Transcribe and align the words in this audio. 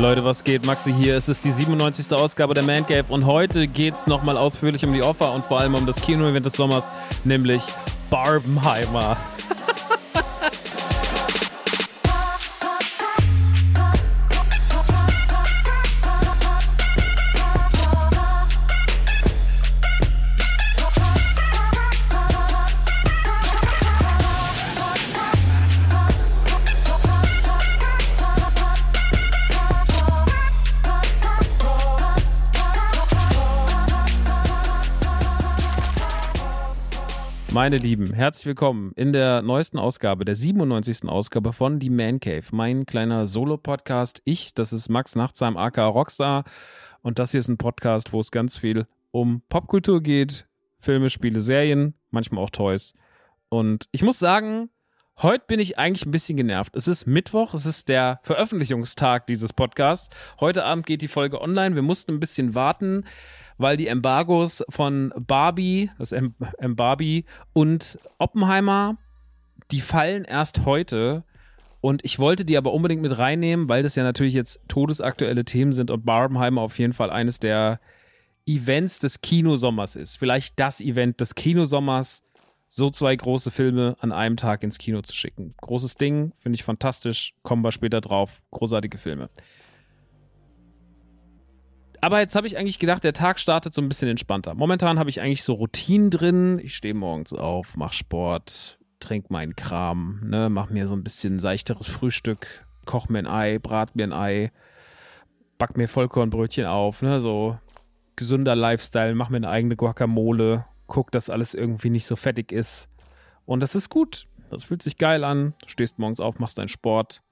Leute, 0.00 0.24
was 0.24 0.44
geht? 0.44 0.64
Maxi 0.64 0.94
hier. 0.94 1.14
Es 1.14 1.28
ist 1.28 1.44
die 1.44 1.52
97. 1.52 2.10
Ausgabe 2.16 2.54
der 2.54 2.62
Man 2.62 2.86
Cave 2.86 3.04
und 3.10 3.26
heute 3.26 3.68
geht 3.68 3.96
es 3.96 4.06
nochmal 4.06 4.38
ausführlich 4.38 4.82
um 4.82 4.94
die 4.94 5.02
Offer 5.02 5.34
und 5.34 5.44
vor 5.44 5.60
allem 5.60 5.74
um 5.74 5.84
das 5.84 6.00
Kino-Event 6.00 6.46
des 6.46 6.54
Sommers, 6.54 6.90
nämlich 7.22 7.62
Barbenheimer. 8.08 9.18
Meine 37.60 37.76
Lieben, 37.76 38.14
herzlich 38.14 38.46
willkommen 38.46 38.92
in 38.96 39.12
der 39.12 39.42
neuesten 39.42 39.78
Ausgabe, 39.78 40.24
der 40.24 40.34
97. 40.34 41.06
Ausgabe 41.06 41.52
von 41.52 41.78
Die 41.78 41.90
Man 41.90 42.18
Cave, 42.18 42.46
mein 42.52 42.86
kleiner 42.86 43.26
Solo-Podcast. 43.26 44.22
Ich, 44.24 44.54
das 44.54 44.72
ist 44.72 44.88
Max 44.88 45.14
Nachtsheim, 45.14 45.58
aka 45.58 45.86
Rockstar. 45.86 46.44
Und 47.02 47.18
das 47.18 47.32
hier 47.32 47.40
ist 47.40 47.48
ein 47.48 47.58
Podcast, 47.58 48.14
wo 48.14 48.20
es 48.20 48.30
ganz 48.30 48.56
viel 48.56 48.86
um 49.10 49.42
Popkultur 49.50 50.02
geht, 50.02 50.48
Filme, 50.78 51.10
Spiele, 51.10 51.42
Serien, 51.42 51.92
manchmal 52.10 52.42
auch 52.42 52.48
Toys. 52.48 52.94
Und 53.50 53.88
ich 53.92 54.02
muss 54.02 54.18
sagen, 54.18 54.70
Heute 55.22 55.44
bin 55.46 55.60
ich 55.60 55.78
eigentlich 55.78 56.06
ein 56.06 56.12
bisschen 56.12 56.38
genervt. 56.38 56.74
Es 56.74 56.88
ist 56.88 57.06
Mittwoch, 57.06 57.52
es 57.52 57.66
ist 57.66 57.90
der 57.90 58.20
Veröffentlichungstag 58.22 59.26
dieses 59.26 59.52
Podcasts. 59.52 60.08
Heute 60.40 60.64
Abend 60.64 60.86
geht 60.86 61.02
die 61.02 61.08
Folge 61.08 61.42
online. 61.42 61.74
Wir 61.74 61.82
mussten 61.82 62.12
ein 62.12 62.20
bisschen 62.20 62.54
warten, 62.54 63.04
weil 63.58 63.76
die 63.76 63.88
Embargos 63.88 64.64
von 64.70 65.12
Barbie, 65.18 65.90
das 65.98 66.14
Barbie 66.58 67.26
und 67.52 67.98
Oppenheimer, 68.16 68.96
die 69.70 69.82
fallen 69.82 70.24
erst 70.24 70.64
heute. 70.64 71.24
Und 71.82 72.02
ich 72.02 72.18
wollte 72.18 72.46
die 72.46 72.56
aber 72.56 72.72
unbedingt 72.72 73.02
mit 73.02 73.18
reinnehmen, 73.18 73.68
weil 73.68 73.82
das 73.82 73.96
ja 73.96 74.04
natürlich 74.04 74.32
jetzt 74.32 74.60
todesaktuelle 74.68 75.44
Themen 75.44 75.72
sind 75.72 75.90
und 75.90 76.06
Barbenheimer 76.06 76.62
auf 76.62 76.78
jeden 76.78 76.94
Fall 76.94 77.10
eines 77.10 77.40
der 77.40 77.78
Events 78.46 79.00
des 79.00 79.20
Kinosommers 79.20 79.96
ist. 79.96 80.18
Vielleicht 80.18 80.58
das 80.58 80.80
Event 80.80 81.20
des 81.20 81.34
Kinosommers 81.34 82.22
so 82.72 82.88
zwei 82.88 83.16
große 83.16 83.50
Filme 83.50 83.96
an 83.98 84.12
einem 84.12 84.36
Tag 84.36 84.62
ins 84.62 84.78
Kino 84.78 85.02
zu 85.02 85.12
schicken. 85.12 85.54
Großes 85.60 85.96
Ding, 85.96 86.32
finde 86.36 86.54
ich 86.54 86.62
fantastisch, 86.62 87.34
kommen 87.42 87.64
wir 87.64 87.72
später 87.72 88.00
drauf. 88.00 88.40
Großartige 88.52 88.96
Filme. 88.96 89.28
Aber 92.00 92.20
jetzt 92.20 92.36
habe 92.36 92.46
ich 92.46 92.56
eigentlich 92.56 92.78
gedacht, 92.78 93.02
der 93.02 93.12
Tag 93.12 93.40
startet 93.40 93.74
so 93.74 93.82
ein 93.82 93.88
bisschen 93.88 94.08
entspannter. 94.08 94.54
Momentan 94.54 95.00
habe 95.00 95.10
ich 95.10 95.20
eigentlich 95.20 95.42
so 95.42 95.54
Routinen 95.54 96.10
drin. 96.10 96.60
Ich 96.62 96.76
stehe 96.76 96.94
morgens 96.94 97.32
auf, 97.32 97.76
mache 97.76 97.92
Sport, 97.92 98.78
trinke 99.00 99.32
meinen 99.32 99.56
Kram, 99.56 100.20
ne, 100.24 100.48
mache 100.48 100.72
mir 100.72 100.86
so 100.86 100.94
ein 100.94 101.02
bisschen 101.02 101.40
seichteres 101.40 101.88
Frühstück, 101.88 102.64
koche 102.86 103.12
mir 103.12 103.18
ein 103.18 103.26
Ei, 103.26 103.58
brate 103.58 103.94
mir 103.96 104.04
ein 104.04 104.12
Ei, 104.12 104.52
back 105.58 105.76
mir 105.76 105.88
Vollkornbrötchen 105.88 106.66
auf, 106.66 107.02
ne, 107.02 107.20
so 107.20 107.58
gesunder 108.14 108.54
Lifestyle, 108.54 109.16
mache 109.16 109.32
mir 109.32 109.38
eine 109.38 109.50
eigene 109.50 109.74
Guacamole, 109.74 110.66
guck, 110.90 111.10
dass 111.10 111.30
alles 111.30 111.54
irgendwie 111.54 111.88
nicht 111.88 112.04
so 112.04 112.16
fettig 112.16 112.52
ist. 112.52 112.90
Und 113.46 113.60
das 113.60 113.74
ist 113.74 113.88
gut. 113.88 114.26
Das 114.50 114.64
fühlt 114.64 114.82
sich 114.82 114.98
geil 114.98 115.24
an. 115.24 115.54
Du 115.62 115.68
stehst 115.68 115.98
morgens 115.98 116.20
auf, 116.20 116.38
machst 116.38 116.58
deinen 116.58 116.68
Sport 116.68 117.22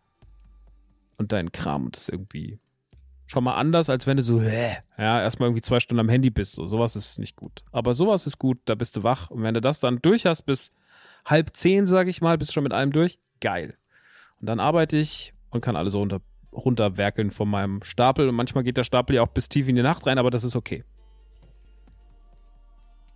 und 1.18 1.32
deinen 1.32 1.52
Kram 1.52 1.86
und 1.86 1.96
das 1.96 2.02
ist 2.02 2.08
irgendwie 2.08 2.58
schon 3.26 3.44
mal 3.44 3.56
anders, 3.56 3.90
als 3.90 4.06
wenn 4.06 4.16
du 4.16 4.22
so, 4.22 4.40
ja, 4.40 4.80
erstmal 4.96 5.48
irgendwie 5.48 5.62
zwei 5.62 5.80
Stunden 5.80 6.00
am 6.00 6.08
Handy 6.08 6.30
bist. 6.30 6.54
So, 6.54 6.66
sowas 6.66 6.96
ist 6.96 7.18
nicht 7.18 7.36
gut. 7.36 7.62
Aber 7.72 7.94
sowas 7.94 8.26
ist 8.26 8.38
gut, 8.38 8.58
da 8.64 8.74
bist 8.74 8.96
du 8.96 9.02
wach. 9.02 9.30
Und 9.30 9.42
wenn 9.42 9.54
du 9.54 9.60
das 9.60 9.80
dann 9.80 9.98
durch 10.00 10.24
hast 10.24 10.42
bis 10.42 10.72
halb 11.26 11.54
zehn, 11.54 11.86
sage 11.86 12.08
ich 12.08 12.22
mal, 12.22 12.38
bist 12.38 12.54
schon 12.54 12.62
mit 12.62 12.72
allem 12.72 12.90
durch. 12.90 13.18
Geil. 13.40 13.76
Und 14.40 14.46
dann 14.46 14.60
arbeite 14.60 14.96
ich 14.96 15.34
und 15.50 15.60
kann 15.60 15.76
alles 15.76 15.94
runter, 15.94 16.20
runterwerkeln 16.52 17.30
von 17.30 17.50
meinem 17.50 17.82
Stapel. 17.82 18.28
Und 18.28 18.34
manchmal 18.34 18.64
geht 18.64 18.78
der 18.78 18.84
Stapel 18.84 19.16
ja 19.16 19.22
auch 19.22 19.28
bis 19.28 19.48
tief 19.48 19.68
in 19.68 19.76
die 19.76 19.82
Nacht 19.82 20.06
rein, 20.06 20.18
aber 20.18 20.30
das 20.30 20.44
ist 20.44 20.56
okay. 20.56 20.84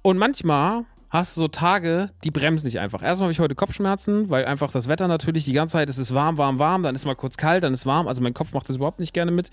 Und 0.02 0.18
manchmal 0.18 0.84
hast 1.10 1.36
du 1.36 1.42
so 1.42 1.48
Tage, 1.48 2.10
die 2.24 2.30
bremsen 2.30 2.66
nicht 2.66 2.80
einfach. 2.80 3.02
Erstmal 3.02 3.26
habe 3.26 3.32
ich 3.32 3.38
heute 3.38 3.54
Kopfschmerzen, 3.54 4.30
weil 4.30 4.46
einfach 4.46 4.72
das 4.72 4.88
Wetter 4.88 5.08
natürlich 5.08 5.44
die 5.44 5.52
ganze 5.52 5.72
Zeit, 5.72 5.88
es 5.90 5.98
ist 5.98 6.14
warm, 6.14 6.38
warm, 6.38 6.58
warm, 6.58 6.82
dann 6.82 6.94
ist 6.94 7.04
mal 7.04 7.14
kurz 7.14 7.36
kalt, 7.36 7.62
dann 7.64 7.74
ist 7.74 7.84
warm. 7.84 8.08
Also 8.08 8.22
mein 8.22 8.32
Kopf 8.32 8.52
macht 8.52 8.68
das 8.68 8.76
überhaupt 8.76 8.98
nicht 8.98 9.12
gerne 9.12 9.30
mit. 9.30 9.50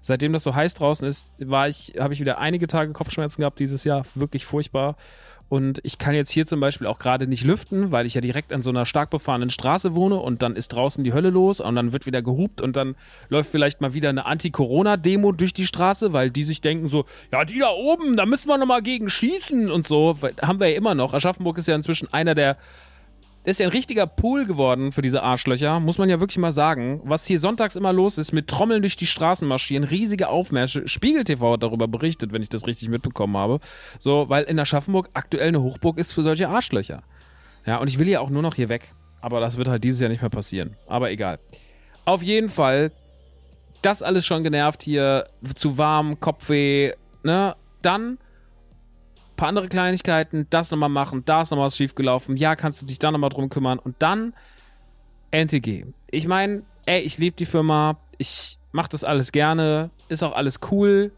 Seitdem 0.00 0.32
das 0.32 0.42
so 0.42 0.54
heiß 0.54 0.74
draußen 0.74 1.06
ist, 1.06 1.30
war 1.38 1.68
ich, 1.68 1.92
habe 1.98 2.14
ich 2.14 2.20
wieder 2.20 2.38
einige 2.38 2.66
Tage 2.66 2.92
Kopfschmerzen 2.92 3.42
gehabt 3.42 3.60
dieses 3.60 3.84
Jahr, 3.84 4.04
wirklich 4.14 4.46
furchtbar. 4.46 4.96
Und 5.52 5.80
ich 5.82 5.98
kann 5.98 6.14
jetzt 6.14 6.30
hier 6.30 6.46
zum 6.46 6.60
Beispiel 6.60 6.86
auch 6.86 6.98
gerade 6.98 7.26
nicht 7.26 7.44
lüften, 7.44 7.90
weil 7.90 8.06
ich 8.06 8.14
ja 8.14 8.22
direkt 8.22 8.54
an 8.54 8.62
so 8.62 8.70
einer 8.70 8.86
stark 8.86 9.10
befahrenen 9.10 9.50
Straße 9.50 9.94
wohne 9.94 10.16
und 10.16 10.40
dann 10.40 10.56
ist 10.56 10.68
draußen 10.68 11.04
die 11.04 11.12
Hölle 11.12 11.28
los 11.28 11.60
und 11.60 11.74
dann 11.74 11.92
wird 11.92 12.06
wieder 12.06 12.22
gehupt 12.22 12.62
und 12.62 12.74
dann 12.74 12.96
läuft 13.28 13.50
vielleicht 13.50 13.82
mal 13.82 13.92
wieder 13.92 14.08
eine 14.08 14.24
Anti-Corona-Demo 14.24 15.32
durch 15.32 15.52
die 15.52 15.66
Straße, 15.66 16.14
weil 16.14 16.30
die 16.30 16.44
sich 16.44 16.62
denken 16.62 16.88
so, 16.88 17.04
ja, 17.30 17.44
die 17.44 17.58
da 17.58 17.68
oben, 17.68 18.16
da 18.16 18.24
müssen 18.24 18.48
wir 18.48 18.56
nochmal 18.56 18.80
gegen 18.80 19.10
schießen 19.10 19.70
und 19.70 19.86
so. 19.86 20.16
Haben 20.40 20.58
wir 20.58 20.68
ja 20.70 20.76
immer 20.78 20.94
noch. 20.94 21.12
Aschaffenburg 21.12 21.58
ist 21.58 21.68
ja 21.68 21.74
inzwischen 21.74 22.10
einer 22.14 22.34
der 22.34 22.56
ist 23.44 23.60
ja 23.60 23.66
ein 23.66 23.72
richtiger 23.72 24.06
Pool 24.06 24.46
geworden 24.46 24.92
für 24.92 25.02
diese 25.02 25.22
Arschlöcher, 25.22 25.80
muss 25.80 25.98
man 25.98 26.08
ja 26.08 26.20
wirklich 26.20 26.38
mal 26.38 26.52
sagen. 26.52 27.00
Was 27.04 27.26
hier 27.26 27.40
sonntags 27.40 27.74
immer 27.74 27.92
los 27.92 28.18
ist, 28.18 28.32
mit 28.32 28.46
Trommeln 28.48 28.82
durch 28.82 28.96
die 28.96 29.06
Straßen 29.06 29.46
marschieren, 29.48 29.84
riesige 29.84 30.28
Aufmärsche. 30.28 30.86
Spiegel 30.86 31.24
TV 31.24 31.54
hat 31.54 31.62
darüber 31.62 31.88
berichtet, 31.88 32.32
wenn 32.32 32.42
ich 32.42 32.48
das 32.48 32.66
richtig 32.66 32.88
mitbekommen 32.88 33.36
habe. 33.36 33.58
So, 33.98 34.28
weil 34.28 34.44
in 34.44 34.58
Aschaffenburg 34.58 35.10
aktuell 35.14 35.48
eine 35.48 35.62
Hochburg 35.62 35.98
ist 35.98 36.12
für 36.12 36.22
solche 36.22 36.48
Arschlöcher. 36.48 37.02
Ja, 37.66 37.78
und 37.78 37.88
ich 37.88 37.98
will 37.98 38.08
ja 38.08 38.20
auch 38.20 38.30
nur 38.30 38.42
noch 38.42 38.54
hier 38.54 38.68
weg. 38.68 38.94
Aber 39.20 39.40
das 39.40 39.56
wird 39.56 39.68
halt 39.68 39.82
dieses 39.82 40.00
Jahr 40.00 40.10
nicht 40.10 40.22
mehr 40.22 40.30
passieren. 40.30 40.76
Aber 40.86 41.10
egal. 41.10 41.38
Auf 42.04 42.22
jeden 42.22 42.48
Fall, 42.48 42.92
das 43.82 44.02
alles 44.02 44.24
schon 44.24 44.44
genervt 44.44 44.82
hier, 44.82 45.26
zu 45.54 45.78
warm, 45.78 46.20
Kopfweh, 46.20 46.92
ne? 47.22 47.56
Dann 47.82 48.18
paar 49.36 49.48
andere 49.48 49.68
Kleinigkeiten, 49.68 50.46
das 50.50 50.70
nochmal 50.70 50.88
machen, 50.88 51.24
da 51.24 51.42
ist 51.42 51.50
nochmal 51.50 51.66
was 51.66 51.76
schiefgelaufen, 51.76 52.36
ja, 52.36 52.56
kannst 52.56 52.82
du 52.82 52.86
dich 52.86 52.98
da 52.98 53.10
nochmal 53.10 53.30
drum 53.30 53.48
kümmern 53.48 53.78
und 53.78 53.96
dann 53.98 54.34
NTG. 55.30 55.86
Ich 56.10 56.26
meine, 56.26 56.62
ey, 56.86 57.00
ich 57.00 57.18
liebe 57.18 57.36
die 57.36 57.46
Firma, 57.46 57.96
ich 58.18 58.58
mache 58.72 58.90
das 58.90 59.04
alles 59.04 59.32
gerne, 59.32 59.90
ist 60.08 60.22
auch 60.22 60.34
alles 60.34 60.60
cool 60.70 61.12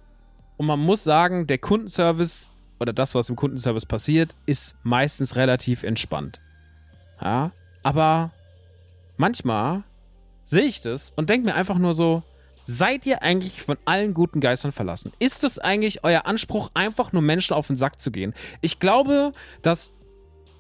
und 0.57 0.67
man 0.67 0.81
muss 0.81 1.05
sagen, 1.05 1.47
der 1.47 1.59
Kundenservice 1.59 2.51
oder 2.81 2.93
das, 2.93 3.15
was 3.15 3.29
im 3.29 3.37
Kundenservice 3.37 3.87
passiert, 3.87 4.35
ist 4.47 4.77
meistens 4.83 5.37
relativ 5.37 5.83
entspannt. 5.83 6.41
Ja, 7.21 7.53
aber 7.83 8.31
manchmal 9.17 9.85
sehe 10.43 10.65
ich 10.65 10.83
das 10.83 11.13
und 11.17 11.31
denke 11.31 11.47
mir 11.47 11.55
einfach 11.55 11.79
nur 11.79 11.95
so, 11.95 12.23
Seid 12.65 13.05
ihr 13.07 13.23
eigentlich 13.23 13.63
von 13.63 13.77
allen 13.85 14.15
guten 14.15 14.41
Geistern 14.41 14.73
verlassen? 14.73 15.13
Ist 15.19 15.45
es 15.45 15.59
eigentlich 15.59 16.03
euer 16.03 16.25
Anspruch, 16.27 16.71
einfach 16.75 17.13
nur 17.13 17.23
Menschen 17.23 17.55
auf 17.55 17.67
den 17.67 17.77
Sack 17.77 18.01
zu 18.01 18.11
gehen? 18.11 18.35
Ich 18.61 18.81
glaube, 18.81 19.33
dass. 19.63 19.93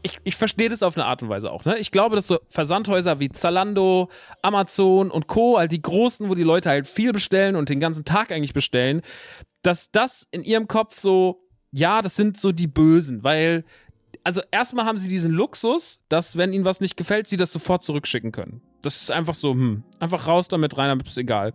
Ich, 0.06 0.19
ich 0.23 0.37
verstehe 0.37 0.69
das 0.69 0.83
auf 0.83 0.99
eine 0.99 1.06
Art 1.06 1.23
und 1.23 1.31
Weise 1.31 1.51
auch. 1.51 1.65
Ne? 1.65 1.79
Ich 1.79 1.91
glaube, 1.91 2.15
dass 2.15 2.27
so 2.27 2.39
Versandhäuser 2.49 3.21
wie 3.21 3.31
Zalando, 3.31 4.11
Amazon 4.43 5.11
und 5.11 5.29
Co., 5.29 5.56
all 5.56 5.67
die 5.67 5.81
großen, 5.81 6.29
wo 6.29 6.35
die 6.35 6.43
Leute 6.43 6.69
halt 6.69 6.87
viel 6.87 7.12
bestellen 7.12 7.56
und 7.56 7.71
den 7.71 7.81
ganzen 7.81 8.05
Tag 8.05 8.31
eigentlich 8.31 8.53
bestellen, 8.53 9.01
dass 9.62 9.91
das 9.91 10.29
in 10.31 10.45
ihrem 10.45 10.69
Kopf 10.69 10.99
so, 10.99 11.41
ja, 11.73 12.03
das 12.03 12.17
sind 12.17 12.37
so 12.39 12.53
die 12.53 12.67
Bösen, 12.67 13.25
weil 13.25 13.65
also 14.25 14.43
erstmal 14.51 14.85
haben 14.85 14.99
sie 14.99 15.09
diesen 15.09 15.33
Luxus, 15.33 16.01
dass 16.11 16.37
wenn 16.37 16.53
ihnen 16.53 16.65
was 16.65 16.81
nicht 16.81 16.97
gefällt, 16.97 17.27
sie 17.27 17.37
das 17.37 17.53
sofort 17.53 17.83
zurückschicken 17.83 18.31
können. 18.31 18.61
Das 18.83 19.01
ist 19.01 19.11
einfach 19.11 19.35
so, 19.35 19.53
hm, 19.53 19.85
einfach 20.01 20.27
raus 20.27 20.49
damit 20.49 20.77
rein, 20.77 20.89
damit 20.89 21.06
ist 21.06 21.19
egal. 21.19 21.55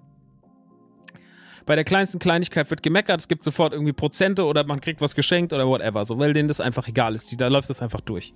Bei 1.70 1.76
der 1.76 1.86
kleinsten 1.86 2.18
Kleinigkeit 2.18 2.68
wird 2.72 2.82
gemeckert, 2.82 3.20
es 3.20 3.28
gibt 3.28 3.44
sofort 3.44 3.74
irgendwie 3.74 3.94
Prozente 3.94 4.46
oder 4.46 4.64
man 4.64 4.82
kriegt 4.82 5.02
was 5.02 5.14
geschenkt 5.14 5.54
oder 5.54 5.68
whatever, 5.68 6.04
so, 6.04 6.18
weil 6.18 6.34
denen 6.34 6.48
das 6.48 6.60
einfach 6.60 6.88
egal 6.88 7.14
ist. 7.14 7.32
Die, 7.32 7.38
da 7.38 7.48
läuft 7.48 7.70
das 7.70 7.80
einfach 7.80 8.02
durch. 8.02 8.34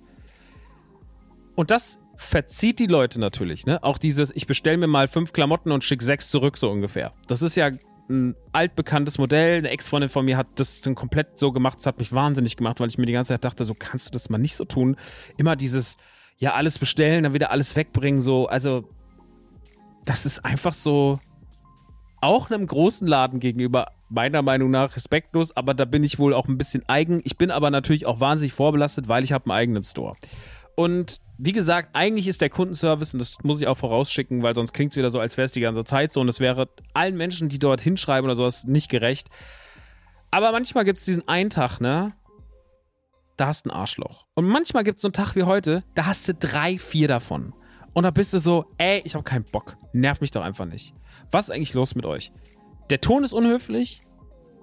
Und 1.56 1.72
das 1.72 1.98
verzieht 2.14 2.78
die 2.78 2.86
Leute 2.86 3.18
natürlich, 3.18 3.66
ne? 3.66 3.82
Auch 3.82 3.98
dieses, 3.98 4.30
ich 4.36 4.46
bestelle 4.46 4.76
mir 4.76 4.86
mal 4.86 5.08
fünf 5.08 5.32
Klamotten 5.32 5.72
und 5.72 5.82
schicke 5.82 6.04
sechs 6.04 6.30
zurück, 6.30 6.56
so 6.56 6.70
ungefähr. 6.70 7.12
Das 7.26 7.42
ist 7.42 7.56
ja 7.56 7.72
ein 8.08 8.36
altbekanntes 8.52 9.18
Modell. 9.18 9.58
Eine 9.58 9.70
Ex-Freundin 9.70 10.10
von 10.10 10.24
mir 10.24 10.36
hat 10.36 10.46
das 10.54 10.80
dann 10.82 10.94
komplett 10.94 11.36
so 11.36 11.50
gemacht. 11.50 11.78
Das 11.78 11.86
hat 11.86 11.98
mich 11.98 12.12
wahnsinnig 12.12 12.56
gemacht, 12.56 12.78
weil 12.78 12.86
ich 12.86 12.98
mir 12.98 13.06
die 13.06 13.14
ganze 13.14 13.32
Zeit 13.34 13.44
dachte, 13.44 13.64
so 13.64 13.74
kannst 13.76 14.06
du 14.06 14.10
das 14.12 14.30
mal 14.30 14.38
nicht 14.38 14.54
so 14.54 14.64
tun. 14.64 14.94
Immer 15.38 15.56
dieses, 15.56 15.96
ja, 16.36 16.54
alles 16.54 16.78
bestellen, 16.78 17.24
dann 17.24 17.34
wieder 17.34 17.50
alles 17.50 17.74
wegbringen, 17.74 18.20
so. 18.20 18.46
Also, 18.46 18.88
das 20.04 20.24
ist 20.24 20.44
einfach 20.44 20.72
so, 20.72 21.18
auch 22.24 22.50
einem 22.50 22.66
großen 22.66 23.06
Laden 23.06 23.38
gegenüber 23.38 23.88
meiner 24.08 24.40
Meinung 24.40 24.70
nach 24.70 24.96
respektlos, 24.96 25.54
aber 25.56 25.74
da 25.74 25.84
bin 25.84 26.02
ich 26.02 26.18
wohl 26.18 26.32
auch 26.32 26.48
ein 26.48 26.56
bisschen 26.56 26.82
eigen. 26.88 27.20
Ich 27.24 27.36
bin 27.36 27.50
aber 27.50 27.70
natürlich 27.70 28.06
auch 28.06 28.18
wahnsinnig 28.18 28.54
vorbelastet, 28.54 29.08
weil 29.08 29.24
ich 29.24 29.32
habe 29.32 29.44
einen 29.44 29.58
eigenen 29.58 29.82
Store. 29.82 30.16
Und 30.74 31.20
wie 31.36 31.52
gesagt, 31.52 31.90
eigentlich 31.92 32.26
ist 32.26 32.40
der 32.40 32.48
Kundenservice, 32.48 33.12
und 33.12 33.20
das 33.20 33.42
muss 33.42 33.60
ich 33.60 33.66
auch 33.66 33.76
vorausschicken, 33.76 34.42
weil 34.42 34.54
sonst 34.54 34.72
klingt 34.72 34.92
es 34.92 34.96
wieder 34.96 35.10
so, 35.10 35.20
als 35.20 35.36
wäre 35.36 35.44
es 35.44 35.52
die 35.52 35.60
ganze 35.60 35.84
Zeit 35.84 36.12
so 36.12 36.20
und 36.20 36.28
es 36.28 36.40
wäre 36.40 36.68
allen 36.94 37.16
Menschen, 37.16 37.50
die 37.50 37.58
dort 37.58 37.80
hinschreiben 37.80 38.24
oder 38.24 38.36
sowas, 38.36 38.64
nicht 38.64 38.88
gerecht. 38.88 39.28
Aber 40.30 40.50
manchmal 40.50 40.84
gibt 40.84 41.00
es 41.00 41.04
diesen 41.04 41.28
einen 41.28 41.50
Tag, 41.50 41.80
ne? 41.80 42.12
Da 43.36 43.48
hast 43.48 43.66
du 43.66 43.70
ein 43.70 43.76
Arschloch. 43.76 44.26
Und 44.34 44.46
manchmal 44.46 44.84
gibt 44.84 44.96
es 44.96 45.02
so 45.02 45.08
einen 45.08 45.12
Tag 45.12 45.34
wie 45.36 45.42
heute, 45.42 45.84
da 45.94 46.06
hast 46.06 46.26
du 46.26 46.34
drei, 46.34 46.78
vier 46.78 47.08
davon. 47.08 47.52
Und 47.94 48.02
da 48.02 48.10
bist 48.10 48.32
du 48.32 48.40
so, 48.40 48.66
ey, 48.76 49.00
ich 49.04 49.14
habe 49.14 49.24
keinen 49.24 49.44
Bock. 49.44 49.76
Nerv 49.92 50.20
mich 50.20 50.32
doch 50.32 50.42
einfach 50.42 50.66
nicht. 50.66 50.94
Was 51.30 51.48
ist 51.48 51.54
eigentlich 51.54 51.74
los 51.74 51.94
mit 51.94 52.04
euch? 52.04 52.32
Der 52.90 53.00
Ton 53.00 53.24
ist 53.24 53.32
unhöflich. 53.32 54.02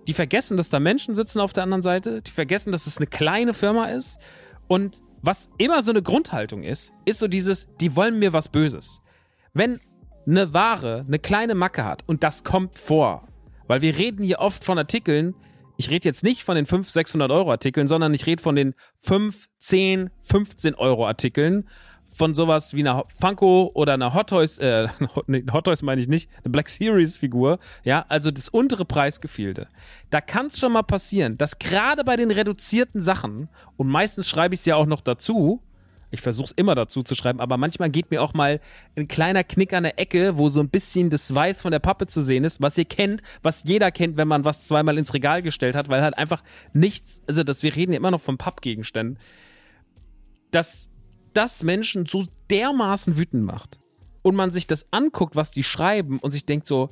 Die 0.07 0.13
vergessen, 0.13 0.57
dass 0.57 0.69
da 0.69 0.79
Menschen 0.79 1.15
sitzen 1.15 1.39
auf 1.39 1.53
der 1.53 1.63
anderen 1.63 1.81
Seite. 1.81 2.21
Die 2.21 2.31
vergessen, 2.31 2.71
dass 2.71 2.87
es 2.87 2.97
eine 2.97 3.07
kleine 3.07 3.53
Firma 3.53 3.85
ist. 3.85 4.19
Und 4.67 5.01
was 5.21 5.49
immer 5.57 5.81
so 5.81 5.91
eine 5.91 6.01
Grundhaltung 6.01 6.63
ist, 6.63 6.91
ist 7.05 7.19
so 7.19 7.27
dieses, 7.27 7.67
die 7.79 7.95
wollen 7.95 8.19
mir 8.19 8.33
was 8.33 8.49
Böses. 8.49 9.01
Wenn 9.53 9.79
eine 10.27 10.53
Ware 10.53 11.05
eine 11.07 11.19
kleine 11.19 11.55
Macke 11.55 11.85
hat 11.85 12.03
und 12.07 12.23
das 12.23 12.43
kommt 12.43 12.77
vor, 12.77 13.27
weil 13.67 13.81
wir 13.81 13.97
reden 13.97 14.23
hier 14.23 14.39
oft 14.39 14.63
von 14.63 14.77
Artikeln, 14.77 15.35
ich 15.77 15.89
rede 15.89 16.07
jetzt 16.07 16.23
nicht 16.23 16.43
von 16.43 16.55
den 16.55 16.65
500, 16.65 16.93
600 16.93 17.31
Euro 17.31 17.51
Artikeln, 17.51 17.87
sondern 17.87 18.13
ich 18.13 18.25
rede 18.25 18.41
von 18.41 18.55
den 18.55 18.75
5, 18.99 19.47
10, 19.59 20.09
15 20.21 20.75
Euro 20.75 21.07
Artikeln 21.07 21.67
von 22.21 22.35
sowas 22.35 22.75
wie 22.75 22.81
einer 22.81 23.03
Funko 23.19 23.71
oder 23.73 23.95
einer 23.95 24.13
Hot 24.13 24.29
Toys, 24.29 24.59
äh, 24.59 24.87
nee, 25.25 25.43
Hot 25.51 25.65
Toys 25.65 25.81
meine 25.81 25.99
ich 25.99 26.07
nicht, 26.07 26.29
eine 26.43 26.51
Black 26.51 26.69
Series 26.69 27.17
Figur, 27.17 27.57
ja, 27.83 28.05
also 28.09 28.29
das 28.29 28.47
untere 28.47 28.85
Preisgefehlte. 28.85 29.67
Da 30.11 30.21
kann 30.21 30.45
es 30.45 30.59
schon 30.59 30.71
mal 30.71 30.83
passieren, 30.83 31.39
dass 31.39 31.57
gerade 31.57 32.03
bei 32.03 32.17
den 32.17 32.29
reduzierten 32.29 33.01
Sachen, 33.01 33.49
und 33.75 33.87
meistens 33.87 34.29
schreibe 34.29 34.53
ich 34.53 34.59
es 34.59 34.67
ja 34.67 34.75
auch 34.75 34.85
noch 34.85 35.01
dazu, 35.01 35.63
ich 36.11 36.21
versuche 36.21 36.45
es 36.45 36.51
immer 36.51 36.75
dazu 36.75 37.01
zu 37.01 37.15
schreiben, 37.15 37.39
aber 37.39 37.57
manchmal 37.57 37.89
geht 37.89 38.11
mir 38.11 38.21
auch 38.21 38.35
mal 38.35 38.59
ein 38.95 39.07
kleiner 39.07 39.43
Knick 39.43 39.73
an 39.73 39.81
der 39.81 39.97
Ecke, 39.97 40.37
wo 40.37 40.49
so 40.49 40.59
ein 40.59 40.69
bisschen 40.69 41.09
das 41.09 41.33
Weiß 41.33 41.63
von 41.63 41.71
der 41.71 41.79
Pappe 41.79 42.05
zu 42.05 42.21
sehen 42.21 42.43
ist, 42.43 42.61
was 42.61 42.77
ihr 42.77 42.85
kennt, 42.85 43.23
was 43.41 43.63
jeder 43.63 43.89
kennt, 43.89 44.15
wenn 44.15 44.27
man 44.27 44.45
was 44.45 44.67
zweimal 44.67 44.99
ins 44.99 45.15
Regal 45.15 45.41
gestellt 45.41 45.75
hat, 45.75 45.89
weil 45.89 46.03
halt 46.03 46.19
einfach 46.19 46.43
nichts, 46.71 47.23
also 47.25 47.43
das, 47.43 47.63
wir 47.63 47.75
reden 47.75 47.93
ja 47.93 47.97
immer 47.97 48.11
noch 48.11 48.21
von 48.21 48.37
Pappgegenständen, 48.37 49.17
dass 50.51 50.90
das 51.33 51.63
Menschen 51.63 52.05
so 52.05 52.27
dermaßen 52.49 53.17
wütend 53.17 53.43
macht 53.43 53.79
und 54.21 54.35
man 54.35 54.51
sich 54.51 54.67
das 54.67 54.85
anguckt, 54.91 55.35
was 55.35 55.51
die 55.51 55.63
schreiben 55.63 56.19
und 56.19 56.31
sich 56.31 56.45
denkt 56.45 56.67
so, 56.67 56.89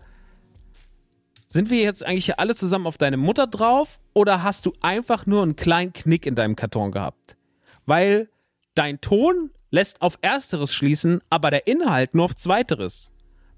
sind 1.48 1.70
wir 1.70 1.82
jetzt 1.82 2.06
eigentlich 2.06 2.26
hier 2.26 2.40
alle 2.40 2.56
zusammen 2.56 2.86
auf 2.86 2.98
deine 2.98 3.18
Mutter 3.18 3.48
drauf 3.48 4.00
oder 4.14 4.44
hast 4.44 4.66
du 4.66 4.74
einfach 4.82 5.26
nur 5.26 5.42
einen 5.42 5.56
kleinen 5.56 5.94
Knick 5.94 6.26
in 6.26 6.36
deinem 6.36 6.56
Karton 6.56 6.92
gehabt? 6.92 7.36
Weil 7.86 8.30
dein 8.76 9.02
Ton 9.02 9.50
lässt 9.72 10.02
auf 10.02 10.20
ersteres 10.22 10.74
schließen, 10.74 11.22
aber 11.30 11.50
der 11.50 11.66
Inhalt 11.68 12.14
nur 12.14 12.26
auf 12.26 12.36
zweiteres. 12.36 13.12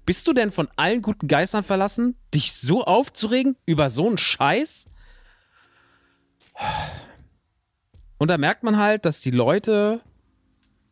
Bist 0.06 0.26
du 0.26 0.32
denn 0.32 0.50
von 0.50 0.68
allen 0.76 1.02
guten 1.02 1.28
Geistern 1.28 1.62
verlassen, 1.62 2.16
dich 2.34 2.54
so 2.54 2.84
aufzuregen 2.84 3.56
über 3.66 3.90
so 3.90 4.08
einen 4.08 4.18
Scheiß? 4.18 4.86
Und 8.18 8.28
da 8.28 8.38
merkt 8.38 8.62
man 8.62 8.78
halt, 8.78 9.04
dass 9.04 9.20
die 9.20 9.30
Leute 9.30 10.00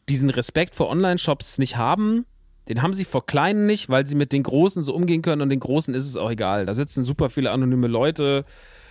diesen 0.08 0.30
Respekt 0.30 0.74
vor 0.74 0.88
Online-Shops 0.88 1.58
nicht 1.58 1.76
haben, 1.76 2.26
den 2.68 2.82
haben 2.82 2.94
sie 2.94 3.04
vor 3.04 3.26
Kleinen 3.26 3.66
nicht, 3.66 3.88
weil 3.88 4.06
sie 4.06 4.14
mit 4.14 4.32
den 4.32 4.42
Großen 4.42 4.82
so 4.82 4.94
umgehen 4.94 5.22
können 5.22 5.42
und 5.42 5.48
den 5.48 5.60
Großen 5.60 5.94
ist 5.94 6.04
es 6.04 6.16
auch 6.16 6.30
egal. 6.30 6.66
Da 6.66 6.74
sitzen 6.74 7.02
super 7.02 7.30
viele 7.30 7.50
anonyme 7.50 7.88
Leute, 7.88 8.44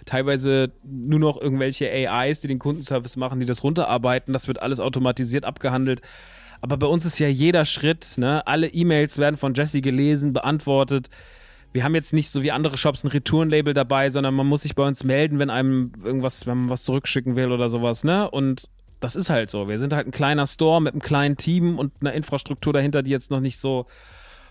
teilweise 0.06 0.72
nur 0.84 1.20
noch 1.20 1.40
irgendwelche 1.40 1.90
AIs, 1.90 2.42
die 2.42 2.48
den 2.48 2.60
Kundenservice 2.60 3.16
machen, 3.16 3.40
die 3.40 3.46
das 3.46 3.64
runterarbeiten. 3.64 4.34
Das 4.34 4.48
wird 4.48 4.62
alles 4.62 4.80
automatisiert 4.80 5.46
abgehandelt. 5.46 6.02
Aber 6.62 6.78
bei 6.78 6.88
uns 6.88 7.06
ist 7.06 7.20
ja 7.20 7.28
jeder 7.28 7.64
Schritt, 7.64 8.18
ne? 8.18 8.46
alle 8.46 8.68
E-Mails 8.68 9.18
werden 9.18 9.38
von 9.38 9.54
Jesse 9.54 9.82
gelesen, 9.82 10.34
beantwortet. 10.34 11.10
Wir 11.72 11.84
haben 11.84 11.96
jetzt 11.96 12.12
nicht 12.12 12.32
so 12.32 12.42
wie 12.44 12.52
andere 12.52 12.78
Shops 12.78 13.04
ein 13.04 13.12
Retourenlabel 13.12 13.74
dabei, 13.74 14.10
sondern 14.10 14.34
man 14.34 14.48
muss 14.48 14.64
sich 14.64 14.76
bei 14.76 14.86
uns 14.86 15.04
melden, 15.04 15.40
wenn 15.40 15.50
einem 15.50 15.92
irgendwas, 16.04 16.48
wenn 16.48 16.58
man 16.58 16.70
was 16.70 16.84
zurückschicken 16.84 17.36
will 17.36 17.52
oder 17.52 17.70
sowas, 17.70 18.04
ne? 18.04 18.30
Und 18.30 18.70
das 19.00 19.16
ist 19.16 19.30
halt 19.30 19.50
so. 19.50 19.68
Wir 19.68 19.80
sind 19.80 19.94
halt 19.94 20.08
ein 20.08 20.12
kleiner 20.12 20.48
Store 20.48 20.82
mit 20.82 20.94
einem 20.94 21.02
kleinen 21.02 21.38
Team 21.38 21.80
und 21.80 21.94
einer 22.02 22.14
Infrastruktur 22.14 22.74
dahinter, 22.74 23.04
die 23.04 23.12
jetzt 23.12 23.32
noch 23.32 23.40
nicht 23.40 23.60
so 23.60 23.86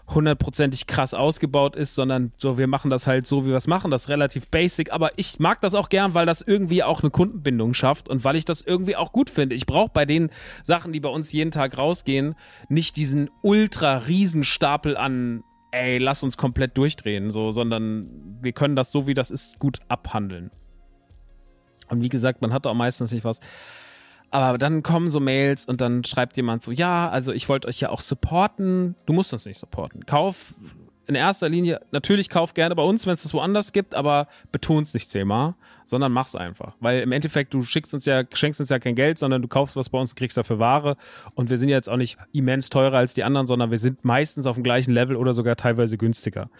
hundertprozentig 0.09 0.87
krass 0.87 1.13
ausgebaut 1.13 1.77
ist, 1.77 1.95
sondern 1.95 2.33
so, 2.39 2.57
wir 2.57 2.67
machen 2.67 2.91
das 2.91 3.07
halt 3.07 3.27
so, 3.27 3.45
wie 3.45 3.51
wir 3.51 3.57
es 3.57 3.67
machen, 3.67 3.91
das 3.91 4.09
relativ 4.09 4.49
basic, 4.49 4.91
aber 4.91 5.11
ich 5.17 5.39
mag 5.39 5.61
das 5.61 5.75
auch 5.75 5.91
gern, 5.91 6.15
weil 6.15 6.25
das 6.25 6.41
irgendwie 6.41 6.83
auch 6.83 7.03
eine 7.03 7.11
Kundenbindung 7.11 7.75
schafft 7.75 8.09
und 8.09 8.25
weil 8.25 8.37
ich 8.37 8.47
das 8.47 8.63
irgendwie 8.63 8.97
auch 8.97 9.13
gut 9.13 9.29
finde. 9.29 9.55
Ich 9.55 9.67
brauche 9.67 9.91
bei 9.93 10.07
den 10.07 10.31
Sachen, 10.63 10.95
die 10.95 11.01
bei 11.01 11.11
uns 11.11 11.31
jeden 11.33 11.51
Tag 11.51 11.77
rausgehen, 11.77 12.37
nicht 12.71 12.97
diesen 12.97 13.29
ultra 13.43 13.99
riesen 13.99 14.45
Stapel 14.45 14.97
an 14.97 15.45
ey, 15.71 15.99
lass 15.99 16.23
uns 16.23 16.37
komplett 16.37 16.77
durchdrehen, 16.79 17.31
so, 17.31 17.51
sondern 17.51 18.39
wir 18.43 18.53
können 18.53 18.77
das 18.77 18.91
so, 18.91 19.07
wie 19.07 19.15
das 19.15 19.31
ist, 19.31 19.59
gut 19.59 19.81
abhandeln. 19.89 20.51
Und 21.89 22.03
wie 22.03 22.09
gesagt, 22.09 22.43
man 22.43 22.53
hat 22.53 22.67
auch 22.67 22.75
meistens 22.75 23.13
nicht 23.13 23.25
was. 23.25 23.41
Aber 24.31 24.59
dann 24.59 24.83
kommen 24.83 25.11
so 25.11 25.21
Mails 25.21 25.65
und 25.65 25.81
dann 25.81 26.05
schreibt 26.05 26.37
jemand 26.37 26.63
so, 26.63 26.71
ja, 26.71 27.09
also 27.09 27.33
ich 27.33 27.49
wollte 27.49 27.69
euch 27.69 27.81
ja 27.81 27.91
auch 27.91 28.01
supporten. 28.01 28.95
Du 29.07 29.13
musst 29.13 29.33
uns 29.33 29.47
nicht 29.47 29.59
supporten. 29.59 30.05
Kauf 30.05 30.53
in 31.09 31.15
erster 31.15 31.49
Linie, 31.49 31.81
natürlich 31.91 32.29
kauf 32.29 32.53
gerne 32.53 32.77
bei 32.77 32.83
uns, 32.83 33.07
wenn 33.07 33.15
es 33.15 33.23
das 33.23 33.33
woanders 33.33 33.73
gibt, 33.73 33.95
aber 33.95 34.29
beton's 34.53 34.93
nicht 34.93 35.09
zehnmal, 35.09 35.55
sondern 35.87 36.13
mach's 36.13 36.37
einfach. 36.37 36.75
Weil 36.81 37.01
im 37.01 37.13
Endeffekt, 37.13 37.55
du 37.55 37.63
schickst 37.63 37.95
uns 37.95 38.05
ja, 38.05 38.25
schenkst 38.31 38.61
uns 38.61 38.69
ja 38.69 38.79
kein 38.79 38.95
Geld, 38.95 39.19
sondern 39.19 39.41
du 39.41 39.49
kaufst 39.49 39.75
was 39.75 39.89
bei 39.89 39.99
uns, 39.99 40.15
kriegst 40.15 40.37
dafür 40.37 40.59
Ware. 40.59 40.99
Und 41.35 41.49
wir 41.49 41.57
sind 41.57 41.71
jetzt 41.71 41.89
auch 41.89 41.97
nicht 41.97 42.19
immens 42.33 42.69
teurer 42.69 42.99
als 42.99 43.15
die 43.15 43.25
anderen, 43.25 43.47
sondern 43.47 43.71
wir 43.71 43.79
sind 43.79 44.05
meistens 44.05 44.47
auf 44.47 44.57
dem 44.57 44.63
gleichen 44.63 44.93
Level 44.93 45.17
oder 45.17 45.33
sogar 45.33 45.57
teilweise 45.57 45.97
günstiger. 45.97 46.51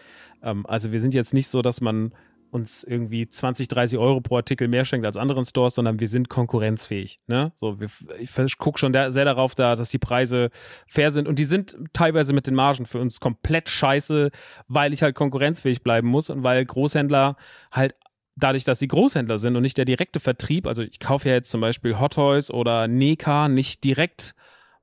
Ähm, 0.43 0.65
also 0.65 0.93
wir 0.93 1.01
sind 1.03 1.13
jetzt 1.13 1.35
nicht 1.35 1.49
so, 1.49 1.61
dass 1.61 1.83
man 1.83 2.13
uns 2.51 2.85
irgendwie 2.85 3.29
20, 3.29 3.69
30 3.69 3.99
Euro 3.99 4.21
pro 4.21 4.37
Artikel 4.37 4.69
mehr 4.69 4.85
schenkt 4.85 5.07
als 5.07 5.17
anderen 5.17 5.45
Stores, 5.45 5.75
sondern 5.75 6.01
wir 6.01 6.09
sind 6.09 6.29
konkurrenzfähig. 6.29 7.19
Ne? 7.27 7.53
So, 7.57 7.81
wir, 7.81 7.89
ich 8.19 8.59
gucke 8.59 8.79
schon 8.79 8.93
sehr 8.93 9.25
darauf 9.25 9.55
da, 9.55 9.77
dass 9.77 9.91
die 9.91 9.99
Preise 9.99 10.51
fair 10.87 11.11
sind 11.11 11.29
und 11.29 11.39
die 11.39 11.45
sind 11.45 11.77
teilweise 11.93 12.33
mit 12.33 12.47
den 12.47 12.55
Margen 12.55 12.87
für 12.87 13.01
uns 13.01 13.21
komplett 13.21 13.69
scheiße, 13.69 14.31
weil 14.67 14.93
ich 14.93 15.03
halt 15.03 15.15
konkurrenzfähig 15.15 15.83
bleiben 15.83 16.09
muss 16.09 16.31
und 16.31 16.43
weil 16.43 16.65
Großhändler 16.65 17.37
halt 17.71 17.95
dadurch, 18.37 18.65
dass 18.65 18.79
sie 18.79 18.89
Großhändler 18.89 19.39
sind 19.39 19.57
und 19.57 19.63
nicht 19.63 19.77
der 19.77 19.85
direkte 19.85 20.21
Vertrieb, 20.21 20.67
also 20.67 20.83
ich 20.83 21.01
kaufe 21.01 21.29
ja 21.29 21.35
jetzt 21.35 21.51
zum 21.51 21.61
Beispiel 21.61 21.99
Hot 21.99 22.15
Toys 22.15 22.51
oder 22.51 22.89
Neka 22.89 23.49
nicht 23.49 23.85
direkt 23.85 24.35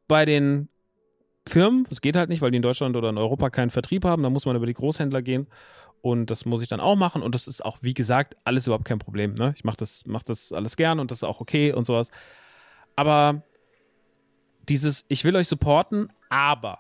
bei 0.07 0.25
den 0.25 0.69
Firmen, 1.47 1.85
das 1.89 2.01
geht 2.01 2.15
halt 2.15 2.29
nicht, 2.29 2.41
weil 2.41 2.51
die 2.51 2.57
in 2.57 2.63
Deutschland 2.63 2.95
oder 2.95 3.09
in 3.09 3.17
Europa 3.17 3.49
keinen 3.49 3.69
Vertrieb 3.69 4.03
haben, 4.03 4.23
da 4.23 4.29
muss 4.29 4.45
man 4.45 4.55
über 4.55 4.65
die 4.65 4.73
Großhändler 4.73 5.21
gehen 5.21 5.47
und 6.05 6.29
das 6.29 6.45
muss 6.45 6.61
ich 6.61 6.67
dann 6.67 6.79
auch 6.79 6.95
machen. 6.95 7.23
Und 7.23 7.33
das 7.33 7.47
ist 7.47 7.65
auch, 7.65 7.79
wie 7.81 7.95
gesagt, 7.95 8.35
alles 8.43 8.67
überhaupt 8.67 8.85
kein 8.85 8.99
Problem. 8.99 9.33
Ne? 9.33 9.53
Ich 9.55 9.63
mache 9.63 9.77
das, 9.77 10.03
mach 10.05 10.21
das 10.21 10.53
alles 10.53 10.77
gern 10.77 10.99
und 10.99 11.09
das 11.09 11.19
ist 11.19 11.23
auch 11.23 11.41
okay 11.41 11.73
und 11.73 11.87
sowas. 11.87 12.11
Aber 12.95 13.41
dieses, 14.69 15.03
ich 15.07 15.25
will 15.25 15.35
euch 15.35 15.47
supporten, 15.47 16.13
aber 16.29 16.77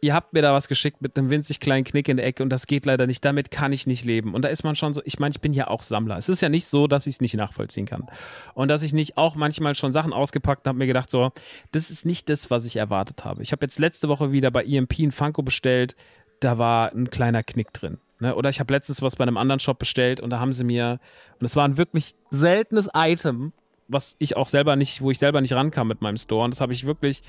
ihr 0.00 0.14
habt 0.14 0.32
mir 0.32 0.40
da 0.40 0.54
was 0.54 0.68
geschickt 0.68 1.02
mit 1.02 1.18
einem 1.18 1.28
winzig 1.28 1.60
kleinen 1.60 1.84
Knick 1.84 2.08
in 2.08 2.16
der 2.16 2.26
Ecke 2.26 2.42
und 2.42 2.48
das 2.48 2.66
geht 2.66 2.86
leider 2.86 3.06
nicht. 3.06 3.22
Damit 3.22 3.50
kann 3.50 3.70
ich 3.72 3.86
nicht 3.86 4.02
leben. 4.02 4.32
Und 4.32 4.46
da 4.46 4.48
ist 4.48 4.62
man 4.62 4.74
schon 4.74 4.94
so, 4.94 5.02
ich 5.04 5.18
meine, 5.18 5.32
ich 5.32 5.40
bin 5.42 5.52
ja 5.52 5.68
auch 5.68 5.82
Sammler. 5.82 6.16
Es 6.16 6.30
ist 6.30 6.40
ja 6.40 6.48
nicht 6.48 6.66
so, 6.66 6.86
dass 6.86 7.06
ich 7.06 7.16
es 7.16 7.20
nicht 7.20 7.34
nachvollziehen 7.34 7.84
kann. 7.84 8.06
Und 8.54 8.68
dass 8.68 8.82
ich 8.82 8.94
nicht 8.94 9.18
auch 9.18 9.34
manchmal 9.34 9.74
schon 9.74 9.92
Sachen 9.92 10.14
ausgepackt 10.14 10.66
habe, 10.66 10.78
mir 10.78 10.86
gedacht, 10.86 11.10
so, 11.10 11.32
das 11.72 11.90
ist 11.90 12.06
nicht 12.06 12.30
das, 12.30 12.50
was 12.50 12.64
ich 12.64 12.76
erwartet 12.76 13.26
habe. 13.26 13.42
Ich 13.42 13.52
habe 13.52 13.66
jetzt 13.66 13.78
letzte 13.78 14.08
Woche 14.08 14.32
wieder 14.32 14.50
bei 14.50 14.64
EMP 14.64 15.00
ein 15.00 15.12
Funko 15.12 15.42
bestellt, 15.42 15.96
da 16.40 16.58
war 16.58 16.92
ein 16.92 17.10
kleiner 17.10 17.42
Knick 17.42 17.72
drin. 17.72 17.98
Ne? 18.20 18.34
Oder 18.34 18.50
ich 18.50 18.60
habe 18.60 18.72
letztens 18.72 19.02
was 19.02 19.16
bei 19.16 19.22
einem 19.22 19.36
anderen 19.36 19.60
Shop 19.60 19.78
bestellt 19.78 20.20
und 20.20 20.30
da 20.30 20.40
haben 20.40 20.52
sie 20.52 20.64
mir, 20.64 20.98
und 21.38 21.44
es 21.44 21.56
war 21.56 21.64
ein 21.64 21.76
wirklich 21.76 22.14
seltenes 22.30 22.90
Item, 22.94 23.52
was 23.88 24.16
ich 24.18 24.36
auch 24.36 24.48
selber 24.48 24.76
nicht, 24.76 25.00
wo 25.00 25.10
ich 25.10 25.18
selber 25.18 25.40
nicht 25.40 25.52
rankam 25.52 25.88
mit 25.88 26.02
meinem 26.02 26.16
Store. 26.16 26.44
Und 26.44 26.52
das 26.52 26.60
habe 26.60 26.72
ich 26.72 26.86
wirklich 26.86 27.22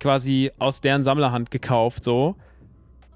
quasi 0.00 0.50
aus 0.58 0.80
deren 0.80 1.04
Sammlerhand 1.04 1.50
gekauft, 1.50 2.04
so. 2.04 2.36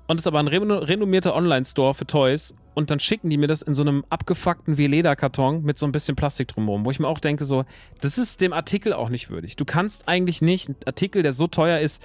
Und 0.06 0.18
ist 0.18 0.26
aber 0.26 0.38
ein 0.38 0.48
renommierter 0.48 1.34
Online-Store 1.34 1.94
für 1.94 2.06
Toys. 2.06 2.54
Und 2.74 2.90
dann 2.90 3.00
schicken 3.00 3.30
die 3.30 3.38
mir 3.38 3.46
das 3.46 3.62
in 3.62 3.74
so 3.74 3.82
einem 3.82 4.04
abgefuckten 4.10 4.76
Veleda-Karton 4.76 5.62
mit 5.62 5.78
so 5.78 5.86
ein 5.86 5.92
bisschen 5.92 6.14
Plastik 6.14 6.48
drumherum, 6.48 6.84
wo 6.84 6.90
ich 6.90 7.00
mir 7.00 7.08
auch 7.08 7.20
denke, 7.20 7.44
so, 7.44 7.64
das 8.00 8.18
ist 8.18 8.40
dem 8.40 8.52
Artikel 8.52 8.92
auch 8.92 9.08
nicht 9.08 9.30
würdig. 9.30 9.56
Du 9.56 9.64
kannst 9.64 10.06
eigentlich 10.08 10.42
nicht 10.42 10.68
einen 10.68 10.76
Artikel, 10.84 11.22
der 11.22 11.32
so 11.32 11.46
teuer 11.46 11.78
ist, 11.78 12.02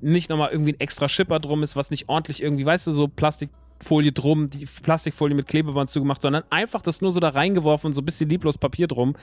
nicht 0.00 0.30
nochmal 0.30 0.50
irgendwie 0.50 0.72
ein 0.72 0.80
extra 0.80 1.08
Schipper 1.08 1.40
drum 1.40 1.62
ist, 1.62 1.76
was 1.76 1.90
nicht 1.90 2.08
ordentlich 2.08 2.42
irgendwie, 2.42 2.66
weißt 2.66 2.86
du, 2.86 2.92
so 2.92 3.08
Plastikfolie 3.08 4.12
drum, 4.12 4.50
die 4.50 4.66
Plastikfolie 4.66 5.34
mit 5.34 5.46
Klebeband 5.46 5.90
zugemacht, 5.90 6.22
sondern 6.22 6.44
einfach 6.50 6.82
das 6.82 7.00
nur 7.00 7.12
so 7.12 7.20
da 7.20 7.30
reingeworfen 7.30 7.88
und 7.88 7.94
so 7.94 8.02
ein 8.02 8.04
bisschen 8.04 8.28
lieblos 8.28 8.58
Papier 8.58 8.86
drum. 8.86 9.16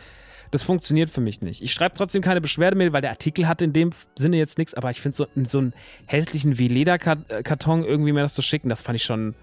Das 0.50 0.64
funktioniert 0.64 1.10
für 1.10 1.22
mich 1.22 1.42
nicht. 1.42 1.62
Ich 1.62 1.72
schreibe 1.72 1.96
trotzdem 1.96 2.22
keine 2.22 2.42
Beschwerdemail, 2.42 2.92
weil 2.92 3.02
der 3.02 3.12
Artikel 3.12 3.48
hat 3.48 3.62
in 3.62 3.72
dem 3.72 3.92
Sinne 4.16 4.38
jetzt 4.38 4.58
nichts, 4.58 4.74
aber 4.74 4.90
ich 4.90 5.00
finde 5.00 5.16
so, 5.16 5.28
so 5.48 5.60
einen 5.60 5.74
hässlichen 6.08 6.58
wie 6.58 6.68
Lederkarton 6.68 7.86
irgendwie 7.86 8.12
mir 8.12 8.22
das 8.22 8.34
zu 8.34 8.42
schicken, 8.42 8.68
das 8.68 8.82
fand 8.82 8.98
ich 8.98 9.04
schon, 9.04 9.34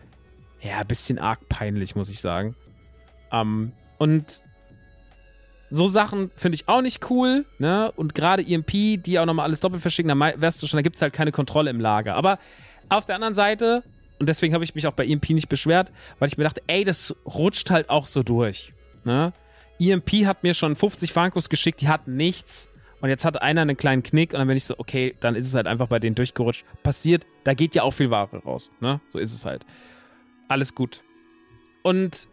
ja, 0.60 0.80
ein 0.80 0.86
bisschen 0.86 1.18
arg 1.18 1.48
peinlich, 1.48 1.96
muss 1.96 2.10
ich 2.10 2.20
sagen. 2.20 2.56
Ähm, 3.32 3.72
und 3.98 4.42
so 5.70 5.86
Sachen 5.86 6.30
finde 6.34 6.56
ich 6.56 6.68
auch 6.68 6.82
nicht 6.82 7.10
cool, 7.10 7.44
ne? 7.58 7.92
Und 7.96 8.14
gerade 8.14 8.42
EMP, 8.42 9.02
die 9.02 9.18
auch 9.18 9.26
nochmal 9.26 9.44
alles 9.44 9.60
doppelt 9.60 9.82
verschicken, 9.82 10.08
da 10.08 10.18
weißt 10.18 10.62
du 10.62 10.66
schon, 10.66 10.78
da 10.78 10.82
gibt 10.82 10.96
es 10.96 11.02
halt 11.02 11.12
keine 11.12 11.32
Kontrolle 11.32 11.70
im 11.70 11.80
Lager. 11.80 12.14
Aber 12.14 12.38
auf 12.88 13.04
der 13.04 13.16
anderen 13.16 13.34
Seite, 13.34 13.82
und 14.18 14.28
deswegen 14.28 14.54
habe 14.54 14.64
ich 14.64 14.74
mich 14.74 14.86
auch 14.86 14.92
bei 14.92 15.06
EMP 15.06 15.30
nicht 15.30 15.48
beschwert, 15.48 15.92
weil 16.18 16.28
ich 16.28 16.38
mir 16.38 16.44
dachte, 16.44 16.62
ey, 16.66 16.84
das 16.84 17.14
rutscht 17.26 17.70
halt 17.70 17.90
auch 17.90 18.06
so 18.06 18.22
durch, 18.22 18.72
ne? 19.04 19.32
EMP 19.80 20.26
hat 20.26 20.42
mir 20.42 20.54
schon 20.54 20.74
50 20.74 21.12
Funkos 21.12 21.48
geschickt, 21.48 21.80
die 21.80 21.88
hatten 21.88 22.16
nichts. 22.16 22.68
Und 23.00 23.10
jetzt 23.10 23.24
hat 23.24 23.40
einer 23.40 23.60
einen 23.60 23.76
kleinen 23.76 24.02
Knick 24.02 24.32
und 24.32 24.40
dann 24.40 24.48
bin 24.48 24.56
ich 24.56 24.64
so, 24.64 24.74
okay, 24.76 25.14
dann 25.20 25.36
ist 25.36 25.46
es 25.46 25.54
halt 25.54 25.68
einfach 25.68 25.86
bei 25.86 26.00
denen 26.00 26.16
durchgerutscht. 26.16 26.64
Passiert, 26.82 27.26
da 27.44 27.54
geht 27.54 27.76
ja 27.76 27.84
auch 27.84 27.92
viel 27.92 28.10
Ware 28.10 28.38
raus, 28.38 28.72
ne? 28.80 29.00
So 29.06 29.20
ist 29.20 29.32
es 29.32 29.44
halt. 29.44 29.64
Alles 30.48 30.74
gut. 30.74 31.04
Und 31.82 32.26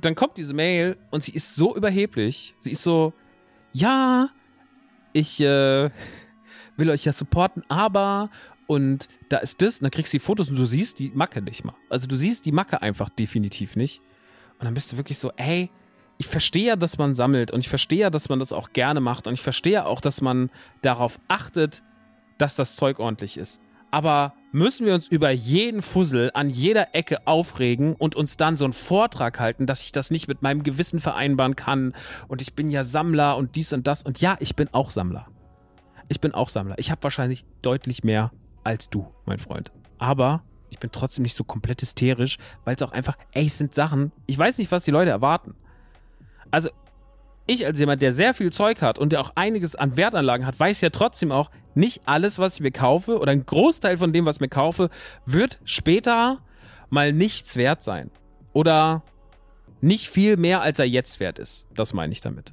dann 0.00 0.14
kommt 0.14 0.36
diese 0.36 0.54
Mail 0.54 0.96
und 1.10 1.22
sie 1.22 1.32
ist 1.32 1.54
so 1.54 1.74
überheblich. 1.76 2.54
Sie 2.58 2.70
ist 2.70 2.82
so, 2.82 3.12
ja, 3.72 4.30
ich 5.12 5.40
äh, 5.40 5.90
will 6.76 6.90
euch 6.90 7.04
ja 7.04 7.12
supporten, 7.12 7.64
aber 7.68 8.30
und 8.66 9.08
da 9.30 9.38
ist 9.38 9.62
das, 9.62 9.78
und 9.78 9.84
dann 9.84 9.90
kriegst 9.90 10.12
du 10.12 10.18
die 10.18 10.24
Fotos 10.24 10.50
und 10.50 10.58
du 10.58 10.66
siehst 10.66 10.98
die 10.98 11.10
Macke 11.14 11.40
nicht 11.40 11.64
mal. 11.64 11.74
Also 11.88 12.06
du 12.06 12.16
siehst 12.16 12.44
die 12.44 12.52
Macke 12.52 12.82
einfach 12.82 13.08
definitiv 13.08 13.76
nicht. 13.76 14.00
Und 14.58 14.66
dann 14.66 14.74
bist 14.74 14.92
du 14.92 14.96
wirklich 14.96 15.18
so, 15.18 15.32
ey, 15.36 15.70
ich 16.18 16.26
verstehe 16.26 16.66
ja, 16.66 16.76
dass 16.76 16.98
man 16.98 17.14
sammelt 17.14 17.50
und 17.50 17.60
ich 17.60 17.68
verstehe 17.68 18.00
ja, 18.00 18.10
dass 18.10 18.28
man 18.28 18.40
das 18.40 18.52
auch 18.52 18.72
gerne 18.72 19.00
macht 19.00 19.26
und 19.26 19.34
ich 19.34 19.40
verstehe 19.40 19.86
auch, 19.86 20.00
dass 20.00 20.20
man 20.20 20.50
darauf 20.82 21.18
achtet, 21.28 21.82
dass 22.38 22.56
das 22.56 22.76
Zeug 22.76 22.98
ordentlich 22.98 23.38
ist. 23.38 23.60
Aber 23.90 24.34
müssen 24.52 24.86
wir 24.86 24.94
uns 24.94 25.08
über 25.08 25.30
jeden 25.30 25.82
Fussel 25.82 26.30
an 26.34 26.50
jeder 26.50 26.94
Ecke 26.94 27.26
aufregen 27.26 27.94
und 27.94 28.16
uns 28.16 28.36
dann 28.36 28.56
so 28.56 28.64
einen 28.64 28.72
Vortrag 28.72 29.38
halten, 29.40 29.66
dass 29.66 29.82
ich 29.82 29.92
das 29.92 30.10
nicht 30.10 30.28
mit 30.28 30.42
meinem 30.42 30.62
Gewissen 30.62 31.00
vereinbaren 31.00 31.56
kann 31.56 31.94
und 32.28 32.42
ich 32.42 32.54
bin 32.54 32.68
ja 32.68 32.84
Sammler 32.84 33.36
und 33.36 33.56
dies 33.56 33.72
und 33.72 33.86
das 33.86 34.02
und 34.02 34.20
ja, 34.20 34.36
ich 34.40 34.56
bin 34.56 34.68
auch 34.72 34.90
Sammler. 34.90 35.26
Ich 36.08 36.20
bin 36.20 36.32
auch 36.32 36.48
Sammler. 36.48 36.76
Ich 36.78 36.90
habe 36.90 37.02
wahrscheinlich 37.02 37.44
deutlich 37.62 38.02
mehr 38.02 38.32
als 38.64 38.88
du, 38.88 39.06
mein 39.26 39.38
Freund. 39.38 39.72
Aber 39.98 40.42
ich 40.70 40.78
bin 40.78 40.90
trotzdem 40.90 41.22
nicht 41.22 41.34
so 41.34 41.44
komplett 41.44 41.82
hysterisch, 41.82 42.38
weil 42.64 42.74
es 42.74 42.82
auch 42.82 42.92
einfach, 42.92 43.16
ey, 43.32 43.46
es 43.46 43.58
sind 43.58 43.74
Sachen, 43.74 44.12
ich 44.26 44.38
weiß 44.38 44.58
nicht, 44.58 44.70
was 44.72 44.84
die 44.84 44.90
Leute 44.90 45.10
erwarten. 45.10 45.54
Also, 46.50 46.70
ich 47.48 47.66
als 47.66 47.78
jemand, 47.78 48.02
der 48.02 48.12
sehr 48.12 48.34
viel 48.34 48.52
Zeug 48.52 48.82
hat 48.82 48.98
und 48.98 49.12
der 49.12 49.20
auch 49.20 49.32
einiges 49.34 49.74
an 49.74 49.96
Wertanlagen 49.96 50.46
hat, 50.46 50.58
weiß 50.60 50.80
ja 50.80 50.90
trotzdem 50.90 51.32
auch, 51.32 51.50
nicht 51.74 52.02
alles, 52.06 52.38
was 52.38 52.56
ich 52.56 52.60
mir 52.60 52.72
kaufe, 52.72 53.18
oder 53.18 53.32
ein 53.32 53.46
Großteil 53.46 53.98
von 53.98 54.12
dem, 54.12 54.26
was 54.26 54.36
ich 54.36 54.40
mir 54.40 54.48
kaufe, 54.48 54.90
wird 55.26 55.60
später 55.64 56.38
mal 56.90 57.12
nichts 57.12 57.56
wert 57.56 57.82
sein. 57.82 58.10
Oder 58.52 59.02
nicht 59.80 60.08
viel 60.08 60.36
mehr, 60.36 60.60
als 60.60 60.78
er 60.78 60.86
jetzt 60.86 61.20
wert 61.20 61.38
ist. 61.38 61.66
Das 61.74 61.94
meine 61.94 62.12
ich 62.12 62.20
damit. 62.20 62.52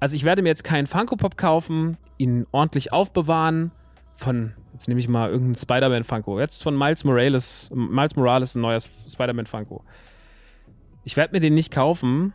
Also 0.00 0.14
ich 0.16 0.24
werde 0.24 0.42
mir 0.42 0.50
jetzt 0.50 0.64
keinen 0.64 0.86
Funko 0.86 1.16
Pop 1.16 1.36
kaufen, 1.36 1.96
ihn 2.16 2.46
ordentlich 2.52 2.92
aufbewahren. 2.92 3.72
Von, 4.16 4.54
jetzt 4.72 4.86
nehme 4.86 5.00
ich 5.00 5.08
mal 5.08 5.28
irgendeinen 5.30 5.56
Spider-Man 5.56 6.04
Funko. 6.04 6.38
Jetzt 6.38 6.62
von 6.62 6.78
Miles 6.78 7.04
Morales. 7.04 7.70
Miles 7.74 8.14
Morales 8.14 8.54
ein 8.54 8.60
neues 8.60 8.88
Spider-Man 9.10 9.46
Funko. 9.46 9.82
Ich 11.02 11.16
werde 11.16 11.32
mir 11.34 11.40
den 11.40 11.54
nicht 11.54 11.72
kaufen, 11.72 12.32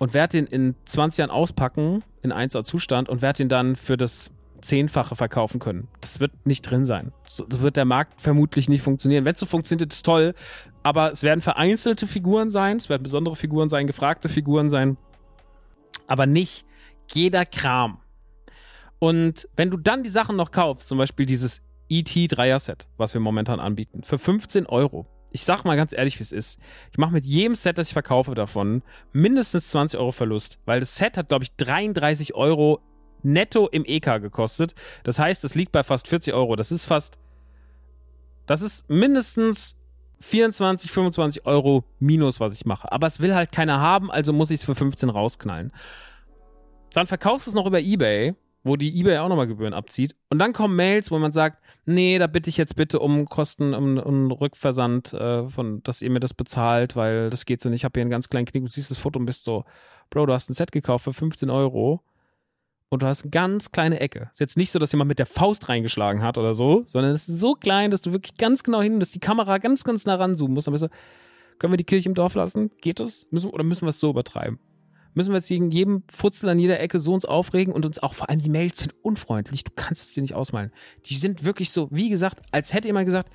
und 0.00 0.14
werde 0.14 0.38
den 0.38 0.46
in 0.46 0.74
20 0.86 1.18
Jahren 1.18 1.30
auspacken, 1.30 2.02
in 2.22 2.32
1er 2.32 2.64
Zustand, 2.64 3.10
und 3.10 3.20
werde 3.20 3.42
ihn 3.42 3.50
dann 3.50 3.76
für 3.76 3.98
das 3.98 4.30
Zehnfache 4.62 5.14
verkaufen 5.14 5.60
können. 5.60 5.88
Das 6.00 6.20
wird 6.20 6.32
nicht 6.46 6.62
drin 6.62 6.86
sein. 6.86 7.12
So 7.24 7.44
wird 7.48 7.76
der 7.76 7.84
Markt 7.84 8.18
vermutlich 8.20 8.70
nicht 8.70 8.80
funktionieren. 8.82 9.26
Wenn 9.26 9.34
es 9.34 9.40
so 9.40 9.46
funktioniert, 9.46 9.92
ist 9.92 9.98
es 9.98 10.02
toll. 10.02 10.34
Aber 10.82 11.12
es 11.12 11.22
werden 11.22 11.42
vereinzelte 11.42 12.06
Figuren 12.06 12.50
sein, 12.50 12.78
es 12.78 12.88
werden 12.88 13.02
besondere 13.02 13.36
Figuren 13.36 13.68
sein, 13.68 13.86
gefragte 13.86 14.30
Figuren 14.30 14.70
sein. 14.70 14.96
Aber 16.06 16.24
nicht 16.24 16.64
jeder 17.12 17.44
Kram. 17.44 17.98
Und 18.98 19.48
wenn 19.56 19.70
du 19.70 19.76
dann 19.76 20.02
die 20.02 20.08
Sachen 20.08 20.34
noch 20.34 20.50
kaufst, 20.50 20.88
zum 20.88 20.96
Beispiel 20.96 21.26
dieses 21.26 21.60
ET 21.90 22.10
Dreier-Set, 22.10 22.88
was 22.96 23.12
wir 23.12 23.20
momentan 23.20 23.60
anbieten, 23.60 24.02
für 24.02 24.18
15 24.18 24.64
Euro, 24.64 25.06
ich 25.32 25.44
sag 25.44 25.64
mal 25.64 25.76
ganz 25.76 25.92
ehrlich, 25.92 26.18
wie 26.18 26.22
es 26.22 26.32
ist. 26.32 26.60
Ich 26.90 26.98
mache 26.98 27.12
mit 27.12 27.24
jedem 27.24 27.54
Set, 27.54 27.78
das 27.78 27.88
ich 27.88 27.92
verkaufe 27.92 28.34
davon, 28.34 28.82
mindestens 29.12 29.70
20 29.70 29.98
Euro 29.98 30.12
Verlust, 30.12 30.58
weil 30.64 30.80
das 30.80 30.96
Set 30.96 31.16
hat, 31.16 31.28
glaube 31.28 31.44
ich, 31.44 31.54
33 31.56 32.34
Euro 32.34 32.80
netto 33.22 33.68
im 33.68 33.84
EK 33.84 34.20
gekostet. 34.20 34.74
Das 35.02 35.18
heißt, 35.18 35.44
es 35.44 35.54
liegt 35.54 35.72
bei 35.72 35.82
fast 35.82 36.08
40 36.08 36.34
Euro. 36.34 36.56
Das 36.56 36.72
ist 36.72 36.86
fast, 36.86 37.18
das 38.46 38.62
ist 38.62 38.88
mindestens 38.88 39.76
24, 40.20 40.90
25 40.90 41.46
Euro 41.46 41.84
minus, 41.98 42.40
was 42.40 42.54
ich 42.54 42.66
mache. 42.66 42.90
Aber 42.92 43.06
es 43.06 43.20
will 43.20 43.34
halt 43.34 43.52
keiner 43.52 43.80
haben, 43.80 44.10
also 44.10 44.32
muss 44.32 44.50
ich 44.50 44.60
es 44.60 44.64
für 44.64 44.74
15 44.74 45.08
rausknallen. 45.08 45.72
Dann 46.92 47.06
verkaufst 47.06 47.46
du 47.46 47.50
es 47.50 47.54
noch 47.54 47.66
über 47.66 47.80
Ebay 47.80 48.34
wo 48.62 48.76
die 48.76 48.98
eBay 49.00 49.18
auch 49.18 49.28
nochmal 49.28 49.46
Gebühren 49.46 49.72
abzieht. 49.72 50.14
Und 50.28 50.38
dann 50.38 50.52
kommen 50.52 50.76
Mails, 50.76 51.10
wo 51.10 51.18
man 51.18 51.32
sagt, 51.32 51.62
nee, 51.86 52.18
da 52.18 52.26
bitte 52.26 52.50
ich 52.50 52.56
jetzt 52.56 52.76
bitte 52.76 52.98
um 52.98 53.26
Kosten, 53.26 53.74
um, 53.74 53.98
um 53.98 54.30
Rückversand, 54.30 55.14
äh, 55.14 55.48
von, 55.48 55.82
dass 55.82 56.02
ihr 56.02 56.10
mir 56.10 56.20
das 56.20 56.34
bezahlt, 56.34 56.96
weil 56.96 57.30
das 57.30 57.46
geht 57.46 57.62
so 57.62 57.70
nicht. 57.70 57.80
Ich 57.80 57.84
habe 57.84 57.98
hier 57.98 58.02
einen 58.02 58.10
ganz 58.10 58.28
kleinen 58.28 58.46
Knick, 58.46 58.64
du 58.64 58.70
siehst 58.70 58.90
das 58.90 58.98
Foto 58.98 59.18
und 59.18 59.26
bist 59.26 59.44
so, 59.44 59.64
Bro, 60.10 60.26
du 60.26 60.32
hast 60.32 60.50
ein 60.50 60.54
Set 60.54 60.72
gekauft 60.72 61.04
für 61.04 61.12
15 61.12 61.48
Euro 61.50 62.02
und 62.90 63.02
du 63.02 63.06
hast 63.06 63.22
eine 63.22 63.30
ganz 63.30 63.70
kleine 63.70 64.00
Ecke. 64.00 64.28
Ist 64.32 64.40
jetzt 64.40 64.56
nicht 64.56 64.72
so, 64.72 64.78
dass 64.78 64.92
jemand 64.92 65.08
mit 65.08 65.18
der 65.18 65.26
Faust 65.26 65.68
reingeschlagen 65.68 66.22
hat 66.22 66.36
oder 66.36 66.54
so, 66.54 66.82
sondern 66.84 67.14
es 67.14 67.28
ist 67.28 67.40
so 67.40 67.54
klein, 67.54 67.90
dass 67.90 68.02
du 68.02 68.12
wirklich 68.12 68.36
ganz 68.36 68.62
genau 68.62 68.82
hin, 68.82 69.00
dass 69.00 69.12
die 69.12 69.20
Kamera 69.20 69.58
ganz, 69.58 69.84
ganz 69.84 70.04
nah 70.04 70.16
ranzoomen 70.16 70.54
muss. 70.54 70.64
Dann 70.64 70.72
bist 70.72 70.84
du, 70.84 70.88
können 71.58 71.72
wir 71.72 71.78
die 71.78 71.84
Kirche 71.84 72.08
im 72.08 72.14
Dorf 72.14 72.34
lassen? 72.34 72.70
Geht 72.80 73.00
das? 73.00 73.26
Müssen, 73.30 73.50
oder 73.50 73.64
müssen 73.64 73.82
wir 73.82 73.90
es 73.90 74.00
so 74.00 74.10
übertreiben? 74.10 74.58
Müssen 75.14 75.30
wir 75.30 75.36
jetzt 75.36 75.48
gegen 75.48 75.70
jedem 75.70 76.04
Futzel 76.12 76.48
an 76.48 76.58
jeder 76.58 76.80
Ecke 76.80 77.00
so 77.00 77.12
uns 77.12 77.24
aufregen 77.24 77.72
und 77.72 77.84
uns 77.84 77.98
auch 77.98 78.14
vor 78.14 78.28
allem 78.28 78.38
die 78.38 78.48
Mails 78.48 78.80
sind 78.80 78.94
unfreundlich. 79.02 79.64
Du 79.64 79.72
kannst 79.74 80.04
es 80.04 80.14
dir 80.14 80.20
nicht 80.20 80.34
ausmalen. 80.34 80.70
Die 81.06 81.14
sind 81.14 81.44
wirklich 81.44 81.70
so, 81.70 81.88
wie 81.90 82.10
gesagt, 82.10 82.40
als 82.52 82.72
hätte 82.72 82.88
jemand 82.88 83.06
gesagt, 83.06 83.32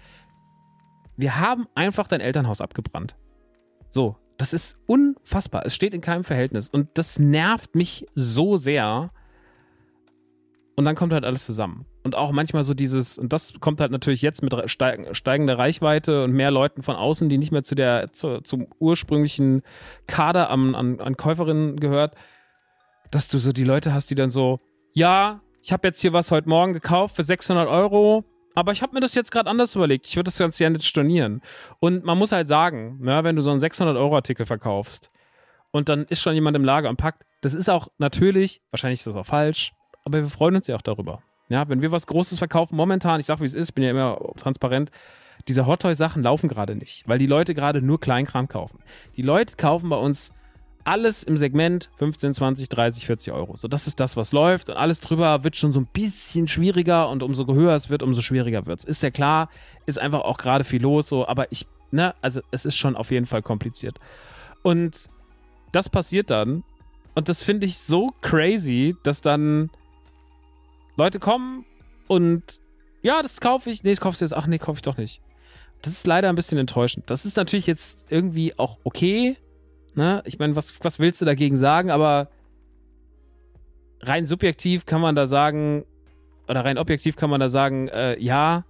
wir 1.17 1.39
haben 1.39 1.67
einfach 1.75 2.07
dein 2.07 2.21
Elternhaus 2.21 2.61
abgebrannt. 2.61 3.15
So, 3.87 4.17
das 4.37 4.53
ist 4.53 4.77
unfassbar. 4.85 5.65
Es 5.65 5.75
steht 5.75 5.93
in 5.93 6.01
keinem 6.01 6.23
Verhältnis 6.23 6.69
und 6.69 6.97
das 6.97 7.19
nervt 7.19 7.75
mich 7.75 8.05
so 8.15 8.57
sehr. 8.57 9.11
Und 10.75 10.85
dann 10.85 10.95
kommt 10.95 11.13
halt 11.13 11.23
alles 11.23 11.45
zusammen. 11.45 11.85
Und 12.05 12.13
auch 12.13 12.31
manchmal 12.31 12.63
so 12.63 12.75
dieses, 12.75 13.17
und 13.17 13.33
das 13.33 13.55
kommt 13.59 13.81
halt 13.81 13.91
natürlich 13.91 14.21
jetzt 14.21 14.43
mit 14.43 14.53
steigender 14.69 15.57
Reichweite 15.57 16.23
und 16.23 16.33
mehr 16.33 16.51
Leuten 16.51 16.83
von 16.83 16.95
außen, 16.95 17.29
die 17.29 17.39
nicht 17.39 17.51
mehr 17.51 17.63
zu 17.63 17.73
der, 17.73 18.13
zu, 18.13 18.41
zum 18.41 18.67
ursprünglichen 18.77 19.63
Kader 20.05 20.51
an, 20.51 20.75
an, 20.75 20.99
an 20.99 21.17
Käuferinnen 21.17 21.79
gehört, 21.79 22.13
dass 23.09 23.27
du 23.27 23.39
so 23.39 23.51
die 23.51 23.63
Leute 23.63 23.91
hast, 23.91 24.11
die 24.11 24.15
dann 24.15 24.29
so, 24.29 24.59
ja, 24.93 25.41
ich 25.63 25.73
habe 25.73 25.87
jetzt 25.87 25.99
hier 25.99 26.13
was 26.13 26.29
heute 26.29 26.47
Morgen 26.47 26.73
gekauft 26.73 27.15
für 27.15 27.23
600 27.23 27.67
Euro, 27.67 28.23
aber 28.53 28.71
ich 28.71 28.83
habe 28.83 28.93
mir 28.93 28.99
das 28.99 29.15
jetzt 29.15 29.31
gerade 29.31 29.49
anders 29.49 29.73
überlegt. 29.73 30.05
Ich 30.05 30.15
würde 30.15 30.25
das 30.25 30.37
ganz 30.37 30.59
gerne 30.59 30.75
jetzt 30.75 30.85
stornieren. 30.85 31.41
Und 31.79 32.05
man 32.05 32.19
muss 32.19 32.31
halt 32.31 32.47
sagen, 32.47 33.01
ja, 33.03 33.23
wenn 33.23 33.35
du 33.35 33.41
so 33.41 33.49
einen 33.49 33.61
600-Euro-Artikel 33.61 34.45
verkaufst 34.45 35.09
und 35.71 35.89
dann 35.89 36.05
ist 36.05 36.21
schon 36.21 36.35
jemand 36.35 36.55
im 36.55 36.65
Lager 36.65 36.87
und 36.87 36.97
packt, 36.97 37.23
das 37.41 37.55
ist 37.55 37.67
auch 37.67 37.87
natürlich, 37.97 38.61
wahrscheinlich 38.69 38.99
ist 38.99 39.07
das 39.07 39.15
auch 39.15 39.25
falsch, 39.25 39.73
aber 40.03 40.21
wir 40.21 40.29
freuen 40.29 40.57
uns 40.57 40.67
ja 40.67 40.75
auch 40.75 40.83
darüber. 40.83 41.23
Ja, 41.49 41.69
wenn 41.69 41.81
wir 41.81 41.91
was 41.91 42.07
Großes 42.07 42.37
verkaufen, 42.37 42.75
momentan, 42.75 43.19
ich 43.19 43.25
sag 43.25 43.39
wie 43.39 43.45
es 43.45 43.53
ist, 43.53 43.73
bin 43.73 43.83
ja 43.83 43.91
immer 43.91 44.17
transparent, 44.37 44.89
diese 45.47 45.67
Hot 45.67 45.81
Toy 45.81 45.93
Sachen 45.93 46.23
laufen 46.23 46.47
gerade 46.47 46.75
nicht, 46.75 47.07
weil 47.07 47.19
die 47.19 47.27
Leute 47.27 47.53
gerade 47.53 47.81
nur 47.81 47.99
Kleinkram 47.99 48.47
kaufen. 48.47 48.79
Die 49.15 49.21
Leute 49.21 49.55
kaufen 49.57 49.89
bei 49.89 49.97
uns 49.97 50.31
alles 50.85 51.23
im 51.23 51.35
Segment 51.37 51.89
15, 51.97 52.33
20, 52.35 52.69
30, 52.69 53.05
40 53.05 53.33
Euro. 53.33 53.57
So, 53.57 53.67
das 53.67 53.87
ist 53.87 53.99
das, 53.99 54.15
was 54.15 54.31
läuft. 54.31 54.69
Und 54.69 54.77
alles 54.77 54.99
drüber 55.01 55.43
wird 55.43 55.55
schon 55.55 55.73
so 55.73 55.79
ein 55.79 55.87
bisschen 55.87 56.47
schwieriger 56.47 57.09
und 57.09 57.23
umso 57.23 57.45
höher 57.53 57.73
es 57.73 57.89
wird, 57.89 58.03
umso 58.03 58.21
schwieriger 58.21 58.67
wird 58.67 58.79
es. 58.79 58.85
Ist 58.85 59.03
ja 59.03 59.09
klar, 59.09 59.49
ist 59.87 59.99
einfach 59.99 60.21
auch 60.21 60.37
gerade 60.37 60.63
viel 60.63 60.81
los, 60.81 61.09
so, 61.09 61.27
aber 61.27 61.51
ich, 61.51 61.67
ne, 61.91 62.13
also 62.21 62.41
es 62.51 62.65
ist 62.65 62.77
schon 62.77 62.95
auf 62.95 63.11
jeden 63.11 63.25
Fall 63.25 63.41
kompliziert. 63.41 63.99
Und 64.61 65.09
das 65.71 65.89
passiert 65.89 66.29
dann. 66.29 66.63
Und 67.15 67.29
das 67.29 67.43
finde 67.43 67.65
ich 67.65 67.77
so 67.77 68.11
crazy, 68.21 68.95
dass 69.03 69.21
dann 69.21 69.71
Leute 70.97 71.19
kommen 71.19 71.65
und 72.07 72.59
ja, 73.01 73.21
das 73.21 73.39
kaufe 73.39 73.69
ich. 73.69 73.83
Nee, 73.83 73.91
das 73.91 74.01
kaufst 74.01 74.21
du 74.21 74.25
jetzt. 74.25 74.33
Ach 74.33 74.47
nee, 74.47 74.57
kaufe 74.57 74.77
ich 74.77 74.81
doch 74.81 74.97
nicht. 74.97 75.21
Das 75.81 75.93
ist 75.93 76.07
leider 76.07 76.29
ein 76.29 76.35
bisschen 76.35 76.57
enttäuschend. 76.57 77.09
Das 77.09 77.25
ist 77.25 77.37
natürlich 77.37 77.67
jetzt 77.67 78.05
irgendwie 78.09 78.57
auch 78.57 78.79
okay. 78.83 79.37
Ne? 79.93 80.23
Ich 80.25 80.39
meine, 80.39 80.55
was, 80.55 80.73
was 80.83 80.99
willst 80.99 81.21
du 81.21 81.25
dagegen 81.25 81.57
sagen? 81.57 81.91
Aber 81.91 82.29
rein 84.01 84.25
subjektiv 84.25 84.85
kann 84.85 85.01
man 85.01 85.15
da 85.15 85.27
sagen, 85.27 85.85
oder 86.47 86.65
rein 86.65 86.77
objektiv 86.77 87.15
kann 87.15 87.29
man 87.29 87.39
da 87.39 87.49
sagen, 87.49 87.87
äh, 87.89 88.19
ja, 88.19 88.65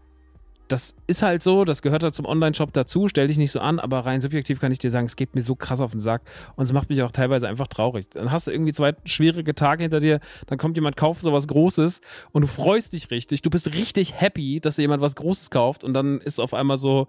das 0.67 0.95
ist 1.08 1.21
halt 1.21 1.43
so, 1.43 1.63
das 1.65 1.82
gehört 1.82 2.04
da 2.04 2.12
zum 2.12 2.25
Online-Shop 2.25 2.73
dazu, 2.73 3.08
stell 3.08 3.28
dich 3.28 3.38
nicht 3.38 3.51
so 3.51 3.60
an, 3.60 3.80
aber 3.80 3.99
rein 3.99 4.21
subjektiv 4.21 4.60
kann 4.60 4.71
ich 4.71 4.80
dir 4.80 4.89
sagen, 4.89 5.06
es 5.06 5.15
geht 5.15 5.36
mir 5.36 5.41
so 5.41 5.56
krass 5.56 5.82
auf 5.82 5.91
den 5.91 5.99
Sack 5.99 6.23
und 6.56 6.63
es 6.63 6.73
macht 6.73 6.89
mich 6.89 7.01
auch 7.04 7.12
teilweise 7.12 7.47
einfach 7.47 7.67
traurig. 7.67 8.10
Dann 8.10 8.32
hast 8.32 8.47
du 8.47 8.51
irgendwie 8.51 8.73
zwei 8.73 8.95
schwierige 9.06 9.54
Tage 9.54 9.84
hinter 9.84 9.99
dir, 9.99 10.19
dann 10.47 10.58
kommt 10.58 10.78
jemand, 10.78 10.97
kauft 10.97 11.21
so 11.21 11.32
was 11.32 11.47
Großes 11.47 12.01
und 12.32 12.41
du 12.41 12.47
freust 12.47 12.93
dich 12.93 13.12
richtig, 13.12 13.41
du 13.41 13.49
bist 13.49 13.73
richtig 13.75 14.19
happy, 14.19 14.60
dass 14.60 14.78
dir 14.78 14.84
jemand 14.84 15.01
was 15.01 15.15
Großes 15.15 15.51
kauft 15.51 15.84
und 15.84 15.93
dann 15.93 16.19
ist 16.19 16.39
auf 16.39 16.54
einmal 16.54 16.78
so, 16.78 17.08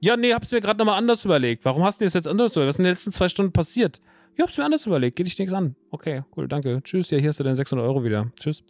ja, 0.00 0.16
nee, 0.16 0.32
hab's 0.32 0.52
mir 0.52 0.60
gerade 0.60 0.78
nochmal 0.78 0.98
anders 0.98 1.24
überlegt. 1.24 1.64
Warum 1.64 1.84
hast 1.84 2.00
du 2.00 2.04
das 2.04 2.14
jetzt 2.14 2.28
anders 2.28 2.52
überlegt? 2.52 2.68
Was 2.68 2.74
ist 2.76 2.80
in 2.80 2.84
den 2.84 2.92
letzten 2.92 3.12
zwei 3.12 3.28
Stunden 3.28 3.52
passiert? 3.52 4.00
Ja, 4.36 4.44
hab's 4.44 4.56
mir 4.56 4.64
anders 4.64 4.86
überlegt, 4.86 5.16
geht 5.16 5.26
dich 5.26 5.38
nichts 5.38 5.52
an. 5.52 5.74
Okay, 5.90 6.22
cool, 6.36 6.46
danke. 6.46 6.80
Tschüss, 6.82 7.10
ja, 7.10 7.18
hier 7.18 7.28
hast 7.28 7.40
du 7.40 7.44
deine 7.44 7.56
600 7.56 7.84
Euro 7.84 8.04
wieder. 8.04 8.30
Tschüss 8.38 8.62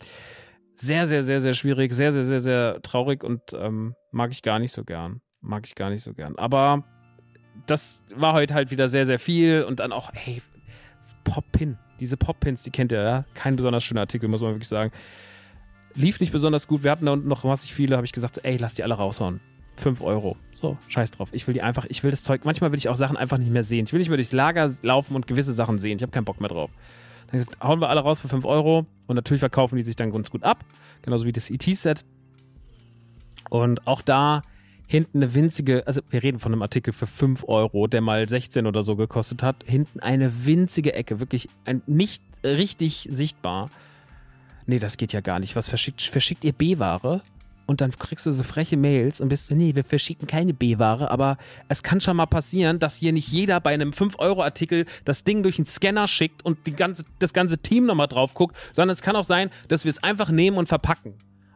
sehr, 0.81 1.07
sehr, 1.07 1.25
sehr, 1.25 1.41
sehr 1.41 1.55
schwierig, 1.55 1.93
sehr, 1.93 2.13
sehr, 2.13 2.25
sehr, 2.25 2.41
sehr 2.41 2.83
traurig 2.83 3.25
und 3.25 3.41
ähm, 3.55 3.95
mag 4.13 4.31
ich 4.31 4.43
gar 4.43 4.59
nicht 4.59 4.73
so 4.73 4.85
gern. 4.85 5.21
Mag 5.41 5.67
ich 5.67 5.75
gar 5.75 5.91
nicht 5.91 6.03
so 6.03 6.15
gern. 6.15 6.37
Aber 6.37 6.85
das 7.67 8.05
war 8.15 8.33
heute 8.33 8.55
halt 8.55 8.71
wieder 8.71 8.89
sehr, 8.89 9.07
sehr 9.07 9.19
viel 9.19 9.65
und 9.65 9.81
dann 9.81 9.93
auch, 9.93 10.11
ey, 10.27 10.43
Pop-Pin. 11.25 11.79
Diese 12.01 12.17
Pop-Pins, 12.17 12.63
die 12.63 12.71
kennt 12.71 12.93
ihr, 12.93 13.03
ja? 13.03 13.25
Kein 13.35 13.57
besonders 13.57 13.85
schöner 13.85 14.03
Artikel, 14.03 14.29
muss 14.29 14.41
man 14.41 14.53
wirklich 14.53 14.69
sagen. 14.69 14.93
Lief 15.95 16.21
nicht 16.21 16.33
besonders 16.33 16.69
gut. 16.69 16.85
Wir 16.85 16.91
hatten 16.91 17.07
da 17.07 17.13
unten 17.13 17.29
noch 17.29 17.45
massig 17.45 17.75
viele, 17.75 17.97
habe 17.97 18.05
ich 18.05 18.13
gesagt, 18.13 18.41
ey, 18.45 18.57
lass 18.57 18.75
die 18.75 18.85
alle 18.85 18.95
raushauen. 18.95 19.41
5 19.77 20.01
Euro. 20.01 20.37
So, 20.53 20.77
scheiß 20.89 21.13
drauf. 21.13 21.29
Ich 21.33 21.47
will 21.47 21.55
die 21.55 21.63
einfach, 21.63 21.87
ich 21.89 22.03
will 22.03 22.11
das 22.11 22.23
Zeug, 22.23 22.45
manchmal 22.45 22.73
will 22.73 22.79
ich 22.79 22.89
auch 22.89 22.97
Sachen 22.97 23.17
einfach 23.17 23.39
nicht 23.39 23.51
mehr 23.51 23.63
sehen. 23.63 23.85
Ich 23.87 23.93
will 23.93 23.99
nicht 23.99 24.09
mehr 24.09 24.17
durchs 24.17 24.33
Lager 24.33 24.73
laufen 24.83 25.15
und 25.15 25.27
gewisse 25.27 25.53
Sachen 25.53 25.79
sehen. 25.79 25.99
Ich 25.99 26.03
habe 26.03 26.13
keinen 26.13 26.25
Bock 26.25 26.41
mehr 26.41 26.49
drauf. 26.49 26.71
Dann 27.31 27.47
hauen 27.63 27.81
wir 27.81 27.89
alle 27.89 28.01
raus 28.01 28.21
für 28.21 28.29
5 28.29 28.45
Euro 28.45 28.87
und 29.07 29.17
natürlich 29.17 29.41
verkaufen 29.41 29.77
die 29.77 29.83
sich 29.83 29.97
dann 29.97 30.11
ganz 30.11 30.31
gut 30.31 30.45
ab. 30.45 30.65
Genauso 31.03 31.27
wie 31.27 31.33
das 31.33 31.51
ET-Set. 31.51 32.05
Und 33.51 33.87
auch 33.87 34.03
da 34.03 34.43
hinten 34.87 35.19
eine 35.19 35.35
winzige, 35.35 35.87
also 35.87 36.01
wir 36.11 36.23
reden 36.23 36.39
von 36.39 36.53
einem 36.53 36.63
Artikel 36.63 36.93
für 36.93 37.07
5 37.07 37.45
Euro, 37.47 37.87
der 37.87 38.01
mal 38.01 38.29
16 38.29 38.67
oder 38.67 38.83
so 38.83 38.97
gekostet 38.97 39.43
hat. 39.43 39.63
Hinten 39.67 40.01
eine 40.01 40.47
winzige 40.47 40.95
Ecke, 40.95 41.21
wirklich 41.21 41.49
ein, 41.65 41.83
nicht 41.87 42.23
richtig 42.43 43.09
sichtbar. 43.11 43.71
Nee, 44.67 44.79
das 44.79 44.97
geht 44.97 45.13
ja 45.13 45.21
gar 45.21 45.39
nicht. 45.39 45.57
Was 45.57 45.69
verschickt, 45.69 46.03
verschickt 46.03 46.45
ihr 46.45 46.53
B-Ware? 46.53 47.23
Und 47.69 47.83
dann 47.83 47.93
kriegst 47.93 48.25
du 48.25 48.33
so 48.33 48.43
freche 48.43 48.79
Mails 48.79 49.21
und 49.21 49.29
bist 49.29 49.51
nee, 49.51 49.75
wir 49.75 49.85
verschicken 49.85 50.27
keine 50.27 50.55
B-Ware, 50.55 51.11
aber 51.11 51.37
es 51.69 51.83
kann 51.83 52.01
schon 52.01 52.17
mal 52.17 52.25
passieren, 52.25 52.79
dass 52.79 52.97
hier 52.97 53.13
nicht 53.13 53.29
jeder 53.29 53.61
bei 53.61 53.75
einem 53.75 53.91
5-Euro-Artikel 53.91 54.87
das 55.05 55.23
Ding 55.23 55.43
durch 55.43 55.59
einen 55.59 55.67
Scanner 55.67 56.09
schickt 56.09 56.43
und 56.47 56.67
die 56.67 56.75
ganze, 56.75 57.05
das 57.19 57.35
ganze 57.35 57.59
Team 57.59 57.85
nochmal 57.85 58.09
drauf 58.09 58.33
guckt, 58.33 58.57
sondern 58.73 58.95
es 58.95 59.03
kann 59.03 59.17
auch 59.17 59.25
sein, 59.25 59.51
dass 59.69 59.85
wir 59.85 59.91
es 59.91 60.03
einfach 60.03 60.31
nehmen 60.31 60.57
und 60.57 60.67
verpacken. 60.67 61.13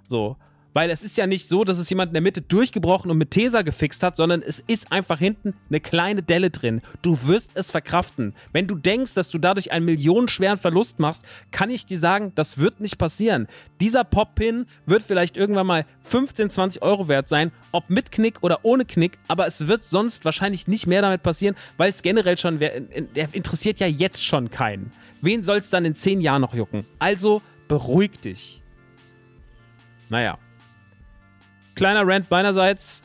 So. 0.07 0.37
Weil 0.75 0.91
es 0.91 1.03
ist 1.03 1.19
ja 1.19 1.27
nicht 1.27 1.49
so, 1.49 1.65
dass 1.65 1.79
es 1.79 1.91
jemand 1.91 2.11
in 2.11 2.15
der 2.15 2.23
Mitte 2.23 2.41
durchgebrochen 2.41 3.11
und 3.11 3.19
mit 3.19 3.31
Tesa 3.31 3.63
gefixt 3.63 4.03
hat, 4.03 4.17
sondern 4.17 4.43
es 4.43 4.63
ist 4.67 4.91
einfach 4.91 5.19
hinten 5.19 5.55
eine 5.69 5.81
kleine 5.81 6.23
Delle 6.23 6.51
drin. 6.51 6.81
Du 7.03 7.27
wirst 7.27 7.51
es 7.55 7.71
verkraften. 7.71 8.35
Wenn 8.53 8.67
du 8.67 8.75
denkst, 8.75 9.15
dass 9.15 9.31
du 9.31 9.39
dadurch 9.39 9.73
einen 9.73 9.85
millionenschweren 9.85 10.59
Verlust 10.59 10.99
machst, 10.99 11.25
kann 11.51 11.71
ich 11.71 11.85
dir 11.85 11.99
sagen, 11.99 12.33
das 12.35 12.59
wird 12.59 12.81
nicht 12.81 12.97
passieren. 12.97 13.49
Dieser 13.81 14.05
Pop-Pin 14.05 14.67
wird 14.87 15.03
vielleicht 15.03 15.37
irgendwann 15.37 15.67
mal 15.67 15.85
15, 16.01 16.51
20 16.51 16.83
Euro 16.83 17.09
wert 17.09 17.29
sein, 17.29 17.53
ob 17.73 17.91
mit 17.91 18.11
Knick 18.11 18.43
oder 18.43 18.61
ohne 18.63 18.85
Knick, 18.85 19.19
aber 19.29 19.47
es 19.47 19.69
wird 19.69 19.85
sonst 19.85 20.25
wahrscheinlich 20.25 20.69
nicht 20.69 20.87
mehr 20.87 21.03
damit 21.03 21.23
passieren, 21.23 21.55
weil 21.77 21.91
es 21.91 22.03
generell 22.03 22.39
schon, 22.39 22.59
der 22.59 23.35
interessiert 23.35 23.81
ja 23.81 23.87
jetzt 23.87 24.25
schon 24.25 24.51
keinen. 24.51 24.93
Wen 25.21 25.43
soll 25.43 25.59
es 25.59 25.71
dann 25.71 25.85
in 25.85 25.95
10 25.95 26.21
Jahren 26.21 26.41
noch 26.41 26.55
jucken? 26.55 26.85
Also 26.99 27.43
beruhig 27.69 28.19
dich. 28.21 28.63
Naja. 30.09 30.39
Kleiner 31.75 32.07
Rant 32.07 32.31
meinerseits 32.31 33.03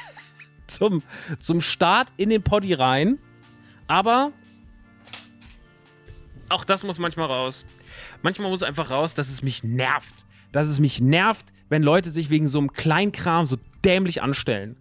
zum, 0.66 1.02
zum 1.38 1.60
Start 1.60 2.08
in 2.16 2.30
den 2.30 2.42
Poddy 2.42 2.74
rein. 2.74 3.18
Aber 3.88 4.32
auch 6.48 6.64
das 6.64 6.84
muss 6.84 6.98
manchmal 6.98 7.26
raus. 7.26 7.64
Manchmal 8.22 8.50
muss 8.50 8.62
einfach 8.62 8.90
raus, 8.90 9.14
dass 9.14 9.28
es 9.28 9.42
mich 9.42 9.64
nervt. 9.64 10.26
Dass 10.52 10.68
es 10.68 10.80
mich 10.80 11.00
nervt, 11.00 11.46
wenn 11.68 11.82
Leute 11.82 12.10
sich 12.10 12.30
wegen 12.30 12.48
so 12.48 12.58
einem 12.58 12.72
Kleinkram 12.72 13.46
so 13.46 13.56
dämlich 13.84 14.22
anstellen. 14.22 14.76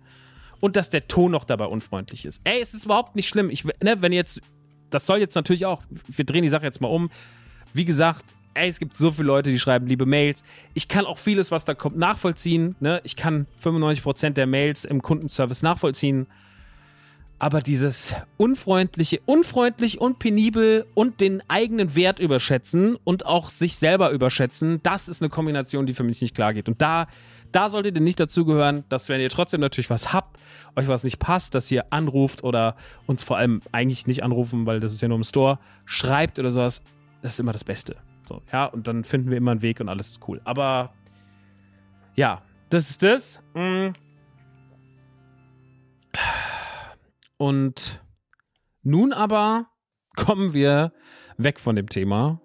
Und 0.62 0.76
dass 0.76 0.90
der 0.90 1.08
Ton 1.08 1.32
noch 1.32 1.44
dabei 1.44 1.66
unfreundlich 1.66 2.26
ist. 2.26 2.42
Ey, 2.44 2.62
es 2.62 2.74
ist 2.74 2.86
überhaupt 2.86 3.16
nicht 3.16 3.28
schlimm. 3.28 3.50
Ich, 3.50 3.66
ne, 3.66 4.02
wenn 4.02 4.14
jetzt, 4.14 4.42
das 4.90 5.06
soll 5.06 5.20
jetzt 5.20 5.36
natürlich 5.36 5.66
auch, 5.66 5.84
wir 6.08 6.26
drehen 6.26 6.44
die 6.44 6.50
Sache 6.50 6.66
jetzt 6.66 6.82
mal 6.82 6.88
um. 6.88 7.10
Wie 7.74 7.86
gesagt, 7.86 8.26
ey, 8.56 8.70
es 8.70 8.80
gibt 8.80 8.94
so 8.94 9.12
viele 9.12 9.28
Leute, 9.28 9.52
die 9.52 9.60
schreiben 9.60 9.88
liebe 9.88 10.06
Mails. 10.06 10.44
Ich 10.74 10.88
kann 10.88 11.06
auch 11.06 11.18
vieles, 11.18 11.52
was 11.52 11.66
da 11.66 11.74
kommt, 11.74 11.98
nachvollziehen. 11.98 12.76
Ne? 12.80 13.02
Ich 13.04 13.16
kann 13.16 13.48
95% 13.64 14.32
der 14.32 14.48
Mails 14.48 14.86
im 14.86 15.02
Kundenservice 15.02 15.62
nachvollziehen. 15.62 16.28
Aber 17.38 17.62
dieses 17.62 18.16
unfreundliche, 18.38 19.20
unfreundlich 19.26 20.00
und 20.00 20.20
penibel 20.20 20.86
und 20.94 21.20
den 21.20 21.44
eigenen 21.50 21.94
Wert 21.94 22.20
überschätzen 22.20 22.98
und 23.04 23.26
auch 23.26 23.50
sich 23.50 23.76
selber 23.76 24.12
überschätzen, 24.12 24.80
das 24.84 25.10
ist 25.10 25.22
eine 25.22 25.30
Kombination, 25.30 25.86
die 25.86 25.94
für 25.94 26.04
mich 26.04 26.22
nicht 26.22 26.34
klar 26.34 26.54
geht. 26.54 26.70
Und 26.70 26.82
da, 26.82 27.08
da 27.52 27.70
solltet 27.70 27.98
ihr 27.98 28.02
nicht 28.02 28.22
dazugehören, 28.22 28.86
dass 28.88 29.10
wenn 29.10 29.20
ihr 29.20 29.30
trotzdem 29.30 29.60
natürlich 29.60 29.90
was 29.90 30.14
habt, 30.14 30.40
euch 30.78 30.88
was 30.88 31.04
nicht 31.04 31.20
passt, 31.20 31.56
dass 31.56 31.70
ihr 31.70 31.92
anruft 31.92 32.46
oder 32.46 32.78
uns 33.06 33.24
vor 33.24 33.38
allem 33.38 33.62
eigentlich 33.74 34.08
nicht 34.08 34.24
anrufen, 34.24 34.66
weil 34.66 34.80
das 34.80 34.94
ist 34.94 35.02
ja 35.02 35.10
nur 35.10 35.18
im 35.18 35.26
Store, 35.26 35.60
schreibt 35.84 36.40
oder 36.40 36.52
sowas. 36.52 36.82
Das 37.22 37.34
ist 37.34 37.40
immer 37.42 37.52
das 37.52 37.66
Beste. 37.66 37.98
So, 38.28 38.42
ja, 38.52 38.66
und 38.66 38.88
dann 38.88 39.04
finden 39.04 39.30
wir 39.30 39.38
immer 39.38 39.52
einen 39.52 39.62
Weg 39.62 39.80
und 39.80 39.90
alles 39.90 40.10
ist 40.10 40.28
cool. 40.28 40.42
Aber 40.44 40.94
ja, 42.16 42.42
das 42.70 42.90
ist 42.90 43.04
das. 43.04 43.42
Mm. 43.54 43.90
Und 47.38 48.02
nun 48.84 49.14
aber 49.14 49.68
kommen 50.16 50.54
wir 50.54 50.94
weg 51.38 51.60
von 51.60 51.76
dem 51.76 51.90
Thema. 51.90 52.42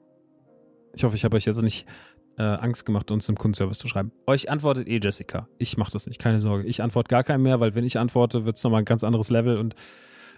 Ich 0.94 1.04
hoffe, 1.04 1.16
ich 1.16 1.24
habe 1.24 1.36
euch 1.36 1.44
jetzt 1.44 1.62
nicht 1.62 1.86
äh, 2.36 2.42
Angst 2.42 2.84
gemacht, 2.84 3.10
uns 3.10 3.28
im 3.28 3.36
Kundenservice 3.36 3.78
zu 3.78 3.88
schreiben. 3.88 4.12
Euch 4.26 4.50
antwortet 4.50 4.88
eh 4.88 4.98
Jessica. 5.00 5.48
Ich 5.58 5.76
mache 5.76 5.92
das 5.92 6.06
nicht, 6.06 6.20
keine 6.20 6.40
Sorge. 6.40 6.66
Ich 6.66 6.82
antworte 6.82 7.08
gar 7.08 7.22
keinen 7.22 7.42
mehr, 7.42 7.60
weil 7.60 7.74
wenn 7.74 7.84
ich 7.84 7.98
antworte, 7.98 8.44
wird 8.44 8.56
es 8.56 8.64
nochmal 8.64 8.82
ein 8.82 8.86
ganz 8.86 9.04
anderes 9.04 9.30
Level 9.30 9.58
und 9.58 9.74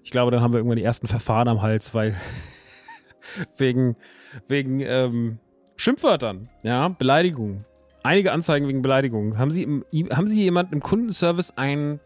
ich 0.05 0.11
glaube, 0.11 0.31
dann 0.31 0.41
haben 0.41 0.53
wir 0.53 0.59
irgendwann 0.59 0.77
die 0.77 0.85
ersten 0.85 1.07
Verfahren 1.07 1.49
am 1.49 1.63
Hals, 1.63 1.95
weil 1.95 2.17
wegen, 3.57 3.97
wegen 4.49 4.81
ähm, 4.81 5.39
Schimpfwörtern, 5.77 6.49
ja, 6.63 6.89
Beleidigungen. 6.89 7.65
Einige 8.03 8.33
Anzeigen 8.33 8.67
wegen 8.67 8.83
Beleidigungen. 8.83 9.39
Haben 9.39 9.51
Sie, 9.51 9.63
im, 9.63 9.85
haben 10.11 10.27
Sie 10.27 10.43
jemanden 10.43 10.75
im 10.75 10.81
Kundenservice 10.81 11.57
einen, 11.57 12.01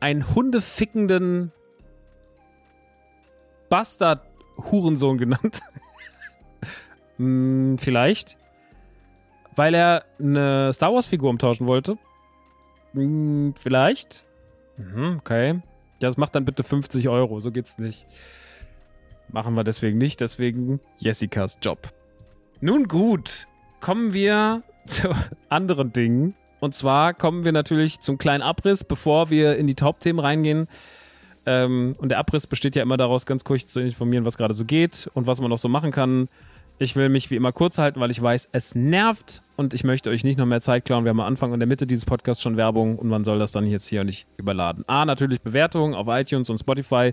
einen 0.00 0.34
hundefickenden 0.34 1.52
Bastard-Hurensohn 3.68 5.18
genannt? 5.18 5.60
hm, 7.18 7.76
vielleicht. 7.78 8.36
Weil 9.54 9.74
er 9.74 10.04
eine 10.18 10.72
Star 10.72 10.92
Wars-Figur 10.92 11.30
umtauschen 11.30 11.68
wollte? 11.68 11.98
Hm, 12.94 13.54
vielleicht. 13.58 14.26
Mhm, 14.76 15.18
okay. 15.20 15.52
Ja, 16.02 16.08
das 16.08 16.16
macht 16.16 16.34
dann 16.34 16.44
bitte 16.44 16.64
50 16.64 17.08
Euro. 17.08 17.40
So 17.40 17.52
geht's 17.52 17.78
nicht. 17.78 18.06
Machen 19.32 19.54
wir 19.54 19.64
deswegen 19.64 19.98
nicht. 19.98 20.20
Deswegen 20.20 20.80
Jessicas 20.98 21.58
Job. 21.60 21.92
Nun 22.60 22.84
gut 22.84 23.48
kommen 23.80 24.14
wir 24.14 24.62
zu 24.86 25.10
anderen 25.48 25.92
Dingen. 25.92 26.34
Und 26.60 26.74
zwar 26.74 27.12
kommen 27.12 27.44
wir 27.44 27.52
natürlich 27.52 28.00
zum 28.00 28.18
kleinen 28.18 28.42
Abriss, 28.42 28.84
bevor 28.84 29.30
wir 29.30 29.56
in 29.56 29.66
die 29.66 29.74
Hauptthemen 29.80 30.20
reingehen. 30.24 30.68
Ähm, 31.44 31.94
und 31.98 32.10
der 32.10 32.18
Abriss 32.18 32.46
besteht 32.46 32.76
ja 32.76 32.82
immer 32.82 32.96
daraus, 32.96 33.26
ganz 33.26 33.42
kurz 33.42 33.66
zu 33.66 33.80
informieren, 33.80 34.24
was 34.24 34.36
gerade 34.36 34.54
so 34.54 34.64
geht 34.64 35.10
und 35.14 35.26
was 35.26 35.40
man 35.40 35.50
noch 35.50 35.58
so 35.58 35.68
machen 35.68 35.90
kann. 35.90 36.28
Ich 36.78 36.96
will 36.96 37.08
mich 37.08 37.30
wie 37.30 37.36
immer 37.36 37.52
kurz 37.52 37.78
halten, 37.78 38.00
weil 38.00 38.10
ich 38.10 38.20
weiß, 38.20 38.48
es 38.50 38.74
nervt 38.74 39.42
und 39.56 39.72
ich 39.72 39.84
möchte 39.84 40.10
euch 40.10 40.24
nicht 40.24 40.38
noch 40.38 40.46
mehr 40.46 40.60
Zeit 40.60 40.84
klauen. 40.84 41.04
Wir 41.04 41.10
haben 41.10 41.20
am 41.20 41.26
Anfang 41.26 41.52
und 41.52 41.60
der 41.60 41.68
Mitte 41.68 41.86
dieses 41.86 42.04
Podcasts 42.04 42.42
schon 42.42 42.56
Werbung 42.56 42.98
und 42.98 43.08
man 43.08 43.24
soll 43.24 43.38
das 43.38 43.52
dann 43.52 43.66
jetzt 43.66 43.86
hier 43.86 44.02
nicht 44.02 44.26
überladen. 44.36 44.82
A, 44.88 45.04
natürlich 45.04 45.40
Bewertungen 45.42 45.94
auf 45.94 46.08
iTunes 46.08 46.50
und 46.50 46.58
Spotify. 46.58 47.12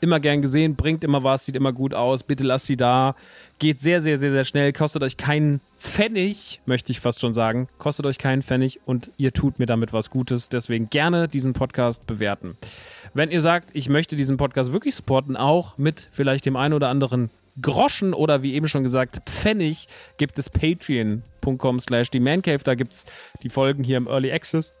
Immer 0.00 0.20
gern 0.20 0.40
gesehen, 0.40 0.76
bringt 0.76 1.04
immer 1.04 1.22
was, 1.22 1.44
sieht 1.44 1.56
immer 1.56 1.72
gut 1.72 1.92
aus. 1.92 2.22
Bitte 2.22 2.44
lasst 2.44 2.66
sie 2.66 2.76
da. 2.76 3.14
Geht 3.58 3.80
sehr, 3.80 4.00
sehr, 4.00 4.18
sehr, 4.18 4.30
sehr 4.30 4.44
schnell. 4.44 4.72
Kostet 4.72 5.02
euch 5.02 5.18
keinen 5.18 5.60
Pfennig, 5.76 6.62
möchte 6.64 6.92
ich 6.92 7.00
fast 7.00 7.20
schon 7.20 7.34
sagen. 7.34 7.68
Kostet 7.76 8.06
euch 8.06 8.16
keinen 8.16 8.40
Pfennig 8.40 8.80
und 8.86 9.10
ihr 9.18 9.32
tut 9.32 9.58
mir 9.58 9.66
damit 9.66 9.92
was 9.92 10.08
Gutes. 10.08 10.48
Deswegen 10.48 10.88
gerne 10.88 11.28
diesen 11.28 11.52
Podcast 11.52 12.06
bewerten. 12.06 12.56
Wenn 13.12 13.30
ihr 13.30 13.42
sagt, 13.42 13.70
ich 13.74 13.90
möchte 13.90 14.16
diesen 14.16 14.38
Podcast 14.38 14.72
wirklich 14.72 14.94
supporten, 14.94 15.36
auch 15.36 15.76
mit 15.76 16.08
vielleicht 16.12 16.46
dem 16.46 16.56
einen 16.56 16.72
oder 16.72 16.88
anderen 16.88 17.30
Groschen 17.60 18.14
oder 18.14 18.42
wie 18.42 18.54
eben 18.54 18.68
schon 18.68 18.82
gesagt 18.82 19.22
Pfennig 19.26 19.88
gibt 20.16 20.38
es 20.38 20.50
patreon.com 20.50 21.80
slash 21.80 22.10
die 22.10 22.20
Mancave. 22.20 22.64
Da 22.64 22.74
gibt 22.74 22.92
es 22.92 23.04
die 23.42 23.48
Folgen 23.48 23.84
hier 23.84 23.96
im 23.96 24.06
Early 24.06 24.32
Access 24.32 24.74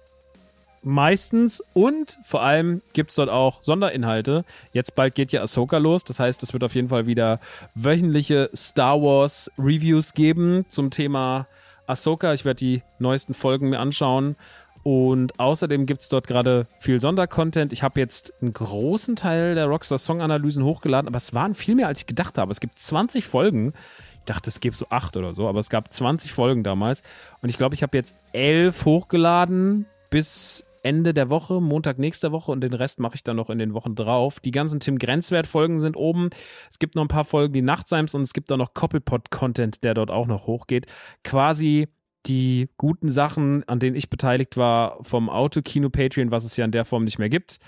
meistens 0.82 1.62
und 1.74 2.18
vor 2.24 2.42
allem 2.42 2.82
gibt 2.92 3.10
es 3.10 3.16
dort 3.16 3.28
auch 3.28 3.62
Sonderinhalte. 3.62 4.44
Jetzt 4.72 4.94
bald 4.94 5.14
geht 5.14 5.32
ja 5.32 5.42
Ahsoka 5.42 5.78
los, 5.78 6.04
das 6.04 6.20
heißt, 6.20 6.42
es 6.42 6.52
wird 6.52 6.64
auf 6.64 6.74
jeden 6.74 6.88
Fall 6.88 7.06
wieder 7.06 7.40
wöchentliche 7.74 8.50
Star 8.54 9.00
Wars 9.00 9.50
Reviews 9.58 10.14
geben 10.14 10.64
zum 10.68 10.90
Thema 10.90 11.46
Ahsoka. 11.86 12.32
Ich 12.32 12.44
werde 12.44 12.58
die 12.58 12.82
neuesten 12.98 13.34
Folgen 13.34 13.70
mir 13.70 13.78
anschauen 13.78 14.36
und 14.82 15.38
außerdem 15.38 15.86
gibt 15.86 16.00
es 16.00 16.08
dort 16.08 16.26
gerade 16.26 16.66
viel 16.78 17.00
Sondercontent. 17.00 17.72
Ich 17.72 17.82
habe 17.82 18.00
jetzt 18.00 18.32
einen 18.40 18.52
großen 18.52 19.16
Teil 19.16 19.54
der 19.54 19.66
Rockstar 19.66 19.98
Song-Analysen 19.98 20.64
hochgeladen, 20.64 21.08
aber 21.08 21.18
es 21.18 21.34
waren 21.34 21.54
viel 21.54 21.74
mehr, 21.74 21.88
als 21.88 22.00
ich 22.00 22.06
gedacht 22.06 22.38
habe. 22.38 22.50
Es 22.50 22.60
gibt 22.60 22.78
20 22.78 23.26
Folgen. 23.26 23.74
Ich 24.14 24.24
dachte, 24.24 24.48
es 24.48 24.60
gäbe 24.60 24.76
so 24.76 24.86
acht 24.90 25.16
oder 25.16 25.34
so, 25.34 25.48
aber 25.48 25.58
es 25.58 25.68
gab 25.68 25.92
20 25.92 26.32
Folgen 26.32 26.62
damals. 26.62 27.02
Und 27.42 27.50
ich 27.50 27.58
glaube, 27.58 27.74
ich 27.74 27.82
habe 27.82 27.96
jetzt 27.96 28.16
elf 28.32 28.84
hochgeladen 28.84 29.86
bis 30.08 30.64
Ende 30.82 31.12
der 31.12 31.28
Woche, 31.28 31.60
Montag 31.60 31.98
nächster 31.98 32.32
Woche 32.32 32.50
und 32.52 32.62
den 32.62 32.72
Rest 32.72 33.00
mache 33.00 33.14
ich 33.14 33.22
dann 33.22 33.36
noch 33.36 33.50
in 33.50 33.58
den 33.58 33.74
Wochen 33.74 33.94
drauf. 33.94 34.40
Die 34.40 34.50
ganzen 34.50 34.80
Tim 34.80 34.98
Grenzwert-Folgen 34.98 35.78
sind 35.78 35.96
oben. 35.96 36.30
Es 36.70 36.78
gibt 36.78 36.94
noch 36.94 37.02
ein 37.02 37.08
paar 37.08 37.24
Folgen, 37.24 37.52
die 37.52 37.62
Nachtseims 37.62 38.14
und 38.14 38.22
es 38.22 38.32
gibt 38.32 38.50
auch 38.50 38.56
noch 38.56 38.72
Koppelpot-Content, 38.72 39.84
der 39.84 39.92
dort 39.92 40.10
auch 40.10 40.26
noch 40.26 40.46
hochgeht. 40.46 40.86
Quasi 41.22 41.88
die 42.26 42.68
guten 42.76 43.08
Sachen, 43.08 43.66
an 43.68 43.78
denen 43.78 43.96
ich 43.96 44.10
beteiligt 44.10 44.56
war, 44.56 45.02
vom 45.02 45.30
Autokino 45.30 45.88
Patreon, 45.88 46.30
was 46.30 46.44
es 46.44 46.56
ja 46.56 46.64
in 46.64 46.70
der 46.70 46.84
Form 46.84 47.04
nicht 47.04 47.18
mehr 47.18 47.28
gibt, 47.28 47.58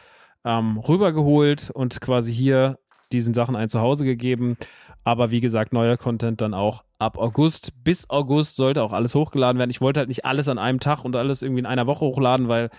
ähm, 0.45 0.79
rübergeholt 0.79 1.71
und 1.71 2.01
quasi 2.01 2.33
hier 2.33 2.79
diesen 3.13 3.35
Sachen 3.35 3.57
ein 3.57 3.69
Zuhause 3.69 4.05
gegeben. 4.05 4.57
Aber 5.05 5.31
wie 5.31 5.41
gesagt, 5.41 5.73
neuer 5.73 5.97
Content 5.97 6.41
dann 6.41 6.55
auch 6.55 6.85
ab 6.99 7.19
August. 7.19 7.73
Bis 7.85 8.09
August 8.09 8.57
sollte 8.57 8.83
auch 8.83 8.93
alles 8.93 9.15
hochgeladen 9.15 9.59
werden. 9.59 9.71
Ich 9.71 9.81
wollte 9.81 10.01
halt 10.01 10.09
nicht 10.09 10.25
alles 10.25 10.49
an 10.49 10.59
einem 10.59 10.81
Tag 10.81 11.05
und 11.05 11.17
alles 11.17 11.43
irgendwie 11.43 11.61
in 11.61 11.67
einer 11.67 11.87
Woche 11.87 12.05
hochladen, 12.05 12.49
weil 12.49 12.71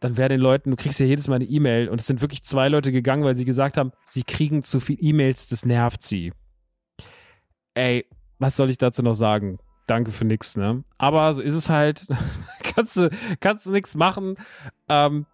dann 0.00 0.16
wäre 0.16 0.30
den 0.30 0.40
Leuten, 0.40 0.70
du 0.70 0.76
kriegst 0.76 0.98
ja 0.98 1.06
jedes 1.06 1.28
Mal 1.28 1.36
eine 1.36 1.44
E-Mail 1.44 1.88
und 1.88 2.00
es 2.00 2.06
sind 2.06 2.22
wirklich 2.22 2.42
zwei 2.42 2.68
Leute 2.68 2.90
gegangen, 2.90 3.22
weil 3.22 3.36
sie 3.36 3.44
gesagt 3.44 3.76
haben, 3.76 3.92
sie 4.04 4.22
kriegen 4.22 4.62
zu 4.62 4.80
viel 4.80 4.96
E-Mails, 4.98 5.48
das 5.48 5.66
nervt 5.66 6.02
sie. 6.02 6.32
Ey, 7.74 8.06
was 8.38 8.56
soll 8.56 8.70
ich 8.70 8.78
dazu 8.78 9.02
noch 9.02 9.14
sagen? 9.14 9.58
Danke 9.90 10.10
für 10.12 10.24
nichts, 10.24 10.56
ne? 10.56 10.84
Aber 10.98 11.32
so 11.34 11.42
ist 11.42 11.54
es 11.54 11.68
halt. 11.68 12.06
kannst 12.62 12.96
du, 12.96 13.10
kannst 13.40 13.66
nichts 13.66 13.96
machen. 13.96 14.36
Ähm, 14.88 15.26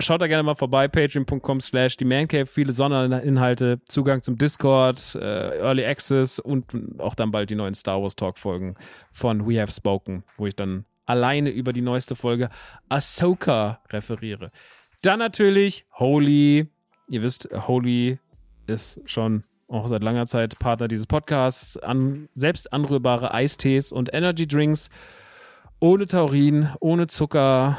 schaut 0.00 0.22
da 0.22 0.26
gerne 0.26 0.42
mal 0.42 0.54
vorbei, 0.54 0.88
patreon.com 0.88 1.60
slash 1.60 1.96
die 1.96 2.04
Mancave, 2.04 2.46
viele 2.46 2.72
Sonderinhalte, 2.72 3.80
Zugang 3.88 4.22
zum 4.22 4.38
Discord, 4.38 5.16
äh, 5.16 5.58
Early 5.58 5.84
Access 5.84 6.38
und 6.38 6.64
auch 6.98 7.14
dann 7.14 7.30
bald 7.30 7.50
die 7.50 7.56
neuen 7.56 7.74
Star 7.74 8.00
Wars 8.00 8.14
Talk 8.14 8.38
Folgen 8.38 8.76
von 9.12 9.48
We 9.48 9.60
Have 9.60 9.72
Spoken, 9.72 10.24
wo 10.38 10.46
ich 10.46 10.54
dann 10.54 10.84
alleine 11.06 11.50
über 11.50 11.72
die 11.72 11.82
neueste 11.82 12.14
Folge 12.14 12.48
Ahsoka 12.88 13.82
referiere. 13.90 14.50
Dann 15.02 15.18
natürlich 15.18 15.86
Holy. 15.98 16.68
Ihr 17.08 17.22
wisst, 17.22 17.48
Holy 17.52 18.18
ist 18.66 19.00
schon 19.04 19.44
auch 19.68 19.88
seit 19.88 20.02
langer 20.02 20.26
Zeit 20.26 20.58
Partner 20.58 20.88
dieses 20.88 21.06
Podcasts, 21.06 21.76
an 21.76 22.28
selbst 22.34 22.72
anrührbare 22.72 23.32
Eistees 23.32 23.92
und 23.92 24.12
Energy 24.12 24.46
Drinks 24.46 24.90
ohne 25.80 26.06
Taurin, 26.06 26.68
ohne 26.80 27.06
Zucker, 27.06 27.76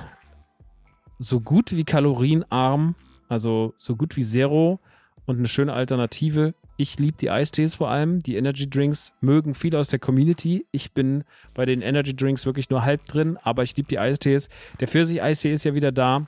so 1.17 1.39
gut 1.39 1.76
wie 1.76 1.84
kalorienarm, 1.84 2.95
also 3.30 3.74
so 3.78 3.95
gut 3.95 4.15
wie 4.15 4.24
Zero 4.24 4.80
und 5.26 5.38
eine 5.38 5.48
schöne 5.48 5.74
Alternative. 5.74 6.54
Ich 6.78 7.00
liebe 7.00 7.17
die 7.17 7.32
Eistees 7.32 7.76
vor 7.76 7.89
allem. 7.89 8.19
Die 8.19 8.36
Energy 8.36 8.69
Drinks 8.69 9.13
mögen 9.21 9.54
viele 9.54 9.80
aus 9.80 9.88
der 9.88 10.00
Community. 10.00 10.65
Ich 10.71 10.91
bin 10.91 11.24
bei 11.54 11.65
den 11.65 11.82
Energy 11.82 12.15
Drinks 12.15 12.45
wirklich 12.45 12.69
nur 12.69 12.84
halb 12.84 13.06
drin, 13.06 13.38
aber 13.43 13.63
ich 13.63 13.76
liebe 13.78 13.88
die 13.88 14.00
Eistees. 14.00 14.50
Der 14.80 14.88
Pfirsich-Eistee 14.88 15.54
ist 15.54 15.63
ja 15.63 15.74
wieder 15.74 15.91
da. 15.91 16.28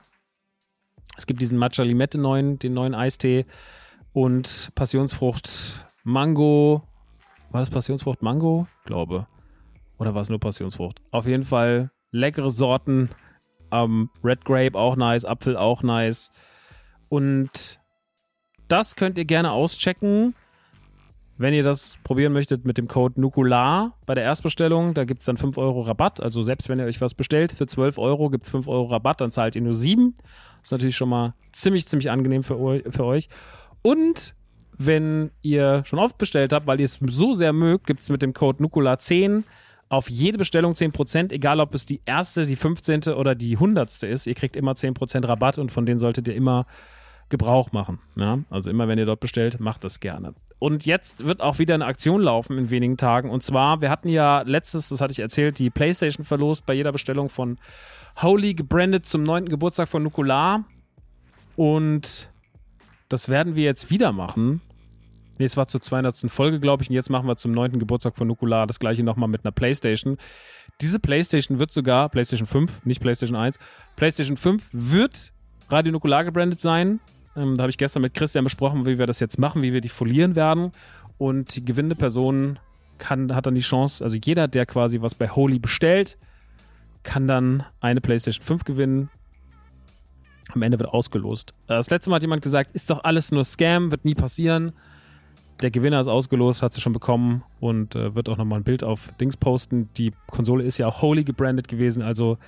Es 1.16 1.26
gibt 1.26 1.40
diesen 1.40 1.58
Matcha 1.58 1.82
Limette 1.82 2.18
neuen, 2.18 2.58
den 2.58 2.74
neuen 2.74 2.94
Eistee 2.94 3.44
und 4.12 4.70
Passionsfrucht 4.74 5.86
Mango. 6.04 6.82
War 7.50 7.60
das 7.60 7.70
Passionsfrucht 7.70 8.22
Mango? 8.22 8.66
Glaube. 8.84 9.26
Oder 9.98 10.14
war 10.14 10.22
es 10.22 10.30
nur 10.30 10.40
Passionsfrucht? 10.40 11.00
Auf 11.10 11.26
jeden 11.26 11.44
Fall 11.44 11.90
leckere 12.10 12.50
Sorten. 12.50 13.10
Ähm, 13.70 14.10
Red 14.24 14.44
Grape 14.44 14.78
auch 14.78 14.96
nice, 14.96 15.24
Apfel 15.24 15.56
auch 15.56 15.82
nice. 15.82 16.30
Und 17.08 17.80
das 18.68 18.96
könnt 18.96 19.18
ihr 19.18 19.24
gerne 19.24 19.52
auschecken, 19.52 20.34
wenn 21.36 21.54
ihr 21.54 21.62
das 21.62 21.98
probieren 22.04 22.32
möchtet 22.32 22.64
mit 22.64 22.78
dem 22.78 22.88
Code 22.88 23.20
Nukular 23.20 23.94
bei 24.06 24.14
der 24.14 24.24
Erstbestellung. 24.24 24.94
Da 24.94 25.04
gibt 25.04 25.20
es 25.20 25.26
dann 25.26 25.36
5 25.36 25.56
Euro 25.56 25.82
Rabatt. 25.82 26.20
Also 26.20 26.42
selbst 26.42 26.68
wenn 26.68 26.78
ihr 26.78 26.84
euch 26.84 27.00
was 27.00 27.14
bestellt, 27.14 27.52
für 27.52 27.66
12 27.66 27.98
Euro 27.98 28.28
gibt 28.30 28.44
es 28.44 28.50
5 28.50 28.66
Euro 28.68 28.86
Rabatt, 28.86 29.20
dann 29.20 29.30
zahlt 29.30 29.56
ihr 29.56 29.62
nur 29.62 29.74
7. 29.74 30.14
Das 30.14 30.24
ist 30.64 30.72
natürlich 30.72 30.96
schon 30.96 31.08
mal 31.08 31.34
ziemlich, 31.52 31.86
ziemlich 31.86 32.10
angenehm 32.10 32.42
für, 32.42 32.82
für 32.90 33.04
euch. 33.04 33.28
Und 33.82 34.34
wenn 34.76 35.30
ihr 35.42 35.82
schon 35.84 35.98
oft 35.98 36.18
bestellt 36.18 36.52
habt, 36.52 36.66
weil 36.66 36.80
ihr 36.80 36.84
es 36.84 36.98
so 37.00 37.34
sehr 37.34 37.52
mögt, 37.52 37.86
gibt 37.86 38.00
es 38.00 38.10
mit 38.10 38.22
dem 38.22 38.32
Code 38.32 38.62
Nukula10 38.62 39.44
auf 39.88 40.10
jede 40.10 40.38
Bestellung 40.38 40.74
10%, 40.74 41.32
egal 41.32 41.60
ob 41.60 41.74
es 41.74 41.86
die 41.86 42.00
erste, 42.04 42.46
die 42.46 42.56
15. 42.56 43.14
oder 43.14 43.34
die 43.34 43.54
100. 43.54 44.02
ist. 44.02 44.26
Ihr 44.26 44.34
kriegt 44.34 44.54
immer 44.54 44.72
10% 44.72 45.26
Rabatt 45.26 45.58
und 45.58 45.72
von 45.72 45.86
denen 45.86 45.98
solltet 45.98 46.28
ihr 46.28 46.34
immer 46.34 46.66
Gebrauch 47.28 47.72
machen. 47.72 47.98
Ja? 48.16 48.38
Also 48.50 48.70
immer, 48.70 48.88
wenn 48.88 48.98
ihr 48.98 49.06
dort 49.06 49.20
bestellt, 49.20 49.60
macht 49.60 49.84
das 49.84 50.00
gerne. 50.00 50.34
Und 50.58 50.86
jetzt 50.86 51.26
wird 51.26 51.40
auch 51.40 51.58
wieder 51.58 51.74
eine 51.74 51.86
Aktion 51.86 52.20
laufen 52.20 52.58
in 52.58 52.70
wenigen 52.70 52.96
Tagen. 52.96 53.30
Und 53.30 53.42
zwar, 53.42 53.80
wir 53.80 53.90
hatten 53.90 54.08
ja 54.08 54.42
letztes, 54.42 54.88
das 54.88 55.00
hatte 55.00 55.12
ich 55.12 55.20
erzählt, 55.20 55.58
die 55.58 55.70
PlayStation 55.70 56.24
verlost 56.24 56.66
bei 56.66 56.74
jeder 56.74 56.92
Bestellung 56.92 57.28
von 57.28 57.58
Holy 58.22 58.54
gebrandet 58.54 59.06
zum 59.06 59.22
9. 59.22 59.46
Geburtstag 59.46 59.88
von 59.88 60.02
Nukular. 60.02 60.64
Und 61.56 62.30
das 63.08 63.28
werden 63.28 63.54
wir 63.54 63.64
jetzt 63.64 63.90
wieder 63.90 64.12
machen. 64.12 64.60
Nee, 65.38 65.44
es 65.44 65.56
war 65.56 65.68
zur 65.68 65.80
200. 65.80 66.30
Folge, 66.30 66.58
glaube 66.58 66.82
ich. 66.82 66.90
Und 66.90 66.94
jetzt 66.94 67.10
machen 67.10 67.26
wir 67.26 67.36
zum 67.36 67.52
9. 67.52 67.78
Geburtstag 67.78 68.16
von 68.16 68.26
Nukular 68.26 68.66
das 68.66 68.80
gleiche 68.80 69.04
nochmal 69.04 69.28
mit 69.28 69.44
einer 69.44 69.52
PlayStation. 69.52 70.18
Diese 70.80 70.98
PlayStation 70.98 71.58
wird 71.58 71.70
sogar, 71.70 72.08
PlayStation 72.08 72.46
5, 72.46 72.84
nicht 72.84 73.00
PlayStation 73.00 73.36
1, 73.36 73.58
PlayStation 73.96 74.36
5 74.36 74.68
wird 74.72 75.32
Radio 75.70 75.92
Nukular 75.92 76.24
gebrandet 76.24 76.60
sein. 76.60 77.00
Ähm, 77.36 77.54
da 77.54 77.62
habe 77.62 77.70
ich 77.70 77.78
gestern 77.78 78.02
mit 78.02 78.14
Christian 78.14 78.44
besprochen, 78.44 78.86
wie 78.86 78.98
wir 78.98 79.06
das 79.06 79.20
jetzt 79.20 79.38
machen, 79.38 79.62
wie 79.62 79.72
wir 79.72 79.80
die 79.80 79.88
folieren 79.88 80.34
werden. 80.34 80.72
Und 81.18 81.54
die 81.56 81.64
gewinnende 81.64 81.96
Person 81.96 82.58
kann, 82.98 83.34
hat 83.34 83.46
dann 83.46 83.54
die 83.54 83.60
Chance, 83.60 84.02
also 84.02 84.16
jeder, 84.16 84.48
der 84.48 84.66
quasi 84.66 85.00
was 85.00 85.14
bei 85.14 85.28
Holy 85.28 85.58
bestellt, 85.58 86.18
kann 87.02 87.26
dann 87.26 87.64
eine 87.80 88.00
PlayStation 88.00 88.44
5 88.44 88.64
gewinnen. 88.64 89.10
Am 90.54 90.62
Ende 90.62 90.78
wird 90.78 90.90
ausgelost. 90.90 91.52
Äh, 91.64 91.76
das 91.76 91.90
letzte 91.90 92.10
Mal 92.10 92.16
hat 92.16 92.22
jemand 92.22 92.42
gesagt, 92.42 92.72
ist 92.72 92.90
doch 92.90 93.04
alles 93.04 93.32
nur 93.32 93.44
Scam, 93.44 93.90
wird 93.90 94.04
nie 94.04 94.14
passieren. 94.14 94.72
Der 95.60 95.70
Gewinner 95.70 96.00
ist 96.00 96.08
ausgelost, 96.08 96.62
hat 96.62 96.72
sie 96.72 96.80
schon 96.80 96.92
bekommen 96.92 97.42
und 97.58 97.96
äh, 97.96 98.14
wird 98.14 98.28
auch 98.28 98.36
nochmal 98.36 98.60
ein 98.60 98.64
Bild 98.64 98.84
auf 98.84 99.12
Dings 99.20 99.36
posten. 99.36 99.88
Die 99.96 100.12
Konsole 100.28 100.62
ist 100.62 100.78
ja 100.78 100.86
auch 100.86 101.02
Holy 101.02 101.24
gebrandet 101.24 101.66
gewesen, 101.66 102.02
also 102.02 102.38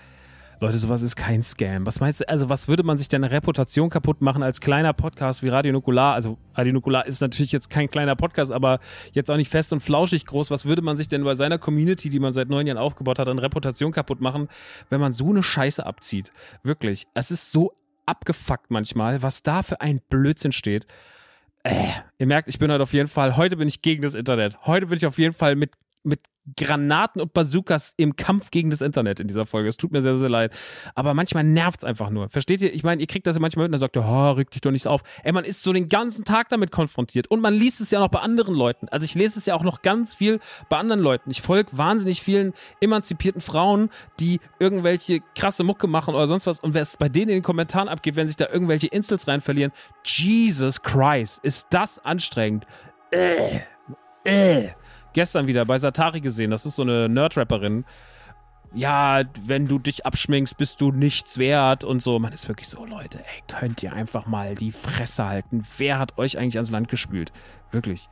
Leute, 0.63 0.77
sowas 0.77 1.01
ist 1.01 1.17
kein 1.17 1.43
Scam. 1.43 1.87
Was 1.87 2.01
meinst 2.01 2.21
du, 2.21 2.29
also 2.29 2.51
was 2.51 2.69
würde 2.69 2.83
man 2.83 2.99
sich 2.99 3.09
denn 3.09 3.25
eine 3.25 3.33
Reputation 3.33 3.89
kaputt 3.89 4.21
machen 4.21 4.43
als 4.43 4.61
kleiner 4.61 4.93
Podcast 4.93 5.43
wie 5.43 5.49
Radio 5.49 5.73
Nukular? 5.73 6.13
Also 6.13 6.37
Radio 6.55 6.75
Nukular 6.75 7.07
ist 7.07 7.23
natürlich 7.23 7.51
jetzt 7.51 7.71
kein 7.71 7.89
kleiner 7.89 8.15
Podcast, 8.15 8.53
aber 8.53 8.79
jetzt 9.13 9.31
auch 9.31 9.39
nicht 9.39 9.51
fest 9.51 9.73
und 9.73 9.81
flauschig 9.81 10.27
groß. 10.27 10.51
Was 10.51 10.67
würde 10.67 10.83
man 10.83 10.99
sich 10.99 11.09
denn 11.09 11.25
bei 11.25 11.33
seiner 11.33 11.57
Community, 11.57 12.11
die 12.11 12.19
man 12.19 12.35
seit 12.35 12.51
neun 12.51 12.67
Jahren 12.67 12.77
aufgebaut 12.77 13.19
hat, 13.19 13.29
an 13.29 13.39
Reputation 13.39 13.91
kaputt 13.91 14.21
machen, 14.21 14.49
wenn 14.91 15.01
man 15.01 15.15
so 15.15 15.31
eine 15.31 15.43
Scheiße 15.43 15.87
abzieht? 15.87 16.31
Wirklich. 16.63 17.07
Es 17.15 17.31
ist 17.31 17.53
so 17.53 17.73
abgefuckt 18.11 18.71
manchmal, 18.71 19.23
was 19.23 19.43
da 19.43 19.63
für 19.63 19.81
ein 19.81 20.01
Blödsinn 20.09 20.53
steht. 20.53 20.87
Äh, 21.63 21.75
ihr 22.19 22.27
merkt, 22.27 22.49
ich 22.49 22.59
bin 22.59 22.71
heute 22.71 22.83
auf 22.83 22.93
jeden 22.93 23.09
Fall, 23.09 23.37
heute 23.37 23.57
bin 23.57 23.69
ich 23.69 23.83
gegen 23.83 24.03
das 24.03 24.15
Internet. 24.15 24.67
Heute 24.67 24.87
bin 24.87 24.97
ich 24.97 25.07
auf 25.07 25.19
jeden 25.19 25.35
Fall 25.35 25.57
mit 25.57 25.73
mit 26.03 26.21
Granaten 26.57 27.21
und 27.21 27.33
Bazookas 27.33 27.95
im 27.97 28.17
Kampf 28.17 28.51
gegen 28.51 28.71
das 28.71 28.81
Internet 28.81 29.21
in 29.21 29.29
dieser 29.29 29.47
Folge. 29.47 29.69
Es 29.69 29.77
tut 29.77 29.93
mir 29.93 30.03
sehr, 30.03 30.17
sehr 30.17 30.29
leid. 30.29 30.57
Aber 30.95 31.15
manchmal 31.15 31.45
nervt 31.45 31.81
es 31.81 31.85
einfach 31.85 32.11
nur. 32.11 32.29
Versteht 32.29 32.63
ihr? 32.63 32.73
Ich 32.73 32.83
meine, 32.83 33.01
ihr 33.01 33.07
kriegt 33.07 33.27
das 33.27 33.37
ja 33.37 33.41
manchmal 33.41 33.65
mit 33.65 33.69
und 33.69 33.73
dann 33.73 33.81
sagt 33.81 33.97
ihr, 33.97 34.05
oh, 34.05 34.33
rück 34.33 34.51
dich 34.51 34.61
doch 34.61 34.71
nicht 34.71 34.87
auf. 34.87 35.03
Ey, 35.23 35.33
man 35.33 35.45
ist 35.45 35.63
so 35.63 35.73
den 35.73 35.89
ganzen 35.89 36.25
Tag 36.25 36.49
damit 36.49 36.71
konfrontiert. 36.71 37.31
Und 37.31 37.41
man 37.41 37.55
liest 37.55 37.81
es 37.81 37.91
ja 37.91 38.01
noch 38.01 38.09
bei 38.09 38.21
anderen 38.21 38.55
Leuten. 38.55 38.89
Also 38.89 39.05
ich 39.05 39.15
lese 39.15 39.39
es 39.39 39.47
ja 39.47 39.55
auch 39.55 39.63
noch 39.63 39.83
ganz 39.83 40.15
viel 40.15 40.41
bei 40.69 40.79
anderen 40.79 41.01
Leuten. 41.01 41.31
Ich 41.31 41.43
folge 41.43 41.71
wahnsinnig 41.73 42.23
vielen 42.23 42.53
emanzipierten 42.81 43.41
Frauen, 43.41 43.91
die 44.19 44.41
irgendwelche 44.59 45.21
krasse 45.37 45.63
Mucke 45.63 45.87
machen 45.87 46.15
oder 46.15 46.27
sonst 46.27 46.47
was. 46.47 46.59
Und 46.59 46.75
wer 46.75 46.83
es 46.83 46.97
bei 46.97 47.09
denen 47.09 47.29
in 47.29 47.37
den 47.37 47.43
Kommentaren 47.43 47.89
abgeht, 47.89 48.17
wenn 48.17 48.29
sich 48.29 48.37
da 48.37 48.49
irgendwelche 48.49 48.89
Instils 48.89 49.29
rein 49.29 49.41
verlieren, 49.41 49.73
Jesus 50.05 50.83
Christ, 50.83 51.45
ist 51.45 51.69
das 51.71 51.99
anstrengend. 52.05 52.67
Äh, 53.13 53.61
äh 54.25 54.71
gestern 55.13 55.47
wieder 55.47 55.65
bei 55.65 55.79
Satari 55.79 56.21
gesehen. 56.21 56.51
Das 56.51 56.67
ist 56.67 56.77
so 56.77 56.83
eine 56.83 57.09
Nerd-Rapperin. 57.09 57.85
Ja, 58.73 59.23
wenn 59.47 59.67
du 59.67 59.79
dich 59.79 60.07
abschminkst, 60.07 60.57
bist 60.57 60.81
du 60.81 60.93
nichts 60.93 61.39
wert 61.39 61.83
und 61.83 62.01
so. 62.01 62.19
Man 62.19 62.33
ist 62.33 62.47
wirklich 62.47 62.69
so, 62.69 62.85
Leute, 62.85 63.19
ey, 63.19 63.43
könnt 63.49 63.83
ihr 63.83 63.93
einfach 63.93 64.27
mal 64.27 64.55
die 64.55 64.71
Fresse 64.71 65.27
halten. 65.27 65.65
Wer 65.79 65.99
hat 65.99 66.19
euch 66.19 66.39
eigentlich 66.39 66.57
ans 66.57 66.71
Land 66.71 66.89
gespült? 66.89 67.33
Wirklich. 67.73 68.09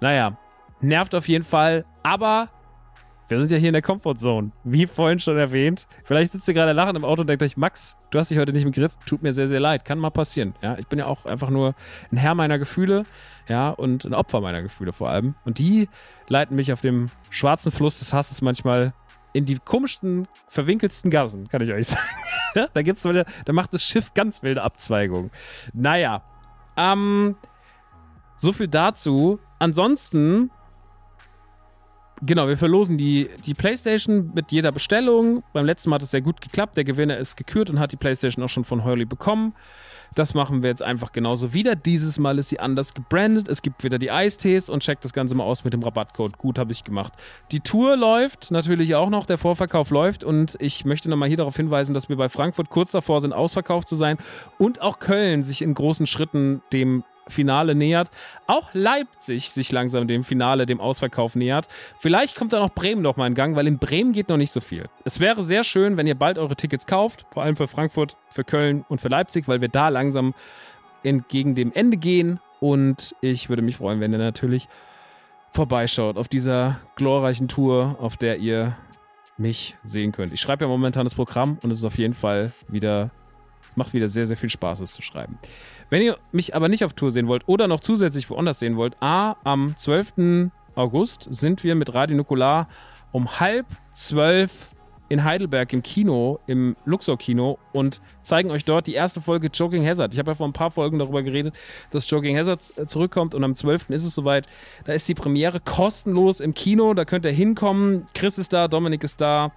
Naja, 0.00 0.38
nervt 0.80 1.14
auf 1.14 1.28
jeden 1.28 1.44
Fall, 1.44 1.84
aber 2.04 2.48
wir 3.30 3.38
sind 3.38 3.52
ja 3.52 3.58
hier 3.58 3.68
in 3.68 3.74
der 3.74 3.82
Comfortzone. 3.82 4.50
Wie 4.64 4.86
vorhin 4.86 5.20
schon 5.20 5.38
erwähnt. 5.38 5.86
Vielleicht 6.04 6.32
sitzt 6.32 6.48
ihr 6.48 6.54
gerade 6.54 6.72
lachend 6.72 6.96
im 6.96 7.04
Auto 7.04 7.20
und 7.20 7.28
denkt 7.28 7.42
euch, 7.42 7.56
Max, 7.56 7.96
du 8.10 8.18
hast 8.18 8.30
dich 8.30 8.38
heute 8.38 8.52
nicht 8.52 8.64
im 8.64 8.72
Griff. 8.72 8.96
Tut 9.06 9.22
mir 9.22 9.32
sehr, 9.32 9.46
sehr 9.46 9.60
leid. 9.60 9.84
Kann 9.84 9.98
mal 9.98 10.10
passieren. 10.10 10.54
Ja, 10.62 10.76
ich 10.78 10.88
bin 10.88 10.98
ja 10.98 11.06
auch 11.06 11.26
einfach 11.26 11.48
nur 11.48 11.74
ein 12.10 12.16
Herr 12.16 12.34
meiner 12.34 12.58
Gefühle. 12.58 13.04
Ja, 13.48 13.70
und 13.70 14.04
ein 14.04 14.14
Opfer 14.14 14.40
meiner 14.40 14.62
Gefühle 14.62 14.92
vor 14.92 15.10
allem. 15.10 15.36
Und 15.44 15.58
die 15.58 15.88
leiten 16.28 16.56
mich 16.56 16.72
auf 16.72 16.80
dem 16.80 17.10
schwarzen 17.30 17.70
Fluss 17.70 18.00
des 18.00 18.12
Hasses 18.12 18.42
manchmal 18.42 18.94
in 19.32 19.46
die 19.46 19.58
komischsten, 19.58 20.26
verwinkelsten 20.48 21.10
Gassen, 21.10 21.48
kann 21.48 21.62
ich 21.62 21.72
euch 21.72 21.86
sagen. 22.54 22.66
da 22.74 22.82
gibt's 22.82 23.02
da 23.02 23.52
macht 23.52 23.72
das 23.72 23.84
Schiff 23.84 24.12
ganz 24.12 24.42
wilde 24.42 24.62
Abzweigungen. 24.62 25.30
Naja, 25.72 26.22
ähm, 26.76 27.36
so 28.36 28.52
viel 28.52 28.68
dazu. 28.68 29.38
Ansonsten 29.58 30.50
Genau, 32.22 32.48
wir 32.48 32.58
verlosen 32.58 32.98
die, 32.98 33.30
die 33.46 33.54
PlayStation 33.54 34.32
mit 34.34 34.52
jeder 34.52 34.72
Bestellung. 34.72 35.42
Beim 35.54 35.64
letzten 35.64 35.88
Mal 35.88 35.96
hat 35.96 36.02
es 36.02 36.10
sehr 36.10 36.20
gut 36.20 36.42
geklappt. 36.42 36.76
Der 36.76 36.84
Gewinner 36.84 37.16
ist 37.16 37.36
gekürt 37.36 37.70
und 37.70 37.78
hat 37.78 37.92
die 37.92 37.96
PlayStation 37.96 38.44
auch 38.44 38.48
schon 38.48 38.64
von 38.64 38.84
Hurley 38.84 39.06
bekommen. 39.06 39.54
Das 40.14 40.34
machen 40.34 40.62
wir 40.62 40.68
jetzt 40.70 40.82
einfach 40.82 41.12
genauso 41.12 41.54
wieder. 41.54 41.76
Dieses 41.76 42.18
Mal 42.18 42.38
ist 42.38 42.48
sie 42.48 42.58
anders 42.60 42.94
gebrandet. 42.94 43.48
Es 43.48 43.62
gibt 43.62 43.84
wieder 43.84 43.98
die 43.98 44.10
Eistees 44.10 44.68
und 44.68 44.82
checkt 44.82 45.04
das 45.04 45.12
Ganze 45.12 45.34
mal 45.34 45.44
aus 45.44 45.64
mit 45.64 45.72
dem 45.72 45.82
Rabattcode. 45.82 46.36
Gut, 46.36 46.58
habe 46.58 46.72
ich 46.72 46.84
gemacht. 46.84 47.12
Die 47.52 47.60
Tour 47.60 47.96
läuft 47.96 48.50
natürlich 48.50 48.94
auch 48.96 49.08
noch. 49.08 49.24
Der 49.24 49.38
Vorverkauf 49.38 49.90
läuft 49.90 50.24
und 50.24 50.56
ich 50.58 50.84
möchte 50.84 51.08
nochmal 51.08 51.28
hier 51.28 51.38
darauf 51.38 51.56
hinweisen, 51.56 51.94
dass 51.94 52.08
wir 52.08 52.16
bei 52.16 52.28
Frankfurt 52.28 52.70
kurz 52.70 52.90
davor 52.90 53.20
sind, 53.20 53.32
ausverkauft 53.32 53.88
zu 53.88 53.94
sein 53.94 54.18
und 54.58 54.82
auch 54.82 54.98
Köln 54.98 55.42
sich 55.42 55.62
in 55.62 55.74
großen 55.74 56.06
Schritten 56.06 56.60
dem 56.72 57.04
Finale 57.30 57.74
nähert. 57.74 58.10
Auch 58.46 58.68
Leipzig 58.72 59.50
sich 59.50 59.72
langsam 59.72 60.06
dem 60.08 60.24
Finale, 60.24 60.66
dem 60.66 60.80
Ausverkauf 60.80 61.34
nähert. 61.34 61.68
Vielleicht 61.98 62.36
kommt 62.36 62.52
da 62.52 62.60
noch 62.60 62.74
Bremen 62.74 63.02
noch 63.02 63.16
mal 63.16 63.26
in 63.26 63.34
Gang, 63.34 63.56
weil 63.56 63.66
in 63.66 63.78
Bremen 63.78 64.12
geht 64.12 64.28
noch 64.28 64.36
nicht 64.36 64.52
so 64.52 64.60
viel. 64.60 64.84
Es 65.04 65.20
wäre 65.20 65.42
sehr 65.42 65.64
schön, 65.64 65.96
wenn 65.96 66.06
ihr 66.06 66.14
bald 66.14 66.38
eure 66.38 66.56
Tickets 66.56 66.86
kauft, 66.86 67.26
vor 67.32 67.42
allem 67.42 67.56
für 67.56 67.66
Frankfurt, 67.66 68.16
für 68.28 68.44
Köln 68.44 68.84
und 68.88 69.00
für 69.00 69.08
Leipzig, 69.08 69.48
weil 69.48 69.60
wir 69.60 69.68
da 69.68 69.88
langsam 69.88 70.34
entgegen 71.02 71.54
dem 71.54 71.72
Ende 71.72 71.96
gehen. 71.96 72.40
Und 72.60 73.14
ich 73.20 73.48
würde 73.48 73.62
mich 73.62 73.76
freuen, 73.76 74.00
wenn 74.00 74.12
ihr 74.12 74.18
natürlich 74.18 74.68
vorbeischaut 75.52 76.16
auf 76.16 76.28
dieser 76.28 76.80
glorreichen 76.96 77.48
Tour, 77.48 77.96
auf 78.00 78.16
der 78.16 78.38
ihr 78.38 78.76
mich 79.36 79.76
sehen 79.84 80.12
könnt. 80.12 80.32
Ich 80.32 80.40
schreibe 80.40 80.64
ja 80.64 80.68
momentan 80.68 81.04
das 81.04 81.14
Programm 81.14 81.58
und 81.62 81.70
es 81.70 81.78
ist 81.78 81.84
auf 81.84 81.98
jeden 81.98 82.14
Fall 82.14 82.52
wieder, 82.68 83.10
es 83.68 83.76
macht 83.76 83.94
wieder 83.94 84.08
sehr, 84.08 84.26
sehr 84.26 84.36
viel 84.36 84.50
Spaß, 84.50 84.80
es 84.80 84.94
zu 84.94 85.02
schreiben. 85.02 85.38
Wenn 85.90 86.02
ihr 86.02 86.18
mich 86.30 86.54
aber 86.54 86.68
nicht 86.68 86.84
auf 86.84 86.92
Tour 86.92 87.10
sehen 87.10 87.26
wollt 87.26 87.48
oder 87.48 87.66
noch 87.66 87.80
zusätzlich 87.80 88.30
woanders 88.30 88.60
sehen 88.60 88.76
wollt, 88.76 88.96
A, 89.02 89.34
am 89.42 89.76
12. 89.76 90.50
August 90.76 91.26
sind 91.28 91.64
wir 91.64 91.74
mit 91.74 91.92
Radio 91.92 92.16
Nukular 92.16 92.68
um 93.10 93.40
halb 93.40 93.66
zwölf 93.92 94.68
in 95.08 95.24
Heidelberg 95.24 95.72
im 95.72 95.82
Kino, 95.82 96.38
im 96.46 96.76
Luxor-Kino 96.84 97.58
und 97.72 98.00
zeigen 98.22 98.52
euch 98.52 98.64
dort 98.64 98.86
die 98.86 98.94
erste 98.94 99.20
Folge 99.20 99.48
Joking 99.52 99.84
Hazard. 99.84 100.12
Ich 100.12 100.20
habe 100.20 100.30
ja 100.30 100.36
vor 100.36 100.46
ein 100.46 100.52
paar 100.52 100.70
Folgen 100.70 101.00
darüber 101.00 101.24
geredet, 101.24 101.58
dass 101.90 102.08
Joking 102.08 102.38
Hazard 102.38 102.62
zurückkommt 102.62 103.34
und 103.34 103.42
am 103.42 103.56
12. 103.56 103.90
ist 103.90 104.04
es 104.04 104.14
soweit. 104.14 104.46
Da 104.84 104.92
ist 104.92 105.08
die 105.08 105.14
Premiere 105.14 105.58
kostenlos 105.58 106.38
im 106.38 106.54
Kino, 106.54 106.94
da 106.94 107.04
könnt 107.04 107.24
ihr 107.24 107.32
hinkommen. 107.32 108.06
Chris 108.14 108.38
ist 108.38 108.52
da, 108.52 108.68
Dominik 108.68 109.02
ist 109.02 109.20
da. 109.20 109.50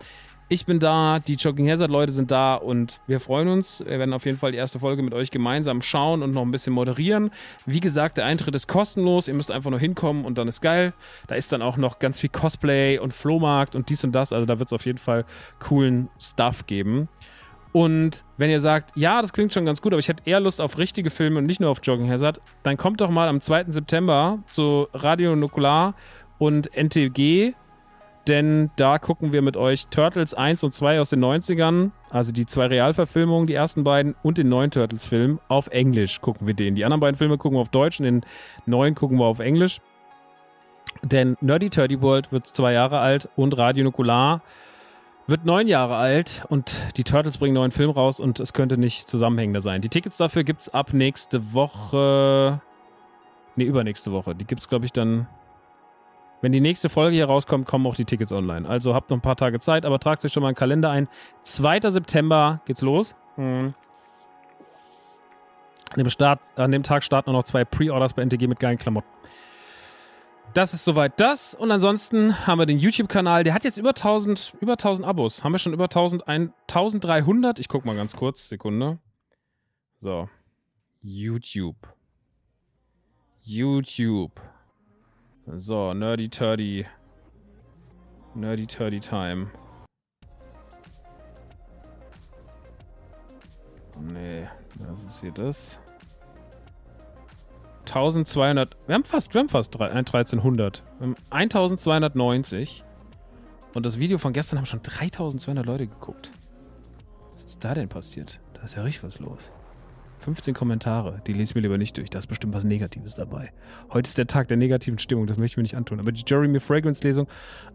Ich 0.53 0.67
bin 0.67 0.77
da, 0.77 1.17
die 1.17 1.33
Jogging 1.33 1.67
Hazard 1.67 1.89
Leute 1.89 2.11
sind 2.11 2.29
da 2.29 2.53
und 2.53 2.99
wir 3.07 3.19
freuen 3.19 3.47
uns. 3.47 3.83
Wir 3.83 3.97
werden 3.97 4.13
auf 4.13 4.23
jeden 4.27 4.37
Fall 4.37 4.51
die 4.51 4.59
erste 4.59 4.77
Folge 4.77 5.01
mit 5.01 5.11
euch 5.15 5.31
gemeinsam 5.31 5.81
schauen 5.81 6.21
und 6.21 6.29
noch 6.29 6.43
ein 6.43 6.51
bisschen 6.51 6.73
moderieren. 6.73 7.31
Wie 7.65 7.79
gesagt, 7.79 8.17
der 8.17 8.25
Eintritt 8.25 8.53
ist 8.53 8.67
kostenlos. 8.67 9.27
Ihr 9.27 9.33
müsst 9.33 9.49
einfach 9.49 9.71
nur 9.71 9.79
hinkommen 9.79 10.25
und 10.25 10.37
dann 10.37 10.47
ist 10.47 10.61
geil. 10.61 10.93
Da 11.25 11.33
ist 11.33 11.51
dann 11.51 11.63
auch 11.63 11.77
noch 11.77 11.97
ganz 11.97 12.19
viel 12.19 12.29
Cosplay 12.29 12.99
und 12.99 13.13
Flohmarkt 13.13 13.75
und 13.75 13.89
dies 13.89 14.03
und 14.03 14.11
das. 14.11 14.31
Also 14.31 14.45
da 14.45 14.59
wird 14.59 14.69
es 14.69 14.73
auf 14.73 14.85
jeden 14.85 14.99
Fall 14.99 15.25
coolen 15.59 16.09
Stuff 16.21 16.67
geben. 16.67 17.09
Und 17.71 18.23
wenn 18.37 18.51
ihr 18.51 18.59
sagt, 18.59 18.95
ja, 18.95 19.23
das 19.23 19.33
klingt 19.33 19.55
schon 19.55 19.65
ganz 19.65 19.81
gut, 19.81 19.91
aber 19.91 19.99
ich 20.01 20.07
hätte 20.07 20.21
eher 20.23 20.39
Lust 20.39 20.61
auf 20.61 20.77
richtige 20.77 21.09
Filme 21.09 21.39
und 21.39 21.47
nicht 21.47 21.61
nur 21.61 21.71
auf 21.71 21.79
Jogging 21.81 22.11
Hazard, 22.11 22.39
dann 22.61 22.77
kommt 22.77 23.01
doch 23.01 23.09
mal 23.09 23.27
am 23.27 23.41
2. 23.41 23.71
September 23.71 24.37
zu 24.45 24.87
Radio 24.93 25.35
Nukular 25.35 25.95
und 26.37 26.71
NTG 26.77 27.55
denn 28.27 28.71
da 28.77 28.99
gucken 28.99 29.33
wir 29.33 29.41
mit 29.41 29.57
euch 29.57 29.87
Turtles 29.87 30.33
1 30.33 30.63
und 30.63 30.73
2 30.73 31.01
aus 31.01 31.09
den 31.09 31.23
90ern, 31.23 31.91
also 32.09 32.31
die 32.31 32.45
zwei 32.45 32.67
Realverfilmungen, 32.67 33.47
die 33.47 33.53
ersten 33.53 33.83
beiden, 33.83 34.15
und 34.23 34.37
den 34.37 34.49
neuen 34.49 34.71
Turtles-Film. 34.71 35.39
Auf 35.49 35.67
Englisch 35.67 36.21
gucken 36.21 36.47
wir 36.47 36.53
den. 36.53 36.75
Die 36.75 36.85
anderen 36.85 37.01
beiden 37.01 37.17
Filme 37.17 37.37
gucken 37.37 37.57
wir 37.57 37.61
auf 37.61 37.69
Deutsch 37.69 37.99
und 37.99 38.05
den 38.05 38.21
neuen 38.65 38.95
gucken 38.95 39.17
wir 39.17 39.25
auf 39.25 39.39
Englisch. 39.39 39.81
Denn 41.01 41.35
Nerdy 41.41 41.69
Turdy 41.69 42.01
World 42.01 42.31
wird 42.31 42.47
zwei 42.47 42.73
Jahre 42.73 42.99
alt 42.99 43.27
und 43.35 43.57
Radio 43.57 43.83
Nukular 43.83 44.41
wird 45.27 45.45
neun 45.45 45.67
Jahre 45.67 45.95
alt 45.95 46.43
und 46.49 46.97
die 46.97 47.03
Turtles 47.03 47.37
bringen 47.37 47.53
neuen 47.53 47.71
Film 47.71 47.89
raus 47.89 48.19
und 48.19 48.39
es 48.39 48.53
könnte 48.53 48.77
nicht 48.77 49.07
zusammenhängender 49.07 49.61
sein. 49.61 49.81
Die 49.81 49.89
Tickets 49.89 50.17
dafür 50.17 50.43
gibt 50.43 50.61
es 50.61 50.73
ab 50.73 50.93
nächste 50.93 51.53
Woche. 51.53 52.61
Ne, 53.55 53.63
übernächste 53.63 54.11
Woche. 54.11 54.35
Die 54.35 54.45
gibt 54.45 54.61
es, 54.61 54.67
glaube 54.67 54.85
ich, 54.85 54.91
dann 54.91 55.27
wenn 56.43 56.51
die 56.51 56.59
nächste 56.59 56.89
Folge 56.89 57.15
hier 57.15 57.25
rauskommt, 57.25 57.65
kommen 57.65 57.87
auch 57.87 57.95
die 57.95 58.03
Tickets 58.03 58.33
online. 58.33 58.67
Also 58.67 58.93
habt 58.93 59.09
noch 59.09 59.17
ein 59.17 59.21
paar 59.21 59.37
Tage 59.37 59.59
Zeit, 59.59 59.85
aber 59.85 59.97
tragt 59.97 60.25
euch 60.25 60.33
schon 60.33 60.43
mal 60.43 60.49
einen 60.49 60.55
Kalender 60.55 60.89
ein. 60.89 61.07
2. 61.43 61.89
September 61.89 62.59
geht's 62.65 62.81
los. 62.81 63.15
Mhm. 63.37 63.73
An 65.91 65.97
dem, 65.97 66.09
Start, 66.09 66.41
an 66.57 66.73
dem 66.73 66.83
Tag 66.83 67.05
starten 67.05 67.31
nur 67.31 67.39
noch 67.39 67.45
zwei 67.45 67.63
Pre-Orders 67.63 68.13
bei 68.13 68.23
NTG 68.23 68.47
mit 68.47 68.59
geilen 68.59 68.77
Klamotten. 68.77 69.07
Das 70.53 70.73
ist 70.73 70.83
soweit 70.83 71.17
das. 71.17 71.55
Und 71.55 71.71
ansonsten 71.71 72.45
haben 72.45 72.59
wir 72.59 72.65
den 72.65 72.77
YouTube-Kanal. 72.77 73.45
Der 73.45 73.53
hat 73.53 73.63
jetzt 73.63 73.77
über 73.77 73.91
1000, 73.91 74.55
über 74.59 74.73
1000 74.73 75.07
Abos. 75.07 75.45
Haben 75.45 75.53
wir 75.53 75.59
schon 75.59 75.71
über 75.71 75.85
1000, 75.85 76.27
1300? 76.27 77.57
Ich 77.59 77.69
guck 77.69 77.85
mal 77.85 77.95
ganz 77.95 78.17
kurz. 78.17 78.49
Sekunde. 78.49 78.99
So. 79.99 80.27
YouTube. 81.01 81.77
YouTube. 83.43 84.41
So, 85.45 85.93
Nerdy 85.93 86.29
Turdy. 86.29 86.85
Nerdy 88.33 88.65
Turdy 88.65 88.99
Time. 88.99 89.47
Nee, 93.99 94.47
das 94.79 95.03
ist 95.03 95.21
hier 95.21 95.31
das. 95.31 95.79
1200. 97.81 98.77
Wir 98.87 98.95
haben 98.95 99.03
fast, 99.03 99.33
wir 99.33 99.39
haben 99.39 99.49
fast 99.49 99.79
1300. 99.79 100.83
Wir 100.99 101.07
haben 101.07 101.15
1290. 101.29 102.83
Und 103.73 103.85
das 103.85 103.99
Video 103.99 104.17
von 104.17 104.33
gestern 104.33 104.59
haben 104.59 104.65
schon 104.65 104.81
3200 104.81 105.65
Leute 105.65 105.87
geguckt. 105.87 106.31
Was 107.33 107.43
ist 107.43 107.63
da 107.63 107.73
denn 107.73 107.89
passiert? 107.89 108.39
Da 108.53 108.61
ist 108.61 108.75
ja 108.75 108.83
richtig 108.83 109.03
was 109.03 109.19
los. 109.19 109.51
15 110.23 110.53
Kommentare, 110.53 111.21
die 111.27 111.33
lese 111.33 111.51
ich 111.51 111.55
mir 111.55 111.61
lieber 111.61 111.77
nicht 111.77 111.97
durch. 111.97 112.09
Da 112.09 112.19
ist 112.19 112.27
bestimmt 112.27 112.53
was 112.53 112.63
Negatives 112.63 113.15
dabei. 113.15 113.51
Heute 113.91 114.07
ist 114.07 114.17
der 114.17 114.27
Tag 114.27 114.47
der 114.47 114.57
negativen 114.57 114.97
Stimmung, 114.97 115.27
das 115.27 115.37
möchte 115.37 115.53
ich 115.53 115.57
mir 115.57 115.63
nicht 115.63 115.75
antun. 115.75 115.99
Aber 115.99 116.11
die 116.11 116.23
Jeremy 116.25 116.59
Fragrance 116.59 117.03
Lesung, 117.03 117.27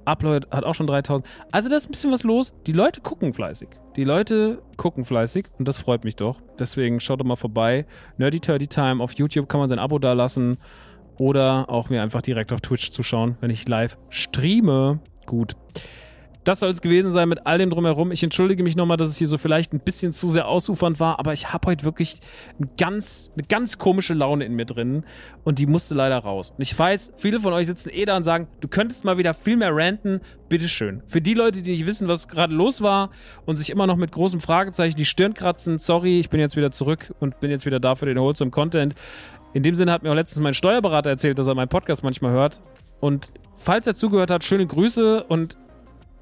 Upload 0.06 0.46
hat 0.50 0.64
auch 0.64 0.74
schon 0.74 0.86
3000. 0.86 1.28
Also 1.52 1.68
da 1.68 1.76
ist 1.76 1.88
ein 1.88 1.90
bisschen 1.90 2.10
was 2.10 2.24
los. 2.24 2.54
Die 2.66 2.72
Leute 2.72 3.00
gucken 3.00 3.34
fleißig. 3.34 3.68
Die 3.96 4.04
Leute 4.04 4.62
gucken 4.76 5.04
fleißig 5.04 5.46
und 5.58 5.68
das 5.68 5.78
freut 5.78 6.04
mich 6.04 6.16
doch. 6.16 6.40
Deswegen 6.58 7.00
schaut 7.00 7.20
doch 7.20 7.26
mal 7.26 7.36
vorbei. 7.36 7.86
Nerdy 8.16 8.40
Turdy 8.40 8.66
Time 8.66 9.02
auf 9.02 9.12
YouTube 9.12 9.48
kann 9.48 9.60
man 9.60 9.68
sein 9.68 9.78
Abo 9.78 9.98
da 9.98 10.14
lassen 10.14 10.56
oder 11.18 11.68
auch 11.68 11.90
mir 11.90 12.02
einfach 12.02 12.22
direkt 12.22 12.52
auf 12.52 12.60
Twitch 12.60 12.90
zuschauen, 12.90 13.36
wenn 13.40 13.50
ich 13.50 13.68
live 13.68 13.98
streame. 14.08 15.00
Gut. 15.26 15.54
Das 16.48 16.60
soll 16.60 16.70
es 16.70 16.80
gewesen 16.80 17.10
sein 17.10 17.28
mit 17.28 17.46
all 17.46 17.58
dem 17.58 17.68
drumherum. 17.68 18.10
Ich 18.10 18.22
entschuldige 18.22 18.62
mich 18.62 18.74
nochmal, 18.74 18.96
dass 18.96 19.10
es 19.10 19.18
hier 19.18 19.28
so 19.28 19.36
vielleicht 19.36 19.74
ein 19.74 19.80
bisschen 19.80 20.14
zu 20.14 20.30
sehr 20.30 20.48
ausufernd 20.48 20.98
war, 20.98 21.18
aber 21.18 21.34
ich 21.34 21.52
habe 21.52 21.68
heute 21.68 21.84
wirklich 21.84 22.20
ein 22.58 22.70
ganz, 22.78 23.30
eine 23.36 23.46
ganz 23.46 23.76
komische 23.76 24.14
Laune 24.14 24.46
in 24.46 24.54
mir 24.54 24.64
drin 24.64 25.04
und 25.44 25.58
die 25.58 25.66
musste 25.66 25.94
leider 25.94 26.16
raus. 26.16 26.52
Und 26.56 26.62
ich 26.62 26.78
weiß, 26.78 27.12
viele 27.18 27.40
von 27.40 27.52
euch 27.52 27.66
sitzen 27.66 27.90
eh 27.92 28.06
da 28.06 28.16
und 28.16 28.24
sagen, 28.24 28.48
du 28.60 28.68
könntest 28.68 29.04
mal 29.04 29.18
wieder 29.18 29.34
viel 29.34 29.58
mehr 29.58 29.76
ranten. 29.76 30.22
Bitteschön. 30.48 31.02
Für 31.04 31.20
die 31.20 31.34
Leute, 31.34 31.60
die 31.60 31.72
nicht 31.72 31.84
wissen, 31.84 32.08
was 32.08 32.28
gerade 32.28 32.54
los 32.54 32.80
war 32.80 33.10
und 33.44 33.58
sich 33.58 33.68
immer 33.68 33.86
noch 33.86 33.98
mit 33.98 34.10
großem 34.10 34.40
Fragezeichen 34.40 34.96
die 34.96 35.04
Stirn 35.04 35.34
kratzen, 35.34 35.78
sorry, 35.78 36.18
ich 36.18 36.30
bin 36.30 36.40
jetzt 36.40 36.56
wieder 36.56 36.70
zurück 36.70 37.12
und 37.20 37.40
bin 37.40 37.50
jetzt 37.50 37.66
wieder 37.66 37.78
da 37.78 37.94
für 37.94 38.06
den 38.06 38.16
Wholesome 38.16 38.52
Content. 38.52 38.94
In 39.52 39.64
dem 39.64 39.74
Sinne 39.74 39.92
hat 39.92 40.02
mir 40.02 40.10
auch 40.10 40.14
letztens 40.14 40.40
mein 40.40 40.54
Steuerberater 40.54 41.10
erzählt, 41.10 41.38
dass 41.38 41.46
er 41.46 41.54
meinen 41.54 41.68
Podcast 41.68 42.02
manchmal 42.02 42.32
hört. 42.32 42.62
Und 43.00 43.32
falls 43.52 43.86
er 43.86 43.94
zugehört 43.94 44.30
hat, 44.30 44.44
schöne 44.44 44.66
Grüße 44.66 45.24
und 45.24 45.58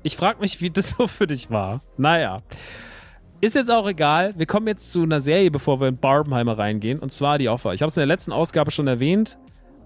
ich 0.06 0.16
frage 0.16 0.40
mich, 0.40 0.60
wie 0.60 0.70
das 0.70 0.90
so 0.98 1.06
für 1.06 1.26
dich 1.26 1.50
war. 1.50 1.80
Naja. 1.98 2.38
Ist 3.40 3.54
jetzt 3.54 3.70
auch 3.70 3.86
egal. 3.86 4.32
Wir 4.36 4.46
kommen 4.46 4.66
jetzt 4.66 4.92
zu 4.92 5.02
einer 5.02 5.20
Serie, 5.20 5.50
bevor 5.50 5.78
wir 5.80 5.88
in 5.88 5.98
Barbenheimer 5.98 6.56
reingehen. 6.56 7.00
Und 7.00 7.12
zwar 7.12 7.36
die 7.36 7.50
Offer. 7.50 7.74
Ich 7.74 7.82
habe 7.82 7.88
es 7.88 7.96
in 7.96 8.00
der 8.00 8.06
letzten 8.06 8.32
Ausgabe 8.32 8.70
schon 8.70 8.86
erwähnt, 8.86 9.36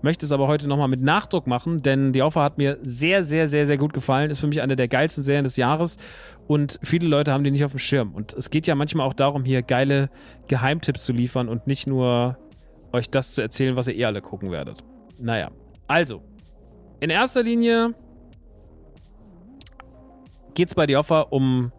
möchte 0.03 0.25
es 0.25 0.31
aber 0.31 0.47
heute 0.47 0.69
nochmal 0.69 0.87
mit 0.87 1.03
Nachdruck 1.03 1.49
machen, 1.49 1.83
denn 1.83 2.13
die 2.13 2.23
Offer 2.23 2.43
hat 2.43 2.59
mir 2.59 2.79
sehr, 2.83 3.25
sehr, 3.25 3.49
sehr, 3.49 3.67
sehr 3.67 3.77
gut 3.77 3.93
gefallen. 3.93 4.31
Ist 4.31 4.39
für 4.39 4.47
mich 4.47 4.63
eine 4.63 4.77
der 4.77 4.87
geilsten 4.87 5.25
Serien 5.25 5.45
des 5.45 5.57
Jahres. 5.57 5.97
Und 6.47 6.79
viele 6.83 7.09
Leute 7.09 7.33
haben 7.33 7.43
die 7.43 7.51
nicht 7.51 7.65
auf 7.65 7.73
dem 7.73 7.81
Schirm. 7.81 8.15
Und 8.15 8.35
es 8.35 8.51
geht 8.51 8.69
ja 8.69 8.75
manchmal 8.77 9.07
auch 9.07 9.15
darum, 9.15 9.45
hier 9.45 9.63
geile 9.63 10.11
Geheimtipps 10.47 11.05
zu 11.05 11.13
liefern 11.13 11.49
und 11.49 11.67
nicht 11.67 11.89
nur 11.89 12.39
euch 12.93 13.11
das 13.11 13.35
zu 13.35 13.43
erzählen, 13.43 13.75
was 13.75 13.89
ihr 13.89 13.97
eh 13.97 14.05
alle 14.05 14.21
gucken 14.21 14.51
werdet. 14.51 14.85
Naja. 15.19 15.51
Also. 15.89 16.23
In 17.01 17.11
erster 17.11 17.43
Linie 17.43 17.95
geht 20.55 20.69
es 20.69 20.75
bei 20.75 20.87
The 20.87 20.97
Offer 20.97 21.33
um 21.33 21.73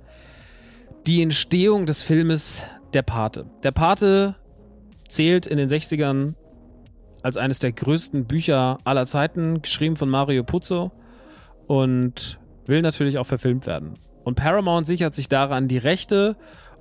die 1.08 1.22
Entstehung 1.22 1.86
des 1.86 2.04
Filmes 2.04 2.64
Der 2.94 3.02
Pate. 3.02 3.50
Der 3.64 3.72
Pate 3.72 4.36
zählt 5.08 5.46
in 5.46 5.58
den 5.58 5.70
60ern 5.70 6.36
als 7.24 7.38
eines 7.38 7.60
der 7.60 7.72
größten 7.72 8.26
Bücher 8.26 8.78
aller 8.84 9.06
Zeiten, 9.06 9.62
geschrieben 9.62 9.96
von 9.96 10.10
Mario 10.10 10.44
Puzo 10.44 10.92
und 11.68 12.40
will 12.66 12.82
natürlich 12.82 13.18
auch 13.18 13.26
verfilmt 13.26 13.66
werden. 13.68 13.94
Und 14.24 14.36
Paramount 14.36 14.88
sichert 14.88 15.16
sich 15.16 15.30
daran 15.30 15.68
die 15.68 15.78
Rechte 15.78 16.36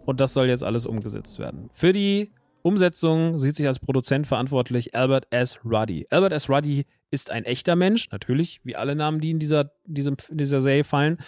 und 0.06 0.20
das 0.20 0.34
soll 0.34 0.48
jetzt 0.48 0.64
alles 0.64 0.86
umgesetzt 0.86 1.38
werden. 1.38 1.70
Für 1.72 1.92
die 1.92 2.32
Umsetzung 2.62 3.38
sieht 3.38 3.56
sich 3.56 3.66
als 3.66 3.78
Produzent 3.78 4.26
verantwortlich 4.26 4.94
Albert 4.94 5.26
S. 5.30 5.60
Ruddy. 5.64 6.06
Albert 6.10 6.32
S. 6.32 6.50
Ruddy 6.50 6.84
ist 7.10 7.30
ein 7.30 7.44
echter 7.44 7.76
Mensch, 7.76 8.10
natürlich, 8.10 8.60
wie 8.64 8.76
alle 8.76 8.94
Namen, 8.94 9.20
die 9.20 9.30
in 9.30 9.38
dieser, 9.38 9.72
diesem, 9.86 10.16
dieser 10.30 10.60
Serie 10.60 10.84
fallen. 10.84 11.18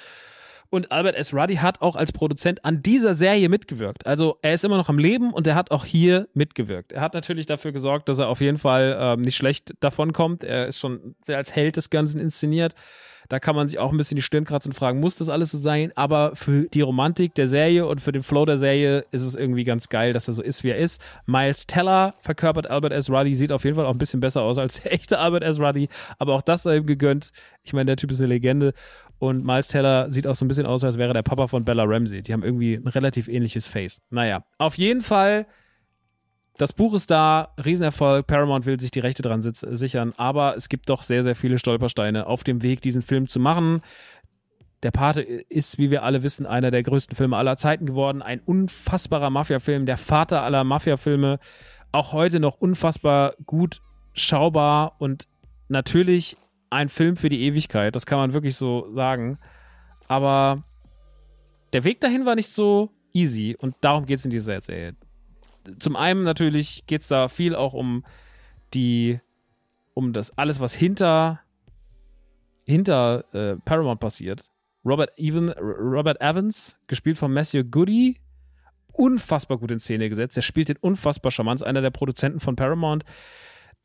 Und 0.72 0.90
Albert 0.90 1.16
S. 1.16 1.34
Ruddy 1.34 1.56
hat 1.56 1.82
auch 1.82 1.96
als 1.96 2.12
Produzent 2.12 2.64
an 2.64 2.82
dieser 2.82 3.14
Serie 3.14 3.50
mitgewirkt. 3.50 4.06
Also 4.06 4.38
er 4.40 4.54
ist 4.54 4.64
immer 4.64 4.78
noch 4.78 4.88
am 4.88 4.98
Leben 4.98 5.30
und 5.30 5.46
er 5.46 5.54
hat 5.54 5.70
auch 5.70 5.84
hier 5.84 6.28
mitgewirkt. 6.32 6.92
Er 6.92 7.02
hat 7.02 7.12
natürlich 7.12 7.44
dafür 7.44 7.72
gesorgt, 7.72 8.08
dass 8.08 8.18
er 8.18 8.28
auf 8.28 8.40
jeden 8.40 8.56
Fall 8.56 8.96
ähm, 8.98 9.20
nicht 9.20 9.36
schlecht 9.36 9.74
davon 9.80 10.14
kommt. 10.14 10.44
Er 10.44 10.68
ist 10.68 10.78
schon 10.78 11.14
sehr 11.20 11.36
als 11.36 11.54
Held 11.54 11.76
des 11.76 11.90
Ganzen 11.90 12.18
inszeniert. 12.18 12.74
Da 13.28 13.38
kann 13.38 13.54
man 13.54 13.68
sich 13.68 13.78
auch 13.78 13.92
ein 13.92 13.96
bisschen 13.96 14.16
die 14.16 14.22
Stirn 14.22 14.44
kratzen 14.44 14.72
und 14.72 14.74
fragen, 14.74 15.00
muss 15.00 15.16
das 15.16 15.28
alles 15.28 15.50
so 15.50 15.58
sein? 15.58 15.92
Aber 15.94 16.36
für 16.36 16.68
die 16.68 16.80
Romantik 16.80 17.34
der 17.34 17.48
Serie 17.48 17.86
und 17.86 18.00
für 18.00 18.12
den 18.12 18.22
Flow 18.22 18.44
der 18.44 18.56
Serie 18.56 19.04
ist 19.10 19.22
es 19.22 19.34
irgendwie 19.34 19.64
ganz 19.64 19.88
geil, 19.88 20.12
dass 20.12 20.28
er 20.28 20.34
so 20.34 20.42
ist, 20.42 20.64
wie 20.64 20.70
er 20.70 20.78
ist. 20.78 21.02
Miles 21.26 21.66
Teller 21.66 22.14
verkörpert 22.20 22.68
Albert 22.70 22.92
S. 22.92 23.10
Ruddy, 23.10 23.34
sieht 23.34 23.52
auf 23.52 23.64
jeden 23.64 23.76
Fall 23.76 23.86
auch 23.86 23.92
ein 23.92 23.98
bisschen 23.98 24.20
besser 24.20 24.42
aus 24.42 24.58
als 24.58 24.82
der 24.82 24.92
echte 24.92 25.18
Albert 25.18 25.44
S. 25.44 25.60
Ruddy, 25.60 25.88
aber 26.18 26.34
auch 26.34 26.42
das 26.42 26.62
sei 26.64 26.76
ihm 26.76 26.86
gegönnt. 26.86 27.30
Ich 27.62 27.72
meine, 27.72 27.86
der 27.86 27.96
Typ 27.96 28.10
ist 28.10 28.20
eine 28.20 28.28
Legende. 28.28 28.72
Und 29.22 29.44
Miles 29.44 29.68
Teller 29.68 30.10
sieht 30.10 30.26
auch 30.26 30.34
so 30.34 30.44
ein 30.44 30.48
bisschen 30.48 30.66
aus, 30.66 30.82
als 30.82 30.98
wäre 30.98 31.12
der 31.12 31.22
Papa 31.22 31.46
von 31.46 31.64
Bella 31.64 31.84
Ramsey. 31.84 32.24
Die 32.24 32.32
haben 32.32 32.42
irgendwie 32.42 32.74
ein 32.74 32.88
relativ 32.88 33.28
ähnliches 33.28 33.68
Face. 33.68 34.00
Naja, 34.10 34.42
auf 34.58 34.76
jeden 34.76 35.00
Fall, 35.00 35.46
das 36.58 36.72
Buch 36.72 36.92
ist 36.92 37.08
da, 37.08 37.54
Riesenerfolg. 37.64 38.26
Paramount 38.26 38.66
will 38.66 38.80
sich 38.80 38.90
die 38.90 38.98
Rechte 38.98 39.22
dran 39.22 39.40
sichern, 39.40 40.12
aber 40.16 40.56
es 40.56 40.68
gibt 40.68 40.90
doch 40.90 41.04
sehr, 41.04 41.22
sehr 41.22 41.36
viele 41.36 41.58
Stolpersteine 41.58 42.26
auf 42.26 42.42
dem 42.42 42.64
Weg, 42.64 42.80
diesen 42.80 43.00
Film 43.00 43.28
zu 43.28 43.38
machen. 43.38 43.82
Der 44.82 44.90
Pate 44.90 45.22
ist, 45.22 45.78
wie 45.78 45.92
wir 45.92 46.02
alle 46.02 46.24
wissen, 46.24 46.44
einer 46.44 46.72
der 46.72 46.82
größten 46.82 47.14
Filme 47.14 47.36
aller 47.36 47.56
Zeiten 47.56 47.86
geworden. 47.86 48.22
Ein 48.22 48.40
unfassbarer 48.40 49.30
Mafia-Film, 49.30 49.86
der 49.86 49.98
Vater 49.98 50.42
aller 50.42 50.64
Mafia-Filme. 50.64 51.38
Auch 51.92 52.12
heute 52.12 52.40
noch 52.40 52.56
unfassbar 52.56 53.34
gut 53.46 53.82
schaubar 54.14 54.96
und 54.98 55.28
natürlich 55.68 56.36
ein 56.72 56.88
Film 56.88 57.16
für 57.16 57.28
die 57.28 57.42
Ewigkeit, 57.42 57.94
das 57.94 58.06
kann 58.06 58.18
man 58.18 58.32
wirklich 58.32 58.56
so 58.56 58.92
sagen. 58.94 59.38
Aber 60.08 60.64
der 61.72 61.84
Weg 61.84 62.00
dahin 62.00 62.26
war 62.26 62.34
nicht 62.34 62.48
so 62.48 62.90
easy 63.12 63.56
und 63.58 63.76
darum 63.80 64.06
geht 64.06 64.18
es 64.18 64.24
in 64.24 64.30
dieser 64.30 64.60
Serie. 64.60 64.96
Zum 65.78 65.96
einen 65.96 66.24
natürlich 66.24 66.84
geht 66.86 67.02
es 67.02 67.08
da 67.08 67.28
viel 67.28 67.54
auch 67.54 67.74
um 67.74 68.04
die, 68.74 69.20
um 69.94 70.12
das 70.12 70.36
alles, 70.36 70.60
was 70.60 70.74
hinter, 70.74 71.40
hinter 72.64 73.24
äh, 73.32 73.56
Paramount 73.64 74.00
passiert. 74.00 74.50
Robert, 74.84 75.12
Even, 75.16 75.50
Robert 75.50 76.20
Evans, 76.20 76.78
gespielt 76.88 77.16
von 77.18 77.32
Matthew 77.32 77.64
Goody, 77.64 78.18
unfassbar 78.92 79.58
gut 79.58 79.70
in 79.70 79.78
Szene 79.78 80.08
gesetzt. 80.08 80.36
Er 80.36 80.42
spielt 80.42 80.68
den 80.68 80.78
unfassbar 80.78 81.30
charmant, 81.30 81.62
einer 81.62 81.82
der 81.82 81.90
Produzenten 81.90 82.40
von 82.40 82.56
Paramount, 82.56 83.04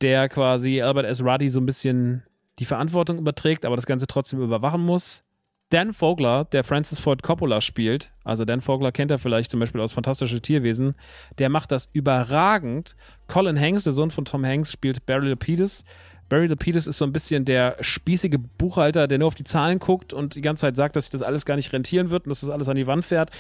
der 0.02 0.30
quasi 0.30 0.82
Albert 0.82 1.06
S. 1.06 1.22
Ruddy 1.22 1.50
so 1.50 1.60
ein 1.60 1.66
bisschen 1.66 2.24
die 2.60 2.66
Verantwortung 2.66 3.18
überträgt, 3.18 3.66
aber 3.66 3.76
das 3.76 3.86
Ganze 3.86 4.08
trotzdem 4.08 4.42
überwachen 4.42 4.82
muss. 4.82 5.24
Dan 5.70 5.92
Vogler, 5.92 6.46
der 6.46 6.64
Francis 6.64 6.98
Ford 6.98 7.24
Coppola 7.24 7.60
spielt, 7.60 8.14
also 8.24 8.46
Dan 8.46 8.62
Vogler 8.62 8.94
kennt 8.94 9.12
er 9.12 9.20
vielleicht 9.20 9.52
zum 9.52 9.60
Beispiel 9.60 9.82
aus 9.82 9.92
Fantastische 9.92 10.42
Tierwesen, 10.42 10.96
der 11.40 11.50
macht 11.50 11.74
das 11.74 11.90
überragend. 11.92 12.96
Colin 13.28 13.60
Hanks, 13.60 13.84
der 13.84 13.92
Sohn 13.92 14.10
von 14.10 14.24
Tom 14.24 14.46
Hanks, 14.46 14.72
spielt 14.72 15.06
Barry 15.06 15.28
Lapidus. 15.28 15.84
Barry 16.30 16.48
Lapidus 16.48 16.88
ist 16.88 16.98
so 16.98 17.06
ein 17.06 17.12
bisschen 17.12 17.44
der 17.44 17.76
spießige 17.82 18.38
Buchhalter, 18.38 19.08
der 19.08 19.18
nur 19.18 19.28
auf 19.28 19.36
die 19.36 19.44
Zahlen 19.44 19.80
guckt 19.80 20.14
und 20.14 20.36
die 20.36 20.42
ganze 20.42 20.62
Zeit 20.62 20.78
sagt, 20.78 20.96
dass 20.96 21.06
sich 21.06 21.12
das 21.12 21.22
alles 21.22 21.46
gar 21.46 21.56
nicht 21.56 21.74
rentieren 21.74 22.12
wird 22.12 22.26
und 22.26 22.30
dass 22.30 22.42
das 22.42 22.50
alles 22.50 22.70
an 22.70 22.78
die 22.78 22.88
Wand 22.88 23.04
fährt. 23.04 23.32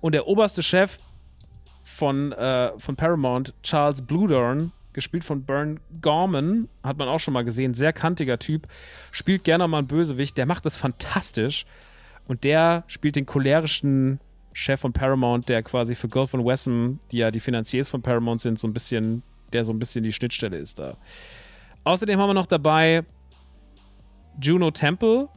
Und 0.00 0.12
der 0.14 0.26
oberste 0.26 0.62
Chef 0.62 0.98
von, 1.82 2.32
äh, 2.32 2.72
von 2.78 2.96
Paramount, 2.96 3.52
Charles 3.62 4.02
Bludorn, 4.02 4.72
gespielt 4.94 5.24
von 5.24 5.44
Bern 5.44 5.80
Gorman, 6.00 6.68
hat 6.82 6.96
man 6.96 7.08
auch 7.08 7.20
schon 7.20 7.34
mal 7.34 7.44
gesehen, 7.44 7.74
sehr 7.74 7.92
kantiger 7.92 8.38
Typ, 8.38 8.66
spielt 9.12 9.44
gerne 9.44 9.68
mal 9.68 9.78
einen 9.78 9.86
Bösewicht, 9.86 10.38
der 10.38 10.46
macht 10.46 10.64
das 10.64 10.76
fantastisch 10.76 11.66
und 12.26 12.44
der 12.44 12.84
spielt 12.86 13.16
den 13.16 13.26
cholerischen 13.26 14.20
Chef 14.52 14.80
von 14.80 14.92
Paramount, 14.92 15.48
der 15.48 15.62
quasi 15.62 15.94
für 15.94 16.08
Gulf 16.08 16.32
und 16.32 16.46
Wesson, 16.46 17.00
die 17.10 17.18
ja 17.18 17.30
die 17.30 17.40
Finanziers 17.40 17.88
von 17.88 18.02
Paramount 18.02 18.40
sind, 18.40 18.58
so 18.58 18.68
ein 18.68 18.72
bisschen, 18.72 19.22
der 19.52 19.64
so 19.64 19.72
ein 19.72 19.78
bisschen 19.78 20.04
die 20.04 20.12
Schnittstelle 20.12 20.56
ist 20.56 20.78
da. 20.78 20.96
Außerdem 21.82 22.18
haben 22.18 22.30
wir 22.30 22.34
noch 22.34 22.46
dabei 22.46 23.04
Juno 24.40 24.70
Temple. 24.70 25.28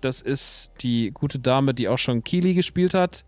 Das 0.00 0.20
ist 0.20 0.72
die 0.80 1.10
gute 1.12 1.38
Dame, 1.38 1.74
die 1.74 1.88
auch 1.88 1.98
schon 1.98 2.24
Keely 2.24 2.54
gespielt 2.54 2.92
hat 2.92 3.24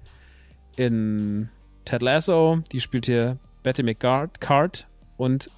in 0.77 1.49
Ted 1.85 2.03
Lasso. 2.03 2.59
Die 2.73 2.81
spielt 2.81 3.07
hier 3.07 3.39
Betty 3.62 3.83
McCart 3.83 4.87
und 5.17 5.51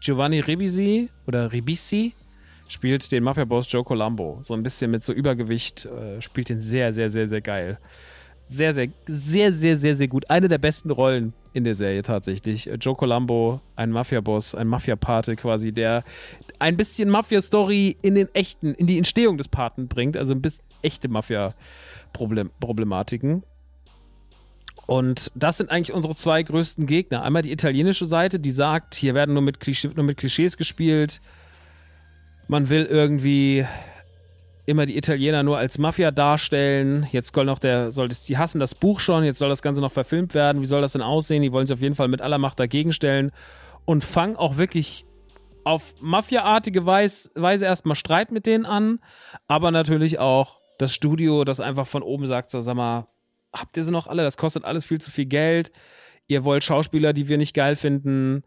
Giovanni 0.00 0.40
Ribisi 0.40 1.10
oder 1.26 1.52
Ribisi 1.52 2.14
spielt 2.68 3.10
den 3.12 3.22
Mafia-Boss 3.22 3.70
Joe 3.70 3.84
Colombo. 3.84 4.40
So 4.42 4.54
ein 4.54 4.62
bisschen 4.62 4.90
mit 4.90 5.04
so 5.04 5.12
Übergewicht, 5.12 5.86
äh, 5.86 6.20
spielt 6.20 6.48
den 6.48 6.60
sehr, 6.60 6.92
sehr, 6.92 7.10
sehr, 7.10 7.28
sehr 7.28 7.40
geil. 7.40 7.78
Sehr, 8.48 8.74
sehr, 8.74 8.88
sehr, 9.06 9.52
sehr, 9.52 9.78
sehr, 9.78 9.96
sehr 9.96 10.08
gut. 10.08 10.28
Eine 10.28 10.48
der 10.48 10.58
besten 10.58 10.90
Rollen 10.90 11.32
in 11.52 11.64
der 11.64 11.74
Serie 11.74 12.02
tatsächlich. 12.02 12.70
Joe 12.80 12.96
Colombo, 12.96 13.60
ein 13.76 13.90
Mafia-Boss, 13.90 14.54
ein 14.54 14.66
Mafia-Pate 14.66 15.36
quasi, 15.36 15.72
der 15.72 16.04
ein 16.58 16.76
bisschen 16.76 17.08
Mafia-Story 17.08 17.96
in 18.02 18.14
den 18.14 18.28
echten, 18.34 18.74
in 18.74 18.86
die 18.86 18.98
Entstehung 18.98 19.38
des 19.38 19.48
Paten 19.48 19.88
bringt. 19.88 20.16
Also 20.16 20.34
ein 20.34 20.42
bisschen 20.42 20.64
echte 20.82 21.08
Mafia-Problematiken. 21.08 23.42
Und 24.86 25.30
das 25.34 25.58
sind 25.58 25.70
eigentlich 25.70 25.94
unsere 25.94 26.14
zwei 26.14 26.42
größten 26.42 26.86
Gegner. 26.86 27.22
Einmal 27.22 27.42
die 27.42 27.52
italienische 27.52 28.06
Seite, 28.06 28.40
die 28.40 28.50
sagt, 28.50 28.94
hier 28.94 29.14
werden 29.14 29.32
nur 29.32 29.42
mit, 29.42 29.60
Klischee, 29.60 29.90
nur 29.94 30.04
mit 30.04 30.18
Klischees 30.18 30.56
gespielt. 30.56 31.20
Man 32.48 32.68
will 32.68 32.84
irgendwie 32.84 33.64
immer 34.66 34.86
die 34.86 34.96
Italiener 34.96 35.42
nur 35.42 35.58
als 35.58 35.78
Mafia 35.78 36.10
darstellen. 36.10 37.06
Jetzt 37.10 37.34
soll 37.34 37.44
noch 37.44 37.58
der, 37.58 37.90
soll 37.90 38.08
das, 38.08 38.24
die 38.24 38.38
hassen 38.38 38.60
das 38.60 38.74
Buch 38.74 39.00
schon, 39.00 39.24
jetzt 39.24 39.38
soll 39.38 39.48
das 39.48 39.62
Ganze 39.62 39.80
noch 39.80 39.92
verfilmt 39.92 40.34
werden. 40.34 40.62
Wie 40.62 40.66
soll 40.66 40.82
das 40.82 40.92
denn 40.92 41.02
aussehen? 41.02 41.42
Die 41.42 41.52
wollen 41.52 41.66
sich 41.66 41.74
auf 41.74 41.82
jeden 41.82 41.94
Fall 41.94 42.08
mit 42.08 42.20
aller 42.20 42.38
Macht 42.38 42.60
dagegen 42.60 42.92
stellen 42.92 43.32
und 43.84 44.04
fangen 44.04 44.36
auch 44.36 44.56
wirklich 44.56 45.04
auf 45.64 45.94
Mafia-artige 46.00 46.86
Weise, 46.86 47.30
Weise 47.34 47.64
erstmal 47.64 47.96
Streit 47.96 48.32
mit 48.32 48.46
denen 48.46 48.66
an, 48.66 48.98
aber 49.46 49.70
natürlich 49.70 50.18
auch 50.18 50.58
das 50.78 50.92
Studio, 50.92 51.44
das 51.44 51.60
einfach 51.60 51.86
von 51.86 52.02
oben 52.02 52.26
sagt, 52.26 52.50
so, 52.50 52.60
sag 52.60 52.74
mal, 52.74 53.06
habt 53.52 53.76
ihr 53.76 53.84
sie 53.84 53.90
noch 53.90 54.06
alle? 54.06 54.22
Das 54.22 54.36
kostet 54.36 54.64
alles 54.64 54.84
viel 54.84 55.00
zu 55.00 55.10
viel 55.10 55.26
Geld. 55.26 55.72
Ihr 56.26 56.44
wollt 56.44 56.64
Schauspieler, 56.64 57.12
die 57.12 57.28
wir 57.28 57.38
nicht 57.38 57.54
geil 57.54 57.76
finden. 57.76 58.42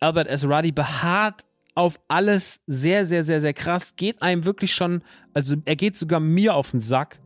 Albert 0.00 0.28
S. 0.28 0.44
Ruddy 0.44 0.72
beharrt 0.72 1.44
auf 1.74 1.98
alles 2.08 2.60
sehr, 2.66 3.06
sehr, 3.06 3.24
sehr, 3.24 3.40
sehr 3.40 3.52
krass. 3.52 3.96
Geht 3.96 4.22
einem 4.22 4.44
wirklich 4.44 4.74
schon, 4.74 5.02
also 5.32 5.56
er 5.64 5.76
geht 5.76 5.96
sogar 5.96 6.20
mir 6.20 6.54
auf 6.54 6.70
den 6.70 6.80
Sack. 6.80 7.20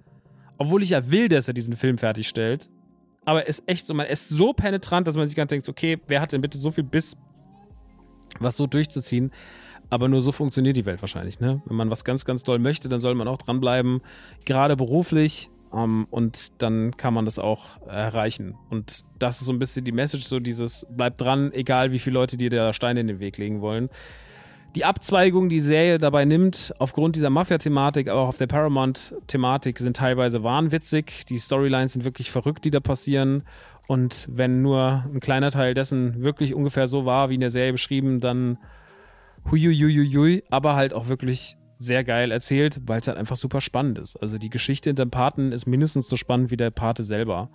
Obwohl 0.58 0.82
ich 0.82 0.90
ja 0.90 1.10
will, 1.10 1.28
dass 1.28 1.48
er 1.48 1.54
diesen 1.54 1.76
Film 1.76 1.98
fertigstellt. 1.98 2.68
Aber 3.24 3.42
er 3.42 3.48
ist 3.48 3.62
echt 3.66 3.86
so, 3.86 3.94
man 3.94 4.06
ist 4.06 4.28
so 4.28 4.52
penetrant, 4.52 5.06
dass 5.06 5.16
man 5.16 5.28
sich 5.28 5.36
ganz 5.36 5.50
denkt, 5.50 5.68
okay, 5.68 6.00
wer 6.06 6.20
hat 6.20 6.32
denn 6.32 6.40
bitte 6.40 6.58
so 6.58 6.70
viel 6.70 6.84
Biss, 6.84 7.16
was 8.40 8.56
so 8.56 8.66
durchzuziehen? 8.66 9.30
Aber 9.90 10.08
nur 10.08 10.20
so 10.20 10.32
funktioniert 10.32 10.76
die 10.76 10.86
Welt 10.86 11.00
wahrscheinlich, 11.02 11.40
ne? 11.40 11.62
Wenn 11.66 11.76
man 11.76 11.90
was 11.90 12.04
ganz, 12.04 12.24
ganz 12.24 12.42
doll 12.42 12.58
möchte, 12.58 12.88
dann 12.88 13.00
soll 13.00 13.14
man 13.14 13.28
auch 13.28 13.38
dranbleiben. 13.38 14.00
Gerade 14.44 14.76
beruflich, 14.76 15.50
um, 15.70 15.80
ähm, 15.80 16.06
und 16.10 16.62
dann 16.62 16.96
kann 16.96 17.14
man 17.14 17.24
das 17.24 17.38
auch 17.38 17.80
erreichen. 17.86 18.54
Und 18.70 19.04
das 19.18 19.40
ist 19.40 19.46
so 19.46 19.52
ein 19.52 19.58
bisschen 19.58 19.84
die 19.84 19.92
Message, 19.92 20.24
so 20.24 20.38
dieses 20.38 20.86
bleib 20.90 21.18
dran, 21.18 21.52
egal 21.52 21.92
wie 21.92 21.98
viele 21.98 22.14
Leute 22.14 22.36
dir 22.36 22.50
da 22.50 22.72
Steine 22.72 23.00
in 23.00 23.06
den 23.06 23.20
Weg 23.20 23.38
legen 23.38 23.60
wollen. 23.60 23.88
Die 24.76 24.84
Abzweigung, 24.84 25.48
die 25.48 25.60
Serie 25.60 25.98
dabei 25.98 26.24
nimmt, 26.24 26.74
aufgrund 26.78 27.16
dieser 27.16 27.30
Mafia-Thematik, 27.30 28.08
aber 28.08 28.20
auch 28.20 28.28
auf 28.28 28.38
der 28.38 28.46
Paramount-Thematik, 28.46 29.78
sind 29.78 29.96
teilweise 29.96 30.44
wahnwitzig. 30.44 31.24
Die 31.26 31.38
Storylines 31.38 31.94
sind 31.94 32.04
wirklich 32.04 32.30
verrückt, 32.30 32.64
die 32.64 32.70
da 32.70 32.80
passieren. 32.80 33.44
Und 33.88 34.28
wenn 34.30 34.60
nur 34.60 35.04
ein 35.06 35.20
kleiner 35.20 35.50
Teil 35.50 35.72
dessen 35.72 36.22
wirklich 36.22 36.54
ungefähr 36.54 36.86
so 36.86 37.06
war, 37.06 37.30
wie 37.30 37.34
in 37.34 37.40
der 37.40 37.50
Serie 37.50 37.72
beschrieben, 37.72 38.20
dann 38.20 38.58
huiuiuiui, 39.50 40.44
aber 40.50 40.76
halt 40.76 40.92
auch 40.92 41.08
wirklich 41.08 41.56
sehr 41.79 42.03
geil 42.05 42.33
erzählt, 42.33 42.81
weil 42.87 43.01
es 43.01 43.09
halt 43.09 43.16
einfach 43.16 43.37
super 43.37 43.61
spannend 43.61 43.99
ist. 43.99 44.16
Also 44.16 44.37
die 44.37 44.51
Geschichte 44.51 44.91
hinter 44.91 45.07
dem 45.07 45.11
Paten 45.11 45.53
ist 45.53 45.66
mindestens 45.66 46.09
so 46.09 46.16
spannend 46.16 46.51
wie 46.51 46.57
der 46.57 46.70
Pate 46.70 47.05
selber. 47.05 47.51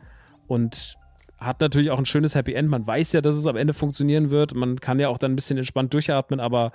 Und 0.48 0.98
hat 1.38 1.60
natürlich 1.60 1.92
auch 1.92 1.98
ein 1.98 2.06
schönes 2.06 2.36
Happy 2.36 2.54
End. 2.54 2.70
Man 2.70 2.88
weiß 2.88 3.12
ja, 3.12 3.22
dass 3.22 3.36
es 3.36 3.46
am 3.46 3.58
Ende 3.58 3.74
funktionieren 3.74 4.30
wird. 4.30 4.56
Man 4.56 4.80
kann 4.80 5.00
ja 5.00 5.10
auch 5.10 5.18
dann 5.18 5.34
ein 5.34 5.36
bisschen 5.36 5.58
entspannt 5.58 5.94
durchatmen, 5.94 6.40
aber 6.40 6.72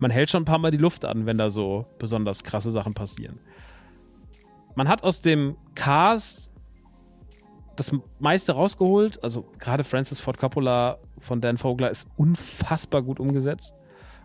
man 0.00 0.10
hält 0.10 0.28
schon 0.30 0.42
ein 0.42 0.46
paar 0.46 0.58
Mal 0.58 0.72
die 0.72 0.78
Luft 0.78 1.04
an, 1.04 1.24
wenn 1.24 1.38
da 1.38 1.50
so 1.50 1.86
besonders 2.00 2.42
krasse 2.42 2.72
Sachen 2.72 2.94
passieren. 2.94 3.38
Man 4.74 4.88
hat 4.88 5.04
aus 5.04 5.20
dem 5.20 5.56
Cast 5.76 6.50
das 7.76 7.92
meiste 8.18 8.52
rausgeholt. 8.52 9.22
Also 9.22 9.46
gerade 9.60 9.84
Francis 9.84 10.18
Ford 10.18 10.36
Coppola 10.36 10.98
von 11.18 11.40
Dan 11.40 11.58
Vogler 11.58 11.90
ist 11.90 12.08
unfassbar 12.16 13.02
gut 13.02 13.20
umgesetzt. 13.20 13.74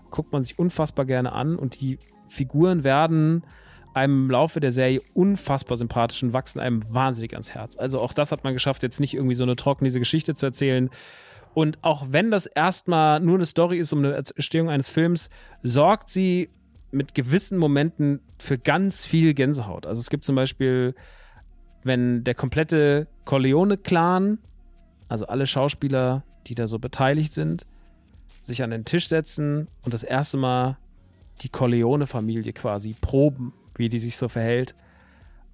Guckt 0.09 0.31
man 0.31 0.43
sich 0.43 0.57
unfassbar 0.57 1.05
gerne 1.05 1.33
an 1.33 1.55
und 1.55 1.79
die 1.81 1.99
Figuren 2.33 2.83
werden 2.83 3.43
einem 3.93 4.25
im 4.25 4.31
Laufe 4.31 4.59
der 4.59 4.71
Serie 4.71 5.01
unfassbar 5.13 5.77
sympathisch 5.77 6.23
und 6.23 6.33
wachsen 6.33 6.59
einem 6.59 6.81
wahnsinnig 6.93 7.33
ans 7.33 7.51
Herz. 7.51 7.77
Also 7.77 7.99
auch 7.99 8.13
das 8.13 8.31
hat 8.31 8.43
man 8.43 8.53
geschafft, 8.53 8.83
jetzt 8.83 8.99
nicht 8.99 9.13
irgendwie 9.13 9.35
so 9.35 9.43
eine 9.43 9.55
trockene 9.55 9.91
Geschichte 9.91 10.33
zu 10.33 10.47
erzählen. 10.47 10.89
Und 11.53 11.77
auch 11.83 12.07
wenn 12.09 12.31
das 12.31 12.47
erstmal 12.47 13.19
nur 13.19 13.35
eine 13.35 13.45
Story 13.45 13.77
ist 13.77 13.93
um 13.93 13.99
eine 13.99 14.15
Entstehung 14.15 14.69
eines 14.69 14.89
Films, 14.89 15.29
sorgt 15.61 16.09
sie 16.09 16.49
mit 16.91 17.13
gewissen 17.13 17.57
Momenten 17.57 18.19
für 18.39 18.57
ganz 18.57 19.05
viel 19.05 19.33
Gänsehaut. 19.33 19.85
Also 19.85 20.01
es 20.01 20.09
gibt 20.09 20.25
zum 20.25 20.35
Beispiel, 20.35 20.95
wenn 21.83 22.23
der 22.23 22.35
komplette 22.35 23.07
Corleone-Clan, 23.25 24.39
also 25.07 25.27
alle 25.27 25.45
Schauspieler, 25.45 26.23
die 26.47 26.55
da 26.55 26.67
so 26.67 26.79
beteiligt 26.79 27.33
sind, 27.33 27.65
sich 28.41 28.63
an 28.63 28.71
den 28.71 28.85
Tisch 28.85 29.07
setzen 29.07 29.67
und 29.83 29.93
das 29.93 30.03
erste 30.03 30.37
Mal 30.37 30.77
die 31.41 31.49
Corleone-Familie 31.49 32.53
quasi 32.53 32.95
proben, 32.99 33.53
wie 33.75 33.89
die 33.89 33.99
sich 33.99 34.17
so 34.17 34.29
verhält. 34.29 34.75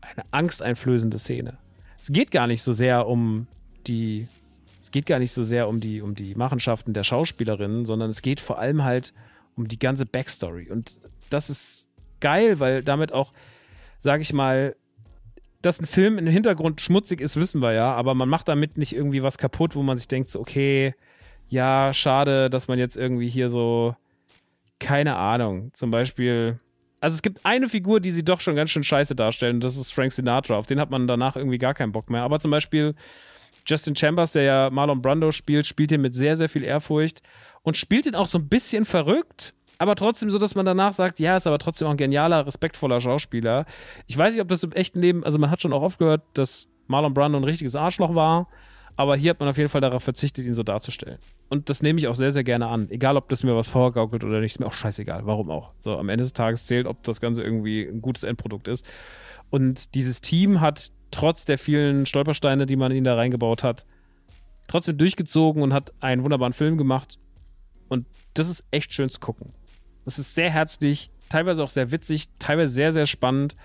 Eine 0.02 0.24
angsteinflößende 0.32 1.20
Szene. 1.20 1.58
Es 2.00 2.12
geht 2.12 2.32
gar 2.32 2.48
nicht 2.48 2.64
so 2.64 2.74
sehr 2.74 3.08
um 3.08 3.48
die, 3.88 4.28
es 4.82 4.92
geht 4.92 5.06
gar 5.06 5.20
nicht 5.20 5.32
so 5.32 5.44
sehr 5.44 5.68
um 5.68 5.80
die, 5.80 6.02
um 6.02 6.16
die 6.16 6.36
Machenschaften 6.36 6.94
der 6.94 7.04
Schauspielerinnen, 7.04 7.86
sondern 7.86 8.10
es 8.10 8.22
geht 8.22 8.40
vor 8.40 8.60
allem 8.60 8.84
halt 8.84 9.14
um 9.56 9.68
die 9.68 9.80
ganze 9.80 10.06
Backstory. 10.06 10.70
Und 10.70 11.02
das 11.30 11.50
ist 11.50 11.88
geil, 12.20 12.60
weil 12.60 12.84
damit 12.84 13.12
auch, 13.12 13.34
sag 14.00 14.22
ich 14.22 14.34
mal, 14.34 14.76
dass 15.62 15.82
ein 15.82 15.86
Film 15.86 16.18
im 16.18 16.28
Hintergrund 16.28 16.80
schmutzig 16.80 17.20
ist, 17.20 17.36
wissen 17.36 17.62
wir 17.62 17.74
ja, 17.74 17.94
aber 17.94 18.16
man 18.16 18.30
macht 18.30 18.48
damit 18.48 18.78
nicht 18.78 18.96
irgendwie 18.96 19.24
was 19.24 19.38
kaputt, 19.38 19.76
wo 19.76 19.84
man 19.84 19.98
sich 19.98 20.08
denkt, 20.08 20.30
so, 20.30 20.40
okay, 20.40 20.96
ja, 21.50 21.94
schade, 21.94 22.50
dass 22.50 22.68
man 22.68 22.80
jetzt 22.80 22.96
irgendwie 22.96 23.28
hier 23.28 23.50
so 23.50 23.96
keine 24.80 25.16
Ahnung. 25.16 25.72
Zum 25.74 25.92
Beispiel, 25.92 26.60
also 27.02 27.16
es 27.16 27.22
gibt 27.22 27.46
eine 27.46 27.70
Figur, 27.70 28.00
die 28.00 28.12
sie 28.12 28.24
doch 28.24 28.42
schon 28.42 28.56
ganz 28.56 28.72
schön 28.72 28.84
scheiße 28.84 29.16
darstellen, 29.16 29.58
und 29.58 29.64
das 29.64 29.78
ist 29.78 29.92
Frank 29.92 30.12
Sinatra. 30.14 30.56
Auf 30.56 30.66
den 30.66 30.80
hat 30.80 30.90
man 30.90 31.08
danach 31.08 31.36
irgendwie 31.36 31.58
gar 31.58 31.74
keinen 31.74 31.92
Bock 31.92 32.10
mehr. 32.10 32.24
Aber 32.24 32.40
zum 32.40 32.52
Beispiel 32.52 32.96
Justin 33.66 33.96
Chambers, 33.96 34.32
der 34.32 34.44
ja 34.44 34.70
Marlon 34.70 35.02
Brando 35.02 35.32
spielt, 35.32 35.68
spielt 35.68 35.92
ihn 35.92 36.02
mit 36.02 36.14
sehr, 36.14 36.38
sehr 36.38 36.50
viel 36.50 36.64
Ehrfurcht 36.64 37.22
und 37.62 37.78
spielt 37.78 38.06
ihn 38.06 38.16
auch 38.16 38.28
so 38.28 38.38
ein 38.38 38.48
bisschen 38.48 38.86
verrückt, 38.86 39.54
aber 39.78 39.96
trotzdem 39.96 40.30
so, 40.30 40.38
dass 40.38 40.56
man 40.56 40.66
danach 40.66 40.94
sagt, 40.94 41.20
ja, 41.20 41.38
ist 41.38 41.48
aber 41.48 41.58
trotzdem 41.58 41.88
auch 41.88 41.92
ein 41.92 41.98
genialer, 41.98 42.46
respektvoller 42.46 43.00
Schauspieler. 43.00 43.66
Ich 44.08 44.18
weiß 44.18 44.34
nicht, 44.34 44.42
ob 44.42 44.50
das 44.50 44.64
im 44.64 44.74
echten 44.74 45.00
Leben, 45.00 45.24
also 45.24 45.40
man 45.40 45.50
hat 45.50 45.62
schon 45.62 45.72
auch 45.72 45.82
oft 45.82 46.00
gehört, 46.00 46.22
dass 46.34 46.68
Marlon 46.88 47.14
Brando 47.14 47.38
ein 47.38 47.46
richtiges 47.46 47.76
Arschloch 47.76 48.14
war. 48.14 48.50
Aber 49.00 49.16
hier 49.16 49.30
hat 49.30 49.40
man 49.40 49.48
auf 49.48 49.58
jeden 49.58 49.70
Fall 49.70 49.80
darauf 49.80 50.04
verzichtet, 50.04 50.46
ihn 50.46 50.54
so 50.54 50.62
darzustellen. 50.62 51.20
Und 51.48 51.70
das 51.70 51.82
nehme 51.82 52.00
ich 52.00 52.10
auch 52.10 52.16
sehr, 52.16 52.34
sehr 52.34 52.44
gerne 52.44 52.68
an. 52.68 52.92
Egal, 52.92 53.16
ob 53.16 53.30
das 53.30 53.44
mir 53.44 53.56
was 53.56 53.70
vorgaukelt 53.70 54.26
oder 54.26 54.42
nicht, 54.42 54.52
ist 54.52 54.60
mir 54.60 54.66
auch 54.66 54.74
scheißegal. 54.74 55.26
Warum 55.26 55.50
auch? 55.50 55.72
So, 55.80 55.98
am 55.98 56.10
Ende 56.10 56.24
des 56.24 56.34
Tages 56.34 56.66
zählt, 56.66 56.86
ob 56.86 57.02
das 57.04 57.22
Ganze 57.22 57.42
irgendwie 57.42 57.84
ein 57.84 58.02
gutes 58.02 58.24
Endprodukt 58.24 58.68
ist. 58.68 58.86
Und 59.50 59.96
dieses 59.96 60.20
Team 60.20 60.60
hat 60.60 60.92
trotz 61.12 61.46
der 61.46 61.58
vielen 61.58 62.08
Stolpersteine, 62.08 62.66
die 62.66 62.76
man 62.76 62.92
ihnen 62.92 63.06
da 63.06 63.16
reingebaut 63.16 63.64
hat, 63.64 63.86
trotzdem 64.68 64.98
durchgezogen 64.98 65.64
und 65.64 65.72
hat 65.72 65.94
einen 66.02 66.24
wunderbaren 66.24 66.52
Film 66.52 66.78
gemacht. 66.78 67.20
Und 67.88 68.06
das 68.34 68.50
ist 68.50 68.66
echt 68.70 68.92
schön 68.92 69.08
zu 69.08 69.22
gucken. 69.22 69.54
Das 70.04 70.20
ist 70.20 70.36
sehr 70.36 70.50
herzlich, 70.50 71.10
teilweise 71.30 71.64
auch 71.64 71.70
sehr 71.70 71.94
witzig, 71.94 72.26
teilweise 72.38 72.74
sehr, 72.74 72.92
sehr 72.92 73.06
spannend, 73.06 73.56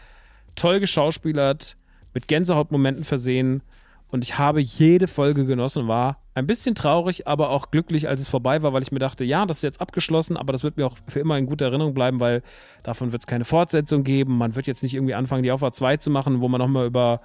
toll 0.54 0.78
geschauspielert, 0.78 1.76
mit 2.12 2.28
Gänsehautmomenten 2.28 3.02
versehen 3.02 3.64
und 4.14 4.22
ich 4.22 4.38
habe 4.38 4.60
jede 4.60 5.08
Folge 5.08 5.44
genossen, 5.44 5.88
war 5.88 6.18
ein 6.34 6.46
bisschen 6.46 6.76
traurig, 6.76 7.26
aber 7.26 7.50
auch 7.50 7.72
glücklich, 7.72 8.08
als 8.08 8.20
es 8.20 8.28
vorbei 8.28 8.62
war, 8.62 8.72
weil 8.72 8.80
ich 8.80 8.92
mir 8.92 9.00
dachte, 9.00 9.24
ja, 9.24 9.44
das 9.44 9.56
ist 9.56 9.62
jetzt 9.64 9.80
abgeschlossen, 9.80 10.36
aber 10.36 10.52
das 10.52 10.62
wird 10.62 10.76
mir 10.76 10.86
auch 10.86 10.96
für 11.08 11.18
immer 11.18 11.36
in 11.36 11.46
guter 11.46 11.64
Erinnerung 11.64 11.94
bleiben, 11.94 12.20
weil 12.20 12.44
davon 12.84 13.10
wird 13.10 13.22
es 13.22 13.26
keine 13.26 13.44
Fortsetzung 13.44 14.04
geben. 14.04 14.38
Man 14.38 14.54
wird 14.54 14.68
jetzt 14.68 14.84
nicht 14.84 14.94
irgendwie 14.94 15.14
anfangen, 15.14 15.42
die 15.42 15.50
Aufwand 15.50 15.74
2 15.74 15.96
zu 15.96 16.10
machen, 16.10 16.40
wo 16.40 16.46
man 16.46 16.60
nochmal 16.60 16.86
über, 16.86 17.22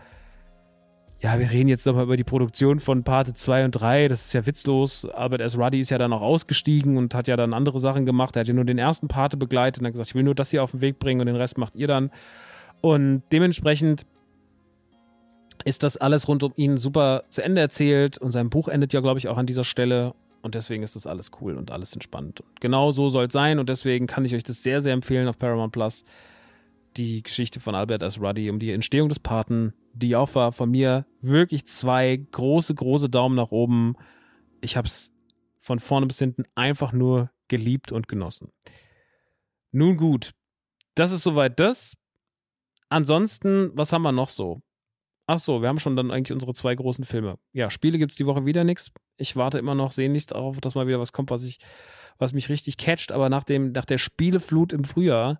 ja, 1.19 1.37
wir 1.37 1.51
reden 1.51 1.69
jetzt 1.69 1.85
nochmal 1.85 2.05
über 2.05 2.17
die 2.17 2.23
Produktion 2.23 2.79
von 2.79 3.03
Parte 3.03 3.35
2 3.35 3.65
und 3.65 3.71
3. 3.73 4.07
Das 4.07 4.25
ist 4.25 4.33
ja 4.33 4.47
witzlos. 4.47 5.05
Albert 5.05 5.41
S. 5.41 5.59
Ruddy 5.59 5.81
ist 5.81 5.91
ja 5.91 5.99
dann 5.99 6.11
auch 6.11 6.21
ausgestiegen 6.21 6.97
und 6.97 7.13
hat 7.13 7.27
ja 7.27 7.37
dann 7.37 7.53
andere 7.53 7.79
Sachen 7.79 8.07
gemacht. 8.07 8.35
Er 8.35 8.39
hat 8.39 8.47
ja 8.47 8.55
nur 8.55 8.65
den 8.65 8.79
ersten 8.79 9.07
Parte 9.07 9.37
begleitet 9.37 9.81
und 9.81 9.85
hat 9.85 9.93
gesagt, 9.93 10.09
ich 10.09 10.15
will 10.15 10.23
nur 10.23 10.33
das 10.33 10.49
hier 10.49 10.63
auf 10.63 10.71
den 10.71 10.81
Weg 10.81 10.97
bringen 10.97 11.21
und 11.21 11.27
den 11.27 11.35
Rest 11.35 11.59
macht 11.59 11.75
ihr 11.75 11.85
dann. 11.85 12.09
Und 12.81 13.21
dementsprechend 13.31 14.07
ist 15.65 15.83
das 15.83 15.97
alles 15.97 16.27
rund 16.27 16.43
um 16.43 16.53
ihn 16.55 16.77
super 16.77 17.23
zu 17.29 17.43
Ende 17.43 17.61
erzählt 17.61 18.17
und 18.17 18.31
sein 18.31 18.49
Buch 18.49 18.67
endet 18.67 18.93
ja, 18.93 19.01
glaube 19.01 19.19
ich, 19.19 19.27
auch 19.27 19.37
an 19.37 19.45
dieser 19.45 19.63
Stelle. 19.63 20.13
Und 20.41 20.55
deswegen 20.55 20.83
ist 20.83 20.95
das 20.95 21.05
alles 21.05 21.31
cool 21.41 21.57
und 21.57 21.69
alles 21.69 21.93
entspannt. 21.93 22.41
Und 22.41 22.61
genau 22.61 22.91
so 22.91 23.09
soll 23.09 23.25
es 23.25 23.33
sein 23.33 23.59
und 23.59 23.67
deswegen 23.67 24.07
kann 24.07 24.23
ich 24.23 24.33
euch 24.33 24.43
das 24.43 24.63
sehr, 24.63 24.79
sehr 24.79 24.93
empfehlen 24.93 25.27
auf 25.27 25.37
Paramount 25.37 25.73
Plus. 25.73 26.05
Die 26.95 27.21
Geschichte 27.21 27.59
von 27.59 27.75
Albert 27.75 28.03
S. 28.03 28.21
Ruddy 28.21 28.49
um 28.49 28.57
die 28.57 28.71
Entstehung 28.71 29.09
des 29.09 29.19
Paten, 29.19 29.73
die 29.93 30.15
auch 30.15 30.33
war 30.35 30.51
von 30.51 30.71
mir 30.71 31.05
wirklich 31.21 31.65
zwei 31.65 32.15
große, 32.31 32.73
große 32.73 33.09
Daumen 33.09 33.35
nach 33.35 33.51
oben. 33.51 33.95
Ich 34.61 34.77
habe 34.77 34.87
es 34.87 35.11
von 35.57 35.79
vorne 35.79 36.07
bis 36.07 36.19
hinten 36.19 36.45
einfach 36.55 36.93
nur 36.93 37.31
geliebt 37.49 37.91
und 37.91 38.07
genossen. 38.07 38.51
Nun 39.71 39.97
gut, 39.97 40.31
das 40.95 41.11
ist 41.11 41.23
soweit 41.23 41.59
das. 41.59 41.95
Ansonsten, 42.87 43.71
was 43.73 43.93
haben 43.93 44.01
wir 44.01 44.11
noch 44.11 44.29
so? 44.29 44.61
Ach 45.31 45.37
so, 45.37 45.61
wir 45.61 45.69
haben 45.69 45.77
schon 45.77 45.95
dann 45.95 46.09
eigentlich 46.09 46.33
unsere 46.33 46.55
zwei 46.55 46.73
großen 46.73 47.05
Filme. 47.05 47.37
Ja, 47.53 47.69
Spiele 47.69 47.99
gibt 47.99 48.13
es 48.13 48.17
die 48.17 48.25
Woche 48.25 48.47
wieder 48.47 48.63
nichts. 48.63 48.89
Ich 49.15 49.35
warte 49.35 49.59
immer 49.59 49.75
noch 49.75 49.91
sehnlichst 49.91 50.31
darauf, 50.31 50.59
dass 50.59 50.73
mal 50.73 50.87
wieder 50.87 50.99
was 50.99 51.13
kommt, 51.13 51.29
was 51.29 51.43
ich, 51.43 51.59
was 52.17 52.33
mich 52.33 52.49
richtig 52.49 52.77
catcht. 52.77 53.11
Aber 53.11 53.29
nach 53.29 53.43
dem, 53.43 53.71
nach 53.71 53.85
der 53.85 53.99
Spieleflut 53.99 54.73
im 54.73 54.83
Frühjahr 54.83 55.39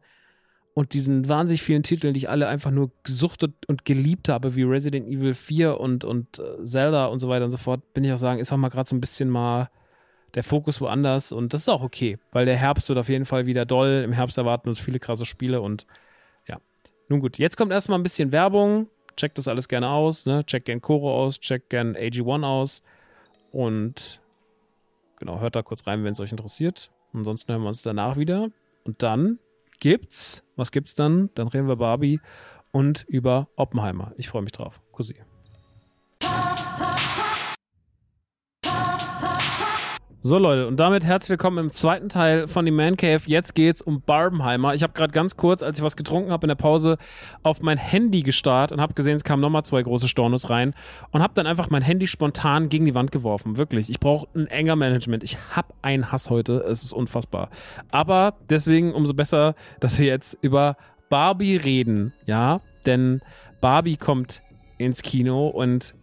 und 0.76 0.94
diesen 0.94 1.28
wahnsinnig 1.28 1.64
vielen 1.64 1.82
Titeln, 1.82 2.14
die 2.14 2.20
ich 2.20 2.30
alle 2.30 2.48
einfach 2.48 2.70
nur 2.70 2.92
gesuchtet 3.02 3.66
und 3.66 3.84
geliebt 3.84 4.30
habe, 4.30 4.54
wie 4.54 4.62
Resident 4.62 5.08
Evil 5.08 5.34
4 5.34 5.80
und, 5.80 6.04
und 6.04 6.38
äh, 6.38 6.64
Zelda 6.64 7.08
und 7.08 7.18
so 7.18 7.28
weiter 7.28 7.46
und 7.46 7.52
so 7.52 7.58
fort, 7.58 7.92
bin 7.96 8.04
ich 8.04 8.14
auch 8.14 8.18
sagen, 8.18 8.40
ist 8.40 8.54
auch 8.54 8.58
mal 8.58 8.70
gerade 8.70 8.88
so 8.88 8.96
ein 8.96 9.02
bisschen 9.02 9.28
mal 9.28 9.72
der 10.36 10.44
Fokus 10.44 10.80
woanders 10.82 11.32
und 11.32 11.56
das 11.56 11.62
ist 11.62 11.70
auch 11.70 11.82
okay, 11.82 12.20
weil 12.32 12.46
der 12.46 12.58
Herbst 12.58 12.90
wird 12.90 13.00
auf 13.00 13.10
jeden 13.10 13.26
Fall 13.26 13.48
wieder 13.48 13.66
doll. 13.66 14.04
Im 14.06 14.12
Herbst 14.12 14.38
erwarten 14.38 14.70
uns 14.70 14.80
viele 14.80 15.00
krasse 15.00 15.26
Spiele 15.26 15.62
und 15.62 15.88
ja. 16.48 16.60
Nun 17.08 17.22
gut, 17.22 17.40
jetzt 17.40 17.58
kommt 17.58 17.72
erstmal 17.72 17.98
ein 17.98 18.04
bisschen 18.04 18.32
Werbung 18.32 18.88
checkt 19.16 19.38
das 19.38 19.48
alles 19.48 19.68
gerne 19.68 19.90
aus, 19.90 20.26
ne? 20.26 20.46
Checkt 20.46 20.66
gern 20.66 20.82
Koro 20.82 21.24
aus, 21.24 21.40
checkt 21.40 21.70
gern 21.70 21.96
AG1 21.96 22.46
aus 22.46 22.84
und 23.52 24.22
genau, 25.18 25.40
hört 25.40 25.56
da 25.56 25.62
kurz 25.62 25.86
rein, 25.88 26.04
wenn 26.04 26.14
es 26.14 26.20
euch 26.20 26.32
interessiert. 26.32 26.92
Ansonsten 27.16 27.52
hören 27.52 27.64
wir 27.64 27.70
uns 27.70 27.82
danach 27.82 28.18
wieder. 28.18 28.50
Und 28.84 29.04
dann 29.04 29.40
gibt's, 29.80 30.44
was 30.56 30.72
gibt's 30.72 30.96
dann? 30.96 31.30
Dann 31.36 31.48
reden 31.48 31.68
wir 31.68 31.76
Barbie 31.76 32.20
und 32.72 33.04
über 33.08 33.50
Oppenheimer. 33.56 34.14
Ich 34.18 34.30
freue 34.30 34.44
mich 34.44 34.52
drauf. 34.52 34.82
Kussi. 34.92 35.16
So 40.22 40.38
Leute, 40.38 40.68
und 40.68 40.78
damit 40.78 41.06
herzlich 41.06 41.30
willkommen 41.30 41.60
im 41.60 41.72
zweiten 41.72 42.10
Teil 42.10 42.50
von 42.50 42.66
die 42.66 42.72
Man 42.72 42.98
Cave. 42.98 43.22
Jetzt 43.26 43.56
geht's 43.56 43.82
um 43.82 44.02
Barbenheimer. 44.02 44.74
Ich 44.74 44.84
habe 44.84 44.92
gerade 44.92 45.14
ganz 45.14 45.38
kurz, 45.38 45.64
als 45.64 45.78
ich 45.78 45.84
was 45.84 45.96
getrunken 45.96 46.32
habe 46.32 46.46
in 46.46 46.50
der 46.50 46.56
Pause, 46.56 46.98
auf 47.42 47.62
mein 47.62 47.78
Handy 47.78 48.22
gestarrt 48.22 48.74
und 48.74 48.82
habe 48.82 48.94
gesehen, 48.96 49.16
es 49.16 49.24
kamen 49.24 49.42
nochmal 49.42 49.64
zwei 49.64 49.82
große 49.82 50.10
Stornos 50.10 50.50
rein 50.50 50.74
und 51.12 51.24
habe 51.24 51.34
dann 51.36 51.48
einfach 51.48 51.70
mein 51.70 51.84
Handy 51.84 52.06
spontan 52.06 52.68
gegen 52.68 52.86
die 52.86 52.96
Wand 52.96 53.14
geworfen. 53.14 53.56
Wirklich, 53.56 53.90
ich 53.90 54.02
brauche 54.02 54.28
ein 54.36 54.48
enger 54.48 54.76
Management. 54.76 55.24
Ich 55.24 55.38
habe 55.56 55.74
einen 55.82 56.12
Hass 56.12 56.30
heute, 56.30 56.66
es 56.68 56.84
ist 56.84 56.92
unfassbar. 56.92 57.50
Aber 57.90 58.34
deswegen 58.50 58.94
umso 58.94 59.14
besser, 59.14 59.56
dass 59.80 60.00
wir 60.00 60.08
jetzt 60.08 60.38
über 60.42 60.76
Barbie 61.08 61.56
reden, 61.56 62.12
ja? 62.26 62.60
Denn 62.86 63.22
Barbie 63.62 63.96
kommt 63.96 64.42
ins 64.78 65.02
Kino 65.02 65.48
und 65.48 65.96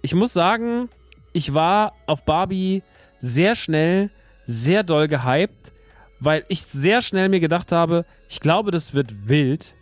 ich 0.00 0.14
muss 0.14 0.32
sagen, 0.32 0.88
ich 1.34 1.52
war 1.52 1.92
auf 2.06 2.24
Barbie 2.24 2.82
sehr 3.20 3.54
schnell, 3.54 4.10
sehr 4.46 4.82
doll 4.82 5.08
gehypt, 5.08 5.72
weil 6.20 6.44
ich 6.48 6.62
sehr 6.62 7.02
schnell 7.02 7.28
mir 7.28 7.40
gedacht 7.40 7.72
habe, 7.72 8.04
ich 8.28 8.40
glaube, 8.40 8.70
das 8.70 8.94
wird 8.94 9.28
wild. 9.28 9.74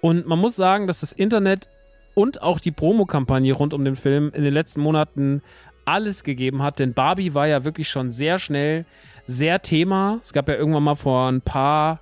Und 0.00 0.26
man 0.26 0.38
muss 0.38 0.56
sagen, 0.56 0.86
dass 0.86 1.00
das 1.00 1.12
Internet 1.12 1.68
und 2.14 2.42
auch 2.42 2.60
die 2.60 2.70
Promokampagne 2.70 3.52
rund 3.52 3.74
um 3.74 3.84
den 3.84 3.96
Film 3.96 4.32
in 4.34 4.44
den 4.44 4.54
letzten 4.54 4.80
Monaten 4.80 5.42
alles 5.84 6.24
gegeben 6.24 6.62
hat, 6.62 6.78
denn 6.78 6.94
Barbie 6.94 7.34
war 7.34 7.46
ja 7.46 7.64
wirklich 7.64 7.88
schon 7.88 8.10
sehr 8.10 8.38
schnell 8.38 8.84
sehr 9.26 9.62
Thema. 9.62 10.18
Es 10.22 10.32
gab 10.32 10.48
ja 10.48 10.54
irgendwann 10.54 10.82
mal 10.82 10.94
vor 10.94 11.28
ein 11.28 11.40
paar 11.40 12.00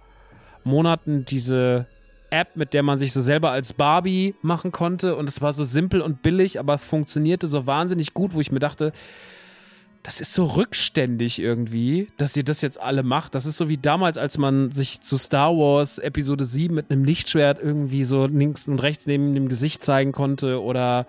Monaten 0.64 1.24
diese 1.24 1.86
App, 2.30 2.56
mit 2.56 2.74
der 2.74 2.82
man 2.82 2.98
sich 2.98 3.12
so 3.12 3.20
selber 3.20 3.50
als 3.50 3.72
Barbie 3.72 4.34
machen 4.42 4.72
konnte 4.72 5.16
und 5.16 5.28
es 5.28 5.40
war 5.40 5.52
so 5.52 5.64
simpel 5.64 6.00
und 6.02 6.22
billig, 6.22 6.58
aber 6.58 6.74
es 6.74 6.84
funktionierte 6.84 7.46
so 7.46 7.66
wahnsinnig 7.66 8.12
gut, 8.14 8.34
wo 8.34 8.40
ich 8.40 8.52
mir 8.52 8.58
dachte, 8.58 8.92
das 10.08 10.22
ist 10.22 10.32
so 10.32 10.44
rückständig 10.44 11.38
irgendwie, 11.38 12.08
dass 12.16 12.34
ihr 12.34 12.42
das 12.42 12.62
jetzt 12.62 12.80
alle 12.80 13.02
macht. 13.02 13.34
Das 13.34 13.44
ist 13.44 13.58
so 13.58 13.68
wie 13.68 13.76
damals, 13.76 14.16
als 14.16 14.38
man 14.38 14.70
sich 14.70 15.02
zu 15.02 15.18
Star 15.18 15.54
Wars 15.54 15.98
Episode 15.98 16.46
7 16.46 16.74
mit 16.74 16.90
einem 16.90 17.04
Lichtschwert 17.04 17.58
irgendwie 17.58 18.04
so 18.04 18.24
links 18.24 18.66
und 18.68 18.78
rechts 18.78 19.06
neben 19.06 19.34
dem 19.34 19.50
Gesicht 19.50 19.84
zeigen 19.84 20.12
konnte 20.12 20.62
oder 20.62 21.06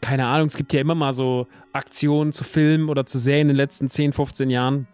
keine 0.00 0.26
Ahnung, 0.26 0.46
es 0.46 0.56
gibt 0.56 0.72
ja 0.72 0.80
immer 0.80 0.94
mal 0.94 1.12
so 1.12 1.48
Aktionen 1.74 2.32
zu 2.32 2.44
Filmen 2.44 2.88
oder 2.88 3.04
zu 3.04 3.18
Serien 3.18 3.42
in 3.42 3.48
den 3.48 3.56
letzten 3.58 3.90
10, 3.90 4.14
15 4.14 4.48
Jahren. 4.48 4.88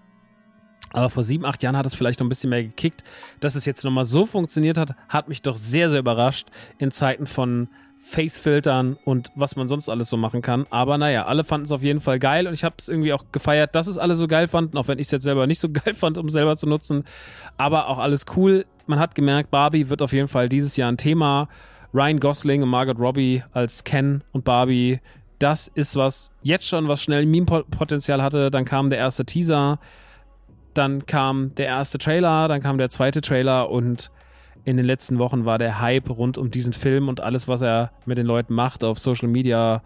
Aber 0.93 1.09
vor 1.09 1.23
sieben, 1.23 1.45
acht 1.45 1.63
Jahren 1.63 1.77
hat 1.77 1.87
es 1.87 1.95
vielleicht 1.95 2.19
noch 2.19 2.27
ein 2.27 2.31
bisschen 2.31 2.51
mehr 2.51 2.65
gekickt. 2.65 3.05
Dass 3.39 3.55
es 3.55 3.65
jetzt 3.65 3.85
nochmal 3.85 4.07
so 4.07 4.27
funktioniert 4.27 4.77
hat, 4.77 4.97
hat 5.09 5.29
mich 5.29 5.41
doch 5.41 5.55
sehr, 5.55 5.89
sehr 5.89 6.01
überrascht 6.01 6.49
in 6.79 6.91
Zeiten 6.91 7.27
von 7.27 7.69
Face-Filtern 8.11 8.99
und 9.05 9.31
was 9.37 9.55
man 9.55 9.69
sonst 9.69 9.89
alles 9.89 10.11
so 10.11 10.17
machen 10.17 10.43
kann. 10.43 10.67
Aber 10.71 10.99
naja, 10.99 11.27
alle 11.27 11.45
fanden 11.45 11.67
es 11.67 11.73
auf 11.73 11.83
jeden 11.83 12.01
Fall 12.01 12.19
geil 12.19 12.49
und 12.49 12.55
ich 12.55 12.65
habe 12.65 12.75
es 12.79 12.89
irgendwie 12.89 13.13
auch 13.13 13.25
gefeiert, 13.31 13.75
dass 13.77 13.87
es 13.87 13.99
alle 13.99 14.17
so 14.17 14.27
geil 14.27 14.49
fanden, 14.49 14.77
auch 14.77 14.89
wenn 14.89 14.99
ich 14.99 15.07
es 15.07 15.11
jetzt 15.13 15.23
selber 15.23 15.47
nicht 15.47 15.61
so 15.61 15.69
geil 15.73 15.95
fand, 15.95 16.19
um 16.19 16.29
selber 16.29 16.57
zu 16.57 16.67
nutzen. 16.67 17.05
Aber 17.57 17.89
auch 17.89 17.99
alles 17.99 18.27
cool. 18.37 18.67
Man 18.87 18.99
hat 18.99 19.15
gemerkt, 19.15 19.53
Barbie 19.53 19.89
wird 19.89 20.03
auf 20.03 20.13
jeden 20.13 20.27
Fall 20.27 20.49
dieses 20.49 20.77
Jahr 20.77 20.91
ein 20.91 20.97
Thema. 20.97 21.49
Ryan 21.95 22.19
Gosling 22.19 22.63
und 22.63 22.69
Margot 22.69 22.99
Robbie 22.99 23.43
als 23.53 23.85
Ken 23.85 24.23
und 24.33 24.45
Barbie, 24.45 25.01
das 25.39 25.69
ist 25.69 25.97
was 25.97 26.33
jetzt 26.43 26.67
schon, 26.67 26.89
was 26.89 27.03
schnell 27.03 27.27
Meme-Potenzial 27.27 28.23
hatte. 28.23 28.51
Dann 28.51 28.65
kam 28.65 28.91
der 28.91 28.99
erste 28.99 29.25
Teaser, 29.25 29.79
dann 30.75 31.07
kam 31.07 31.55
der 31.55 31.67
erste 31.67 31.99
Trailer, 31.99 32.49
dann 32.49 32.61
kam 32.61 32.79
der 32.79 32.91
zweite 32.91 33.21
Trailer 33.21 33.71
und 33.71 34.11
in 34.65 34.77
den 34.77 34.87
letzten 34.87 35.19
Wochen 35.19 35.45
war 35.45 35.59
der 35.59 35.81
Hype 35.81 36.11
rund 36.11 36.39
um 36.39 36.51
diesen 36.51 36.73
Film 36.73 37.09
und 37.09 37.21
alles, 37.21 37.49
was 37.49 37.63
er 37.63 37.93
mit 38.07 38.19
den 38.19 38.27
Leuten 38.27 38.55
macht 38.55 38.85
auf 38.85 38.99
Social 38.99 39.29
Media, 39.29 39.83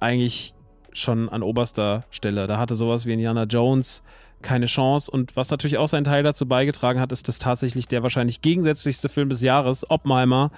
eigentlich 0.00 0.54
schon 0.92 1.28
an 1.28 1.42
oberster 1.42 2.04
Stelle. 2.10 2.46
Da 2.46 2.58
hatte 2.58 2.76
sowas 2.76 3.06
wie 3.06 3.12
Indiana 3.12 3.44
Jones 3.44 4.02
keine 4.42 4.66
Chance. 4.66 5.10
Und 5.10 5.36
was 5.36 5.50
natürlich 5.50 5.78
auch 5.78 5.88
seinen 5.88 6.04
Teil 6.04 6.22
dazu 6.22 6.46
beigetragen 6.46 7.00
hat, 7.00 7.12
ist, 7.12 7.28
dass 7.28 7.38
tatsächlich 7.38 7.88
der 7.88 8.02
wahrscheinlich 8.02 8.40
gegensätzlichste 8.40 9.08
Film 9.08 9.28
des 9.28 9.42
Jahres, 9.42 9.88
Oppenheimer, 9.90 10.50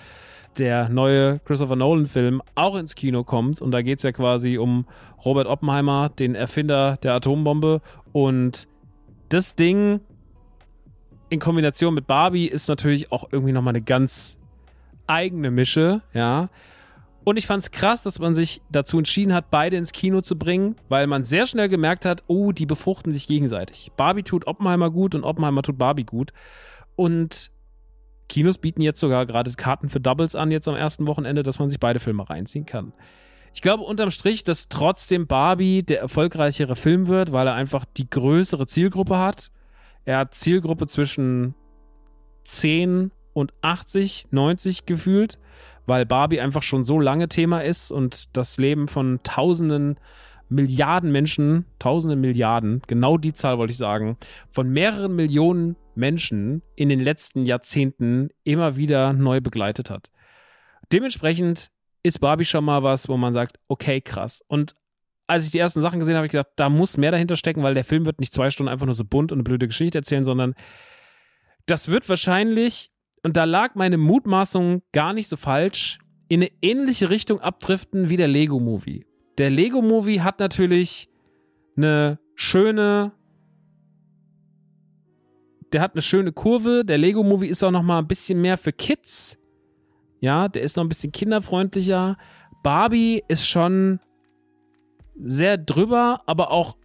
der 0.58 0.88
neue 0.88 1.38
Christopher 1.40 1.76
Nolan-Film, 1.76 2.42
auch 2.54 2.76
ins 2.76 2.94
Kino 2.94 3.24
kommt. 3.24 3.62
Und 3.62 3.70
da 3.70 3.82
geht 3.82 3.98
es 3.98 4.02
ja 4.02 4.12
quasi 4.12 4.58
um 4.58 4.86
Robert 5.24 5.46
Oppenheimer, 5.46 6.08
den 6.08 6.34
Erfinder 6.34 6.98
der 7.02 7.14
Atombombe. 7.14 7.80
Und 8.12 8.66
das 9.28 9.54
Ding 9.54 10.00
in 11.30 11.38
Kombination 11.38 11.94
mit 11.94 12.06
Barbie 12.06 12.46
ist 12.46 12.68
natürlich 12.68 13.10
auch 13.12 13.28
irgendwie 13.32 13.52
nochmal 13.52 13.72
eine 13.72 13.82
ganz 13.82 14.36
eigene 15.06 15.50
Mische, 15.50 16.02
ja. 16.12 16.50
Und 17.22 17.36
ich 17.36 17.46
fand 17.46 17.62
es 17.62 17.70
krass, 17.70 18.02
dass 18.02 18.18
man 18.18 18.34
sich 18.34 18.62
dazu 18.70 18.98
entschieden 18.98 19.32
hat, 19.32 19.50
beide 19.50 19.76
ins 19.76 19.92
Kino 19.92 20.22
zu 20.22 20.36
bringen, 20.36 20.76
weil 20.88 21.06
man 21.06 21.22
sehr 21.22 21.46
schnell 21.46 21.68
gemerkt 21.68 22.04
hat, 22.04 22.24
oh, 22.26 22.50
die 22.52 22.66
befruchten 22.66 23.12
sich 23.12 23.26
gegenseitig. 23.26 23.92
Barbie 23.96 24.22
tut 24.22 24.46
Oppenheimer 24.46 24.90
gut 24.90 25.14
und 25.14 25.24
Oppenheimer 25.24 25.62
tut 25.62 25.78
Barbie 25.78 26.04
gut. 26.04 26.32
Und 26.96 27.50
Kinos 28.28 28.58
bieten 28.58 28.80
jetzt 28.80 29.00
sogar 29.00 29.26
gerade 29.26 29.52
Karten 29.52 29.88
für 29.88 30.00
Doubles 30.00 30.34
an, 30.34 30.50
jetzt 30.50 30.66
am 30.66 30.76
ersten 30.76 31.06
Wochenende, 31.06 31.42
dass 31.42 31.58
man 31.58 31.68
sich 31.68 31.78
beide 31.78 32.00
Filme 32.00 32.28
reinziehen 32.28 32.64
kann. 32.64 32.92
Ich 33.52 33.60
glaube 33.60 33.84
unterm 33.84 34.10
Strich, 34.10 34.42
dass 34.42 34.68
trotzdem 34.68 35.26
Barbie 35.26 35.82
der 35.82 36.00
erfolgreichere 36.00 36.74
Film 36.74 37.06
wird, 37.06 37.32
weil 37.32 37.46
er 37.46 37.54
einfach 37.54 37.84
die 37.84 38.08
größere 38.08 38.66
Zielgruppe 38.66 39.18
hat 39.18 39.50
er 40.04 40.18
hat 40.18 40.34
Zielgruppe 40.34 40.86
zwischen 40.86 41.54
10 42.44 43.10
und 43.32 43.52
80, 43.62 44.28
90 44.30 44.86
gefühlt, 44.86 45.38
weil 45.86 46.06
Barbie 46.06 46.40
einfach 46.40 46.62
schon 46.62 46.84
so 46.84 47.00
lange 47.00 47.28
Thema 47.28 47.60
ist 47.60 47.90
und 47.90 48.36
das 48.36 48.58
Leben 48.58 48.88
von 48.88 49.20
tausenden 49.22 49.98
Milliarden 50.48 51.12
Menschen, 51.12 51.64
tausende 51.78 52.16
Milliarden, 52.16 52.82
genau 52.88 53.16
die 53.16 53.32
Zahl 53.32 53.58
wollte 53.58 53.70
ich 53.70 53.76
sagen, 53.76 54.16
von 54.50 54.68
mehreren 54.68 55.14
Millionen 55.14 55.76
Menschen 55.94 56.62
in 56.74 56.88
den 56.88 56.98
letzten 56.98 57.44
Jahrzehnten 57.44 58.30
immer 58.42 58.74
wieder 58.76 59.12
neu 59.12 59.40
begleitet 59.40 59.90
hat. 59.90 60.10
Dementsprechend 60.92 61.70
ist 62.02 62.20
Barbie 62.20 62.44
schon 62.44 62.64
mal 62.64 62.82
was, 62.82 63.08
wo 63.08 63.16
man 63.16 63.32
sagt, 63.32 63.60
okay, 63.68 64.00
krass. 64.00 64.42
Und 64.48 64.74
als 65.30 65.46
ich 65.46 65.52
die 65.52 65.58
ersten 65.58 65.80
Sachen 65.80 66.00
gesehen 66.00 66.14
habe, 66.14 66.18
habe 66.18 66.26
ich 66.26 66.32
gedacht, 66.32 66.50
da 66.56 66.68
muss 66.68 66.96
mehr 66.96 67.12
dahinter 67.12 67.36
stecken, 67.36 67.62
weil 67.62 67.74
der 67.74 67.84
Film 67.84 68.04
wird 68.04 68.18
nicht 68.18 68.32
zwei 68.32 68.50
Stunden 68.50 68.68
einfach 68.68 68.86
nur 68.86 68.94
so 68.94 69.04
bunt 69.04 69.30
und 69.30 69.36
eine 69.36 69.44
blöde 69.44 69.68
Geschichte 69.68 69.98
erzählen, 69.98 70.24
sondern 70.24 70.54
das 71.66 71.88
wird 71.88 72.08
wahrscheinlich, 72.08 72.90
und 73.22 73.36
da 73.36 73.44
lag 73.44 73.76
meine 73.76 73.96
Mutmaßung 73.96 74.82
gar 74.92 75.12
nicht 75.12 75.28
so 75.28 75.36
falsch, 75.36 75.98
in 76.28 76.40
eine 76.40 76.50
ähnliche 76.62 77.10
Richtung 77.10 77.40
abdriften 77.40 78.10
wie 78.10 78.16
der 78.16 78.28
Lego-Movie. 78.28 79.06
Der 79.38 79.50
Lego-Movie 79.50 80.20
hat 80.20 80.40
natürlich 80.40 81.08
eine 81.76 82.18
schöne, 82.34 83.12
der 85.72 85.80
hat 85.80 85.94
eine 85.94 86.02
schöne 86.02 86.32
Kurve. 86.32 86.84
Der 86.84 86.98
Lego-Movie 86.98 87.46
ist 87.46 87.62
auch 87.62 87.70
noch 87.70 87.82
mal 87.82 87.98
ein 87.98 88.08
bisschen 88.08 88.40
mehr 88.40 88.58
für 88.58 88.72
Kids. 88.72 89.38
Ja, 90.20 90.48
der 90.48 90.62
ist 90.62 90.76
noch 90.76 90.84
ein 90.84 90.88
bisschen 90.88 91.12
kinderfreundlicher. 91.12 92.16
Barbie 92.62 93.22
ist 93.28 93.46
schon 93.48 94.00
sehr 95.22 95.58
drüber, 95.58 96.22
aber 96.26 96.50
auch 96.50 96.76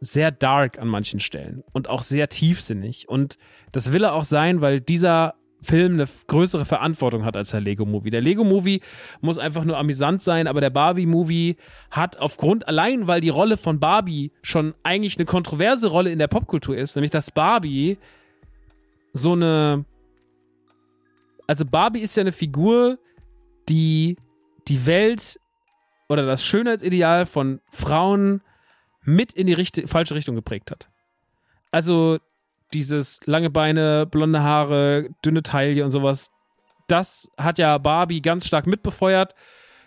sehr 0.00 0.30
dark 0.30 0.78
an 0.78 0.88
manchen 0.88 1.20
Stellen 1.20 1.64
und 1.72 1.88
auch 1.88 2.02
sehr 2.02 2.28
tiefsinnig. 2.28 3.08
Und 3.08 3.38
das 3.72 3.92
will 3.92 4.04
er 4.04 4.14
auch 4.14 4.24
sein, 4.24 4.60
weil 4.60 4.80
dieser 4.80 5.34
Film 5.60 5.94
eine 5.94 6.04
größere 6.28 6.64
Verantwortung 6.64 7.24
hat 7.24 7.36
als 7.36 7.50
der 7.50 7.60
Lego-Movie. 7.60 8.10
Der 8.10 8.20
Lego-Movie 8.20 8.80
muss 9.20 9.38
einfach 9.38 9.64
nur 9.64 9.76
amüsant 9.76 10.22
sein, 10.22 10.46
aber 10.46 10.60
der 10.60 10.70
Barbie-Movie 10.70 11.56
hat 11.90 12.16
aufgrund, 12.18 12.68
allein 12.68 13.08
weil 13.08 13.20
die 13.20 13.28
Rolle 13.28 13.56
von 13.56 13.80
Barbie 13.80 14.30
schon 14.42 14.74
eigentlich 14.84 15.16
eine 15.16 15.26
kontroverse 15.26 15.88
Rolle 15.88 16.12
in 16.12 16.20
der 16.20 16.28
Popkultur 16.28 16.76
ist, 16.76 16.94
nämlich 16.94 17.10
dass 17.10 17.30
Barbie 17.30 17.98
so 19.12 19.32
eine. 19.32 19.84
Also 21.48 21.64
Barbie 21.64 22.00
ist 22.00 22.16
ja 22.16 22.20
eine 22.20 22.32
Figur, 22.32 22.98
die 23.68 24.16
die 24.68 24.86
Welt 24.86 25.40
oder 26.08 26.26
das 26.26 26.44
Schönheitsideal 26.44 27.26
von 27.26 27.60
Frauen 27.70 28.42
mit 29.02 29.32
in 29.32 29.46
die 29.46 29.52
Richt 29.52 29.82
falsche 29.86 30.14
Richtung 30.14 30.34
geprägt 30.34 30.70
hat. 30.70 30.88
Also 31.70 32.18
dieses 32.72 33.20
lange 33.24 33.50
Beine, 33.50 34.06
blonde 34.06 34.42
Haare, 34.42 35.08
dünne 35.24 35.42
Taille 35.42 35.84
und 35.84 35.90
sowas, 35.90 36.30
das 36.86 37.30
hat 37.36 37.58
ja 37.58 37.78
Barbie 37.78 38.22
ganz 38.22 38.46
stark 38.46 38.66
mitbefeuert. 38.66 39.34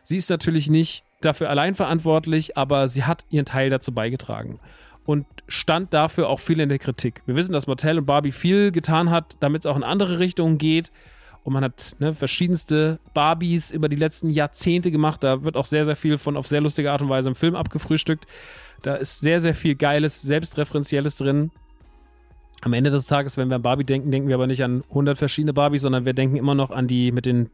Sie 0.04 0.18
ist 0.18 0.30
natürlich 0.30 0.70
nicht 0.70 1.04
dafür 1.22 1.50
allein 1.50 1.76
verantwortlich, 1.76 2.58
aber 2.58 2.88
sie 2.88 3.04
hat 3.04 3.26
ihren 3.30 3.46
Teil 3.46 3.70
dazu 3.70 3.94
beigetragen 3.94 4.60
und 5.06 5.26
stand 5.48 5.94
dafür 5.94 6.30
auch 6.30 6.40
viel 6.40 6.60
in 6.60 6.70
der 6.70 6.80
Kritik. 6.80 7.22
Wir 7.26 7.36
wissen, 7.36 7.54
dass 7.54 7.68
Mattel 7.68 8.00
und 8.00 8.06
Barbie 8.06 8.32
viel 8.32 8.72
getan 8.72 9.10
hat, 9.10 9.38
damit 9.40 9.64
es 9.64 9.66
auch 9.66 9.76
in 9.76 9.84
andere 9.84 10.20
Richtungen 10.20 10.58
geht. 10.58 10.92
Und 11.44 11.54
man 11.54 11.64
hat 11.64 11.96
ne, 12.00 12.14
verschiedenste 12.14 13.00
Barbies 13.14 13.72
über 13.72 13.90
die 13.90 13.96
letzten 13.96 14.30
Jahrzehnte 14.30 14.92
gemacht. 14.92 15.24
Da 15.24 15.44
wird 15.44 15.58
auch 15.58 15.66
sehr, 15.66 15.86
sehr 15.86 15.96
viel 15.96 16.18
von 16.18 16.38
auf 16.38 16.48
sehr 16.48 16.62
lustige 16.62 16.92
Art 16.92 17.02
und 17.02 17.10
Weise 17.10 17.30
im 17.30 17.36
Film 17.36 17.56
abgefrühstückt. 17.56 18.28
Da 18.84 18.96
ist 18.96 19.22
sehr, 19.22 19.42
sehr 19.42 19.56
viel 19.56 19.76
Geiles, 19.76 20.22
Selbstreferenzielles 20.22 21.18
drin 21.18 21.52
am 22.62 22.74
Ende 22.74 22.92
des 22.92 23.08
Tages, 23.08 23.38
wenn 23.38 23.50
wir 23.50 23.56
an 23.56 23.62
Barbie 23.62 23.84
denken, 23.84 24.12
denken 24.12 24.28
wir 24.28 24.36
aber 24.36 24.48
nicht 24.48 24.64
an 24.64 24.84
100 24.90 25.18
verschiedene 25.18 25.54
Barbies, 25.54 25.82
sondern 25.82 26.06
wir 26.06 26.14
denken 26.14 26.36
immer 26.36 26.56
noch 26.56 26.70
an 26.70 26.88
die 26.88 27.12
mit 27.12 27.26
den, 27.26 27.50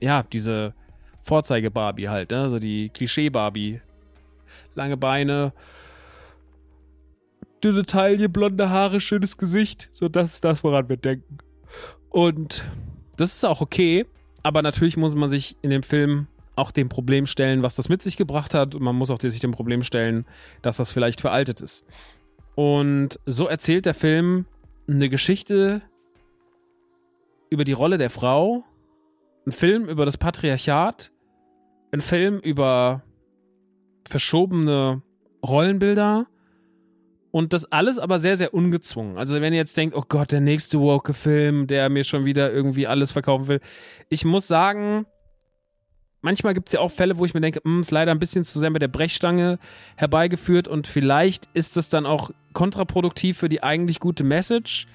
ja, 0.00 0.24
diese 0.24 0.74
Vorzeige-Barbie 1.22 2.08
halt, 2.08 2.32
ne? 2.32 2.42
also 2.42 2.58
die 2.58 2.90
Klischee-Barbie. 2.90 3.80
Lange 4.74 4.96
Beine, 4.96 5.52
dünne 7.62 7.84
Taille, 7.84 8.28
blonde 8.28 8.70
Haare, 8.70 9.00
schönes 9.00 9.36
Gesicht. 9.36 9.88
So, 9.92 10.08
das 10.08 10.34
ist 10.34 10.44
das, 10.44 10.64
woran 10.64 10.88
wir 10.88 10.96
denken. 10.96 11.38
Und 12.14 12.64
das 13.16 13.34
ist 13.34 13.44
auch 13.44 13.60
okay, 13.60 14.06
aber 14.44 14.62
natürlich 14.62 14.96
muss 14.96 15.16
man 15.16 15.28
sich 15.28 15.56
in 15.62 15.70
dem 15.70 15.82
Film 15.82 16.28
auch 16.54 16.70
dem 16.70 16.88
Problem 16.88 17.26
stellen, 17.26 17.64
was 17.64 17.74
das 17.74 17.88
mit 17.88 18.02
sich 18.02 18.16
gebracht 18.16 18.54
hat. 18.54 18.76
Und 18.76 18.82
man 18.84 18.94
muss 18.94 19.10
auch 19.10 19.18
sich 19.20 19.40
dem 19.40 19.50
Problem 19.50 19.82
stellen, 19.82 20.24
dass 20.62 20.76
das 20.76 20.92
vielleicht 20.92 21.20
veraltet 21.20 21.60
ist. 21.60 21.84
Und 22.54 23.18
so 23.26 23.48
erzählt 23.48 23.84
der 23.84 23.94
Film 23.94 24.46
eine 24.86 25.08
Geschichte 25.08 25.82
über 27.50 27.64
die 27.64 27.72
Rolle 27.72 27.98
der 27.98 28.10
Frau, 28.10 28.62
ein 29.44 29.50
Film 29.50 29.86
über 29.86 30.04
das 30.04 30.16
Patriarchat, 30.16 31.10
ein 31.90 32.00
Film 32.00 32.38
über 32.38 33.02
verschobene 34.08 35.02
Rollenbilder 35.44 36.28
und 37.34 37.52
das 37.52 37.64
alles 37.72 37.98
aber 37.98 38.20
sehr, 38.20 38.36
sehr 38.36 38.54
ungezwungen. 38.54 39.18
Also 39.18 39.40
wenn 39.40 39.52
ihr 39.52 39.58
jetzt 39.58 39.76
denkt, 39.76 39.96
oh 39.96 40.04
Gott, 40.08 40.30
der 40.30 40.40
nächste 40.40 40.78
Woke-Film, 40.78 41.66
der 41.66 41.88
mir 41.88 42.04
schon 42.04 42.24
wieder 42.24 42.52
irgendwie 42.52 42.86
alles 42.86 43.10
verkaufen 43.10 43.48
will. 43.48 43.60
Ich 44.08 44.24
muss 44.24 44.46
sagen, 44.46 45.04
manchmal 46.20 46.54
gibt 46.54 46.68
es 46.68 46.74
ja 46.74 46.78
auch 46.78 46.92
Fälle, 46.92 47.16
wo 47.16 47.24
ich 47.24 47.34
mir 47.34 47.40
denke, 47.40 47.60
hm, 47.64 47.80
ist 47.80 47.90
leider 47.90 48.12
ein 48.12 48.20
bisschen 48.20 48.44
zu 48.44 48.60
sehr 48.60 48.70
mit 48.70 48.82
der 48.82 48.86
Brechstange 48.86 49.58
herbeigeführt 49.96 50.68
und 50.68 50.86
vielleicht 50.86 51.48
ist 51.54 51.76
das 51.76 51.88
dann 51.88 52.06
auch 52.06 52.30
kontraproduktiv 52.52 53.36
für 53.36 53.48
die 53.48 53.64
eigentlich 53.64 53.98
gute 53.98 54.22
Message. 54.22 54.86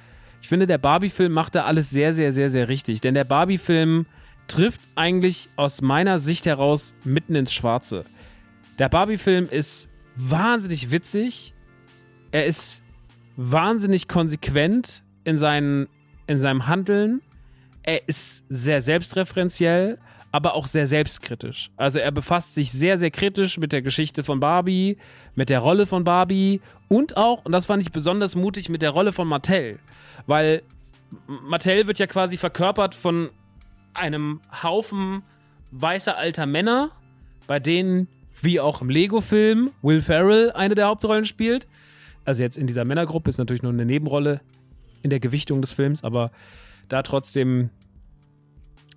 Ich 0.41 0.47
finde, 0.47 0.65
der 0.65 0.77
Barbie-Film 0.77 1.33
macht 1.33 1.55
da 1.55 1.65
alles 1.65 1.89
sehr, 1.89 2.13
sehr, 2.13 2.31
sehr, 2.31 2.49
sehr 2.49 2.69
richtig. 2.69 3.01
Denn 3.01 3.15
der 3.15 3.25
Barbie-Film 3.25 4.05
trifft 4.47 4.79
eigentlich 4.95 5.49
aus 5.57 5.81
meiner 5.81 6.19
Sicht 6.19 6.45
heraus 6.45 6.95
mitten 7.03 7.35
ins 7.35 7.51
Schwarze. 7.51 8.05
Der 8.77 8.87
Barbie-Film 8.87 9.49
ist 9.51 9.89
wahnsinnig 10.15 10.89
witzig. 10.89 11.53
Er 12.31 12.45
ist 12.45 12.83
wahnsinnig 13.37 14.07
konsequent 14.07 15.03
in, 15.23 15.37
seinen, 15.37 15.87
in 16.27 16.37
seinem 16.37 16.67
Handeln. 16.67 17.21
Er 17.83 18.07
ist 18.07 18.43
sehr 18.49 18.81
selbstreferenziell 18.81 19.97
aber 20.31 20.53
auch 20.53 20.67
sehr 20.67 20.87
selbstkritisch. 20.87 21.71
Also 21.75 21.99
er 21.99 22.11
befasst 22.11 22.53
sich 22.53 22.71
sehr, 22.71 22.97
sehr 22.97 23.11
kritisch 23.11 23.57
mit 23.57 23.73
der 23.73 23.81
Geschichte 23.81 24.23
von 24.23 24.39
Barbie, 24.39 24.97
mit 25.35 25.49
der 25.49 25.59
Rolle 25.59 25.85
von 25.85 26.03
Barbie 26.03 26.61
und 26.87 27.17
auch, 27.17 27.45
und 27.45 27.51
das 27.51 27.65
fand 27.65 27.81
ich 27.81 27.91
besonders 27.91 28.35
mutig, 28.35 28.69
mit 28.69 28.81
der 28.81 28.91
Rolle 28.91 29.11
von 29.11 29.27
Mattel. 29.27 29.79
Weil 30.27 30.61
Mattel 31.27 31.87
wird 31.87 31.99
ja 31.99 32.07
quasi 32.07 32.37
verkörpert 32.37 32.93
von 32.93 33.29
einem 33.93 34.41
Haufen 34.63 35.23
weißer 35.71 36.15
alter 36.15 36.45
Männer, 36.45 36.91
bei 37.47 37.59
denen, 37.59 38.07
wie 38.41 38.59
auch 38.59 38.81
im 38.81 38.89
Lego-Film, 38.89 39.71
Will 39.81 40.01
Ferrell 40.01 40.51
eine 40.51 40.75
der 40.75 40.87
Hauptrollen 40.87 41.25
spielt. 41.25 41.67
Also 42.25 42.43
jetzt 42.43 42.57
in 42.57 42.67
dieser 42.67 42.85
Männergruppe 42.85 43.29
ist 43.29 43.37
natürlich 43.37 43.63
nur 43.63 43.71
eine 43.71 43.85
Nebenrolle 43.85 44.41
in 45.01 45.09
der 45.09 45.19
Gewichtung 45.19 45.61
des 45.61 45.71
Films, 45.71 46.03
aber 46.03 46.31
da 46.87 47.01
trotzdem 47.01 47.69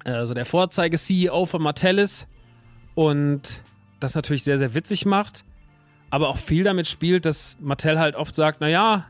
also 0.04 0.34
der 0.34 0.46
Vorzeige-CEO 0.46 1.46
von 1.46 1.62
Mattel 1.62 1.98
ist 1.98 2.26
und 2.94 3.62
das 4.00 4.14
natürlich 4.14 4.44
sehr, 4.44 4.58
sehr 4.58 4.74
witzig 4.74 5.06
macht, 5.06 5.44
aber 6.10 6.28
auch 6.28 6.38
viel 6.38 6.64
damit 6.64 6.88
spielt, 6.88 7.24
dass 7.24 7.56
Mattel 7.60 7.98
halt 7.98 8.16
oft 8.16 8.34
sagt, 8.34 8.60
naja, 8.60 9.06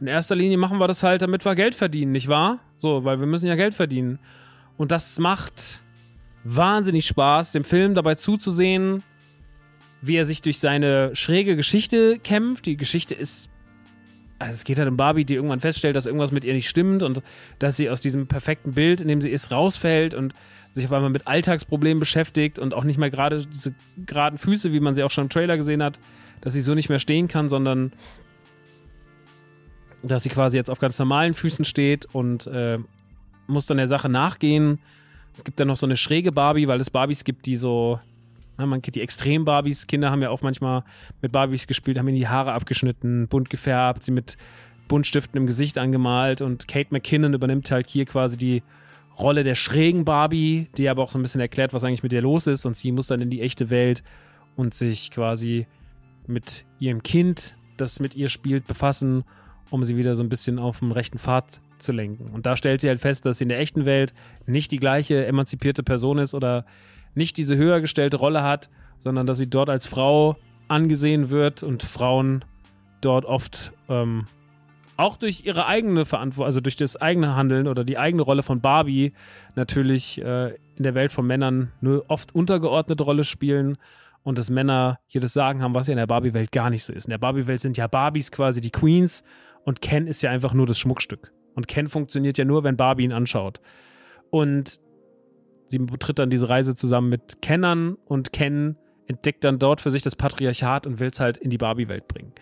in 0.00 0.06
erster 0.06 0.34
Linie 0.34 0.58
machen 0.58 0.78
wir 0.78 0.88
das 0.88 1.02
halt, 1.02 1.22
damit 1.22 1.44
wir 1.44 1.54
Geld 1.54 1.74
verdienen, 1.74 2.12
nicht 2.12 2.28
wahr? 2.28 2.60
So, 2.76 3.04
weil 3.04 3.20
wir 3.20 3.26
müssen 3.26 3.46
ja 3.46 3.54
Geld 3.54 3.74
verdienen. 3.74 4.18
Und 4.76 4.92
das 4.92 5.18
macht 5.18 5.80
wahnsinnig 6.44 7.06
Spaß, 7.06 7.52
dem 7.52 7.64
Film 7.64 7.94
dabei 7.94 8.14
zuzusehen, 8.14 9.02
wie 10.02 10.16
er 10.16 10.24
sich 10.24 10.42
durch 10.42 10.58
seine 10.58 11.14
schräge 11.14 11.56
Geschichte 11.56 12.18
kämpft. 12.18 12.66
Die 12.66 12.76
Geschichte 12.76 13.14
ist 13.14 13.48
also 14.38 14.52
es 14.52 14.64
geht 14.64 14.78
halt 14.78 14.88
um 14.88 14.96
Barbie, 14.96 15.24
die 15.24 15.34
irgendwann 15.34 15.60
feststellt, 15.60 15.96
dass 15.96 16.06
irgendwas 16.06 16.30
mit 16.30 16.44
ihr 16.44 16.52
nicht 16.52 16.68
stimmt 16.68 17.02
und 17.02 17.22
dass 17.58 17.76
sie 17.76 17.88
aus 17.88 18.00
diesem 18.00 18.26
perfekten 18.26 18.74
Bild, 18.74 19.00
in 19.00 19.08
dem 19.08 19.20
sie 19.20 19.30
ist, 19.30 19.50
rausfällt 19.50 20.14
und 20.14 20.34
sich 20.68 20.84
auf 20.84 20.92
einmal 20.92 21.10
mit 21.10 21.26
Alltagsproblemen 21.26 22.00
beschäftigt 22.00 22.58
und 22.58 22.74
auch 22.74 22.84
nicht 22.84 22.98
mehr 22.98 23.10
gerade 23.10 23.44
diese 23.46 23.74
geraden 24.04 24.38
Füße, 24.38 24.72
wie 24.72 24.80
man 24.80 24.94
sie 24.94 25.02
auch 25.04 25.10
schon 25.10 25.24
im 25.24 25.30
Trailer 25.30 25.56
gesehen 25.56 25.82
hat, 25.82 25.98
dass 26.42 26.52
sie 26.52 26.60
so 26.60 26.74
nicht 26.74 26.88
mehr 26.88 26.98
stehen 26.98 27.28
kann, 27.28 27.48
sondern 27.48 27.92
dass 30.02 30.22
sie 30.22 30.28
quasi 30.28 30.56
jetzt 30.56 30.70
auf 30.70 30.78
ganz 30.78 30.98
normalen 30.98 31.32
Füßen 31.32 31.64
steht 31.64 32.06
und 32.12 32.46
äh, 32.46 32.78
muss 33.46 33.66
dann 33.66 33.78
der 33.78 33.88
Sache 33.88 34.08
nachgehen. 34.08 34.78
Es 35.32 35.44
gibt 35.44 35.58
dann 35.60 35.68
noch 35.68 35.76
so 35.76 35.86
eine 35.86 35.96
schräge 35.96 36.30
Barbie, 36.30 36.68
weil 36.68 36.80
es 36.80 36.90
Barbies 36.90 37.24
gibt, 37.24 37.46
die 37.46 37.56
so 37.56 38.00
man 38.56 38.82
kennt 38.82 38.96
die 38.96 39.02
Extrem-Barbies. 39.02 39.86
Kinder 39.86 40.10
haben 40.10 40.22
ja 40.22 40.30
auch 40.30 40.42
manchmal 40.42 40.84
mit 41.20 41.32
Barbies 41.32 41.66
gespielt, 41.66 41.98
haben 41.98 42.08
ihnen 42.08 42.18
die 42.18 42.28
Haare 42.28 42.52
abgeschnitten, 42.52 43.28
bunt 43.28 43.50
gefärbt, 43.50 44.02
sie 44.02 44.12
mit 44.12 44.36
Buntstiften 44.88 45.40
im 45.40 45.46
Gesicht 45.46 45.78
angemalt 45.78 46.40
und 46.40 46.68
Kate 46.68 46.88
McKinnon 46.90 47.34
übernimmt 47.34 47.70
halt 47.70 47.88
hier 47.88 48.04
quasi 48.04 48.36
die 48.36 48.62
Rolle 49.18 49.42
der 49.42 49.54
schrägen 49.54 50.04
Barbie, 50.04 50.68
die 50.76 50.88
aber 50.88 51.02
auch 51.02 51.10
so 51.10 51.18
ein 51.18 51.22
bisschen 51.22 51.40
erklärt, 51.40 51.72
was 51.72 51.84
eigentlich 51.84 52.02
mit 52.02 52.12
ihr 52.12 52.22
los 52.22 52.46
ist 52.46 52.66
und 52.66 52.76
sie 52.76 52.92
muss 52.92 53.08
dann 53.08 53.20
in 53.20 53.30
die 53.30 53.40
echte 53.40 53.70
Welt 53.70 54.02
und 54.56 54.74
sich 54.74 55.10
quasi 55.10 55.66
mit 56.26 56.64
ihrem 56.78 57.02
Kind, 57.02 57.56
das 57.76 58.00
mit 58.00 58.14
ihr 58.14 58.28
spielt, 58.28 58.66
befassen, 58.66 59.24
um 59.70 59.84
sie 59.84 59.96
wieder 59.96 60.14
so 60.14 60.22
ein 60.22 60.28
bisschen 60.28 60.58
auf 60.58 60.80
dem 60.80 60.92
rechten 60.92 61.18
Pfad 61.18 61.60
zu 61.78 61.92
lenken. 61.92 62.30
Und 62.30 62.46
da 62.46 62.56
stellt 62.56 62.80
sie 62.80 62.88
halt 62.88 63.00
fest, 63.00 63.26
dass 63.26 63.38
sie 63.38 63.44
in 63.44 63.48
der 63.48 63.58
echten 63.58 63.84
Welt 63.84 64.14
nicht 64.46 64.70
die 64.70 64.78
gleiche 64.78 65.26
emanzipierte 65.26 65.82
Person 65.82 66.18
ist 66.18 66.34
oder 66.34 66.64
nicht 67.16 67.36
diese 67.36 67.56
höher 67.56 67.80
gestellte 67.80 68.18
Rolle 68.18 68.42
hat, 68.42 68.70
sondern 68.98 69.26
dass 69.26 69.38
sie 69.38 69.50
dort 69.50 69.68
als 69.68 69.86
Frau 69.86 70.36
angesehen 70.68 71.30
wird 71.30 71.62
und 71.62 71.82
Frauen 71.82 72.44
dort 73.00 73.24
oft 73.24 73.72
ähm, 73.88 74.26
auch 74.96 75.16
durch 75.16 75.44
ihre 75.44 75.66
eigene 75.66 76.06
Verantwortung, 76.06 76.46
also 76.46 76.60
durch 76.60 76.76
das 76.76 76.96
eigene 76.96 77.36
Handeln 77.36 77.68
oder 77.68 77.84
die 77.84 77.98
eigene 77.98 78.22
Rolle 78.22 78.42
von 78.42 78.60
Barbie 78.60 79.12
natürlich 79.54 80.20
äh, 80.22 80.54
in 80.76 80.82
der 80.82 80.94
Welt 80.94 81.12
von 81.12 81.26
Männern 81.26 81.72
nur 81.80 82.04
oft 82.08 82.34
untergeordnete 82.34 83.02
Rolle 83.02 83.24
spielen 83.24 83.76
und 84.22 84.38
dass 84.38 84.50
Männer 84.50 84.98
hier 85.06 85.20
das 85.20 85.32
Sagen 85.32 85.62
haben, 85.62 85.74
was 85.74 85.86
ja 85.86 85.92
in 85.92 85.98
der 85.98 86.06
Barbie-Welt 86.06 86.50
gar 86.50 86.70
nicht 86.70 86.84
so 86.84 86.92
ist. 86.92 87.04
In 87.06 87.10
der 87.10 87.18
Barbie-Welt 87.18 87.60
sind 87.60 87.76
ja 87.76 87.86
Barbies 87.86 88.32
quasi 88.32 88.60
die 88.60 88.70
Queens 88.70 89.22
und 89.64 89.80
Ken 89.80 90.06
ist 90.06 90.22
ja 90.22 90.30
einfach 90.30 90.52
nur 90.52 90.66
das 90.66 90.78
Schmuckstück. 90.78 91.32
Und 91.54 91.68
Ken 91.68 91.88
funktioniert 91.88 92.36
ja 92.36 92.44
nur, 92.44 92.64
wenn 92.64 92.76
Barbie 92.76 93.04
ihn 93.04 93.12
anschaut. 93.12 93.60
Und 94.30 94.80
sie 95.66 95.78
betritt 95.78 96.18
dann 96.18 96.30
diese 96.30 96.48
Reise 96.48 96.74
zusammen 96.74 97.08
mit 97.08 97.42
Kennern 97.42 97.96
und 98.06 98.32
Ken 98.32 98.76
entdeckt 99.08 99.44
dann 99.44 99.58
dort 99.58 99.80
für 99.80 99.90
sich 99.90 100.02
das 100.02 100.16
Patriarchat 100.16 100.86
und 100.86 100.98
will 100.98 101.08
es 101.08 101.20
halt 101.20 101.36
in 101.36 101.50
die 101.50 101.58
Barbie-Welt 101.58 102.08
bringen. 102.08 102.32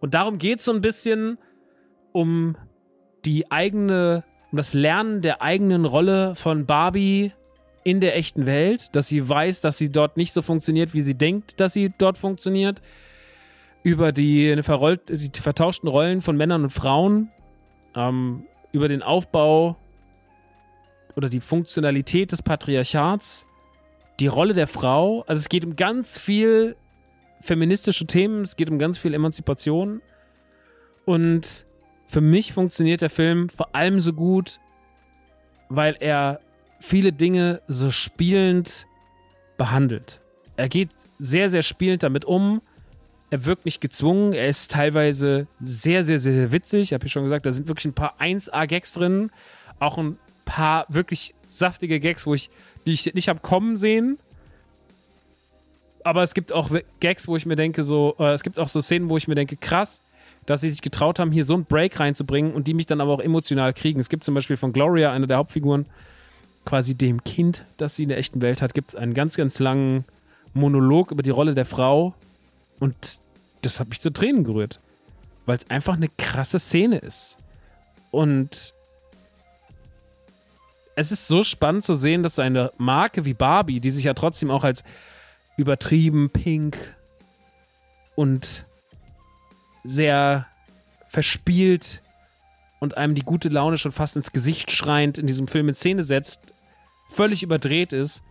Und 0.00 0.14
darum 0.14 0.38
geht 0.38 0.60
es 0.60 0.66
so 0.66 0.72
ein 0.72 0.80
bisschen 0.80 1.38
um 2.12 2.56
die 3.24 3.50
eigene, 3.50 4.24
um 4.50 4.56
das 4.56 4.74
Lernen 4.74 5.22
der 5.22 5.42
eigenen 5.42 5.84
Rolle 5.84 6.34
von 6.34 6.66
Barbie 6.66 7.32
in 7.84 8.00
der 8.00 8.16
echten 8.16 8.46
Welt, 8.46 8.94
dass 8.94 9.08
sie 9.08 9.26
weiß, 9.26 9.60
dass 9.62 9.78
sie 9.78 9.90
dort 9.90 10.16
nicht 10.16 10.32
so 10.32 10.42
funktioniert, 10.42 10.92
wie 10.92 11.00
sie 11.00 11.16
denkt, 11.16 11.60
dass 11.60 11.72
sie 11.72 11.92
dort 11.96 12.18
funktioniert. 12.18 12.82
Über 13.82 14.12
die, 14.12 14.54
die 14.54 15.40
vertauschten 15.40 15.88
Rollen 15.88 16.20
von 16.20 16.36
Männern 16.36 16.64
und 16.64 16.70
Frauen, 16.70 17.30
ähm, 17.94 18.44
über 18.72 18.88
den 18.88 19.02
Aufbau 19.02 19.78
oder 21.20 21.28
die 21.28 21.40
Funktionalität 21.40 22.32
des 22.32 22.42
Patriarchats, 22.42 23.46
die 24.20 24.26
Rolle 24.26 24.54
der 24.54 24.66
Frau. 24.66 25.22
Also 25.26 25.40
es 25.40 25.50
geht 25.50 25.66
um 25.66 25.76
ganz 25.76 26.18
viel 26.18 26.76
feministische 27.42 28.06
Themen, 28.06 28.40
es 28.40 28.56
geht 28.56 28.70
um 28.70 28.78
ganz 28.78 28.96
viel 28.96 29.12
Emanzipation. 29.12 30.00
Und 31.04 31.66
für 32.06 32.22
mich 32.22 32.54
funktioniert 32.54 33.02
der 33.02 33.10
Film 33.10 33.50
vor 33.50 33.74
allem 33.74 34.00
so 34.00 34.14
gut, 34.14 34.60
weil 35.68 35.94
er 36.00 36.40
viele 36.80 37.12
Dinge 37.12 37.60
so 37.68 37.90
spielend 37.90 38.86
behandelt. 39.58 40.22
Er 40.56 40.70
geht 40.70 40.88
sehr, 41.18 41.50
sehr 41.50 41.62
spielend 41.62 42.02
damit 42.02 42.24
um. 42.24 42.62
Er 43.28 43.44
wirkt 43.44 43.66
nicht 43.66 43.82
gezwungen. 43.82 44.32
Er 44.32 44.48
ist 44.48 44.70
teilweise 44.70 45.48
sehr, 45.60 46.02
sehr, 46.02 46.18
sehr, 46.18 46.32
sehr 46.32 46.50
witzig. 46.50 46.80
Ich 46.80 46.92
habe 46.94 47.04
ja 47.04 47.10
schon 47.10 47.24
gesagt, 47.24 47.44
da 47.44 47.52
sind 47.52 47.68
wirklich 47.68 47.84
ein 47.84 47.94
paar 47.94 48.18
1A-Gags 48.18 48.94
drin. 48.94 49.30
Auch 49.78 49.98
ein 49.98 50.18
paar 50.50 50.84
wirklich 50.88 51.32
saftige 51.46 52.00
Gags, 52.00 52.26
wo 52.26 52.34
ich, 52.34 52.50
die 52.84 52.90
ich 52.90 53.14
nicht 53.14 53.28
habe 53.28 53.38
kommen 53.38 53.76
sehen. 53.76 54.18
Aber 56.02 56.22
es 56.24 56.34
gibt 56.34 56.52
auch 56.52 56.70
Gags, 56.98 57.28
wo 57.28 57.36
ich 57.36 57.46
mir 57.46 57.54
denke, 57.54 57.84
so, 57.84 58.16
äh, 58.18 58.32
es 58.32 58.42
gibt 58.42 58.58
auch 58.58 58.68
so 58.68 58.80
Szenen, 58.80 59.08
wo 59.08 59.16
ich 59.16 59.28
mir 59.28 59.36
denke, 59.36 59.56
krass, 59.56 60.02
dass 60.46 60.62
sie 60.62 60.70
sich 60.70 60.82
getraut 60.82 61.20
haben, 61.20 61.30
hier 61.30 61.44
so 61.44 61.54
einen 61.54 61.66
Break 61.66 62.00
reinzubringen 62.00 62.52
und 62.52 62.66
die 62.66 62.74
mich 62.74 62.86
dann 62.86 63.00
aber 63.00 63.12
auch 63.12 63.20
emotional 63.20 63.72
kriegen. 63.72 64.00
Es 64.00 64.08
gibt 64.08 64.24
zum 64.24 64.34
Beispiel 64.34 64.56
von 64.56 64.72
Gloria, 64.72 65.12
einer 65.12 65.28
der 65.28 65.36
Hauptfiguren, 65.36 65.86
quasi 66.64 66.96
dem 66.96 67.22
Kind, 67.22 67.64
das 67.76 67.94
sie 67.94 68.02
in 68.02 68.08
der 68.08 68.18
echten 68.18 68.42
Welt 68.42 68.60
hat, 68.60 68.74
gibt 68.74 68.90
es 68.90 68.96
einen 68.96 69.14
ganz, 69.14 69.36
ganz 69.36 69.60
langen 69.60 70.04
Monolog 70.52 71.12
über 71.12 71.22
die 71.22 71.30
Rolle 71.30 71.54
der 71.54 71.64
Frau 71.64 72.14
und 72.80 73.20
das 73.62 73.78
hat 73.78 73.88
mich 73.88 74.00
zu 74.00 74.12
Tränen 74.12 74.42
gerührt, 74.42 74.80
weil 75.46 75.58
es 75.58 75.70
einfach 75.70 75.94
eine 75.94 76.08
krasse 76.08 76.58
Szene 76.58 76.98
ist. 76.98 77.38
Und 78.10 78.74
es 81.00 81.12
ist 81.12 81.26
so 81.28 81.42
spannend 81.42 81.84
zu 81.84 81.94
sehen, 81.94 82.22
dass 82.22 82.38
eine 82.38 82.72
Marke 82.76 83.24
wie 83.24 83.34
Barbie, 83.34 83.80
die 83.80 83.90
sich 83.90 84.04
ja 84.04 84.14
trotzdem 84.14 84.50
auch 84.50 84.64
als 84.64 84.84
übertrieben 85.56 86.30
pink 86.30 86.76
und 88.14 88.66
sehr 89.82 90.46
verspielt 91.08 92.02
und 92.80 92.96
einem 92.96 93.14
die 93.14 93.22
gute 93.22 93.48
Laune 93.48 93.78
schon 93.78 93.92
fast 93.92 94.16
ins 94.16 94.32
Gesicht 94.32 94.70
schreiend 94.70 95.18
in 95.18 95.26
diesem 95.26 95.48
Film 95.48 95.68
in 95.68 95.74
Szene 95.74 96.02
setzt, 96.02 96.54
völlig 97.08 97.42
überdreht 97.42 97.92
ist, 97.92 98.22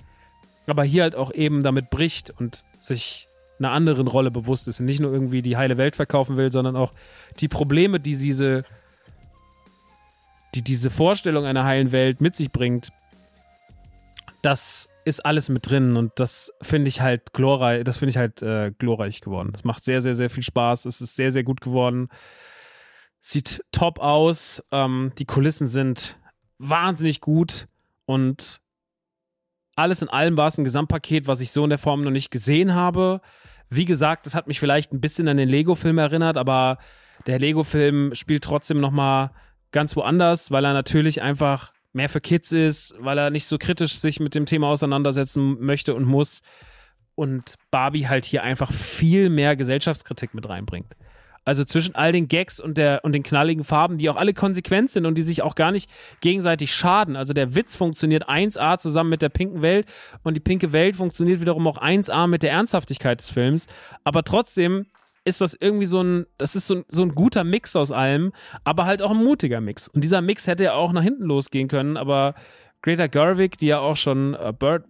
aber 0.67 0.83
hier 0.83 1.03
halt 1.03 1.15
auch 1.15 1.33
eben 1.33 1.63
damit 1.63 1.89
bricht 1.89 2.29
und 2.29 2.63
sich 2.77 3.27
einer 3.57 3.71
anderen 3.71 4.07
Rolle 4.07 4.31
bewusst 4.31 4.67
ist 4.67 4.79
und 4.79 4.85
nicht 4.85 5.01
nur 5.01 5.11
irgendwie 5.11 5.41
die 5.41 5.57
heile 5.57 5.77
Welt 5.77 5.95
verkaufen 5.95 6.37
will, 6.37 6.51
sondern 6.51 6.75
auch 6.75 6.93
die 7.39 7.47
Probleme, 7.47 7.99
die 7.99 8.15
diese, 8.15 8.63
die 10.55 10.63
diese 10.63 10.89
Vorstellung 10.89 11.45
einer 11.45 11.63
heilen 11.63 11.91
Welt 11.91 12.21
mit 12.21 12.35
sich 12.35 12.51
bringt, 12.51 12.89
das 14.41 14.89
ist 15.05 15.25
alles 15.25 15.49
mit 15.49 15.69
drin 15.69 15.97
und 15.97 16.11
das 16.15 16.53
finde 16.61 16.87
ich 16.87 17.01
halt 17.01 17.33
glorreich, 17.33 17.83
das 17.83 17.97
finde 17.97 18.11
ich 18.11 18.17
halt 18.17 18.41
äh, 18.41 18.71
glorreich 18.77 19.21
geworden. 19.21 19.51
Es 19.53 19.63
macht 19.63 19.83
sehr, 19.83 20.01
sehr, 20.01 20.15
sehr 20.15 20.29
viel 20.29 20.43
Spaß. 20.43 20.85
Es 20.85 21.01
ist 21.01 21.15
sehr, 21.15 21.31
sehr 21.31 21.43
gut 21.43 21.61
geworden. 21.61 22.09
Sieht 23.19 23.63
top 23.71 23.99
aus. 23.99 24.63
Ähm, 24.71 25.11
die 25.17 25.25
Kulissen 25.25 25.67
sind 25.67 26.17
wahnsinnig 26.57 27.21
gut 27.21 27.67
und 28.05 28.61
alles 29.75 30.01
in 30.01 30.09
allem 30.09 30.37
war 30.37 30.47
es 30.47 30.57
ein 30.57 30.63
Gesamtpaket, 30.63 31.27
was 31.27 31.41
ich 31.41 31.51
so 31.51 31.63
in 31.63 31.69
der 31.69 31.79
Form 31.79 32.01
noch 32.01 32.11
nicht 32.11 32.31
gesehen 32.31 32.75
habe. 32.75 33.21
Wie 33.69 33.85
gesagt, 33.85 34.27
es 34.27 34.35
hat 34.35 34.47
mich 34.47 34.59
vielleicht 34.59 34.93
ein 34.93 35.01
bisschen 35.01 35.27
an 35.27 35.37
den 35.37 35.49
Lego-Film 35.49 35.97
erinnert, 35.97 36.37
aber 36.37 36.79
der 37.27 37.39
Lego-Film 37.39 38.13
spielt 38.13 38.43
trotzdem 38.43 38.79
noch 38.79 38.91
mal 38.91 39.31
ganz 39.71 39.95
woanders, 39.95 40.51
weil 40.51 40.65
er 40.65 40.73
natürlich 40.73 41.21
einfach 41.21 41.71
mehr 41.93 42.09
für 42.09 42.21
Kids 42.21 42.51
ist, 42.51 42.95
weil 42.99 43.17
er 43.17 43.29
nicht 43.29 43.45
so 43.45 43.57
kritisch 43.57 43.95
sich 43.95 44.19
mit 44.19 44.35
dem 44.35 44.45
Thema 44.45 44.67
auseinandersetzen 44.67 45.57
möchte 45.59 45.95
und 45.95 46.05
muss. 46.05 46.41
Und 47.15 47.55
Barbie 47.71 48.07
halt 48.07 48.25
hier 48.25 48.43
einfach 48.43 48.71
viel 48.71 49.29
mehr 49.29 49.55
Gesellschaftskritik 49.55 50.33
mit 50.33 50.47
reinbringt. 50.47 50.95
Also 51.49 51.63
zwischen 51.63 51.95
all 51.95 52.11
den 52.11 52.27
Gags 52.27 52.59
und, 52.59 52.77
der, 52.77 53.03
und 53.03 53.13
den 53.13 53.23
knalligen 53.23 53.63
Farben, 53.63 53.97
die 53.97 54.09
auch 54.09 54.17
alle 54.17 54.33
konsequent 54.33 54.91
sind 54.91 55.05
und 55.05 55.17
die 55.17 55.23
sich 55.23 55.41
auch 55.41 55.55
gar 55.55 55.71
nicht 55.71 55.89
gegenseitig 56.21 56.73
schaden. 56.73 57.15
Also 57.15 57.33
der 57.33 57.55
Witz 57.55 57.75
funktioniert 57.75 58.29
1A 58.29 58.77
zusammen 58.77 59.09
mit 59.09 59.21
der 59.21 59.29
pinken 59.29 59.61
Welt 59.61 59.87
und 60.23 60.35
die 60.35 60.41
pinke 60.41 60.71
Welt 60.73 60.95
funktioniert 60.95 61.41
wiederum 61.41 61.67
auch 61.67 61.79
1A 61.79 62.27
mit 62.27 62.43
der 62.43 62.51
Ernsthaftigkeit 62.51 63.19
des 63.19 63.31
Films. 63.31 63.65
Aber 64.03 64.23
trotzdem 64.23 64.85
ist 65.29 65.41
das 65.41 65.55
irgendwie 65.59 65.85
so 65.85 66.01
ein, 66.01 66.25
das 66.37 66.55
ist 66.55 66.67
so, 66.67 66.83
so 66.87 67.03
ein 67.03 67.15
guter 67.15 67.43
Mix 67.43 67.75
aus 67.75 67.91
allem, 67.91 68.33
aber 68.63 68.85
halt 68.85 69.01
auch 69.01 69.11
ein 69.11 69.23
mutiger 69.23 69.61
Mix. 69.61 69.87
Und 69.87 70.03
dieser 70.03 70.21
Mix 70.21 70.47
hätte 70.47 70.65
ja 70.65 70.73
auch 70.73 70.91
nach 70.91 71.03
hinten 71.03 71.23
losgehen 71.23 71.67
können, 71.67 71.95
aber 71.95 72.35
Greta 72.81 73.07
Gerwig, 73.07 73.57
die 73.57 73.67
ja 73.67 73.79
auch 73.79 73.95
schon 73.95 74.35
uh, 74.35 74.51
Bird, 74.51 74.85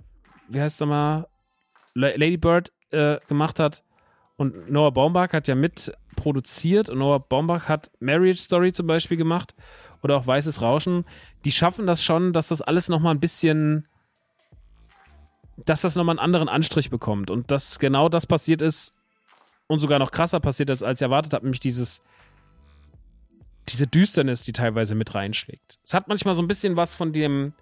wie 0.47 0.61
heißt 0.61 0.81
es 0.81 0.87
mal, 0.87 1.27
Lady 1.93 2.37
Bird 2.37 2.71
äh, 2.91 3.17
gemacht 3.27 3.59
hat, 3.59 3.83
und 4.39 4.71
Noah 4.71 4.93
Baumbach 4.93 5.33
hat 5.33 5.49
ja 5.49 5.55
mit 5.55 5.91
produziert 6.15 6.87
und 6.89 6.99
Noah 6.99 7.19
Baumbach 7.19 7.67
hat 7.67 7.91
Marriage 7.99 8.39
Story 8.39 8.71
zum 8.71 8.87
Beispiel 8.87 9.17
gemacht 9.17 9.53
oder 10.01 10.15
auch 10.15 10.25
Weißes 10.25 10.61
Rauschen. 10.61 11.03
Die 11.43 11.51
schaffen 11.51 11.85
das 11.85 12.01
schon, 12.01 12.31
dass 12.31 12.47
das 12.47 12.61
alles 12.61 12.87
nochmal 12.87 13.13
ein 13.13 13.19
bisschen, 13.19 13.85
dass 15.65 15.81
das 15.81 15.97
nochmal 15.97 16.13
einen 16.13 16.23
anderen 16.23 16.47
Anstrich 16.47 16.89
bekommt 16.89 17.31
und 17.31 17.51
dass 17.51 17.79
genau 17.79 18.07
das 18.07 18.27
passiert 18.27 18.61
ist, 18.61 18.93
und 19.69 19.79
sogar 19.79 19.99
noch 19.99 20.11
krasser 20.11 20.39
passiert 20.39 20.69
ist, 20.71 20.83
als 20.83 20.99
ich 20.99 21.03
erwartet 21.03 21.33
habe, 21.33 21.45
nämlich 21.45 21.59
dieses 21.61 22.01
diese 23.69 23.85
Düsternis, 23.85 24.43
die 24.43 24.51
teilweise 24.51 24.95
mit 24.95 25.13
reinschlägt. 25.13 25.79
Es 25.83 25.93
hat 25.93 26.07
manchmal 26.07 26.33
so 26.33 26.41
ein 26.41 26.47
bisschen 26.47 26.75
was 26.75 26.95
von 26.95 27.13
dem 27.13 27.53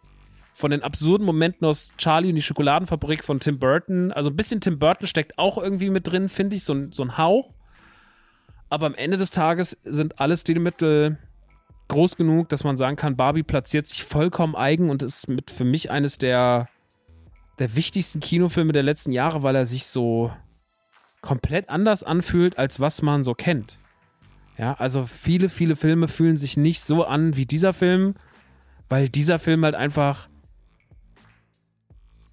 von 0.53 0.71
den 0.71 0.81
absurden 0.81 1.25
Momenten 1.25 1.67
aus 1.67 1.91
Charlie 1.97 2.29
und 2.29 2.35
die 2.35 2.41
Schokoladenfabrik 2.41 3.23
von 3.23 3.39
Tim 3.39 3.59
Burton. 3.59 4.11
Also 4.11 4.31
ein 4.31 4.35
bisschen 4.35 4.59
Tim 4.59 4.79
Burton 4.79 5.05
steckt 5.05 5.37
auch 5.37 5.59
irgendwie 5.59 5.91
mit 5.91 6.07
drin, 6.07 6.29
finde 6.29 6.55
ich, 6.55 6.63
so 6.63 6.73
ein, 6.73 6.91
so 6.91 7.03
ein 7.03 7.17
Hauch. 7.17 7.53
Aber 8.67 8.87
am 8.87 8.95
Ende 8.95 9.17
des 9.17 9.29
Tages 9.29 9.77
sind 9.83 10.19
alle 10.19 10.35
Stilmittel 10.35 11.19
groß 11.89 12.15
genug, 12.15 12.49
dass 12.49 12.63
man 12.63 12.75
sagen 12.75 12.95
kann, 12.95 13.15
Barbie 13.15 13.43
platziert 13.43 13.85
sich 13.85 14.03
vollkommen 14.03 14.55
eigen 14.55 14.89
und 14.89 15.03
ist 15.03 15.27
mit 15.27 15.51
für 15.51 15.63
mich 15.63 15.91
eines 15.91 16.17
der, 16.17 16.69
der 17.59 17.75
wichtigsten 17.75 18.19
Kinofilme 18.19 18.73
der 18.73 18.83
letzten 18.83 19.11
Jahre, 19.11 19.43
weil 19.43 19.55
er 19.55 19.67
sich 19.67 19.85
so 19.85 20.31
komplett 21.21 21.69
anders 21.69 22.03
anfühlt, 22.03 22.57
als 22.57 22.79
was 22.79 23.01
man 23.01 23.23
so 23.23 23.33
kennt. 23.33 23.79
Ja, 24.57 24.73
also 24.73 25.05
viele, 25.05 25.49
viele 25.49 25.75
Filme 25.75 26.07
fühlen 26.07 26.37
sich 26.37 26.57
nicht 26.57 26.81
so 26.81 27.03
an 27.03 27.37
wie 27.37 27.45
dieser 27.45 27.73
Film, 27.73 28.15
weil 28.89 29.09
dieser 29.09 29.39
Film 29.39 29.63
halt 29.63 29.75
einfach 29.75 30.29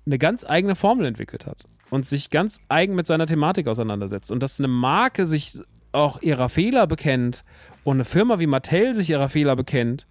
eine 0.07 0.18
ganz 0.18 0.45
eigene 0.45 0.74
Formel 0.74 1.07
entwickelt 1.07 1.47
hat 1.47 1.64
und 1.91 2.07
sich 2.07 2.30
ganz 2.30 2.61
eigen 2.68 2.95
mit 2.95 3.07
seiner 3.07 3.26
Thematik 3.26 3.66
auseinandersetzt. 3.66 4.30
Und 4.30 4.43
dass 4.43 4.59
eine 4.59 4.68
Marke 4.68 5.26
sich 5.26 5.61
auch 5.93 6.20
ihrer 6.22 6.49
Fehler 6.49 6.87
bekennt 6.87 7.45
und 7.85 7.97
eine 7.97 8.05
Firma 8.05 8.39
wie 8.39 8.47
Mattel 8.47 8.95
sich 8.95 9.11
ihrer 9.11 9.28
Fehler 9.28 9.57
bekennt, 9.57 10.07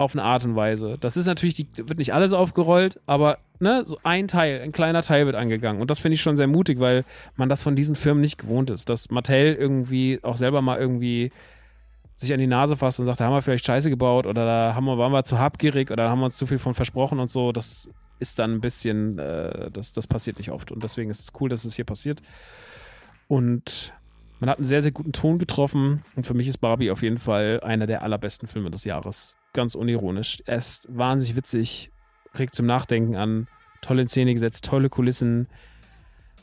auf 0.00 0.14
eine 0.14 0.22
Art 0.22 0.46
und 0.46 0.56
Weise. 0.56 0.96
Das 0.98 1.18
ist 1.18 1.26
natürlich, 1.26 1.54
die, 1.54 1.68
wird 1.76 1.98
nicht 1.98 2.14
alles 2.14 2.32
aufgerollt, 2.32 2.98
aber 3.04 3.38
ne, 3.58 3.84
so 3.84 3.98
ein 4.02 4.28
Teil, 4.28 4.62
ein 4.62 4.72
kleiner 4.72 5.02
Teil 5.02 5.26
wird 5.26 5.36
angegangen. 5.36 5.82
Und 5.82 5.90
das 5.90 6.00
finde 6.00 6.14
ich 6.14 6.22
schon 6.22 6.36
sehr 6.36 6.46
mutig, 6.46 6.80
weil 6.80 7.04
man 7.36 7.50
das 7.50 7.62
von 7.62 7.76
diesen 7.76 7.94
Firmen 7.94 8.22
nicht 8.22 8.38
gewohnt 8.38 8.70
ist. 8.70 8.88
Dass 8.88 9.10
Mattel 9.10 9.54
irgendwie 9.54 10.18
auch 10.22 10.38
selber 10.38 10.62
mal 10.62 10.78
irgendwie 10.78 11.30
sich 12.14 12.32
an 12.32 12.40
die 12.40 12.46
Nase 12.46 12.76
fasst 12.76 12.98
und 12.98 13.04
sagt, 13.04 13.20
da 13.20 13.26
haben 13.26 13.34
wir 13.34 13.42
vielleicht 13.42 13.66
Scheiße 13.66 13.90
gebaut 13.90 14.24
oder 14.24 14.46
da 14.46 14.74
haben 14.74 14.86
wir, 14.86 14.96
waren 14.96 15.12
wir 15.12 15.22
zu 15.24 15.38
habgierig 15.38 15.90
oder 15.90 16.08
haben 16.08 16.20
wir 16.20 16.26
uns 16.26 16.38
zu 16.38 16.46
viel 16.46 16.58
von 16.58 16.72
versprochen 16.72 17.18
und 17.18 17.30
so. 17.30 17.52
Das 17.52 17.90
ist 18.18 18.38
dann 18.38 18.54
ein 18.54 18.60
bisschen, 18.62 19.18
äh, 19.18 19.70
das, 19.70 19.92
das 19.92 20.06
passiert 20.06 20.38
nicht 20.38 20.50
oft. 20.50 20.72
Und 20.72 20.82
deswegen 20.82 21.10
ist 21.10 21.20
es 21.20 21.40
cool, 21.40 21.50
dass 21.50 21.66
es 21.66 21.76
hier 21.76 21.84
passiert. 21.84 22.22
Und 23.28 23.92
man 24.38 24.48
hat 24.48 24.56
einen 24.56 24.66
sehr, 24.66 24.80
sehr 24.80 24.92
guten 24.92 25.12
Ton 25.12 25.38
getroffen. 25.38 26.02
Und 26.16 26.26
für 26.26 26.32
mich 26.32 26.48
ist 26.48 26.56
Barbie 26.56 26.90
auf 26.90 27.02
jeden 27.02 27.18
Fall 27.18 27.60
einer 27.62 27.86
der 27.86 28.00
allerbesten 28.02 28.48
Filme 28.48 28.70
des 28.70 28.84
Jahres 28.84 29.36
ganz 29.52 29.74
unironisch. 29.74 30.42
Er 30.46 30.58
ist 30.58 30.86
wahnsinnig 30.90 31.36
witzig, 31.36 31.90
regt 32.38 32.54
zum 32.54 32.66
Nachdenken 32.66 33.16
an, 33.16 33.48
toll 33.80 33.98
in 33.98 34.08
Szene 34.08 34.34
gesetzt, 34.34 34.64
tolle 34.64 34.88
Kulissen, 34.88 35.48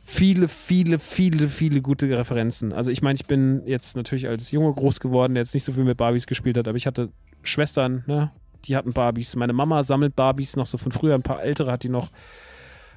viele, 0.03 0.47
viele, 0.47 0.99
viele, 0.99 1.49
viele 1.49 1.81
gute 1.81 2.09
Referenzen. 2.17 2.73
Also 2.73 2.91
ich 2.91 3.01
meine, 3.01 3.15
ich 3.15 3.25
bin 3.25 3.61
jetzt 3.65 3.95
natürlich 3.95 4.27
als 4.27 4.51
Junge 4.51 4.73
groß 4.73 4.99
geworden, 4.99 5.33
der 5.33 5.43
jetzt 5.43 5.53
nicht 5.53 5.63
so 5.63 5.71
viel 5.71 5.83
mit 5.83 5.97
Barbies 5.97 6.27
gespielt 6.27 6.57
hat, 6.57 6.67
aber 6.67 6.77
ich 6.77 6.87
hatte 6.87 7.09
Schwestern, 7.43 8.03
ne? 8.07 8.31
Die 8.65 8.75
hatten 8.75 8.91
Barbies. 8.91 9.35
Meine 9.35 9.53
Mama 9.53 9.83
sammelt 9.83 10.15
Barbies 10.15 10.55
noch 10.55 10.65
so 10.65 10.77
von 10.77 10.91
früher, 10.91 11.13
ein 11.13 11.21
paar 11.21 11.43
ältere 11.43 11.71
hat 11.71 11.83
die 11.83 11.89
noch. 11.89 12.09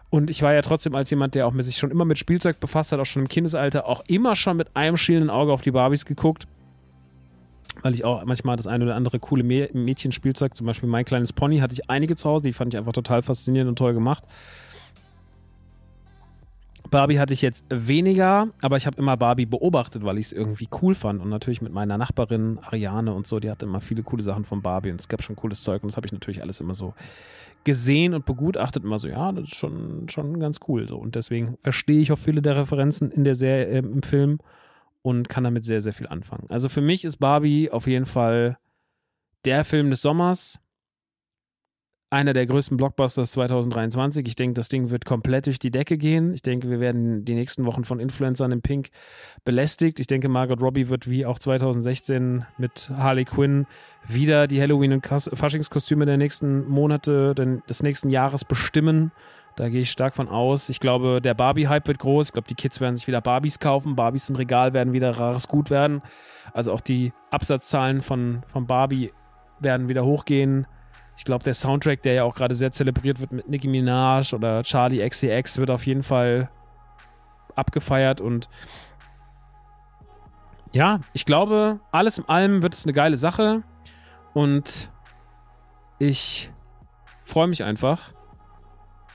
Und 0.08 0.30
ich 0.30 0.42
war 0.42 0.54
ja 0.54 0.62
trotzdem 0.62 0.94
als 0.94 1.10
jemand, 1.10 1.34
der 1.34 1.46
auch 1.46 1.52
mit 1.52 1.64
sich 1.64 1.76
schon 1.76 1.90
immer 1.90 2.04
mit 2.04 2.18
Spielzeug 2.18 2.58
befasst 2.58 2.90
hat, 2.90 2.98
auch 2.98 3.04
schon 3.04 3.22
im 3.22 3.28
Kindesalter, 3.28 3.86
auch 3.86 4.02
immer 4.08 4.34
schon 4.34 4.56
mit 4.56 4.74
einem 4.74 4.96
schielenden 4.96 5.30
Auge 5.30 5.52
auf 5.52 5.62
die 5.62 5.70
Barbies 5.70 6.06
geguckt 6.06 6.48
weil 7.82 7.94
ich 7.94 8.04
auch 8.04 8.24
manchmal 8.24 8.56
das 8.56 8.66
eine 8.66 8.84
oder 8.84 8.94
andere 8.94 9.18
coole 9.18 9.42
Mädchenspielzeug, 9.42 10.54
zum 10.54 10.66
Beispiel 10.66 10.88
mein 10.88 11.04
kleines 11.04 11.32
Pony, 11.32 11.58
hatte 11.58 11.74
ich 11.74 11.88
einige 11.90 12.16
zu 12.16 12.28
Hause, 12.28 12.44
die 12.44 12.52
fand 12.52 12.74
ich 12.74 12.78
einfach 12.78 12.92
total 12.92 13.22
faszinierend 13.22 13.68
und 13.68 13.76
toll 13.76 13.94
gemacht. 13.94 14.24
Barbie 16.90 17.20
hatte 17.20 17.32
ich 17.32 17.40
jetzt 17.40 17.66
weniger, 17.70 18.48
aber 18.62 18.76
ich 18.76 18.86
habe 18.86 18.98
immer 18.98 19.16
Barbie 19.16 19.46
beobachtet, 19.46 20.04
weil 20.04 20.18
ich 20.18 20.26
es 20.26 20.32
irgendwie 20.32 20.68
cool 20.82 20.94
fand. 20.94 21.22
Und 21.22 21.28
natürlich 21.28 21.62
mit 21.62 21.72
meiner 21.72 21.96
Nachbarin 21.96 22.58
Ariane 22.62 23.14
und 23.14 23.28
so, 23.28 23.38
die 23.38 23.50
hatte 23.50 23.66
immer 23.66 23.80
viele 23.80 24.02
coole 24.02 24.22
Sachen 24.22 24.44
von 24.44 24.60
Barbie 24.60 24.90
und 24.90 25.00
es 25.00 25.08
gab 25.08 25.22
schon 25.22 25.36
cooles 25.36 25.62
Zeug 25.62 25.82
und 25.82 25.92
das 25.92 25.96
habe 25.96 26.06
ich 26.06 26.12
natürlich 26.12 26.42
alles 26.42 26.60
immer 26.60 26.74
so 26.74 26.94
gesehen 27.62 28.14
und 28.14 28.26
begutachtet. 28.26 28.84
Immer 28.84 28.98
so, 28.98 29.08
ja, 29.08 29.30
das 29.30 29.44
ist 29.44 29.54
schon, 29.54 30.08
schon 30.08 30.40
ganz 30.40 30.58
cool. 30.66 30.88
So. 30.88 30.96
Und 30.96 31.14
deswegen 31.14 31.56
verstehe 31.60 32.00
ich 32.00 32.10
auch 32.10 32.18
viele 32.18 32.42
der 32.42 32.56
Referenzen 32.56 33.12
in 33.12 33.22
der 33.22 33.36
Serie, 33.36 33.66
äh, 33.66 33.78
im 33.78 34.02
Film 34.02 34.40
und 35.02 35.28
kann 35.28 35.44
damit 35.44 35.64
sehr, 35.64 35.80
sehr 35.82 35.92
viel 35.92 36.08
anfangen. 36.08 36.46
Also 36.48 36.68
für 36.68 36.80
mich 36.80 37.04
ist 37.04 37.18
Barbie 37.18 37.70
auf 37.70 37.86
jeden 37.86 38.06
Fall 38.06 38.58
der 39.44 39.64
Film 39.64 39.90
des 39.90 40.02
Sommers 40.02 40.60
einer 42.10 42.32
der 42.32 42.44
größten 42.44 42.76
Blockbusters 42.76 43.32
2023. 43.32 44.26
Ich 44.26 44.34
denke, 44.34 44.54
das 44.54 44.68
Ding 44.68 44.90
wird 44.90 45.04
komplett 45.04 45.46
durch 45.46 45.60
die 45.60 45.70
Decke 45.70 45.96
gehen. 45.96 46.34
Ich 46.34 46.42
denke, 46.42 46.68
wir 46.68 46.80
werden 46.80 47.24
die 47.24 47.34
nächsten 47.34 47.64
Wochen 47.64 47.84
von 47.84 48.00
Influencern 48.00 48.50
in 48.50 48.62
Pink 48.62 48.90
belästigt. 49.44 50.00
Ich 50.00 50.08
denke, 50.08 50.28
Margot 50.28 50.60
Robbie 50.60 50.88
wird 50.88 51.08
wie 51.08 51.24
auch 51.24 51.38
2016 51.38 52.44
mit 52.58 52.90
Harley 52.96 53.24
Quinn 53.24 53.66
wieder 54.08 54.48
die 54.48 54.60
Halloween- 54.60 54.94
und 54.94 55.06
Faschingskostüme 55.06 56.04
der 56.04 56.16
nächsten 56.16 56.66
Monate, 56.68 57.34
des 57.34 57.82
nächsten 57.84 58.10
Jahres 58.10 58.44
bestimmen. 58.44 59.12
Da 59.60 59.68
gehe 59.68 59.82
ich 59.82 59.90
stark 59.90 60.16
von 60.16 60.26
aus. 60.26 60.70
Ich 60.70 60.80
glaube, 60.80 61.20
der 61.20 61.34
Barbie-Hype 61.34 61.86
wird 61.86 61.98
groß. 61.98 62.28
Ich 62.28 62.32
glaube, 62.32 62.48
die 62.48 62.54
Kids 62.54 62.80
werden 62.80 62.96
sich 62.96 63.06
wieder 63.06 63.20
Barbies 63.20 63.58
kaufen. 63.58 63.94
Barbies 63.94 64.30
im 64.30 64.36
Regal 64.36 64.72
werden 64.72 64.94
wieder 64.94 65.10
rares 65.10 65.48
Gut 65.48 65.68
werden. 65.68 66.00
Also 66.54 66.72
auch 66.72 66.80
die 66.80 67.12
Absatzzahlen 67.30 68.00
von, 68.00 68.40
von 68.46 68.66
Barbie 68.66 69.12
werden 69.58 69.90
wieder 69.90 70.02
hochgehen. 70.02 70.66
Ich 71.18 71.24
glaube, 71.24 71.44
der 71.44 71.52
Soundtrack, 71.52 72.02
der 72.04 72.14
ja 72.14 72.24
auch 72.24 72.36
gerade 72.36 72.54
sehr 72.54 72.72
zelebriert 72.72 73.20
wird 73.20 73.32
mit 73.32 73.50
Nicki 73.50 73.68
Minaj 73.68 74.32
oder 74.32 74.62
Charlie 74.62 75.06
XCX, 75.06 75.58
wird 75.58 75.68
auf 75.68 75.84
jeden 75.84 76.04
Fall 76.04 76.48
abgefeiert 77.54 78.22
und 78.22 78.48
ja, 80.72 81.00
ich 81.12 81.26
glaube, 81.26 81.80
alles 81.92 82.16
in 82.16 82.26
allem 82.30 82.62
wird 82.62 82.72
es 82.72 82.86
eine 82.86 82.94
geile 82.94 83.18
Sache 83.18 83.62
und 84.32 84.90
ich 85.98 86.50
freue 87.20 87.48
mich 87.48 87.62
einfach, 87.62 88.12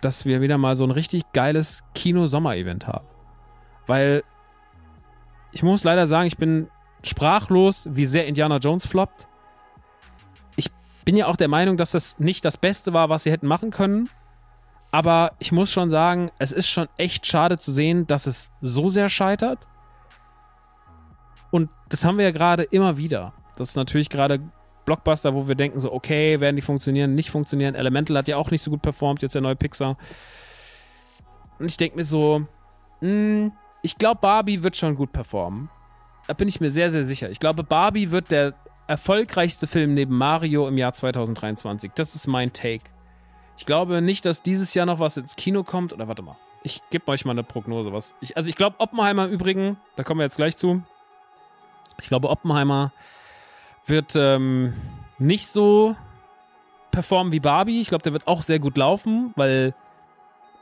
dass 0.06 0.26
wir 0.26 0.40
wieder 0.42 0.58
mal 0.58 0.76
so 0.76 0.86
ein 0.86 0.92
richtig 0.92 1.24
geiles 1.34 1.84
Kino-Sommer-Event 1.94 2.88
haben. 2.88 3.06
Weil 3.88 4.24
ich 5.52 5.64
muss 5.64 5.84
leider 5.84 6.08
sagen, 6.08 6.28
ich 6.28 6.38
bin 6.38 6.70
sprachlos, 7.04 7.88
wie 7.92 8.06
sehr 8.06 8.28
Indiana 8.28 8.58
Jones 8.58 8.86
floppt 8.86 9.28
bin 11.06 11.16
ja 11.16 11.28
auch 11.28 11.38
der 11.38 11.48
Meinung, 11.48 11.78
dass 11.78 11.92
das 11.92 12.20
nicht 12.20 12.44
das 12.44 12.58
Beste 12.58 12.92
war, 12.92 13.10
was 13.10 13.24
sie 13.24 13.32
hätten 13.32 13.48
machen 13.48 13.70
können. 13.70 14.10
Aber 14.92 15.34
ich 15.40 15.52
muss 15.52 15.72
schon 15.72 15.90
sagen, 15.90 16.32
es 16.40 16.52
ist 16.52 16.68
schon 16.68 16.88
echt 16.98 17.28
schade 17.28 17.58
zu 17.60 17.72
sehen, 17.72 18.08
dass 18.08 18.26
es 18.26 18.50
so 18.60 18.90
sehr 18.90 19.08
scheitert. 19.08 19.60
Und 21.52 21.70
das 21.90 22.04
haben 22.04 22.18
wir 22.18 22.26
ja 22.26 22.32
gerade 22.32 22.64
immer 22.64 22.98
wieder. 22.98 23.34
Das 23.56 23.70
ist 23.70 23.76
natürlich 23.76 24.10
gerade 24.10 24.42
Blockbuster, 24.86 25.34
wo 25.34 25.48
wir 25.48 25.56
denken 25.56 25.80
so, 25.80 25.92
okay, 25.92 26.40
werden 26.40 26.56
die 26.56 26.62
funktionieren, 26.62 27.16
nicht 27.16 27.32
funktionieren. 27.32 27.76
Elemental 27.76 28.18
hat 28.18 28.28
ja 28.28 28.38
auch 28.38 28.52
nicht 28.52 28.62
so 28.62 28.72
gut 28.72 28.82
performt, 28.82 29.22
jetzt 29.22 29.36
der 29.36 29.42
neue 29.42 29.56
Pixar. 29.56 29.98
Und 31.60 31.66
ich 31.66 31.78
denke 31.78 31.98
mir 31.98 32.04
so, 32.04 32.44
mh, 33.02 33.10
hm, 33.10 33.52
ich 33.82 33.98
glaube, 33.98 34.20
Barbie 34.22 34.64
wird 34.64 34.76
schon 34.76 34.96
gut 34.96 35.12
performen. 35.12 35.70
Da 36.28 36.34
bin 36.34 36.48
ich 36.48 36.60
mir 36.60 36.72
sehr, 36.72 36.90
sehr 36.90 37.06
sicher. 37.06 37.30
Ich 37.30 37.40
glaube, 37.40 37.64
Barbie 37.64 38.10
wird 38.10 38.32
der 38.32 38.56
erfolgreichste 38.88 39.68
Film 39.68 39.94
neben 39.94 40.18
Mario 40.18 40.68
im 40.68 40.78
Jahr 40.78 40.94
2023. 40.94 41.92
Das 41.94 42.16
ist 42.16 42.26
mein 42.26 42.52
Take. 42.52 42.86
Ich 43.58 43.66
glaube 43.66 44.02
nicht, 44.02 44.26
dass 44.26 44.42
dieses 44.42 44.74
Jahr 44.74 44.86
noch 44.86 45.00
was 45.00 45.18
ins 45.18 45.36
Kino 45.36 45.64
kommt. 45.64 45.94
Oder 45.94 46.08
warte 46.08 46.24
mal. 46.24 46.36
Ich 46.64 46.82
gebe 46.90 47.08
euch 47.10 47.26
mal 47.26 47.32
eine 47.32 47.44
Prognose. 47.44 47.94
Was 47.94 48.16
ich, 48.22 48.36
also 48.36 48.50
ich 48.50 48.56
glaube, 48.56 48.80
Oppenheimer 48.80 49.26
im 49.26 49.32
Übrigen, 49.32 49.78
da 49.96 50.04
kommen 50.04 50.20
wir 50.20 50.26
jetzt 50.26 50.38
gleich 50.38 50.58
zu. 50.58 50.82
Ich 52.02 52.08
glaube, 52.08 52.30
Oppenheimer 52.30 52.92
wird 53.86 54.16
ähm, 54.16 54.74
nicht 55.18 55.48
so 55.48 55.96
performen 56.92 57.32
wie 57.32 57.40
Barbie. 57.40 57.82
Ich 57.82 57.90
glaube, 57.90 58.04
der 58.04 58.14
wird 58.14 58.28
auch 58.28 58.42
sehr 58.42 58.60
gut 58.60 58.78
laufen, 58.78 59.34
weil 59.36 59.74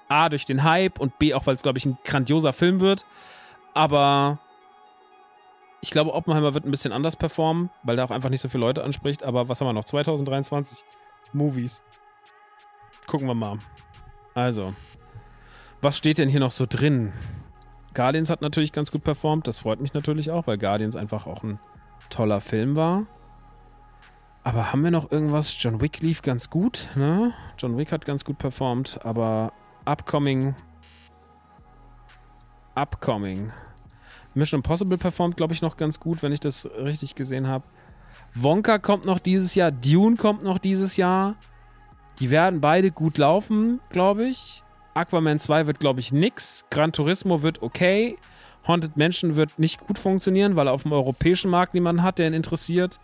A, 0.09 0.29
durch 0.29 0.45
den 0.45 0.63
Hype 0.63 0.99
und 0.99 1.17
B, 1.19 1.33
auch 1.33 1.45
weil 1.45 1.55
es, 1.55 1.63
glaube 1.63 1.77
ich, 1.77 1.85
ein 1.85 1.97
grandioser 2.03 2.53
Film 2.53 2.79
wird. 2.79 3.05
Aber 3.73 4.39
ich 5.81 5.91
glaube, 5.91 6.13
Oppenheimer 6.13 6.53
wird 6.53 6.65
ein 6.65 6.71
bisschen 6.71 6.91
anders 6.91 7.15
performen, 7.15 7.69
weil 7.83 7.95
der 7.95 8.05
auch 8.05 8.11
einfach 8.11 8.29
nicht 8.29 8.41
so 8.41 8.49
viele 8.49 8.61
Leute 8.61 8.83
anspricht. 8.83 9.23
Aber 9.23 9.49
was 9.49 9.59
haben 9.59 9.67
wir 9.67 9.73
noch? 9.73 9.85
2023 9.85 10.83
Movies. 11.33 11.83
Gucken 13.07 13.27
wir 13.27 13.33
mal. 13.33 13.57
Also, 14.33 14.73
was 15.81 15.97
steht 15.97 16.17
denn 16.17 16.29
hier 16.29 16.39
noch 16.39 16.51
so 16.51 16.65
drin? 16.67 17.11
Guardians 17.93 18.29
hat 18.29 18.41
natürlich 18.41 18.71
ganz 18.71 18.91
gut 18.91 19.03
performt. 19.03 19.47
Das 19.47 19.59
freut 19.59 19.81
mich 19.81 19.93
natürlich 19.93 20.31
auch, 20.31 20.47
weil 20.47 20.57
Guardians 20.57 20.95
einfach 20.95 21.27
auch 21.27 21.43
ein 21.43 21.59
toller 22.09 22.41
Film 22.41 22.75
war. 22.75 23.05
Aber 24.43 24.71
haben 24.71 24.83
wir 24.83 24.91
noch 24.91 25.11
irgendwas? 25.11 25.55
John 25.61 25.79
Wick 25.79 26.01
lief 26.01 26.21
ganz 26.21 26.49
gut, 26.49 26.89
ne? 26.95 27.33
John 27.57 27.77
Wick 27.77 27.91
hat 27.91 28.05
ganz 28.05 28.25
gut 28.25 28.37
performt, 28.37 28.99
aber 29.03 29.53
Upcoming. 29.85 30.53
Upcoming. 32.75 33.51
Mission 34.33 34.59
Impossible 34.59 34.97
performt, 34.97 35.37
glaube 35.37 35.53
ich, 35.53 35.61
noch 35.61 35.77
ganz 35.77 35.99
gut, 35.99 36.23
wenn 36.23 36.31
ich 36.31 36.39
das 36.39 36.65
richtig 36.65 37.15
gesehen 37.15 37.47
habe. 37.47 37.67
Wonka 38.33 38.79
kommt 38.79 39.05
noch 39.05 39.19
dieses 39.19 39.55
Jahr, 39.55 39.71
Dune 39.71 40.17
kommt 40.17 40.43
noch 40.43 40.57
dieses 40.57 40.97
Jahr. 40.97 41.35
Die 42.19 42.29
werden 42.29 42.61
beide 42.61 42.91
gut 42.91 43.17
laufen, 43.17 43.79
glaube 43.89 44.25
ich. 44.25 44.63
Aquaman 44.93 45.39
2 45.39 45.67
wird, 45.67 45.79
glaube 45.79 45.99
ich, 45.99 46.11
nix. 46.11 46.65
Gran 46.69 46.91
Turismo 46.91 47.41
wird 47.41 47.61
okay. 47.61 48.17
Haunted 48.67 48.95
Mansion 48.97 49.35
wird 49.35 49.59
nicht 49.59 49.79
gut 49.79 49.99
funktionieren, 49.99 50.55
weil 50.55 50.67
er 50.67 50.73
auf 50.73 50.83
dem 50.83 50.93
europäischen 50.93 51.51
Markt 51.51 51.73
niemanden 51.73 52.03
hat, 52.03 52.19
der 52.19 52.27
ihn 52.27 52.33
interessiert. 52.33 52.99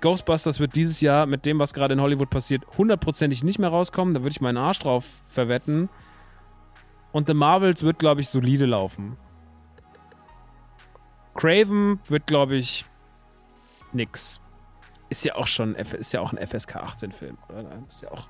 Ghostbusters 0.00 0.60
wird 0.60 0.74
dieses 0.74 1.00
Jahr 1.00 1.26
mit 1.26 1.46
dem, 1.46 1.58
was 1.58 1.72
gerade 1.72 1.94
in 1.94 2.00
Hollywood 2.00 2.28
passiert, 2.28 2.64
hundertprozentig 2.76 3.44
nicht 3.44 3.58
mehr 3.58 3.70
rauskommen. 3.70 4.14
Da 4.14 4.20
würde 4.20 4.32
ich 4.32 4.40
meinen 4.40 4.58
Arsch 4.58 4.80
drauf 4.80 5.04
verwetten. 5.28 5.88
Und 7.12 7.28
The 7.28 7.34
Marvels 7.34 7.82
wird, 7.82 7.98
glaube 7.98 8.20
ich, 8.20 8.28
solide 8.28 8.66
laufen. 8.66 9.16
Craven 11.34 12.00
wird, 12.08 12.26
glaube 12.26 12.56
ich, 12.56 12.84
nix. 13.92 14.40
Ist 15.08 15.24
ja 15.24 15.36
auch 15.36 15.46
schon, 15.46 15.74
ist 15.74 16.12
ja 16.12 16.20
auch 16.20 16.32
ein 16.32 16.46
FSK 16.46 16.76
18-Film, 16.76 17.38
oder? 17.48 17.78
Ist 17.86 18.02
ja 18.02 18.10
auch. 18.10 18.28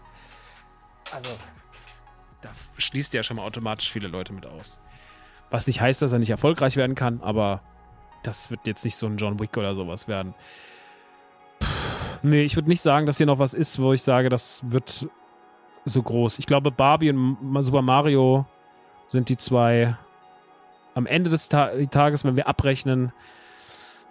Also, 1.12 1.30
da 2.42 2.50
schließt 2.76 3.14
ja 3.14 3.22
schon 3.22 3.38
mal 3.38 3.44
automatisch 3.44 3.90
viele 3.90 4.08
Leute 4.08 4.32
mit 4.32 4.44
aus. 4.44 4.78
Was 5.50 5.66
nicht 5.66 5.80
heißt, 5.80 6.02
dass 6.02 6.12
er 6.12 6.18
nicht 6.18 6.30
erfolgreich 6.30 6.76
werden 6.76 6.94
kann, 6.94 7.20
aber 7.22 7.62
das 8.22 8.50
wird 8.50 8.66
jetzt 8.66 8.84
nicht 8.84 8.96
so 8.96 9.06
ein 9.06 9.16
John 9.16 9.38
Wick 9.38 9.56
oder 9.56 9.74
sowas 9.74 10.08
werden. 10.08 10.34
Puh, 11.60 11.66
nee, 12.22 12.42
ich 12.42 12.56
würde 12.56 12.68
nicht 12.68 12.80
sagen, 12.80 13.06
dass 13.06 13.18
hier 13.18 13.26
noch 13.26 13.38
was 13.38 13.54
ist, 13.54 13.80
wo 13.80 13.92
ich 13.92 14.02
sage, 14.02 14.28
das 14.28 14.62
wird 14.64 15.08
so 15.84 16.02
groß. 16.02 16.38
Ich 16.38 16.46
glaube, 16.46 16.70
Barbie 16.70 17.10
und 17.10 17.62
Super 17.62 17.82
Mario 17.82 18.46
sind 19.08 19.28
die 19.28 19.36
zwei 19.36 19.96
am 20.94 21.06
Ende 21.06 21.30
des 21.30 21.48
Ta 21.48 21.70
Tages, 21.90 22.24
wenn 22.24 22.36
wir 22.36 22.48
abrechnen, 22.48 23.12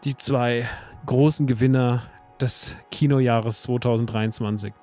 die 0.04 0.16
zwei 0.16 0.68
großen 1.06 1.48
Gewinner 1.48 2.04
des 2.40 2.78
Kinojahres 2.92 3.64
2023. 3.64 4.74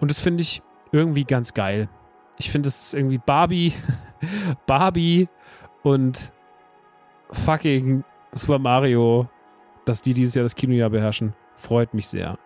Und 0.00 0.10
das 0.10 0.20
finde 0.20 0.42
ich 0.42 0.62
irgendwie 0.92 1.24
ganz 1.24 1.54
geil. 1.54 1.88
Ich 2.38 2.50
finde 2.50 2.68
es 2.68 2.92
irgendwie 2.92 3.18
Barbie, 3.18 3.72
Barbie 4.66 5.28
und 5.84 6.32
fucking 7.30 8.02
Super 8.32 8.58
Mario, 8.58 9.28
dass 9.84 10.00
die 10.00 10.14
dieses 10.14 10.34
Jahr 10.34 10.42
das 10.42 10.56
Kinojahr 10.56 10.90
beherrschen, 10.90 11.34
freut 11.54 11.94
mich 11.94 12.08
sehr. 12.08 12.38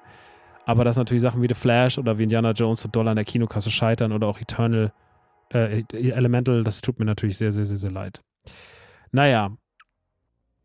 Aber 0.67 0.85
dass 0.85 0.99
natürlich 0.99 1.23
Sachen 1.23 1.41
wie 1.41 1.49
The 1.49 1.55
Flash 1.55 1.99
oder 1.99 2.19
wie 2.19 2.25
Indiana 2.25 2.51
Jones 2.51 2.83
so 2.83 2.89
doll 2.91 3.09
an 3.09 3.17
der 3.17 3.25
Kinokasse 3.25 3.71
scheitern 3.71 4.13
oder 4.13 4.27
auch 4.27 4.39
Eternal, 4.39 4.93
äh, 5.51 5.83
Elemental, 5.93 6.63
das 6.63 6.83
tut 6.83 6.99
mir 6.99 7.07
natürlich 7.07 7.39
sehr, 7.39 7.53
sehr, 7.53 7.65
sehr, 7.65 7.79
sehr 7.79 7.91
leid. 7.91 8.21
Naja. 9.13 9.57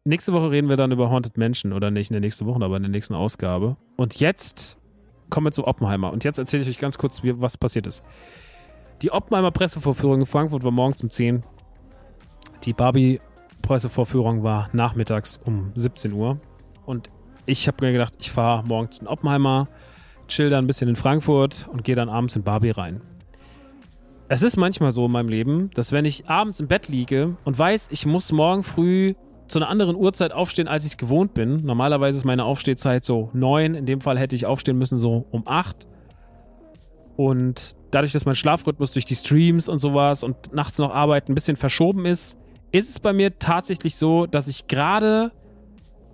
Nächste 0.05 0.33
Woche 0.33 0.51
reden 0.51 0.67
wir 0.67 0.75
dann 0.75 0.91
über 0.91 1.09
Haunted 1.09 1.37
Mansion 1.37 1.71
oder 1.71 1.89
nicht 1.89 2.09
in 2.09 2.15
der 2.15 2.19
nächsten 2.19 2.45
Woche, 2.45 2.61
aber 2.61 2.75
in 2.75 2.83
der 2.83 2.91
nächsten 2.91 3.13
Ausgabe. 3.13 3.77
Und 3.95 4.19
jetzt 4.19 4.77
kommen 5.29 5.47
wir 5.47 5.51
zu 5.51 5.65
Oppenheimer. 5.65 6.11
Und 6.11 6.25
jetzt 6.25 6.37
erzähle 6.37 6.63
ich 6.63 6.69
euch 6.69 6.79
ganz 6.79 6.97
kurz, 6.97 7.23
wie, 7.23 7.39
was 7.39 7.57
passiert 7.57 7.87
ist. 7.87 8.03
Die 9.01 9.11
Oppenheimer 9.11 9.51
Pressevorführung 9.51 10.19
in 10.19 10.25
Frankfurt 10.25 10.65
war 10.65 10.71
morgens 10.71 11.01
um 11.01 11.09
10. 11.09 11.43
Die 12.63 12.73
Barbie 12.73 13.19
Pressevorführung 13.61 14.43
war 14.43 14.69
nachmittags 14.73 15.39
um 15.43 15.71
17 15.75 16.13
Uhr. 16.13 16.39
Und 16.85 17.09
ich 17.45 17.67
habe 17.67 17.85
mir 17.85 17.91
gedacht, 17.91 18.13
ich 18.19 18.31
fahre 18.31 18.63
morgens 18.65 18.99
in 18.99 19.07
Oppenheimer, 19.07 19.67
chill 20.27 20.49
dann 20.49 20.63
ein 20.63 20.67
bisschen 20.67 20.87
in 20.87 20.95
Frankfurt 20.95 21.67
und 21.71 21.83
gehe 21.83 21.95
dann 21.95 22.09
abends 22.09 22.35
in 22.35 22.43
Barbie 22.43 22.71
rein. 22.71 23.01
Es 24.29 24.43
ist 24.43 24.55
manchmal 24.55 24.91
so 24.91 25.05
in 25.05 25.11
meinem 25.11 25.29
Leben, 25.29 25.69
dass 25.73 25.91
wenn 25.91 26.05
ich 26.05 26.27
abends 26.29 26.59
im 26.59 26.67
Bett 26.67 26.87
liege 26.87 27.35
und 27.43 27.59
weiß, 27.59 27.89
ich 27.91 28.05
muss 28.05 28.31
morgen 28.31 28.63
früh 28.63 29.13
zu 29.47 29.59
einer 29.59 29.67
anderen 29.67 29.95
Uhrzeit 29.95 30.31
aufstehen, 30.31 30.69
als 30.69 30.85
ich 30.85 30.91
es 30.91 30.97
gewohnt 30.97 31.33
bin. 31.33 31.57
Normalerweise 31.57 32.17
ist 32.17 32.23
meine 32.23 32.45
Aufstehzeit 32.45 33.03
so 33.03 33.29
neun. 33.33 33.75
In 33.75 33.85
dem 33.85 33.99
Fall 33.99 34.17
hätte 34.17 34.35
ich 34.35 34.45
aufstehen 34.45 34.77
müssen 34.77 34.97
so 34.97 35.25
um 35.31 35.43
acht. 35.45 35.87
Und 37.17 37.75
dadurch, 37.91 38.13
dass 38.13 38.25
mein 38.25 38.35
Schlafrhythmus 38.35 38.91
durch 38.91 39.05
die 39.05 39.15
Streams 39.15 39.67
und 39.67 39.79
sowas 39.79 40.23
und 40.23 40.53
nachts 40.53 40.77
noch 40.79 40.93
arbeiten 40.93 41.33
ein 41.33 41.35
bisschen 41.35 41.57
verschoben 41.57 42.05
ist, 42.05 42.37
ist 42.73 42.89
es 42.89 42.99
bei 42.99 43.13
mir 43.13 43.37
tatsächlich 43.37 43.95
so, 43.95 44.25
dass 44.25 44.47
ich 44.47 44.67
gerade 44.67 45.31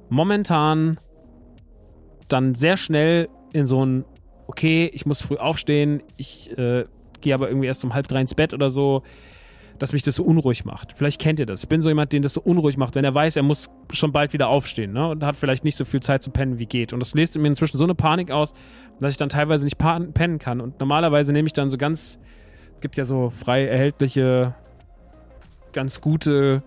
momentan 0.10 1.00
dann 2.28 2.54
sehr 2.54 2.78
schnell 2.78 3.30
in 3.54 3.66
so 3.66 3.84
ein, 3.84 4.06
okay, 4.46 4.92
ich 4.94 5.06
muss 5.06 5.22
früh 5.22 5.38
aufstehen, 5.38 6.04
ich 6.18 6.56
äh, 6.58 6.86
gehe 7.22 7.34
aber 7.34 7.48
irgendwie 7.48 7.68
erst 7.68 7.84
um 7.86 7.94
halb 7.94 8.08
drei 8.08 8.20
ins 8.20 8.36
Bett 8.36 8.54
oder 8.54 8.70
so, 8.70 9.04
dass 9.80 9.94
mich 9.94 10.04
das 10.04 10.16
so 10.16 10.24
unruhig 10.24 10.66
macht. 10.66 10.94
Vielleicht 10.98 11.22
kennt 11.22 11.40
ihr 11.40 11.46
das. 11.46 11.64
Ich 11.64 11.70
bin 11.70 11.82
so 11.82 11.90
jemand, 11.90 12.12
den 12.12 12.22
das 12.22 12.34
so 12.34 12.42
unruhig 12.42 12.76
macht, 12.76 12.96
wenn 12.96 13.06
er 13.06 13.16
weiß, 13.16 13.38
er 13.38 13.44
muss 13.44 13.70
schon 13.94 14.12
bald 14.12 14.34
wieder 14.34 14.50
aufstehen 14.50 14.92
ne? 14.92 15.08
und 15.08 15.24
hat 15.24 15.38
vielleicht 15.38 15.64
nicht 15.64 15.78
so 15.78 15.86
viel 15.86 16.02
Zeit 16.02 16.22
zu 16.22 16.30
pennen, 16.30 16.60
wie 16.60 16.66
geht. 16.66 16.92
Und 16.92 17.00
das 17.00 17.14
löst 17.14 17.38
in 17.38 17.42
mir 17.42 17.48
inzwischen 17.48 17.78
so 17.78 17.86
eine 17.86 17.96
Panik 17.96 18.32
aus, 18.32 18.54
dass 19.00 19.14
ich 19.14 19.18
dann 19.18 19.30
teilweise 19.30 19.64
nicht 19.64 19.78
pennen 19.78 20.40
kann. 20.40 20.60
Und 20.60 20.82
normalerweise 20.82 21.32
nehme 21.32 21.48
ich 21.48 21.54
dann 21.54 21.70
so 21.70 21.78
ganz, 21.78 22.20
es 22.76 22.82
gibt 22.82 22.98
ja 22.98 23.06
so 23.06 23.30
frei 23.30 23.66
erhältliche, 23.66 24.54
ganz 25.74 26.02
gute 26.02 26.64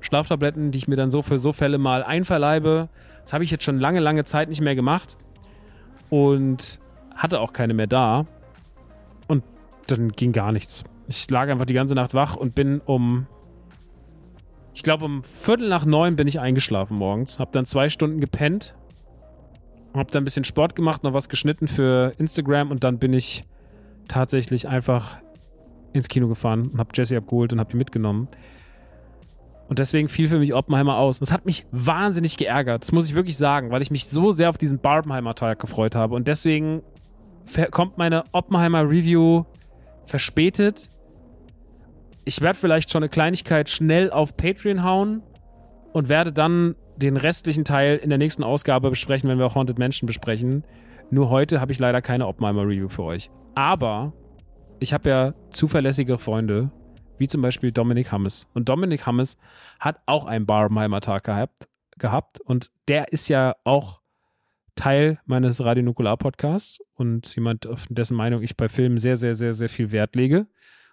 Schlaftabletten, 0.00 0.70
die 0.70 0.78
ich 0.78 0.88
mir 0.88 0.96
dann 0.96 1.10
so 1.10 1.22
für 1.22 1.38
so 1.38 1.52
Fälle 1.52 1.78
mal 1.78 2.02
einverleibe. 2.02 2.88
Das 3.22 3.32
habe 3.32 3.44
ich 3.44 3.50
jetzt 3.50 3.64
schon 3.64 3.78
lange, 3.78 4.00
lange 4.00 4.24
Zeit 4.24 4.48
nicht 4.48 4.60
mehr 4.60 4.74
gemacht 4.74 5.16
und 6.08 6.80
hatte 7.14 7.40
auch 7.40 7.52
keine 7.52 7.74
mehr 7.74 7.86
da. 7.86 8.26
Und 9.28 9.44
dann 9.86 10.10
ging 10.10 10.32
gar 10.32 10.52
nichts. 10.52 10.84
Ich 11.08 11.28
lag 11.30 11.48
einfach 11.48 11.66
die 11.66 11.74
ganze 11.74 11.94
Nacht 11.94 12.14
wach 12.14 12.36
und 12.36 12.54
bin 12.54 12.80
um, 12.80 13.26
ich 14.74 14.82
glaube 14.82 15.04
um 15.04 15.22
Viertel 15.22 15.68
nach 15.68 15.84
neun 15.84 16.16
bin 16.16 16.28
ich 16.28 16.40
eingeschlafen 16.40 16.96
morgens. 16.96 17.38
Hab 17.38 17.52
dann 17.52 17.66
zwei 17.66 17.88
Stunden 17.88 18.20
gepennt. 18.20 18.74
Hab 19.92 20.10
dann 20.12 20.22
ein 20.22 20.24
bisschen 20.24 20.44
Sport 20.44 20.76
gemacht, 20.76 21.02
noch 21.02 21.12
was 21.12 21.28
geschnitten 21.28 21.66
für 21.66 22.12
Instagram 22.18 22.70
und 22.70 22.84
dann 22.84 22.98
bin 22.98 23.12
ich 23.12 23.44
tatsächlich 24.06 24.68
einfach 24.68 25.18
ins 25.92 26.08
Kino 26.08 26.28
gefahren 26.28 26.68
und 26.72 26.78
hab 26.78 26.96
Jesse 26.96 27.16
abgeholt 27.16 27.52
und 27.52 27.60
hab 27.60 27.68
die 27.70 27.76
mitgenommen. 27.76 28.28
Und 29.68 29.78
deswegen 29.78 30.08
fiel 30.08 30.28
für 30.28 30.38
mich 30.38 30.54
Oppenheimer 30.54 30.96
aus. 30.96 31.18
Und 31.18 31.28
das 31.28 31.32
hat 31.32 31.46
mich 31.46 31.66
wahnsinnig 31.70 32.36
geärgert. 32.36 32.82
Das 32.82 32.92
muss 32.92 33.08
ich 33.08 33.14
wirklich 33.14 33.36
sagen, 33.36 33.70
weil 33.70 33.82
ich 33.82 33.90
mich 33.90 34.06
so 34.06 34.32
sehr 34.32 34.50
auf 34.50 34.58
diesen 34.58 34.80
Barbenheimer-Tag 34.80 35.60
gefreut 35.60 35.94
habe. 35.94 36.16
Und 36.16 36.26
deswegen 36.26 36.82
kommt 37.70 37.96
meine 37.96 38.24
Oppenheimer-Review 38.32 39.44
verspätet 40.04 40.88
ich 42.24 42.40
werde 42.40 42.58
vielleicht 42.58 42.90
schon 42.90 43.02
eine 43.02 43.08
Kleinigkeit 43.08 43.68
schnell 43.68 44.10
auf 44.10 44.36
Patreon 44.36 44.84
hauen 44.84 45.22
und 45.92 46.08
werde 46.08 46.32
dann 46.32 46.76
den 46.96 47.16
restlichen 47.16 47.64
Teil 47.64 47.96
in 47.96 48.10
der 48.10 48.18
nächsten 48.18 48.44
Ausgabe 48.44 48.90
besprechen, 48.90 49.28
wenn 49.28 49.38
wir 49.38 49.46
auch 49.46 49.54
Haunted 49.54 49.78
Mansion 49.78 50.06
besprechen. 50.06 50.64
Nur 51.10 51.30
heute 51.30 51.60
habe 51.60 51.72
ich 51.72 51.78
leider 51.78 52.02
keine 52.02 52.26
Oppenheimer-Review 52.26 52.88
für 52.88 53.02
euch. 53.04 53.30
Aber 53.54 54.12
ich 54.80 54.92
habe 54.92 55.08
ja 55.08 55.34
zuverlässige 55.50 56.18
Freunde, 56.18 56.70
wie 57.18 57.28
zum 57.28 57.42
Beispiel 57.42 57.70
Dominik 57.70 58.10
Hammes. 58.10 58.48
Und 58.54 58.68
Dominik 58.68 59.06
Hammes 59.06 59.36
hat 59.78 60.00
auch 60.06 60.24
einen 60.24 60.46
Barbenheimer-Tag 60.46 61.22
gehabt, 61.24 61.68
gehabt. 61.98 62.40
Und 62.40 62.70
der 62.88 63.12
ist 63.12 63.28
ja 63.28 63.54
auch 63.64 64.00
Teil 64.74 65.20
meines 65.26 65.62
Radio 65.62 65.84
Nukular 65.84 66.16
Podcasts 66.16 66.78
und 66.94 67.34
jemand, 67.36 67.66
auf 67.66 67.86
dessen 67.90 68.16
Meinung 68.16 68.42
ich 68.42 68.56
bei 68.56 68.68
Filmen 68.70 68.96
sehr, 68.96 69.18
sehr, 69.18 69.34
sehr, 69.34 69.52
sehr 69.52 69.68
viel 69.68 69.92
Wert 69.92 70.16
lege. 70.16 70.46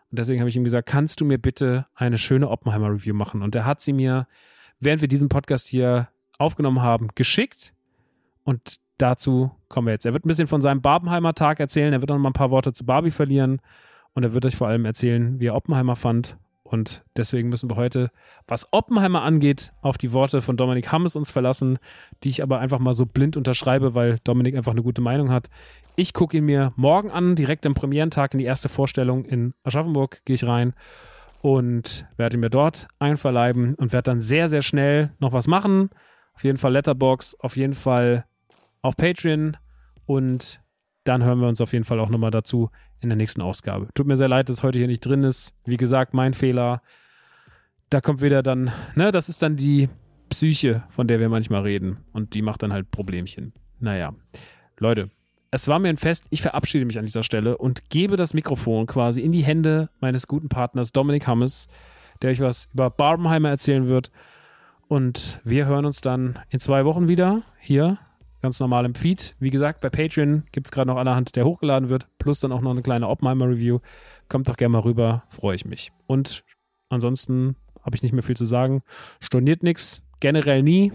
Und 0.09 0.19
deswegen 0.19 0.41
habe 0.41 0.49
ich 0.49 0.57
ihm 0.57 0.65
gesagt, 0.65 0.89
kannst 0.89 1.21
du 1.21 1.25
mir 1.25 1.37
bitte 1.37 1.87
eine 1.95 2.17
schöne 2.17 2.49
Oppenheimer-Review 2.49 3.13
machen? 3.13 3.41
Und 3.41 3.55
er 3.55 3.65
hat 3.65 3.79
sie 3.79 3.93
mir, 3.93 4.27
während 4.79 5.01
wir 5.01 5.07
diesen 5.07 5.29
Podcast 5.29 5.67
hier 5.67 6.09
aufgenommen 6.37 6.81
haben, 6.81 7.07
geschickt. 7.15 7.73
Und 8.43 8.77
dazu 8.97 9.51
kommen 9.67 9.87
wir 9.87 9.93
jetzt. 9.93 10.05
Er 10.05 10.13
wird 10.13 10.25
ein 10.25 10.27
bisschen 10.27 10.47
von 10.47 10.61
seinem 10.61 10.81
Barbenheimer-Tag 10.81 11.59
erzählen. 11.59 11.93
Er 11.93 12.01
wird 12.01 12.09
noch 12.09 12.17
mal 12.17 12.29
ein 12.29 12.33
paar 12.33 12.51
Worte 12.51 12.73
zu 12.73 12.85
Barbie 12.85 13.11
verlieren. 13.11 13.61
Und 14.13 14.23
er 14.23 14.33
wird 14.33 14.45
euch 14.45 14.55
vor 14.55 14.67
allem 14.67 14.85
erzählen, 14.85 15.39
wie 15.39 15.47
er 15.47 15.55
Oppenheimer 15.55 15.95
fand. 15.95 16.37
Und 16.63 17.03
deswegen 17.15 17.49
müssen 17.49 17.69
wir 17.69 17.77
heute, 17.77 18.11
was 18.47 18.73
Oppenheimer 18.73 19.21
angeht, 19.21 19.71
auf 19.81 19.97
die 19.97 20.11
Worte 20.11 20.41
von 20.41 20.57
Dominik 20.57 20.91
Hammes 20.91 21.15
uns 21.15 21.31
verlassen, 21.31 21.79
die 22.23 22.29
ich 22.29 22.43
aber 22.43 22.59
einfach 22.59 22.79
mal 22.79 22.93
so 22.93 23.05
blind 23.05 23.37
unterschreibe, 23.37 23.95
weil 23.95 24.19
Dominik 24.23 24.55
einfach 24.55 24.73
eine 24.73 24.83
gute 24.83 25.01
Meinung 25.01 25.31
hat. 25.31 25.49
Ich 25.95 26.13
gucke 26.13 26.37
ihn 26.37 26.45
mir 26.45 26.73
morgen 26.75 27.09
an, 27.09 27.35
direkt 27.35 27.65
am 27.65 27.73
Premierentag 27.73 28.33
in 28.33 28.39
die 28.39 28.45
erste 28.45 28.67
Vorstellung 28.67 29.23
in 29.23 29.53
Aschaffenburg 29.63 30.25
gehe 30.25 30.33
ich 30.35 30.45
rein 30.45 30.73
und 31.41 32.05
werde 32.17 32.37
mir 32.37 32.49
dort 32.49 32.87
einverleiben 32.99 33.75
und 33.75 33.93
werde 33.93 34.11
dann 34.11 34.19
sehr, 34.19 34.49
sehr 34.49 34.61
schnell 34.61 35.11
noch 35.19 35.31
was 35.31 35.47
machen. 35.47 35.89
Auf 36.33 36.43
jeden 36.43 36.57
Fall 36.57 36.73
Letterbox, 36.73 37.35
auf 37.39 37.55
jeden 37.55 37.73
Fall 37.75 38.25
auf 38.87 38.95
Patreon 38.95 39.57
und 40.05 40.61
dann 41.03 41.23
hören 41.23 41.39
wir 41.39 41.47
uns 41.47 41.61
auf 41.61 41.73
jeden 41.73 41.85
Fall 41.85 41.99
auch 41.99 42.09
nochmal 42.09 42.31
dazu 42.31 42.69
in 42.99 43.09
der 43.09 43.15
nächsten 43.15 43.41
Ausgabe. 43.41 43.87
Tut 43.93 44.07
mir 44.07 44.17
sehr 44.17 44.27
leid, 44.27 44.49
dass 44.49 44.63
heute 44.63 44.77
hier 44.77 44.87
nicht 44.87 45.05
drin 45.05 45.23
ist. 45.23 45.53
Wie 45.65 45.77
gesagt, 45.77 46.13
mein 46.13 46.33
Fehler. 46.33 46.81
Da 47.89 48.01
kommt 48.01 48.21
wieder 48.21 48.43
dann, 48.43 48.71
ne, 48.95 49.11
das 49.11 49.29
ist 49.29 49.41
dann 49.41 49.55
die 49.55 49.87
Psyche, 50.29 50.83
von 50.89 51.07
der 51.07 51.19
wir 51.19 51.29
manchmal 51.29 51.61
reden. 51.61 51.99
Und 52.11 52.33
die 52.33 52.41
macht 52.41 52.63
dann 52.63 52.73
halt 52.73 52.91
Problemchen. 52.91 53.53
Naja, 53.79 54.13
Leute, 54.79 55.09
es 55.51 55.67
war 55.67 55.79
mir 55.79 55.89
ein 55.89 55.97
Fest. 55.97 56.25
Ich 56.29 56.41
verabschiede 56.41 56.85
mich 56.85 56.99
an 56.99 57.05
dieser 57.05 57.23
Stelle 57.23 57.57
und 57.57 57.89
gebe 57.89 58.17
das 58.17 58.33
Mikrofon 58.33 58.87
quasi 58.87 59.21
in 59.21 59.31
die 59.31 59.43
Hände 59.43 59.89
meines 60.01 60.27
guten 60.27 60.49
Partners 60.49 60.91
Dominik 60.91 61.27
Hammes, 61.27 61.67
der 62.21 62.31
euch 62.31 62.41
was 62.41 62.67
über 62.73 62.89
Barbenheimer 62.89 63.49
erzählen 63.49 63.87
wird. 63.87 64.11
Und 64.89 65.39
wir 65.43 65.65
hören 65.65 65.85
uns 65.85 66.01
dann 66.01 66.39
in 66.49 66.59
zwei 66.59 66.83
Wochen 66.83 67.07
wieder 67.07 67.43
hier, 67.59 67.97
ganz 68.47 68.61
normal 68.61 68.85
im 68.85 68.95
Feed. 68.95 69.35
Wie 69.39 69.49
gesagt, 69.49 69.81
bei 69.81 69.89
Patreon 69.89 70.43
gibt 70.53 70.67
es 70.67 70.71
gerade 70.71 70.87
noch 70.87 70.95
allerhand, 70.95 71.35
der 71.35 71.43
hochgeladen 71.43 71.89
wird, 71.89 72.07
plus 72.17 72.39
dann 72.39 72.53
auch 72.53 72.61
noch 72.61 72.71
eine 72.71 72.81
kleine 72.81 73.09
Oppenheimer-Review. 73.09 73.79
Kommt 74.29 74.47
doch 74.47 74.55
gerne 74.55 74.71
mal 74.71 74.79
rüber, 74.79 75.23
freue 75.27 75.55
ich 75.55 75.65
mich. 75.65 75.91
Und 76.05 76.45
ansonsten 76.87 77.57
habe 77.83 77.97
ich 77.97 78.03
nicht 78.03 78.13
mehr 78.13 78.23
viel 78.23 78.37
zu 78.37 78.45
sagen. 78.45 78.83
Storniert 79.19 79.63
nichts, 79.63 80.01
generell 80.21 80.63
nie. 80.63 80.93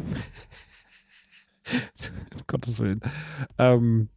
Gottes 2.46 2.80
Willen. 2.80 3.03
Ähm, 3.59 4.09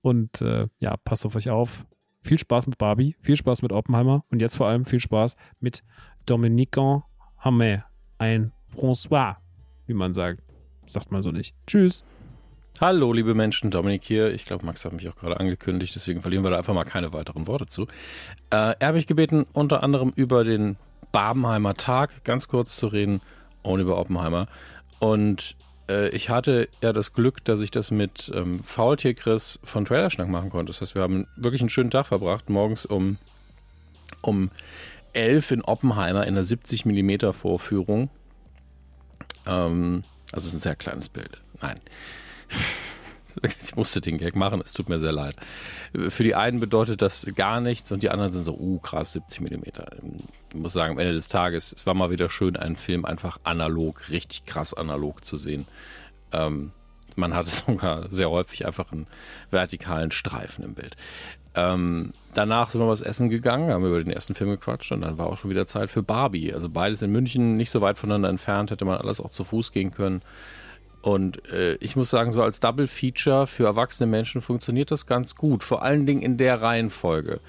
und 0.00 0.40
äh, 0.40 0.68
ja, 0.78 0.96
passt 0.98 1.26
auf 1.26 1.34
euch 1.34 1.50
auf. 1.50 1.84
Viel 2.20 2.38
Spaß 2.38 2.68
mit 2.68 2.78
Barbie, 2.78 3.16
viel 3.18 3.34
Spaß 3.34 3.62
mit 3.62 3.72
Oppenheimer 3.72 4.24
und 4.30 4.40
jetzt 4.40 4.56
vor 4.56 4.68
allem 4.68 4.84
viel 4.84 5.00
Spaß 5.00 5.34
mit 5.58 5.82
Dominique 6.26 7.02
Hamet. 7.38 7.82
Ein 8.18 8.52
François, 8.72 9.34
wie 9.86 9.94
man 9.94 10.12
sagt. 10.12 10.44
Sagt 10.86 11.10
man 11.10 11.22
so 11.22 11.32
nicht. 11.32 11.56
Tschüss. 11.66 12.04
Hallo, 12.80 13.12
liebe 13.12 13.34
Menschen, 13.34 13.72
Dominik 13.72 14.04
hier. 14.04 14.32
Ich 14.32 14.44
glaube, 14.44 14.64
Max 14.64 14.84
hat 14.84 14.92
mich 14.92 15.08
auch 15.08 15.16
gerade 15.16 15.40
angekündigt, 15.40 15.96
deswegen 15.96 16.22
verlieren 16.22 16.44
wir 16.44 16.50
da 16.50 16.58
einfach 16.58 16.74
mal 16.74 16.84
keine 16.84 17.12
weiteren 17.12 17.48
Worte 17.48 17.66
zu. 17.66 17.88
Äh, 18.50 18.76
er 18.78 18.88
hat 18.88 18.94
mich 18.94 19.08
gebeten, 19.08 19.46
unter 19.52 19.82
anderem 19.82 20.12
über 20.14 20.44
den 20.44 20.76
Barbenheimer 21.10 21.74
Tag 21.74 22.22
ganz 22.22 22.46
kurz 22.46 22.76
zu 22.76 22.86
reden 22.86 23.20
und 23.62 23.80
über 23.80 23.98
Oppenheimer. 23.98 24.46
Und 25.00 25.56
äh, 25.88 26.10
ich 26.10 26.30
hatte 26.30 26.68
ja 26.80 26.92
das 26.92 27.14
Glück, 27.14 27.42
dass 27.42 27.62
ich 27.62 27.72
das 27.72 27.90
mit 27.90 28.30
ähm, 28.32 28.60
Faultier 28.62 29.14
Chris 29.14 29.58
von 29.64 29.84
Trailerschnack 29.84 30.28
machen 30.28 30.50
konnte. 30.50 30.70
Das 30.70 30.80
heißt, 30.80 30.94
wir 30.94 31.02
haben 31.02 31.26
wirklich 31.34 31.62
einen 31.62 31.70
schönen 31.70 31.90
Tag 31.90 32.06
verbracht. 32.06 32.48
Morgens 32.48 32.86
um, 32.86 33.18
um 34.20 34.52
11 35.14 35.50
in 35.50 35.62
Oppenheimer 35.62 36.22
in 36.28 36.34
einer 36.34 36.44
70 36.44 36.84
mm 36.84 37.32
Vorführung. 37.32 38.08
Ähm, 39.46 40.04
also 40.30 40.46
es 40.46 40.54
ist 40.54 40.60
ein 40.60 40.62
sehr 40.62 40.76
kleines 40.76 41.08
Bild. 41.08 41.40
Nein. 41.60 41.80
Ich 43.42 43.76
musste 43.76 44.00
den 44.00 44.18
Gag 44.18 44.34
machen, 44.34 44.60
es 44.64 44.72
tut 44.72 44.88
mir 44.88 44.98
sehr 44.98 45.12
leid. 45.12 45.36
Für 46.08 46.24
die 46.24 46.34
einen 46.34 46.58
bedeutet 46.58 47.02
das 47.02 47.24
gar 47.36 47.60
nichts 47.60 47.92
und 47.92 48.02
die 48.02 48.10
anderen 48.10 48.32
sind 48.32 48.42
so, 48.42 48.54
uh, 48.54 48.78
krass, 48.80 49.12
70 49.12 49.40
mm. 49.40 49.62
Ich 50.50 50.56
muss 50.56 50.72
sagen, 50.72 50.94
am 50.94 50.98
Ende 50.98 51.12
des 51.12 51.28
Tages, 51.28 51.72
es 51.72 51.86
war 51.86 51.94
mal 51.94 52.10
wieder 52.10 52.30
schön, 52.30 52.56
einen 52.56 52.74
Film 52.74 53.04
einfach 53.04 53.38
analog, 53.44 54.08
richtig 54.10 54.44
krass 54.44 54.74
analog 54.74 55.24
zu 55.24 55.36
sehen. 55.36 55.66
Ähm, 56.32 56.72
man 57.14 57.34
hatte 57.34 57.50
sogar 57.66 58.10
sehr 58.10 58.30
häufig 58.30 58.66
einfach 58.66 58.92
einen 58.92 59.06
vertikalen 59.50 60.10
Streifen 60.10 60.64
im 60.64 60.74
Bild. 60.74 60.96
Ähm, 61.54 62.12
danach 62.34 62.70
sind 62.70 62.80
wir 62.80 62.88
was 62.88 63.00
essen 63.00 63.30
gegangen, 63.30 63.72
haben 63.72 63.84
über 63.84 64.02
den 64.02 64.12
ersten 64.12 64.34
Film 64.34 64.50
gequatscht 64.50 64.92
und 64.92 65.00
dann 65.00 65.18
war 65.18 65.26
auch 65.26 65.38
schon 65.38 65.50
wieder 65.50 65.66
Zeit 65.66 65.90
für 65.90 66.02
Barbie. 66.02 66.52
Also 66.52 66.68
beides 66.68 67.02
in 67.02 67.10
München, 67.10 67.56
nicht 67.56 67.70
so 67.70 67.80
weit 67.80 67.98
voneinander 67.98 68.28
entfernt, 68.28 68.70
hätte 68.70 68.84
man 68.84 68.98
alles 68.98 69.20
auch 69.20 69.30
zu 69.30 69.44
Fuß 69.44 69.72
gehen 69.72 69.90
können. 69.90 70.22
Und 71.02 71.48
äh, 71.52 71.74
ich 71.76 71.96
muss 71.96 72.10
sagen, 72.10 72.32
so 72.32 72.42
als 72.42 72.60
Double 72.60 72.86
Feature 72.86 73.46
für 73.46 73.64
erwachsene 73.64 74.06
Menschen 74.06 74.40
funktioniert 74.40 74.90
das 74.90 75.06
ganz 75.06 75.36
gut. 75.36 75.62
Vor 75.62 75.82
allen 75.82 76.06
Dingen 76.06 76.22
in 76.22 76.36
der 76.36 76.60
Reihenfolge. 76.60 77.40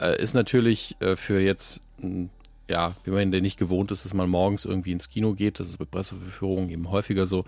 Äh, 0.00 0.20
ist 0.20 0.34
natürlich 0.34 0.96
äh, 1.00 1.16
für 1.16 1.40
jetzt, 1.40 1.82
hm, 2.00 2.30
ja, 2.68 2.94
wie 3.04 3.10
man 3.10 3.32
der 3.32 3.40
nicht 3.40 3.58
gewohnt 3.58 3.90
ist, 3.90 4.04
dass 4.04 4.14
man 4.14 4.30
morgens 4.30 4.64
irgendwie 4.64 4.92
ins 4.92 5.08
Kino 5.08 5.34
geht, 5.34 5.60
das 5.60 5.68
ist 5.68 5.78
bei 5.78 5.84
Presseverführungen 5.84 6.70
eben 6.70 6.90
häufiger 6.90 7.26
so, 7.26 7.44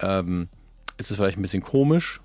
ähm, 0.00 0.48
ist 0.96 1.10
es 1.10 1.16
vielleicht 1.16 1.38
ein 1.38 1.42
bisschen 1.42 1.62
komisch, 1.62 2.20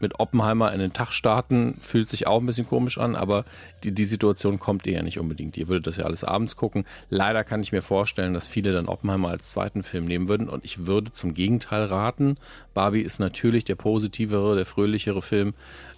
mit 0.00 0.18
Oppenheimer 0.20 0.72
in 0.72 0.80
den 0.80 0.92
Tag 0.92 1.12
starten, 1.12 1.76
fühlt 1.80 2.08
sich 2.08 2.26
auch 2.26 2.40
ein 2.40 2.46
bisschen 2.46 2.68
komisch 2.68 2.98
an, 2.98 3.16
aber 3.16 3.44
die, 3.84 3.92
die 3.92 4.04
Situation 4.04 4.58
kommt 4.58 4.86
eher 4.86 5.02
nicht 5.02 5.18
unbedingt. 5.18 5.56
Ihr 5.56 5.68
würdet 5.68 5.86
das 5.86 5.96
ja 5.96 6.04
alles 6.04 6.24
abends 6.24 6.56
gucken. 6.56 6.84
Leider 7.08 7.44
kann 7.44 7.60
ich 7.60 7.72
mir 7.72 7.82
vorstellen, 7.82 8.34
dass 8.34 8.48
viele 8.48 8.72
dann 8.72 8.88
Oppenheimer 8.88 9.28
als 9.28 9.50
zweiten 9.50 9.82
Film 9.82 10.04
nehmen 10.04 10.28
würden 10.28 10.48
und 10.48 10.64
ich 10.64 10.86
würde 10.86 11.12
zum 11.12 11.34
Gegenteil 11.34 11.84
raten. 11.84 12.36
Barbie 12.74 13.02
ist 13.02 13.20
natürlich 13.20 13.64
der 13.64 13.76
positivere, 13.76 14.56
der 14.56 14.66
fröhlichere 14.66 15.22
Film, 15.22 15.54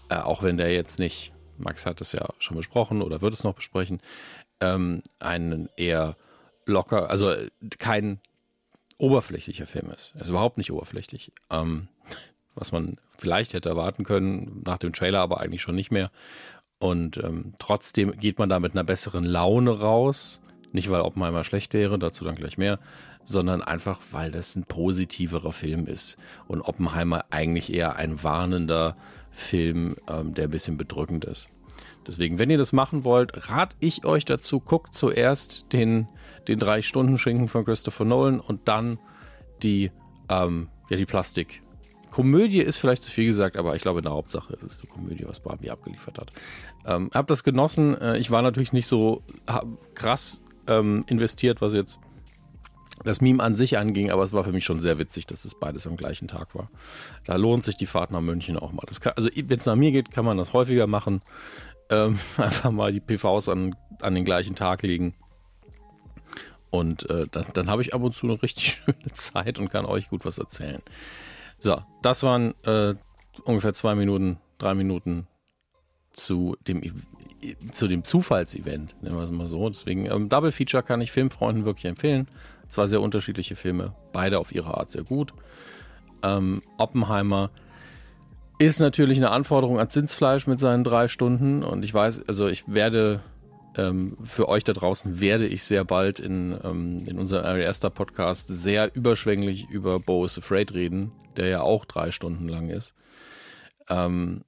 äh, 0.09 0.17
auch 0.17 0.43
wenn 0.43 0.57
der 0.57 0.73
jetzt 0.73 0.99
nicht, 0.99 1.33
Max 1.59 1.87
hat 1.87 2.01
es 2.01 2.13
ja 2.13 2.29
schon 2.39 2.57
besprochen 2.57 3.03
oder 3.03 3.23
wird 3.23 3.33
es 3.33 3.45
noch 3.45 3.55
besprechen, 3.55 4.01
ähm, 4.61 5.03
einen 5.21 5.69
eher 5.77 6.17
locker, 6.67 7.11
also 7.11 7.35
kein 7.79 8.21
oberflächlicher 8.99 9.67
Film 9.67 9.91
ist. 9.91 10.15
Er 10.15 10.23
ist 10.23 10.29
überhaupt 10.29 10.59
nicht 10.59 10.73
oberflächlich. 10.73 11.33
Ähm, 11.51 11.89
was 12.55 12.73
man 12.73 12.97
vielleicht 13.19 13.55
hätte 13.55 13.69
erwarten 13.69 14.05
können, 14.05 14.63
nach 14.65 14.79
dem 14.79 14.93
Trailer 14.93 15.21
aber 15.21 15.41
eigentlich 15.41 15.63
schon 15.63 15.75
nicht 15.75 15.91
mehr. 15.91 16.11
Und 16.79 17.17
ähm, 17.19 17.55
trotzdem 17.59 18.13
geht 18.13 18.39
man 18.39 18.49
da 18.49 18.61
mit 18.61 18.73
einer 18.73 18.85
besseren 18.85 19.25
Laune 19.25 19.79
raus. 19.79 20.41
Nicht, 20.73 20.91
weil 20.91 21.03
Oppenheimer 21.03 21.45
schlecht 21.45 21.73
wäre, 21.73 21.99
dazu 21.99 22.25
dann 22.25 22.35
gleich 22.35 22.59
mehr, 22.59 22.81
sondern 23.25 23.63
einfach, 23.63 24.01
weil 24.11 24.31
das 24.31 24.57
ein 24.57 24.65
positiverer 24.65 25.53
Film 25.53 25.87
ist. 25.87 26.19
Und 26.49 26.63
Oppenheimer 26.63 27.27
eigentlich 27.31 27.73
eher 27.73 27.97
ein 27.97 28.23
warnender 28.23 28.97
Film, 29.31 29.97
ähm, 30.09 30.35
der 30.35 30.45
ein 30.45 30.51
bisschen 30.51 30.77
bedrückend 30.77 31.25
ist. 31.25 31.49
Deswegen, 32.07 32.39
wenn 32.39 32.51
ihr 32.51 32.59
das 32.59 32.73
machen 32.73 33.05
wollt, 33.05 33.49
rate 33.51 33.77
ich 33.81 34.05
euch 34.05 34.25
dazu, 34.25 34.61
guckt 34.61 34.95
zuerst 34.95 35.73
den, 35.73 36.09
den 36.49 36.59
drei 36.59 36.83
Stunden 36.83 37.17
Schinken 37.17 37.49
von 37.49 37.65
Christopher 37.65 38.05
Nolan 38.05 38.41
und 38.41 38.69
dann 38.69 38.99
die, 39.63 39.91
ähm, 40.29 40.69
ja, 40.91 40.97
die 40.97 41.07
Plastik. 41.07 41.64
Komödie 42.15 42.61
ist 42.61 42.77
vielleicht 42.77 43.03
zu 43.03 43.11
viel 43.11 43.27
gesagt, 43.27 43.57
aber 43.57 43.75
ich 43.75 43.83
glaube, 43.83 43.99
in 43.99 44.05
der 44.05 44.13
Hauptsache 44.13 44.53
ist 44.53 44.63
es 44.63 44.79
die 44.79 44.87
Komödie, 44.87 45.25
was 45.27 45.41
Barbie 45.41 45.73
abgeliefert 45.73 46.21
hat. 46.21 46.31
Ähm, 46.87 47.11
hab 47.13 47.27
das 47.27 47.43
genossen. 47.43 48.01
Äh, 48.01 48.19
ich 48.19 48.31
war 48.31 48.41
natürlich 48.41 48.73
nicht 48.73 48.87
so 48.87 49.25
krass 49.97 50.45
ähm, 50.69 51.03
investiert, 51.09 51.61
was 51.61 51.75
jetzt 51.75 51.99
das 53.03 53.21
Meme 53.21 53.43
an 53.43 53.57
sich 53.57 53.79
anging, 53.79 54.13
aber 54.13 54.23
es 54.23 54.33
war 54.33 54.45
für 54.45 54.53
mich 54.53 54.65
schon 54.65 54.79
sehr 54.79 55.01
witzig, 55.01 55.27
dass 55.27 55.45
es 55.45 55.57
beides 55.57 55.89
am 55.89 55.97
gleichen 55.97 56.29
Tag 56.29 56.55
war. 56.55 56.71
Da 57.25 57.35
lohnt 57.35 57.65
sich 57.65 57.77
die 57.77 57.87
Fahrt 57.87 58.13
nach 58.13 58.21
München 58.21 58.57
auch 58.57 58.71
mal. 58.71 58.87
Kann, 59.01 59.15
also, 59.17 59.29
wenn 59.35 59.59
es 59.59 59.67
nach 59.67 59.75
mir 59.75 59.91
geht, 59.91 60.13
kann 60.13 60.25
man 60.25 60.39
das 60.39 60.53
häufiger 60.53 60.87
machen. 60.87 61.21
Ähm, 61.91 62.21
einfach 62.37 62.71
mal 62.71 62.93
die 62.93 63.01
PVs 63.01 63.49
an, 63.49 63.75
an 64.01 64.15
den 64.15 64.25
gleichen 64.25 64.55
Tag 64.55 64.83
legen. 64.83 65.15
Und 66.71 67.11
äh, 67.11 67.27
dann, 67.29 67.47
dann 67.55 67.69
habe 67.69 67.83
ich 67.83 67.93
ab 67.93 68.03
und 68.03 68.15
zu 68.15 68.29
eine 68.29 68.41
richtig 68.41 68.85
schöne 68.85 69.13
Zeit 69.15 69.59
und 69.59 69.69
kann 69.69 69.85
euch 69.85 70.11
gut 70.11 70.25
was 70.25 70.39
erzählen. 70.39 70.81
So, 71.59 71.83
das 72.03 72.23
waren 72.23 72.55
äh, 72.65 72.95
ungefähr 73.45 73.75
zwei 73.75 73.95
Minuten, 73.95 74.39
drei 74.59 74.75
Minuten 74.75 75.27
zu 76.13 76.57
dem, 76.67 76.83
zu 77.73 77.89
dem 77.89 78.05
Zufallsevent, 78.05 78.97
nennen 79.03 79.17
wir 79.17 79.23
es 79.23 79.31
mal 79.31 79.47
so. 79.47 79.69
Deswegen, 79.69 80.07
ähm, 80.07 80.29
Double 80.29 80.53
Feature 80.53 80.83
kann 80.83 81.01
ich 81.01 81.13
Filmfreunden 81.13 81.65
wirklich 81.65 81.87
empfehlen. 81.87 82.29
Zwei 82.69 82.87
sehr 82.87 83.01
unterschiedliche 83.01 83.57
Filme, 83.57 83.95
beide 84.13 84.39
auf 84.39 84.55
ihre 84.55 84.77
Art 84.77 84.91
sehr 84.91 85.05
gut. 85.05 85.35
Ähm, 86.23 86.63
Oppenheimer 86.79 87.51
ist 88.59 88.81
natürlich 88.81 89.19
eine 89.19 89.31
Anforderung 89.31 89.79
an 89.79 89.91
Zinsfleisch 89.91 90.47
mit 90.47 90.59
seinen 90.61 90.85
drei 90.85 91.09
Stunden. 91.09 91.63
Und 91.63 91.85
ich 91.85 91.93
weiß, 91.93 92.27
also 92.29 92.47
ich 92.47 92.73
werde 92.73 93.21
ähm, 93.77 94.17
für 94.23 94.49
euch 94.49 94.65
da 94.65 94.73
draußen 94.73 95.21
werde 95.21 95.47
ich 95.47 95.65
sehr 95.65 95.85
bald 95.85 96.21
in, 96.21 96.57
ähm, 96.63 97.05
in 97.07 97.19
unserem 97.19 97.45
Ari 97.45 97.67
Aster 97.67 97.91
Podcast 97.91 98.47
sehr 98.49 98.95
überschwänglich 98.95 99.69
über 99.69 99.99
Bo 99.99 100.25
is 100.25 100.39
Afraid 100.39 100.73
reden, 100.75 101.13
der 101.37 101.49
ja 101.49 101.61
auch 101.63 101.85
drei 101.85 102.11
Stunden 102.11 102.49
lang 102.49 102.71
ist. 102.71 102.95
Ähm, 103.89 104.45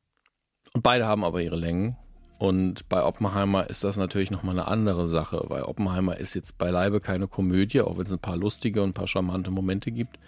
und 0.72 0.82
beide 0.82 1.07
haben 1.07 1.24
aber 1.24 1.41
ihre 1.41 1.57
Längen. 1.57 1.97
Und 2.39 2.89
bei 2.89 3.03
Oppenheimer 3.03 3.70
ist 3.70 3.82
das 3.82 3.97
natürlich 3.97 4.30
nochmal 4.30 4.59
eine 4.59 4.68
andere 4.68 5.09
Sache, 5.09 5.45
weil 5.49 5.62
Oppenheimer 5.62 6.18
ist 6.18 6.34
jetzt 6.34 6.59
beileibe 6.59 7.01
keine 7.01 7.28
Komödie, 7.28 7.80
auch 7.80 7.97
wenn 7.97 8.05
es 8.05 8.12
ein 8.12 8.18
paar 8.18 8.37
lustige 8.37 8.82
und 8.82 8.91
ein 8.91 8.95
paar 8.95 9.07
charmante 9.07 9.51
Momente 9.51 9.91
gibt, 9.91 10.18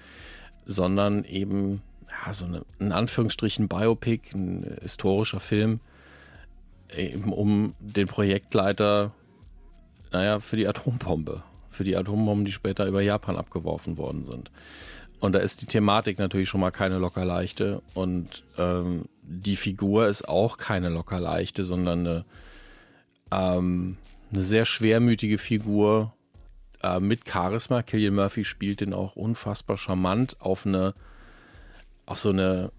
sondern 0.65 1.25
eben 1.25 1.83
ja, 2.09 2.33
so 2.33 2.47
eine, 2.47 2.63
in 2.79 2.93
Anführungsstrichen 2.93 3.69
Biopic, 3.69 4.35
ein 4.35 4.79
historischer 4.81 5.41
Film, 5.41 5.81
eben 6.97 7.33
um 7.33 7.75
den 7.79 8.07
Projektleiter, 8.07 9.13
naja, 10.11 10.41
für 10.41 10.57
die 10.57 10.67
Atombombe, 10.67 11.43
für 11.69 11.85
die 11.85 11.97
Atombomben, 11.97 12.47
die 12.47 12.53
später 12.53 12.87
über 12.87 13.03
Japan 13.03 13.37
abgeworfen 13.37 13.99
worden 13.99 14.25
sind. 14.25 14.51
Und 15.21 15.33
da 15.35 15.41
ist 15.41 15.63
die 15.63 15.67
Thematik 15.67 16.19
natürlich 16.19 16.49
schon 16.49 16.61
mal 16.61 16.71
keine 16.71 16.99
locker 16.99 17.25
leichte. 17.25 17.83
Und 17.95 18.45
ähm, 18.57 19.07
die 19.23 19.57
Figur 19.57 20.07
ist 20.07 20.29
auch 20.29 20.59
keine 20.59 20.89
locker 20.89 21.19
leichte, 21.19 21.65
sondern 21.65 22.07
eine, 22.07 22.25
ähm, 23.31 23.97
eine 24.33 24.45
sehr 24.45 24.65
schwermütige 24.65 25.39
Figur 25.39 26.15
äh, 26.83 27.01
mit 27.01 27.29
Charisma. 27.29 27.83
Killian 27.83 28.15
Murphy 28.15 28.45
spielt 28.45 28.81
den 28.81 28.95
auch 28.95 29.17
unfassbar 29.17 29.77
charmant 29.77 30.41
auf 30.41 30.67
eine, 30.67 30.95
auf 32.07 32.21
so 32.21 32.31
eine 32.31 32.71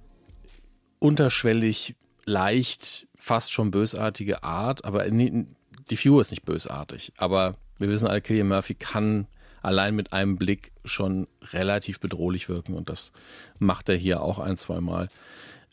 unterschwellig 0.99 1.95
leicht, 2.25 3.07
fast 3.15 3.51
schon 3.51 3.71
bösartige 3.71 4.43
Art. 4.43 4.85
Aber 4.85 5.05
die 5.09 5.97
Figur 5.97 6.21
ist 6.21 6.31
nicht 6.31 6.45
bösartig. 6.45 7.11
Aber 7.17 7.55
wir 7.79 7.89
wissen 7.89 8.07
alle, 8.07 8.21
Killian 8.21 8.47
Murphy 8.47 8.75
kann 8.75 9.27
allein 9.61 9.95
mit 9.95 10.13
einem 10.13 10.35
Blick 10.35 10.71
schon 10.85 11.27
relativ 11.51 11.99
bedrohlich 11.99 12.49
wirken 12.49 12.73
und 12.73 12.89
das 12.89 13.11
macht 13.57 13.89
er 13.89 13.95
hier 13.95 14.21
auch 14.21 14.39
ein, 14.39 14.57
zwei 14.57 14.79
Mal. 14.81 15.09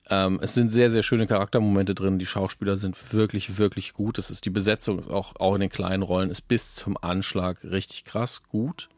Ähm, 0.08 0.38
es 0.40 0.54
sind 0.54 0.70
sehr, 0.70 0.90
sehr 0.90 1.02
schöne 1.02 1.26
Charaktermomente 1.26 1.94
drin. 1.94 2.18
Die 2.18 2.26
Schauspieler 2.26 2.76
sind 2.76 3.12
wirklich, 3.12 3.58
wirklich 3.58 3.92
gut. 3.92 4.18
Es 4.18 4.30
ist 4.30 4.44
die 4.44 4.50
Besetzung 4.50 4.98
ist 4.98 5.10
auch, 5.10 5.34
auch 5.36 5.54
in 5.54 5.60
den 5.60 5.70
kleinen 5.70 6.02
Rollen 6.02 6.30
ist 6.30 6.42
bis 6.42 6.76
zum 6.76 6.96
Anschlag 7.00 7.64
richtig 7.64 8.04
krass 8.04 8.44
gut. 8.44 8.88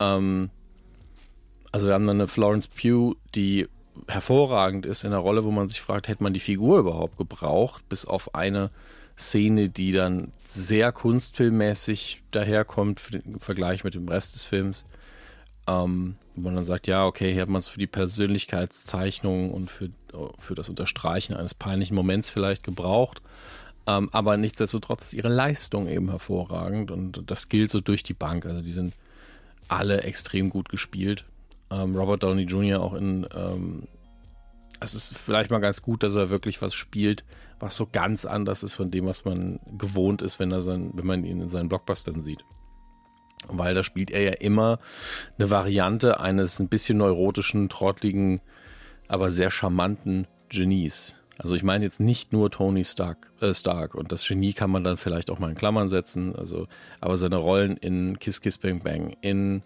Ähm, 0.00 0.50
also 1.70 1.86
wir 1.86 1.94
haben 1.94 2.06
dann 2.06 2.16
eine 2.16 2.28
Florence 2.28 2.66
Pugh, 2.68 3.16
die 3.34 3.68
hervorragend 4.08 4.86
ist 4.86 5.04
in 5.04 5.10
der 5.10 5.20
Rolle, 5.20 5.44
wo 5.44 5.50
man 5.50 5.68
sich 5.68 5.80
fragt, 5.80 6.08
hätte 6.08 6.22
man 6.22 6.32
die 6.32 6.40
Figur 6.40 6.78
überhaupt 6.78 7.18
gebraucht, 7.18 7.86
bis 7.90 8.06
auf 8.06 8.34
eine 8.34 8.70
Szene, 9.18 9.68
die 9.68 9.92
dann 9.92 10.32
sehr 10.44 10.92
kunstfilmmäßig 10.92 12.22
daherkommt 12.30 13.00
im 13.12 13.40
Vergleich 13.40 13.84
mit 13.84 13.94
dem 13.94 14.08
Rest 14.08 14.34
des 14.34 14.44
Films. 14.44 14.84
Ähm, 15.66 16.16
wo 16.34 16.42
man 16.42 16.56
dann 16.56 16.64
sagt, 16.64 16.86
ja, 16.86 17.04
okay, 17.04 17.32
hier 17.32 17.42
hat 17.42 17.48
man 17.48 17.60
es 17.60 17.68
für 17.68 17.78
die 17.78 17.86
Persönlichkeitszeichnung 17.86 19.52
und 19.52 19.70
für, 19.70 19.90
für 20.38 20.54
das 20.54 20.68
Unterstreichen 20.68 21.34
eines 21.34 21.54
peinlichen 21.54 21.94
Moments 21.94 22.30
vielleicht 22.30 22.64
gebraucht. 22.64 23.22
Ähm, 23.86 24.08
aber 24.12 24.36
nichtsdestotrotz 24.36 25.04
ist 25.04 25.12
ihre 25.14 25.28
Leistung 25.28 25.88
eben 25.88 26.08
hervorragend 26.08 26.90
und 26.90 27.22
das 27.30 27.48
gilt 27.48 27.70
so 27.70 27.80
durch 27.80 28.02
die 28.02 28.14
Bank. 28.14 28.46
Also 28.46 28.62
die 28.62 28.72
sind 28.72 28.94
alle 29.68 30.02
extrem 30.02 30.50
gut 30.50 30.68
gespielt. 30.68 31.24
Ähm, 31.70 31.94
Robert 31.96 32.22
Downey 32.22 32.42
Jr. 32.42 32.80
auch 32.80 32.94
in 32.94 33.26
ähm, 33.34 33.88
es 34.82 34.94
ist 34.94 35.16
vielleicht 35.16 35.50
mal 35.50 35.60
ganz 35.60 35.82
gut, 35.82 36.02
dass 36.02 36.16
er 36.16 36.30
wirklich 36.30 36.60
was 36.60 36.74
spielt, 36.74 37.24
was 37.62 37.76
so 37.76 37.86
ganz 37.90 38.24
anders 38.24 38.64
ist 38.64 38.74
von 38.74 38.90
dem, 38.90 39.06
was 39.06 39.24
man 39.24 39.60
gewohnt 39.78 40.20
ist, 40.20 40.40
wenn, 40.40 40.50
er 40.50 40.60
sein, 40.60 40.90
wenn 40.94 41.06
man 41.06 41.24
ihn 41.24 41.40
in 41.40 41.48
seinen 41.48 41.68
Blockbustern 41.68 42.20
sieht. 42.20 42.44
Weil 43.48 43.74
da 43.74 43.84
spielt 43.84 44.10
er 44.10 44.22
ja 44.22 44.32
immer 44.32 44.80
eine 45.38 45.48
Variante 45.48 46.18
eines 46.18 46.58
ein 46.58 46.68
bisschen 46.68 46.98
neurotischen, 46.98 47.68
trottligen, 47.68 48.40
aber 49.06 49.30
sehr 49.30 49.50
charmanten 49.50 50.26
Genies. 50.48 51.16
Also 51.38 51.54
ich 51.54 51.62
meine 51.62 51.84
jetzt 51.84 52.00
nicht 52.00 52.32
nur 52.32 52.50
Tony 52.50 52.84
Stark, 52.84 53.32
äh 53.40 53.54
Stark 53.54 53.94
und 53.94 54.10
das 54.10 54.26
Genie 54.26 54.52
kann 54.54 54.70
man 54.70 54.82
dann 54.82 54.96
vielleicht 54.96 55.30
auch 55.30 55.38
mal 55.38 55.50
in 55.50 55.56
Klammern 55.56 55.88
setzen. 55.88 56.34
Also, 56.34 56.66
aber 57.00 57.16
seine 57.16 57.36
Rollen 57.36 57.76
in 57.76 58.18
Kiss 58.18 58.40
Kiss 58.40 58.58
Bang 58.58 58.80
Bang, 58.80 59.16
in 59.20 59.62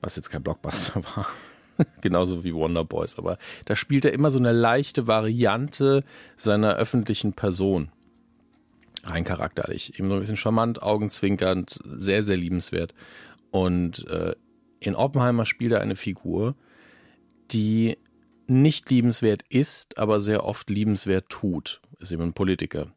was 0.00 0.16
jetzt 0.16 0.30
kein 0.30 0.42
Blockbuster 0.42 1.02
war, 1.16 1.28
genauso 2.00 2.44
wie 2.44 2.54
Wonder 2.54 2.84
Boys. 2.84 3.18
Aber 3.18 3.38
da 3.64 3.76
spielt 3.76 4.04
er 4.04 4.12
immer 4.12 4.30
so 4.30 4.38
eine 4.38 4.52
leichte 4.52 5.06
Variante 5.06 6.04
seiner 6.36 6.76
öffentlichen 6.76 7.32
Person. 7.32 7.90
Rein 9.04 9.24
charakterlich. 9.24 9.98
Eben 9.98 10.08
so 10.08 10.14
ein 10.14 10.20
bisschen 10.20 10.36
charmant, 10.36 10.82
augenzwinkernd, 10.82 11.80
sehr, 11.84 12.22
sehr 12.22 12.36
liebenswert. 12.36 12.94
Und 13.50 14.06
äh, 14.08 14.34
in 14.80 14.94
Oppenheimer 14.94 15.44
spielt 15.44 15.72
er 15.72 15.80
eine 15.80 15.96
Figur, 15.96 16.54
die 17.50 17.98
nicht 18.46 18.90
liebenswert 18.90 19.42
ist, 19.48 19.96
aber 19.98 20.20
sehr 20.20 20.44
oft 20.44 20.68
liebenswert 20.70 21.28
tut. 21.28 21.80
Ist 21.98 22.12
eben 22.12 22.22
ein 22.22 22.32
Politiker. 22.32 22.92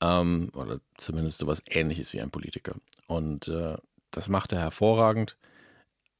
Ähm, 0.00 0.50
oder 0.54 0.80
zumindest 0.96 1.38
sowas 1.38 1.62
ähnliches 1.68 2.12
wie 2.12 2.20
ein 2.20 2.30
Politiker. 2.30 2.76
Und 3.06 3.48
äh, 3.48 3.76
das 4.10 4.28
macht 4.28 4.52
er 4.52 4.60
hervorragend 4.60 5.36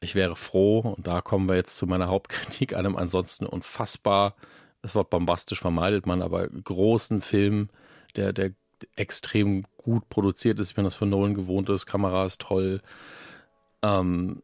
ich 0.01 0.15
wäre 0.15 0.37
froh, 0.37 0.81
und 0.81 1.07
da 1.07 1.21
kommen 1.21 1.49
wir 1.49 1.57
jetzt 1.57 1.77
zu 1.77 1.87
meiner 1.87 2.09
Hauptkritik, 2.09 2.75
einem 2.75 2.97
ansonsten 2.97 3.47
unfassbar, 3.47 4.37
das 4.83 4.95
Wort 4.95 5.11
bombastisch 5.11 5.61
vermeidet 5.61 6.07
man, 6.07 6.23
aber 6.23 6.49
großen 6.49 7.21
Film, 7.21 7.69
der, 8.17 8.33
der 8.33 8.53
extrem 8.95 9.65
gut 9.77 10.09
produziert 10.09 10.61
ist, 10.61 10.77
wie 10.77 10.81
man 10.81 10.85
das 10.85 10.95
von 10.95 11.09
Nolan 11.09 11.35
gewohnt 11.35 11.69
ist, 11.69 11.87
Kamera 11.87 12.25
ist 12.25 12.41
toll, 12.43 12.81
ähm, 13.83 14.43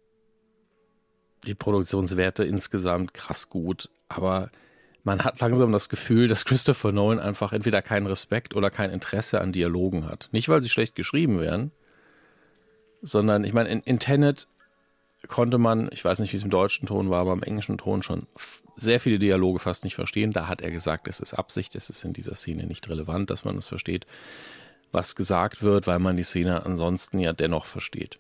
die 1.47 1.55
Produktionswerte 1.55 2.43
insgesamt 2.43 3.15
krass 3.15 3.49
gut, 3.49 3.91
aber 4.09 4.51
man 5.05 5.23
hat 5.23 5.39
langsam 5.41 5.71
das 5.71 5.91
Gefühl, 5.91 6.29
dass 6.29 6.47
Christopher 6.47 6.91
Nolan 6.91 7.21
einfach 7.21 7.53
entweder 7.53 7.83
keinen 7.83 8.07
Respekt 8.07 8.57
oder 8.57 8.71
kein 8.71 8.91
Interesse 8.91 9.41
an 9.41 9.53
Dialogen 9.53 10.07
hat. 10.07 10.31
Nicht, 10.33 10.49
weil 10.49 10.63
sie 10.63 10.71
schlecht 10.71 10.95
geschrieben 10.95 11.39
werden, 11.41 11.73
sondern 13.03 13.45
ich 13.45 13.53
meine, 13.53 13.69
in, 13.69 13.81
in 13.81 13.99
Tenet 13.99 14.49
konnte 15.29 15.59
man, 15.59 15.89
ich 15.93 16.05
weiß 16.05 16.19
nicht, 16.19 16.33
wie 16.33 16.37
es 16.37 16.43
im 16.43 16.51
deutschen 16.51 16.87
Ton 16.87 17.11
war, 17.11 17.21
aber 17.21 17.33
im 17.33 17.43
englischen 17.43 17.79
Ton 17.79 18.03
schon 18.03 18.27
sehr 18.77 19.01
viele 19.01 19.19
Dialoge 19.19 19.59
fast 19.59 19.85
nicht 19.85 19.95
verstehen. 19.95 20.33
Da 20.33 20.49
hat 20.49 20.63
er 20.63 20.71
gesagt, 20.71 21.09
es 21.09 21.21
ist 21.21 21.35
Absicht, 21.35 21.75
es 21.75 21.91
ist 21.91 22.05
in 22.05 22.13
dieser 22.13 22.35
Szene 22.35 22.67
nicht 22.67 22.89
relevant, 22.89 23.31
dass 23.31 23.45
man 23.45 23.57
es 23.57 23.67
versteht, 23.67 24.07
was 24.93 25.15
gesagt 25.15 25.63
wird, 25.63 25.87
weil 25.87 25.99
man 25.99 26.17
die 26.17 26.23
Szene 26.23 26.65
ansonsten 26.65 27.19
ja 27.19 27.33
dennoch 27.33 27.67
versteht. 27.67 28.19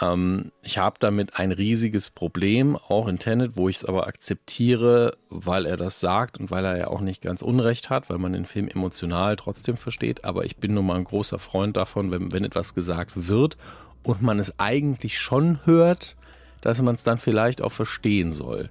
Ähm, 0.00 0.52
ich 0.62 0.78
habe 0.78 0.96
damit 1.00 1.38
ein 1.38 1.52
riesiges 1.52 2.10
Problem, 2.10 2.76
auch 2.76 3.08
in 3.08 3.18
Tenet, 3.18 3.56
wo 3.56 3.68
ich 3.68 3.76
es 3.76 3.84
aber 3.84 4.06
akzeptiere, 4.06 5.16
weil 5.28 5.66
er 5.66 5.76
das 5.76 6.00
sagt 6.00 6.38
und 6.38 6.50
weil 6.50 6.64
er 6.64 6.78
ja 6.78 6.86
auch 6.88 7.00
nicht 7.00 7.22
ganz 7.22 7.42
Unrecht 7.42 7.90
hat, 7.90 8.08
weil 8.08 8.18
man 8.18 8.32
den 8.32 8.46
Film 8.46 8.68
emotional 8.68 9.36
trotzdem 9.36 9.76
versteht. 9.76 10.24
Aber 10.24 10.44
ich 10.44 10.56
bin 10.56 10.74
nun 10.74 10.86
mal 10.86 10.96
ein 10.96 11.04
großer 11.04 11.38
Freund 11.38 11.76
davon, 11.76 12.10
wenn, 12.10 12.32
wenn 12.32 12.44
etwas 12.44 12.74
gesagt 12.74 13.28
wird 13.28 13.56
und 14.02 14.22
man 14.22 14.38
es 14.38 14.58
eigentlich 14.58 15.18
schon 15.18 15.64
hört, 15.64 16.16
dass 16.60 16.80
man 16.82 16.94
es 16.94 17.02
dann 17.02 17.18
vielleicht 17.18 17.62
auch 17.62 17.72
verstehen 17.72 18.32
soll. 18.32 18.70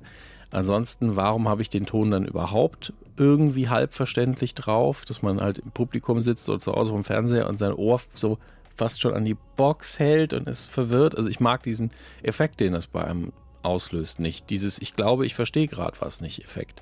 Ansonsten, 0.51 1.15
warum 1.15 1.47
habe 1.47 1.61
ich 1.61 1.69
den 1.69 1.85
Ton 1.85 2.11
dann 2.11 2.25
überhaupt 2.25 2.93
irgendwie 3.17 3.69
halbverständlich 3.69 4.55
drauf, 4.55 5.05
dass 5.05 5.21
man 5.21 5.41
halt 5.41 5.59
im 5.59 5.71
Publikum 5.71 6.21
sitzt 6.21 6.49
oder 6.49 6.59
zu 6.59 6.71
Hause 6.73 6.91
vom 6.91 7.03
Fernseher 7.03 7.47
und 7.47 7.57
sein 7.57 7.73
Ohr 7.73 8.01
so 8.13 8.39
fast 8.75 9.01
schon 9.01 9.13
an 9.13 9.25
die 9.25 9.37
Box 9.57 9.99
hält 9.99 10.33
und 10.33 10.47
ist 10.47 10.71
verwirrt. 10.71 11.15
Also 11.15 11.29
ich 11.29 11.39
mag 11.39 11.61
diesen 11.63 11.91
Effekt, 12.23 12.61
den 12.61 12.73
das 12.73 12.87
bei 12.87 13.03
einem 13.03 13.33
auslöst, 13.61 14.19
nicht. 14.19 14.49
Dieses 14.49 14.81
Ich 14.81 14.95
glaube, 14.95 15.25
ich 15.25 15.35
verstehe 15.35 15.67
gerade 15.67 15.99
was 15.99 16.21
nicht 16.21 16.43
Effekt. 16.43 16.81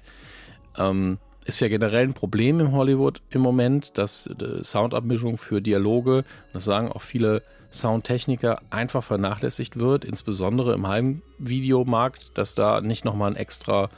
Ähm, 0.77 1.17
ist 1.45 1.59
ja 1.59 1.69
generell 1.69 2.03
ein 2.03 2.13
Problem 2.13 2.59
in 2.59 2.71
Hollywood 2.71 3.21
im 3.31 3.41
Moment, 3.41 3.97
dass 3.97 4.27
äh, 4.27 4.63
Soundabmischung 4.63 5.37
für 5.37 5.61
Dialoge, 5.61 6.23
das 6.53 6.65
sagen 6.65 6.91
auch 6.91 7.01
viele 7.01 7.41
Soundtechniker, 7.69 8.61
einfach 8.69 9.03
vernachlässigt 9.03 9.77
wird, 9.77 10.05
insbesondere 10.05 10.73
im 10.73 10.87
Heimvideomarkt, 10.87 12.37
dass 12.37 12.55
da 12.55 12.81
nicht 12.81 13.03
nochmal 13.03 13.31
ein 13.31 13.35
extra, 13.35 13.89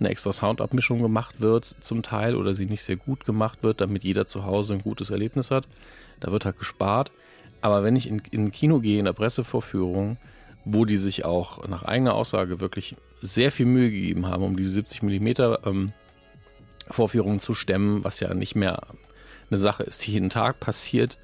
eine 0.00 0.08
extra 0.08 0.32
Soundabmischung 0.32 1.02
gemacht 1.02 1.40
wird 1.40 1.76
zum 1.80 2.02
Teil 2.02 2.34
oder 2.34 2.54
sie 2.54 2.66
nicht 2.66 2.82
sehr 2.82 2.96
gut 2.96 3.24
gemacht 3.24 3.62
wird, 3.62 3.80
damit 3.80 4.02
jeder 4.02 4.26
zu 4.26 4.44
Hause 4.44 4.74
ein 4.74 4.82
gutes 4.82 5.10
Erlebnis 5.10 5.50
hat. 5.50 5.68
Da 6.20 6.32
wird 6.32 6.44
halt 6.44 6.58
gespart. 6.58 7.12
Aber 7.60 7.82
wenn 7.82 7.96
ich 7.96 8.08
in, 8.08 8.22
in 8.30 8.50
Kino 8.50 8.80
gehe, 8.80 8.98
in 8.98 9.04
der 9.04 9.12
Pressevorführung, 9.12 10.16
wo 10.64 10.84
die 10.84 10.96
sich 10.96 11.24
auch 11.24 11.66
nach 11.66 11.82
eigener 11.82 12.14
Aussage 12.14 12.60
wirklich 12.60 12.96
sehr 13.20 13.50
viel 13.50 13.66
Mühe 13.66 13.90
gegeben 13.90 14.26
haben, 14.26 14.42
um 14.42 14.56
diese 14.56 14.70
70 14.70 15.02
mm 15.02 15.28
ähm, 15.64 15.92
Vorführungen 16.88 17.40
zu 17.40 17.54
stemmen, 17.54 18.04
was 18.04 18.20
ja 18.20 18.32
nicht 18.32 18.54
mehr 18.54 18.82
eine 19.50 19.58
Sache 19.58 19.82
ist, 19.82 20.06
die 20.06 20.12
jeden 20.12 20.30
Tag 20.30 20.60
passiert 20.60 21.18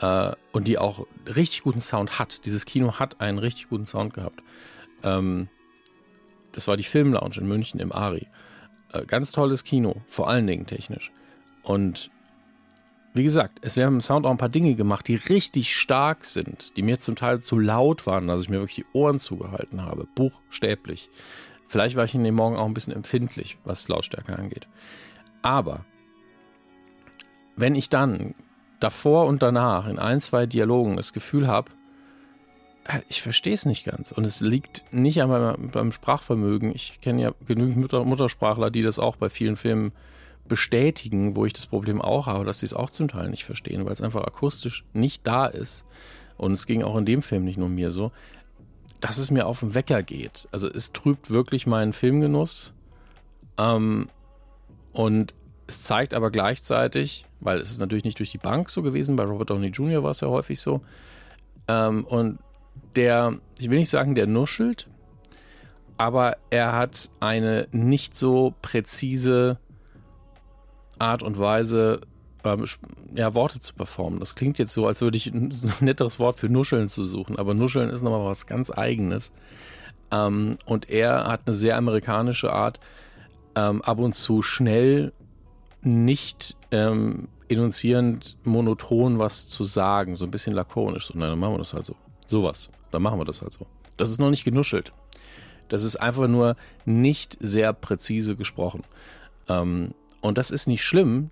äh, 0.00 0.32
und 0.52 0.66
die 0.66 0.78
auch 0.78 1.06
richtig 1.26 1.62
guten 1.62 1.80
Sound 1.80 2.18
hat. 2.18 2.44
Dieses 2.44 2.66
Kino 2.66 2.98
hat 2.98 3.20
einen 3.20 3.38
richtig 3.38 3.68
guten 3.68 3.86
Sound 3.86 4.14
gehabt. 4.14 4.42
Ähm, 5.02 5.48
das 6.52 6.68
war 6.68 6.76
die 6.76 6.84
Filmlounge 6.84 7.36
in 7.38 7.48
München 7.48 7.80
im 7.80 7.92
Ari. 7.92 8.26
Äh, 8.92 9.04
ganz 9.06 9.32
tolles 9.32 9.64
Kino, 9.64 9.96
vor 10.06 10.28
allen 10.28 10.46
Dingen 10.46 10.66
technisch. 10.66 11.12
Und 11.62 12.10
wie 13.14 13.22
gesagt, 13.22 13.58
es 13.62 13.76
werden 13.76 13.94
im 13.94 14.00
Sound 14.00 14.26
auch 14.26 14.30
ein 14.30 14.38
paar 14.38 14.48
Dinge 14.48 14.74
gemacht, 14.74 15.08
die 15.08 15.16
richtig 15.16 15.74
stark 15.74 16.24
sind, 16.24 16.76
die 16.76 16.82
mir 16.82 17.00
zum 17.00 17.16
Teil 17.16 17.40
zu 17.40 17.58
laut 17.58 18.06
waren, 18.06 18.28
dass 18.28 18.42
ich 18.42 18.48
mir 18.48 18.60
wirklich 18.60 18.86
die 18.86 18.98
Ohren 18.98 19.18
zugehalten 19.18 19.82
habe, 19.82 20.06
buchstäblich. 20.14 21.10
Vielleicht 21.66 21.96
war 21.96 22.04
ich 22.04 22.14
in 22.14 22.24
dem 22.24 22.36
Morgen 22.36 22.56
auch 22.56 22.66
ein 22.66 22.74
bisschen 22.74 22.94
empfindlich, 22.94 23.58
was 23.64 23.88
Lautstärke 23.88 24.36
angeht. 24.38 24.68
Aber 25.42 25.84
wenn 27.56 27.74
ich 27.74 27.88
dann 27.88 28.34
davor 28.80 29.26
und 29.26 29.42
danach 29.42 29.86
in 29.86 29.98
ein, 29.98 30.20
zwei 30.20 30.46
Dialogen 30.46 30.96
das 30.96 31.12
Gefühl 31.12 31.46
habe, 31.46 31.70
äh, 32.84 33.00
ich 33.08 33.22
verstehe 33.22 33.54
es 33.54 33.66
nicht 33.66 33.84
ganz. 33.84 34.12
Und 34.12 34.24
es 34.24 34.40
liegt 34.40 34.84
nicht 34.92 35.22
an 35.22 35.28
meinem, 35.28 35.70
meinem 35.72 35.92
Sprachvermögen. 35.92 36.74
Ich 36.74 37.00
kenne 37.00 37.22
ja 37.22 37.32
genügend 37.46 37.76
Mutter, 37.76 38.04
Muttersprachler, 38.04 38.70
die 38.70 38.82
das 38.82 38.98
auch 38.98 39.16
bei 39.16 39.28
vielen 39.28 39.56
Filmen 39.56 39.92
bestätigen, 40.46 41.36
wo 41.36 41.44
ich 41.44 41.52
das 41.52 41.66
Problem 41.66 42.00
auch 42.00 42.26
habe, 42.26 42.44
dass 42.44 42.60
sie 42.60 42.66
es 42.66 42.74
auch 42.74 42.90
zum 42.90 43.08
Teil 43.08 43.28
nicht 43.28 43.44
verstehen, 43.44 43.84
weil 43.84 43.92
es 43.92 44.00
einfach 44.00 44.24
akustisch 44.24 44.84
nicht 44.94 45.26
da 45.26 45.46
ist. 45.46 45.84
Und 46.38 46.52
es 46.52 46.66
ging 46.66 46.82
auch 46.82 46.96
in 46.96 47.04
dem 47.04 47.20
Film 47.20 47.44
nicht 47.44 47.58
nur 47.58 47.68
mir 47.68 47.90
so, 47.90 48.12
dass 49.00 49.18
es 49.18 49.30
mir 49.30 49.46
auf 49.46 49.60
den 49.60 49.74
Wecker 49.74 50.02
geht. 50.02 50.48
Also 50.50 50.68
es 50.68 50.92
trübt 50.92 51.30
wirklich 51.30 51.66
meinen 51.66 51.92
Filmgenuss. 51.92 52.72
Ähm, 53.58 54.08
und 54.92 55.34
es 55.68 55.82
zeigt 55.82 56.14
aber 56.14 56.30
gleichzeitig, 56.30 57.26
weil 57.40 57.60
es 57.60 57.70
ist 57.70 57.78
natürlich 57.78 58.04
nicht 58.04 58.18
durch 58.18 58.32
die 58.32 58.38
Bank 58.38 58.70
so 58.70 58.82
gewesen, 58.82 59.16
bei 59.16 59.24
Robert 59.24 59.50
Downey 59.50 59.68
Jr. 59.68 60.02
war 60.02 60.10
es 60.10 60.20
ja 60.20 60.28
häufig 60.28 60.60
so. 60.60 60.80
Ähm, 61.68 62.04
und 62.06 62.38
der, 62.96 63.38
ich 63.58 63.70
will 63.70 63.78
nicht 63.78 63.90
sagen, 63.90 64.14
der 64.14 64.26
nuschelt, 64.26 64.88
aber 65.98 66.38
er 66.50 66.72
hat 66.72 67.10
eine 67.20 67.68
nicht 67.70 68.16
so 68.16 68.54
präzise 68.62 69.58
Art 70.98 71.22
und 71.22 71.38
Weise, 71.38 72.00
ähm, 72.44 72.64
ja, 73.14 73.34
Worte 73.34 73.60
zu 73.60 73.74
performen. 73.74 74.20
Das 74.20 74.34
klingt 74.34 74.58
jetzt 74.58 74.72
so, 74.72 74.86
als 74.86 75.02
würde 75.02 75.18
ich 75.18 75.26
ein, 75.34 75.52
netteres 75.80 76.18
Wort 76.18 76.40
für 76.40 76.48
Nuscheln 76.48 76.88
zu 76.88 77.04
suchen, 77.04 77.38
aber 77.38 77.52
Nuscheln 77.52 77.90
ist 77.90 78.02
nochmal 78.02 78.24
was 78.24 78.46
ganz 78.46 78.70
Eigenes. 78.70 79.32
Ähm, 80.10 80.56
und 80.64 80.88
er 80.88 81.26
hat 81.26 81.42
eine 81.44 81.54
sehr 81.54 81.76
amerikanische 81.76 82.52
Art, 82.52 82.80
ähm, 83.54 83.82
ab 83.82 83.98
und 83.98 84.14
zu 84.14 84.40
schnell, 84.40 85.12
nicht 85.88 86.56
ähm, 86.70 87.28
enunzierend, 87.48 88.36
monoton 88.44 89.18
was 89.18 89.48
zu 89.48 89.64
sagen, 89.64 90.16
so 90.16 90.24
ein 90.24 90.30
bisschen 90.30 90.54
lakonisch. 90.54 91.06
So, 91.06 91.14
nein, 91.16 91.30
dann 91.30 91.38
machen 91.38 91.54
wir 91.54 91.58
das 91.58 91.74
halt 91.74 91.84
so. 91.84 91.96
Sowas. 92.26 92.70
Dann 92.90 93.02
machen 93.02 93.18
wir 93.18 93.24
das 93.24 93.42
halt 93.42 93.52
so. 93.52 93.66
Das 93.96 94.10
ist 94.10 94.20
noch 94.20 94.30
nicht 94.30 94.44
genuschelt. 94.44 94.92
Das 95.68 95.82
ist 95.82 95.96
einfach 95.96 96.28
nur 96.28 96.56
nicht 96.84 97.36
sehr 97.40 97.72
präzise 97.72 98.36
gesprochen. 98.36 98.82
Ähm, 99.48 99.94
und 100.20 100.38
das 100.38 100.50
ist 100.50 100.66
nicht 100.66 100.84
schlimm, 100.84 101.30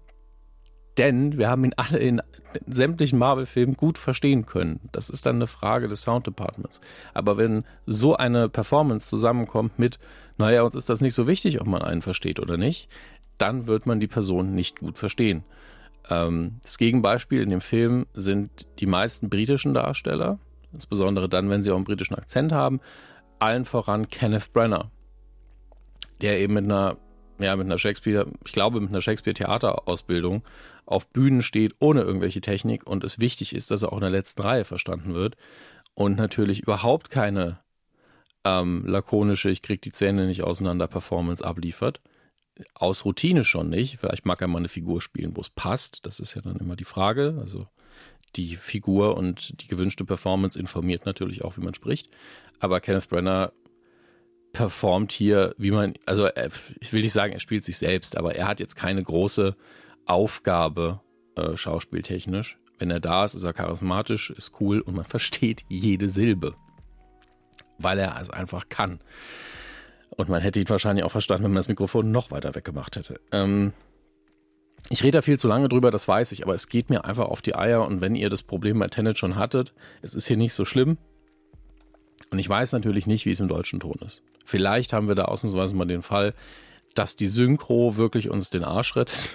denn 0.99 1.37
wir 1.37 1.49
haben 1.49 1.65
ihn 1.65 1.75
alle 1.77 1.99
in 1.99 2.23
sämtlichen 2.67 3.19
Marvel-Filmen 3.19 3.75
gut 3.75 3.99
verstehen 3.99 4.47
können. 4.47 4.81
Das 4.93 5.11
ist 5.11 5.27
dann 5.27 5.37
eine 5.37 5.47
Frage 5.47 5.89
des 5.89 6.03
Sound 6.03 6.27
Departments. 6.27 6.81
Aber 7.13 7.37
wenn 7.37 7.65
so 7.85 8.17
eine 8.17 8.49
Performance 8.49 9.09
zusammenkommt 9.09 9.79
mit, 9.79 9.99
naja, 10.39 10.63
uns 10.63 10.75
ist 10.75 10.89
das 10.89 11.01
nicht 11.01 11.15
so 11.15 11.27
wichtig, 11.27 11.61
ob 11.61 11.67
man 11.67 11.83
einen 11.83 12.01
versteht 12.01 12.41
oder 12.41 12.57
nicht, 12.57 12.89
dann 13.39 13.67
wird 13.67 13.87
man 13.87 14.01
die 14.01 14.07
Person 14.07 14.53
nicht 14.53 14.81
gut 14.81 14.99
verstehen. 14.99 15.45
Ähm, 16.09 16.59
das 16.63 16.79
Gegenbeispiel 16.79 17.43
in 17.43 17.51
dem 17.51 17.61
Film 17.61 18.07
sind 18.15 18.67
die 18.79 18.87
meisten 18.87 19.29
britischen 19.29 19.75
Darsteller, 19.75 20.39
insbesondere 20.73 21.29
dann, 21.29 21.51
wenn 21.51 21.63
sie 21.63 21.71
auch 21.71 21.77
einen 21.77 21.85
britischen 21.85 22.17
Akzent 22.17 22.53
haben, 22.53 22.81
allen 23.39 23.65
voran 23.65 24.09
Kenneth 24.09 24.53
Brenner, 24.53 24.91
der 26.21 26.41
eben 26.41 26.55
mit 26.55 26.65
einer 26.65 26.97
ja, 27.39 27.55
mit 27.57 27.67
einer 27.67 27.79
Shakespeare, 27.79 28.27
ich 28.45 28.53
glaube, 28.53 28.81
mit 28.81 28.91
einer 28.91 29.01
Shakespeare-Theaterausbildung 29.01 30.43
auf 30.87 31.09
Bühnen 31.09 31.43
steht, 31.43 31.75
ohne 31.81 32.03
irgendwelche 32.03 32.41
Technik 32.41 32.87
und 32.87 33.05
es 33.05 33.19
wichtig 33.19 33.55
ist, 33.55 33.71
dass 33.71 33.83
er 33.83 33.93
auch 33.93 33.99
in 33.99 34.03
der 34.03 34.11
letzten 34.11 34.43
Reihe 34.43 34.65
verstanden 34.65 35.15
wird 35.15 35.37
und 35.95 36.17
natürlich 36.17 36.61
überhaupt 36.61 37.11
keine 37.11 37.59
ähm, 38.45 38.85
lakonische, 38.87 39.51
ich 39.51 39.63
krieg 39.63 39.83
die 39.83 39.93
Zähne 39.93 40.27
nicht 40.27 40.45
auseinander 40.45 40.87
Performance 40.87 41.45
abliefert. 41.45 42.01
Aus 42.75 43.05
Routine 43.05 43.45
schon 43.45 43.69
nicht. 43.69 43.99
Vielleicht 43.99 44.27
mag 44.27 44.41
er 44.41 44.49
mal 44.49 44.59
eine 44.59 44.69
Figur 44.69 45.01
spielen, 45.01 45.37
wo 45.37 45.41
es 45.41 45.51
passt. 45.51 46.01
Das 46.05 46.21
ist 46.21 46.35
ja 46.35 46.43
dann 46.43 46.57
immer 46.57 46.77
die 46.77 46.85
Frage. 46.85 47.37
Also 47.41 47.67
die 48.37 48.57
Figur 48.57 49.17
und 49.17 49.63
die 49.63 49.69
gewünschte 49.69 50.05
Performance 50.05 50.59
informiert 50.59 51.07
natürlich 51.07 51.45
auch, 51.45 51.57
wie 51.57 51.63
man 51.63 51.75
spricht. 51.75 52.09
Aber 52.61 52.81
Kenneth 52.81 53.09
Brenner 53.09 53.53
performt 54.53 55.13
hier, 55.13 55.55
wie 55.59 55.71
man, 55.71 55.95
also 56.07 56.29
ich 56.81 56.93
will 56.93 57.03
nicht 57.03 57.13
sagen, 57.13 57.35
er 57.35 57.41
spielt 57.41 57.65
sich 57.65 57.77
selbst, 57.77 58.17
aber 58.17 58.35
er 58.37 58.49
hat 58.49 58.61
jetzt 58.61 58.75
keine 58.75 59.03
große 59.03 59.55
Aufgabe 60.07 61.01
äh, 61.37 61.57
schauspieltechnisch. 61.57 62.59
Wenn 62.79 62.91
er 62.91 63.01
da 63.01 63.25
ist, 63.25 63.35
ist 63.35 63.45
er 63.45 63.53
charismatisch, 63.53 64.31
ist 64.31 64.61
cool 64.61 64.81
und 64.81 64.97
man 64.97 65.05
versteht 65.17 65.65
jede 65.69 66.09
Silbe, 66.09 66.55
weil 67.79 67.99
er 67.99 68.19
es 68.21 68.31
einfach 68.31 68.69
kann. 68.69 69.01
Und 70.17 70.29
man 70.29 70.41
hätte 70.41 70.61
ihn 70.61 70.69
wahrscheinlich 70.69 71.05
auch 71.05 71.11
verstanden, 71.11 71.45
wenn 71.45 71.51
man 71.53 71.57
das 71.57 71.69
Mikrofon 71.69 72.11
noch 72.11 72.31
weiter 72.31 72.55
weggemacht 72.55 72.97
hätte. 72.97 73.21
Ähm, 73.33 73.73
ich 74.89 75.03
rede 75.03 75.19
da 75.19 75.23
viel 75.23 75.39
zu 75.39 75.49
lange 75.49 75.69
drüber, 75.69 75.91
das 75.91 76.07
weiß 76.07 76.33
ich, 76.33 76.43
aber 76.45 76.55
es 76.55 76.69
geht 76.69 76.91
mir 76.91 77.05
einfach 77.05 77.27
auf 77.27 77.43
die 77.43 77.55
Eier 77.55 77.85
und 77.85 78.01
wenn 78.01 78.15
ihr 78.15 78.31
das 78.31 78.43
Problem 78.43 78.79
bei 78.79 78.89
Tenet 78.89 79.19
schon 79.19 79.37
hattet, 79.37 79.73
es 80.01 80.15
ist 80.15 80.27
hier 80.27 80.37
nicht 80.37 80.55
so 80.55 80.65
schlimm. 80.65 80.97
Und 82.31 82.39
ich 82.39 82.49
weiß 82.49 82.73
natürlich 82.73 83.07
nicht, 83.07 83.27
wie 83.27 83.31
es 83.31 83.41
im 83.41 83.49
deutschen 83.49 83.81
Ton 83.81 83.99
ist. 84.05 84.23
Vielleicht 84.45 84.93
haben 84.93 85.09
wir 85.09 85.15
da 85.15 85.27
ausnahmsweise 85.27 85.77
mal 85.77 85.87
den 85.87 86.03
Fall, 86.03 86.35
dass 86.95 87.17
die 87.17 87.27
Synchro 87.27 87.97
wirklich 87.97 88.31
uns 88.31 88.51
den 88.51 88.65
Arsch 88.65 88.97
rettet 88.97 89.31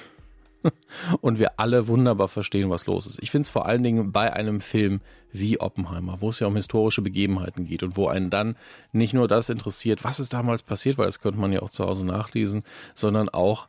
und 1.22 1.40
wir 1.40 1.60
alle 1.60 1.88
wunderbar 1.88 2.28
verstehen, 2.28 2.70
was 2.70 2.88
los 2.88 3.08
ist. 3.08 3.20
Ich 3.22 3.32
finde 3.32 3.44
es 3.44 3.50
vor 3.50 3.66
allen 3.66 3.84
Dingen 3.84 4.12
bei 4.12 4.34
einem 4.34 4.62
Film 4.62 5.02
wie 5.32 5.60
Oppenheimer, 5.60 6.22
wo 6.22 6.30
es 6.30 6.40
ja 6.40 6.48
um 6.48 6.56
historische 6.56 7.02
Begebenheiten 7.02 7.66
geht 7.66 7.84
und 7.84 7.98
wo 7.98 8.08
einen 8.08 8.30
dann 8.30 8.58
nicht 8.92 9.14
nur 9.14 9.28
das 9.28 9.50
interessiert, 9.50 10.04
was 10.04 10.20
ist 10.20 10.34
damals 10.34 10.64
passiert, 10.64 10.98
weil 10.98 11.06
das 11.06 11.22
könnte 11.22 11.40
man 11.40 11.54
ja 11.54 11.62
auch 11.62 11.70
zu 11.70 11.86
Hause 11.86 12.06
nachlesen, 12.06 12.64
sondern 12.94 13.30
auch 13.30 13.68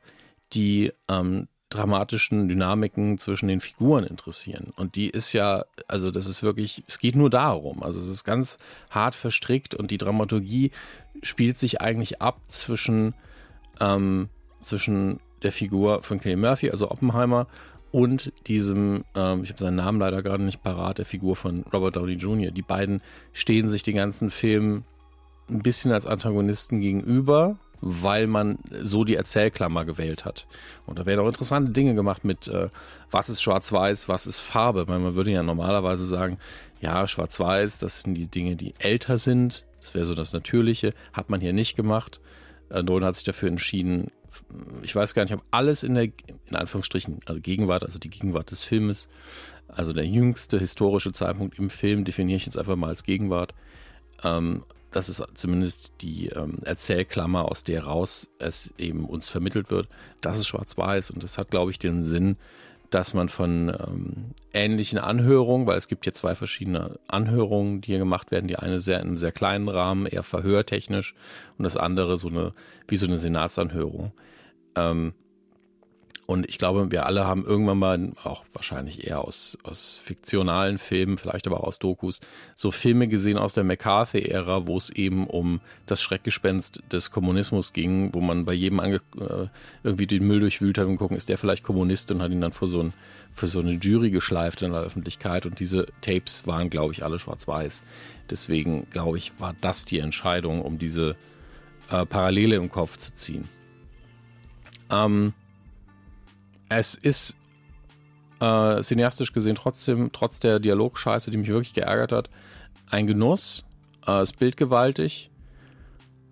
die 0.53 0.93
ähm, 1.09 1.49
dramatischen 1.73 2.49
Dynamiken 2.49 3.17
zwischen 3.19 3.49
den 3.49 3.61
Figuren 3.61 4.05
interessieren. 4.05 4.73
Und 4.77 4.95
die 4.95 5.09
ist 5.09 5.33
ja, 5.33 5.65
also 5.89 6.11
das 6.11 6.27
ist 6.27 6.43
wirklich, 6.43 6.85
es 6.87 6.99
geht 6.99 7.17
nur 7.17 7.31
darum. 7.31 7.83
Also 7.83 8.01
es 8.01 8.09
ist 8.09 8.25
ganz 8.25 8.59
hart 8.91 9.15
verstrickt 9.15 9.75
und 9.75 9.91
die 9.91 9.99
Dramaturgie 9.99 10.71
spielt 11.23 11.57
sich 11.57 11.81
eigentlich 11.81 12.21
ab 12.21 12.41
zwischen, 12.49 13.15
ähm, 13.81 14.29
zwischen 14.61 15.21
der 15.43 15.53
Figur 15.53 16.03
von 16.03 16.19
Clay 16.19 16.37
Murphy, 16.37 16.71
also 16.71 16.91
Oppenheimer, 16.91 17.47
und 17.93 18.33
diesem, 18.47 19.05
ähm, 19.15 19.43
ich 19.43 19.51
habe 19.51 19.61
seinen 19.61 19.77
Namen 19.77 20.01
leider 20.01 20.23
gerade 20.23 20.43
nicht 20.43 20.63
parat, 20.63 20.99
der 20.99 21.05
Figur 21.05 21.37
von 21.37 21.63
Robert 21.73 21.97
Downey 21.97 22.15
Jr. 22.15 22.51
Die 22.51 22.63
beiden 22.63 23.03
stehen 23.33 23.69
sich 23.69 23.83
den 23.83 23.97
ganzen 23.97 24.31
Film 24.31 24.85
ein 25.51 25.59
bisschen 25.59 25.93
als 25.93 26.07
Antagonisten 26.07 26.81
gegenüber, 26.81 27.59
weil 27.83 28.29
man 28.29 28.59
so 28.81 29.05
die 29.05 29.17
Erzählklammer 29.17 29.85
gewählt 29.85 30.25
hat. 30.25 30.47
Und 30.87 30.99
da 30.99 31.05
werden 31.05 31.21
auch 31.21 31.27
interessante 31.27 31.73
Dinge 31.73 31.95
gemacht 31.95 32.25
mit, 32.25 32.49
äh, 32.49 32.71
was 33.11 33.29
ist 33.29 33.43
Schwarz-Weiß, 33.43 34.09
was 34.09 34.27
ist 34.27 34.39
Farbe. 34.39 34.89
Weil 34.89 35.01
man 35.01 35.15
würde 35.15 35.33
ja 35.33 35.43
normalerweise 35.43 36.07
sagen, 36.07 36.39
ja, 36.81 37.07
Schwarz-Weiß, 37.07 37.79
das 37.81 38.03
sind 38.03 38.15
die 38.15 38.29
Dinge, 38.29 38.57
die 38.57 38.75
älter 38.79 39.19
sind. 39.19 39.67
Das 39.83 39.95
wäre 39.95 40.05
so 40.07 40.15
das 40.15 40.33
Natürliche. 40.33 40.91
Hat 41.13 41.29
man 41.29 41.41
hier 41.41 41.53
nicht 41.53 41.77
gemacht. 41.77 42.21
Äh, 42.71 42.83
Nolan 42.83 43.09
hat 43.09 43.17
sich 43.17 43.25
dafür 43.25 43.49
entschieden, 43.49 44.11
ich 44.83 44.95
weiß 44.95 45.15
gar 45.15 45.23
nicht, 45.23 45.35
ob 45.35 45.43
alles 45.51 45.83
in 45.83 45.95
der, 45.95 46.05
in 46.05 46.57
Anführungsstrichen, 46.57 47.21
also 47.27 47.41
Gegenwart, 47.41 47.83
also 47.83 47.99
die 47.99 48.11
Gegenwart 48.11 48.51
des 48.51 48.65
Filmes, 48.65 49.09
also 49.69 49.93
der 49.93 50.07
jüngste 50.07 50.59
historische 50.59 51.13
Zeitpunkt 51.13 51.59
im 51.59 51.71
Film, 51.71 52.05
definiere 52.05 52.37
ich 52.37 52.47
jetzt 52.47 52.59
einfach 52.59 52.77
mal 52.77 52.89
als 52.89 53.05
Gegenwart. 53.05 53.55
Ähm, 54.23 54.65
das 54.91 55.09
ist 55.09 55.25
zumindest 55.35 55.95
die 56.03 56.29
ähm, 56.29 56.59
Erzählklammer, 56.65 57.51
aus 57.51 57.65
der 57.65 57.85
raus 57.85 58.31
es 58.39 58.75
eben 58.77 59.07
uns 59.07 59.29
vermittelt 59.31 59.71
wird. 59.71 59.89
Das 60.21 60.39
ist 60.39 60.47
schwarz-weiß 60.49 61.11
und 61.11 61.23
das 61.23 61.39
hat, 61.39 61.51
glaube 61.51 61.71
ich, 61.71 61.79
den 61.79 62.05
Sinn, 62.05 62.37
dass 62.95 63.15
man 63.15 63.29
von 63.29 63.69
ähm, 63.69 64.35
ähnlichen 64.53 64.99
Anhörungen, 64.99 65.67
weil 65.67 65.79
es 65.79 65.89
gibt 65.89 66.05
hier 66.05 66.13
zwei 66.13 66.35
verschiedene 66.35 66.99
Anhörungen, 67.09 67.81
die 67.81 67.93
hier 67.93 67.99
gemacht 67.99 68.31
werden. 68.31 68.49
Die 68.49 68.57
eine 68.57 68.81
sehr 68.81 69.01
in 69.01 69.09
einem 69.09 69.17
sehr 69.17 69.33
kleinen 69.33 69.69
Rahmen, 69.69 70.07
eher 70.07 70.23
verhörtechnisch, 70.23 71.15
und 71.57 71.65
das 71.65 71.77
andere 71.77 72.17
so 72.17 72.29
eine 72.29 72.53
wie 72.89 72.97
so 72.97 73.07
eine 73.07 73.19
Senatsanhörung. 73.19 74.13
Ähm, 74.77 75.15
und 76.27 76.49
ich 76.49 76.59
glaube, 76.59 76.93
wir 76.93 77.05
alle 77.05 77.27
haben 77.27 77.45
irgendwann 77.45 77.79
mal, 77.79 78.13
auch 78.23 78.45
wahrscheinlich 78.53 79.07
eher 79.07 79.25
aus, 79.25 79.59
aus 79.65 80.01
fiktionalen 80.03 80.79
Filmen, 80.79 81.19
vielleicht 81.19 81.49
aber 81.49 81.61
auch 81.61 81.67
aus 81.67 81.81
Dokus, 81.81 82.21
so 82.55 82.71
Filme 82.71 83.09
gesehen 83.09 83.39
aus 83.39 83.55
der 83.55 83.65
McCarthy-Ära, 83.65 84.69
wo 84.69 84.77
es 84.77 84.91
eben 84.91 85.27
um 85.27 85.61
das 85.87 86.01
Schreckgespenst 86.01 86.85
des 86.93 87.11
Kommunismus 87.11 87.73
ging, 87.73 88.15
wo 88.15 88.21
man 88.21 88.45
bei 88.45 88.53
jedem 88.53 88.79
ange 88.79 89.01
äh, 89.19 89.49
irgendwie 89.83 90.07
den 90.07 90.25
Müll 90.25 90.41
durchwühlt 90.41 90.79
hat 90.79 90.87
und 90.87 90.97
gucken, 90.97 91.17
ist 91.17 91.29
der 91.29 91.39
vielleicht 91.39 91.65
Kommunist 91.65 92.13
und 92.13 92.23
hat 92.23 92.31
ihn 92.31 92.41
dann 92.41 92.53
vor 92.53 92.69
so, 92.69 92.81
ein, 92.81 92.93
für 93.35 93.49
so 93.49 93.59
eine 93.59 93.73
Jury 93.73 94.11
geschleift 94.11 94.63
in 94.63 94.71
der 94.71 94.83
Öffentlichkeit. 94.83 95.45
Und 95.45 95.59
diese 95.59 95.89
Tapes 96.03 96.47
waren, 96.47 96.71
glaube 96.71 96.93
ich, 96.93 97.05
alle 97.05 97.19
schwarz-weiß. 97.19 97.83
Deswegen, 98.31 98.87
glaube 98.91 99.19
ich, 99.19 99.33
war 99.41 99.57
das 99.61 99.87
die 99.87 99.99
Entscheidung, 99.99 100.63
um 100.63 100.79
diese 100.79 101.17
äh, 101.91 102.07
Parallele 102.07 102.55
im 102.55 102.71
Kopf 102.71 102.97
zu 102.97 103.13
ziehen. 103.13 103.49
Ähm, 104.89 105.35
es 106.79 106.95
ist 106.95 107.37
äh, 108.41 108.81
cineastisch 108.83 109.33
gesehen 109.33 109.55
trotzdem, 109.55 110.11
trotz 110.13 110.41
der 110.41 110.59
Dialogscheiße, 110.59 111.31
die 111.31 111.37
mich 111.37 111.49
wirklich 111.49 111.75
geärgert 111.75 112.13
hat, 112.13 112.31
ein 112.91 113.07
Genuss. 113.07 113.65
Äh, 114.07 114.23
ist 114.23 114.39
bildgewaltig. 114.39 115.31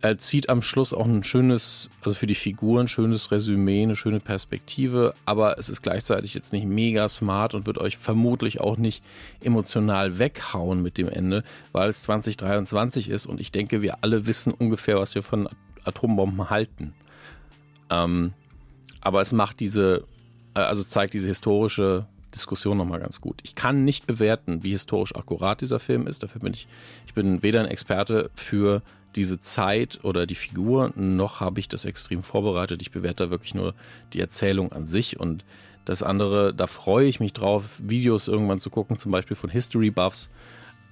Er 0.02 0.16
zieht 0.16 0.48
am 0.48 0.62
Schluss 0.62 0.94
auch 0.94 1.04
ein 1.04 1.22
schönes, 1.22 1.90
also 2.00 2.14
für 2.14 2.26
die 2.26 2.34
Figuren, 2.34 2.88
schönes 2.88 3.30
Resümee, 3.30 3.82
eine 3.82 3.96
schöne 3.96 4.18
Perspektive, 4.18 5.14
aber 5.26 5.58
es 5.58 5.68
ist 5.68 5.82
gleichzeitig 5.82 6.32
jetzt 6.32 6.54
nicht 6.54 6.64
mega 6.64 7.06
smart 7.06 7.52
und 7.52 7.66
wird 7.66 7.76
euch 7.76 7.98
vermutlich 7.98 8.62
auch 8.62 8.78
nicht 8.78 9.04
emotional 9.42 10.18
weghauen 10.18 10.82
mit 10.82 10.96
dem 10.96 11.08
Ende, 11.08 11.44
weil 11.72 11.90
es 11.90 12.00
2023 12.02 13.10
ist 13.10 13.26
und 13.26 13.40
ich 13.40 13.52
denke, 13.52 13.82
wir 13.82 13.98
alle 14.00 14.26
wissen 14.26 14.54
ungefähr, 14.54 14.98
was 14.98 15.14
wir 15.14 15.22
von 15.22 15.50
Atombomben 15.84 16.48
halten. 16.48 16.94
Ähm, 17.90 18.32
aber 19.02 19.20
es 19.20 19.32
macht 19.32 19.60
diese 19.60 20.04
also 20.66 20.80
es 20.80 20.88
zeigt 20.88 21.14
diese 21.14 21.28
historische 21.28 22.06
Diskussion 22.34 22.76
nochmal 22.76 23.00
ganz 23.00 23.20
gut. 23.20 23.40
Ich 23.42 23.54
kann 23.54 23.84
nicht 23.84 24.06
bewerten, 24.06 24.62
wie 24.62 24.70
historisch 24.70 25.14
akkurat 25.14 25.60
dieser 25.60 25.80
Film 25.80 26.06
ist. 26.06 26.22
Dafür 26.22 26.40
bin 26.40 26.54
ich, 26.54 26.68
ich 27.06 27.14
bin 27.14 27.42
weder 27.42 27.60
ein 27.60 27.66
Experte 27.66 28.30
für 28.34 28.82
diese 29.16 29.40
Zeit 29.40 30.00
oder 30.04 30.26
die 30.26 30.36
Figur, 30.36 30.92
noch 30.94 31.40
habe 31.40 31.58
ich 31.58 31.68
das 31.68 31.84
extrem 31.84 32.22
vorbereitet. 32.22 32.80
Ich 32.82 32.92
bewerte 32.92 33.24
da 33.24 33.30
wirklich 33.30 33.54
nur 33.54 33.74
die 34.12 34.20
Erzählung 34.20 34.72
an 34.72 34.86
sich 34.86 35.18
und 35.18 35.44
das 35.84 36.02
andere, 36.02 36.54
da 36.54 36.66
freue 36.66 37.06
ich 37.06 37.18
mich 37.18 37.32
drauf, 37.32 37.80
Videos 37.82 38.28
irgendwann 38.28 38.60
zu 38.60 38.70
gucken, 38.70 38.96
zum 38.96 39.10
Beispiel 39.10 39.36
von 39.36 39.50
History 39.50 39.90
Buffs, 39.90 40.30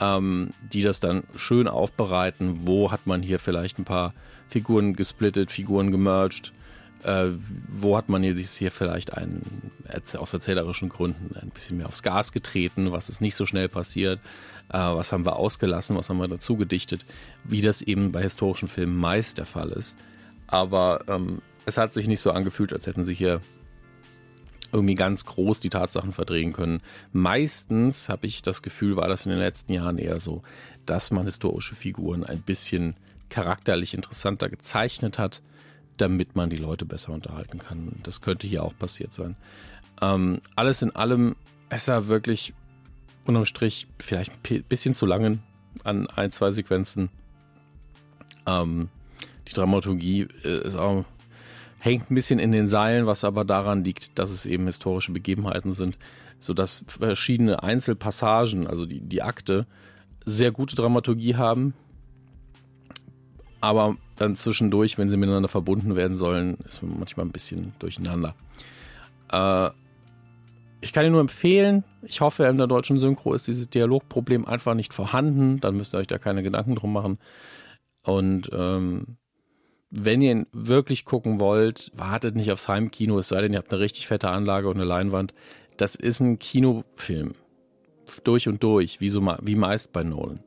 ähm, 0.01 0.53
die 0.73 0.83
das 0.83 0.99
dann 0.99 1.23
schön 1.37 1.69
aufbereiten. 1.69 2.67
Wo 2.67 2.91
hat 2.91 3.07
man 3.07 3.23
hier 3.23 3.39
vielleicht 3.39 3.79
ein 3.79 3.85
paar 3.85 4.15
Figuren 4.49 4.95
gesplittet, 4.95 5.53
Figuren 5.53 5.93
gemerged? 5.93 6.53
Äh, 7.05 7.31
wo 7.69 7.97
hat 7.97 8.09
man 8.09 8.25
jetzt 8.25 8.57
hier 8.57 8.73
vielleicht 8.73 9.15
einen, 9.15 9.71
aus 10.17 10.33
erzählerischen 10.33 10.89
Gründen 10.89 11.37
ein 11.41 11.51
bisschen 11.51 11.77
mehr 11.77 11.87
aufs 11.87 12.03
Gas 12.03 12.33
getreten, 12.33 12.91
was 12.91 13.09
ist 13.09 13.21
nicht 13.21 13.37
so 13.37 13.47
schnell 13.47 13.69
passiert, 13.69 14.19
äh, 14.71 14.79
was 14.79 15.13
haben 15.13 15.25
wir 15.25 15.37
ausgelassen, 15.37 15.97
was 15.97 16.11
haben 16.11 16.19
wir 16.19 16.29
dazu 16.29 16.57
gedichtet, 16.57 17.05
wie 17.45 17.63
das 17.63 17.83
eben 17.83 18.11
bei 18.11 18.23
historischen 18.23 18.69
Filmen 18.69 18.97
meist 18.97 19.39
der 19.39 19.47
Fall 19.47 19.71
ist. 19.71 19.97
Aber 20.49 21.05
ähm, 21.07 21.41
es 21.67 21.77
hat 21.77 21.93
sich 21.93 22.09
nicht 22.09 22.21
so 22.21 22.33
angefühlt, 22.33 22.73
als 22.73 22.87
hätten 22.87 23.05
sie 23.05 23.15
hier 23.15 23.41
irgendwie 24.73 24.95
ganz 24.95 25.25
groß 25.25 25.61
die 25.61 25.71
Tatsachen 25.71 26.13
verdrehen 26.13 26.53
können. 26.53 26.83
Meistens 27.13 28.09
habe 28.09 28.27
ich 28.27 28.43
das 28.43 28.63
Gefühl, 28.63 28.97
war 28.97 29.09
das 29.09 29.25
in 29.25 29.31
den 29.31 29.39
letzten 29.39 29.73
Jahren 29.73 29.99
eher 29.99 30.21
so, 30.21 30.43
dass 30.85 31.11
man 31.11 31.27
historische 31.27 31.75
Figuren 31.75 32.25
ein 32.25 32.43
bisschen 32.43 32.97
charakterlich 33.31 33.95
interessanter 33.95 34.49
gezeichnet 34.49 35.19
hat 35.19 35.43
damit 36.01 36.37
man 36.37 36.51
die 36.51 36.57
Leute 36.57 36.85
besser 36.85 37.13
unterhalten 37.13 37.59
kann. 37.59 38.01
Das 38.03 38.21
könnte 38.21 38.47
hier 38.47 38.63
auch 38.63 38.77
passiert 38.77 39.13
sein. 39.13 39.37
Ähm, 40.01 40.41
alles 40.57 40.83
in 40.83 40.95
allem 40.95 41.37
ist 41.71 41.89
er 41.89 42.09
wirklich 42.09 42.55
unterm 43.25 43.45
Strich 43.45 43.87
vielleicht 43.99 44.33
ein 44.51 44.63
bisschen 44.65 44.95
zu 44.95 45.07
lange 45.07 45.39
an 45.85 46.07
ein, 46.09 46.31
zwei 46.31 46.51
Sequenzen. 46.51 47.11
Ähm, 48.47 48.89
die 49.49 49.53
Dramaturgie 49.53 50.29
äh, 50.45 50.75
auch, 50.77 51.05
hängt 51.81 52.11
ein 52.11 52.15
bisschen 52.15 52.39
in 52.39 52.53
den 52.53 52.69
Seilen, 52.69 53.07
was 53.07 53.25
aber 53.25 53.45
daran 53.45 53.85
liegt, 53.85 54.19
dass 54.19 54.31
es 54.31 54.47
eben 54.47 54.67
historische 54.67 55.13
Begebenheiten 55.13 55.73
sind, 55.73 55.99
sodass 56.39 56.85
verschiedene 56.89 57.63
Einzelpassagen, 57.63 58.67
also 58.67 58.85
die, 58.85 59.01
die 59.01 59.23
Akte, 59.23 59.67
sehr 60.25 60.51
gute 60.51 60.77
Dramaturgie 60.77 61.37
haben, 61.37 61.75
aber 63.61 63.97
dann 64.19 64.37
zwischendurch, 64.37 64.99
wenn 64.99 65.11
sie 65.11 65.17
miteinander 65.17 65.49
verbunden 65.49 65.97
werden 65.97 66.17
sollen, 66.17 66.59
ist 66.69 66.83
man 66.83 66.99
manchmal 66.99 67.27
ein 67.27 67.33
bisschen 67.33 67.73
durcheinander. 67.79 68.35
Äh, 69.31 69.71
ich 70.81 70.93
kann 70.93 71.05
Ihnen 71.05 71.13
nur 71.13 71.21
empfehlen, 71.21 71.85
ich 72.03 72.21
hoffe, 72.21 72.45
in 72.45 72.59
der 72.59 72.69
deutschen 72.69 72.99
Synchro 72.99 73.35
ist 73.35 73.49
dieses 73.49 73.69
Dialogproblem 73.69 74.47
einfach 74.47 74.75
nicht 74.75 74.95
vorhanden, 74.95 75.59
dann 75.61 75.77
müsst 75.77 75.95
ihr 75.95 75.99
euch 75.99 76.07
da 76.07 76.19
keine 76.19 76.43
Gedanken 76.43 76.77
drum 76.77 76.93
machen. 76.93 77.19
Und 78.05 78.51
ähm, 78.53 79.17
wenn 79.91 80.21
ihr 80.21 80.33
ihn 80.33 80.47
wirklich 80.53 81.05
gucken 81.05 81.41
wollt, 81.41 81.91
wartet 81.97 82.37
nicht 82.37 82.53
aufs 82.53 82.69
Heimkino, 82.69 83.19
es 83.19 83.29
sei 83.29 83.41
denn, 83.41 83.53
ihr 83.53 83.59
habt 83.59 83.73
eine 83.73 83.81
richtig 83.81 84.07
fette 84.07 84.31
Anlage 84.31 84.69
und 84.69 84.77
eine 84.77 84.85
Leinwand. 84.85 85.35
Das 85.77 85.95
ist 85.95 86.21
ein 86.21 86.39
Kinofilm. 86.39 87.35
Durch 88.25 88.49
und 88.49 88.63
durch, 88.63 89.01
wie, 89.01 89.09
so, 89.09 89.21
wie 89.43 89.55
meist 89.55 89.93
bei 89.93 90.03
Nolan. 90.03 90.41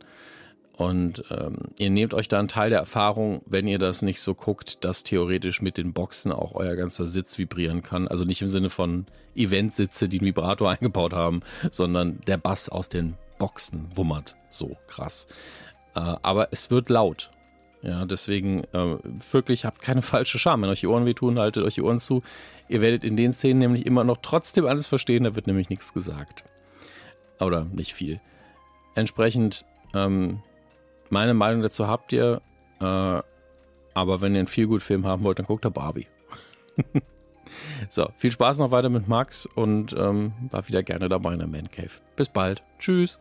Und 0.81 1.23
ähm, 1.29 1.57
ihr 1.77 1.91
nehmt 1.91 2.15
euch 2.15 2.27
da 2.27 2.39
einen 2.39 2.47
Teil 2.47 2.71
der 2.71 2.79
Erfahrung, 2.79 3.43
wenn 3.45 3.67
ihr 3.67 3.77
das 3.77 4.01
nicht 4.01 4.19
so 4.19 4.33
guckt, 4.33 4.83
dass 4.83 5.03
theoretisch 5.03 5.61
mit 5.61 5.77
den 5.77 5.93
Boxen 5.93 6.31
auch 6.31 6.55
euer 6.55 6.75
ganzer 6.75 7.05
Sitz 7.05 7.37
vibrieren 7.37 7.83
kann. 7.83 8.07
Also 8.07 8.25
nicht 8.25 8.41
im 8.41 8.49
Sinne 8.49 8.71
von 8.71 9.05
Eventsitze, 9.35 10.09
die 10.09 10.17
einen 10.17 10.25
Vibrator 10.25 10.71
eingebaut 10.71 11.13
haben, 11.13 11.41
sondern 11.69 12.19
der 12.25 12.37
Bass 12.37 12.67
aus 12.67 12.89
den 12.89 13.13
Boxen 13.37 13.89
wummert. 13.95 14.35
So 14.49 14.75
krass. 14.87 15.27
Äh, 15.93 15.99
aber 15.99 16.47
es 16.49 16.71
wird 16.71 16.89
laut. 16.89 17.29
Ja, 17.83 18.05
deswegen 18.05 18.63
äh, 18.73 18.97
wirklich 19.31 19.65
habt 19.65 19.83
keine 19.83 20.01
falsche 20.01 20.39
Scham. 20.39 20.63
Wenn 20.63 20.69
euch 20.69 20.79
die 20.79 20.87
Ohren 20.87 21.05
wehtun, 21.05 21.37
haltet 21.37 21.63
euch 21.63 21.75
die 21.75 21.83
Ohren 21.83 21.99
zu. 21.99 22.23
Ihr 22.69 22.81
werdet 22.81 23.03
in 23.03 23.15
den 23.15 23.33
Szenen 23.33 23.59
nämlich 23.59 23.85
immer 23.85 24.03
noch 24.03 24.17
trotzdem 24.17 24.65
alles 24.65 24.87
verstehen, 24.87 25.25
da 25.25 25.35
wird 25.35 25.45
nämlich 25.45 25.69
nichts 25.69 25.93
gesagt. 25.93 26.43
Oder 27.39 27.65
nicht 27.65 27.93
viel. 27.93 28.19
Entsprechend 28.95 29.63
ähm, 29.93 30.41
meine 31.11 31.33
Meinung 31.33 31.61
dazu 31.61 31.87
habt 31.87 32.13
ihr. 32.13 32.41
Äh, 32.79 33.21
aber 33.93 34.21
wenn 34.21 34.33
ihr 34.33 34.39
einen 34.39 34.47
Feelgood-Film 34.47 35.05
haben 35.05 35.23
wollt, 35.23 35.39
dann 35.39 35.45
guckt 35.45 35.65
ihr 35.65 35.71
Barbie. 35.71 36.07
so, 37.89 38.09
viel 38.17 38.31
Spaß 38.31 38.59
noch 38.59 38.71
weiter 38.71 38.89
mit 38.89 39.07
Max 39.07 39.45
und 39.45 39.93
ähm, 39.93 40.33
war 40.49 40.67
wieder 40.67 40.81
gerne 40.83 41.09
dabei 41.09 41.33
in 41.33 41.39
der 41.39 41.47
Man 41.47 41.69
Cave. 41.69 41.91
Bis 42.15 42.29
bald. 42.29 42.63
Tschüss. 42.79 43.19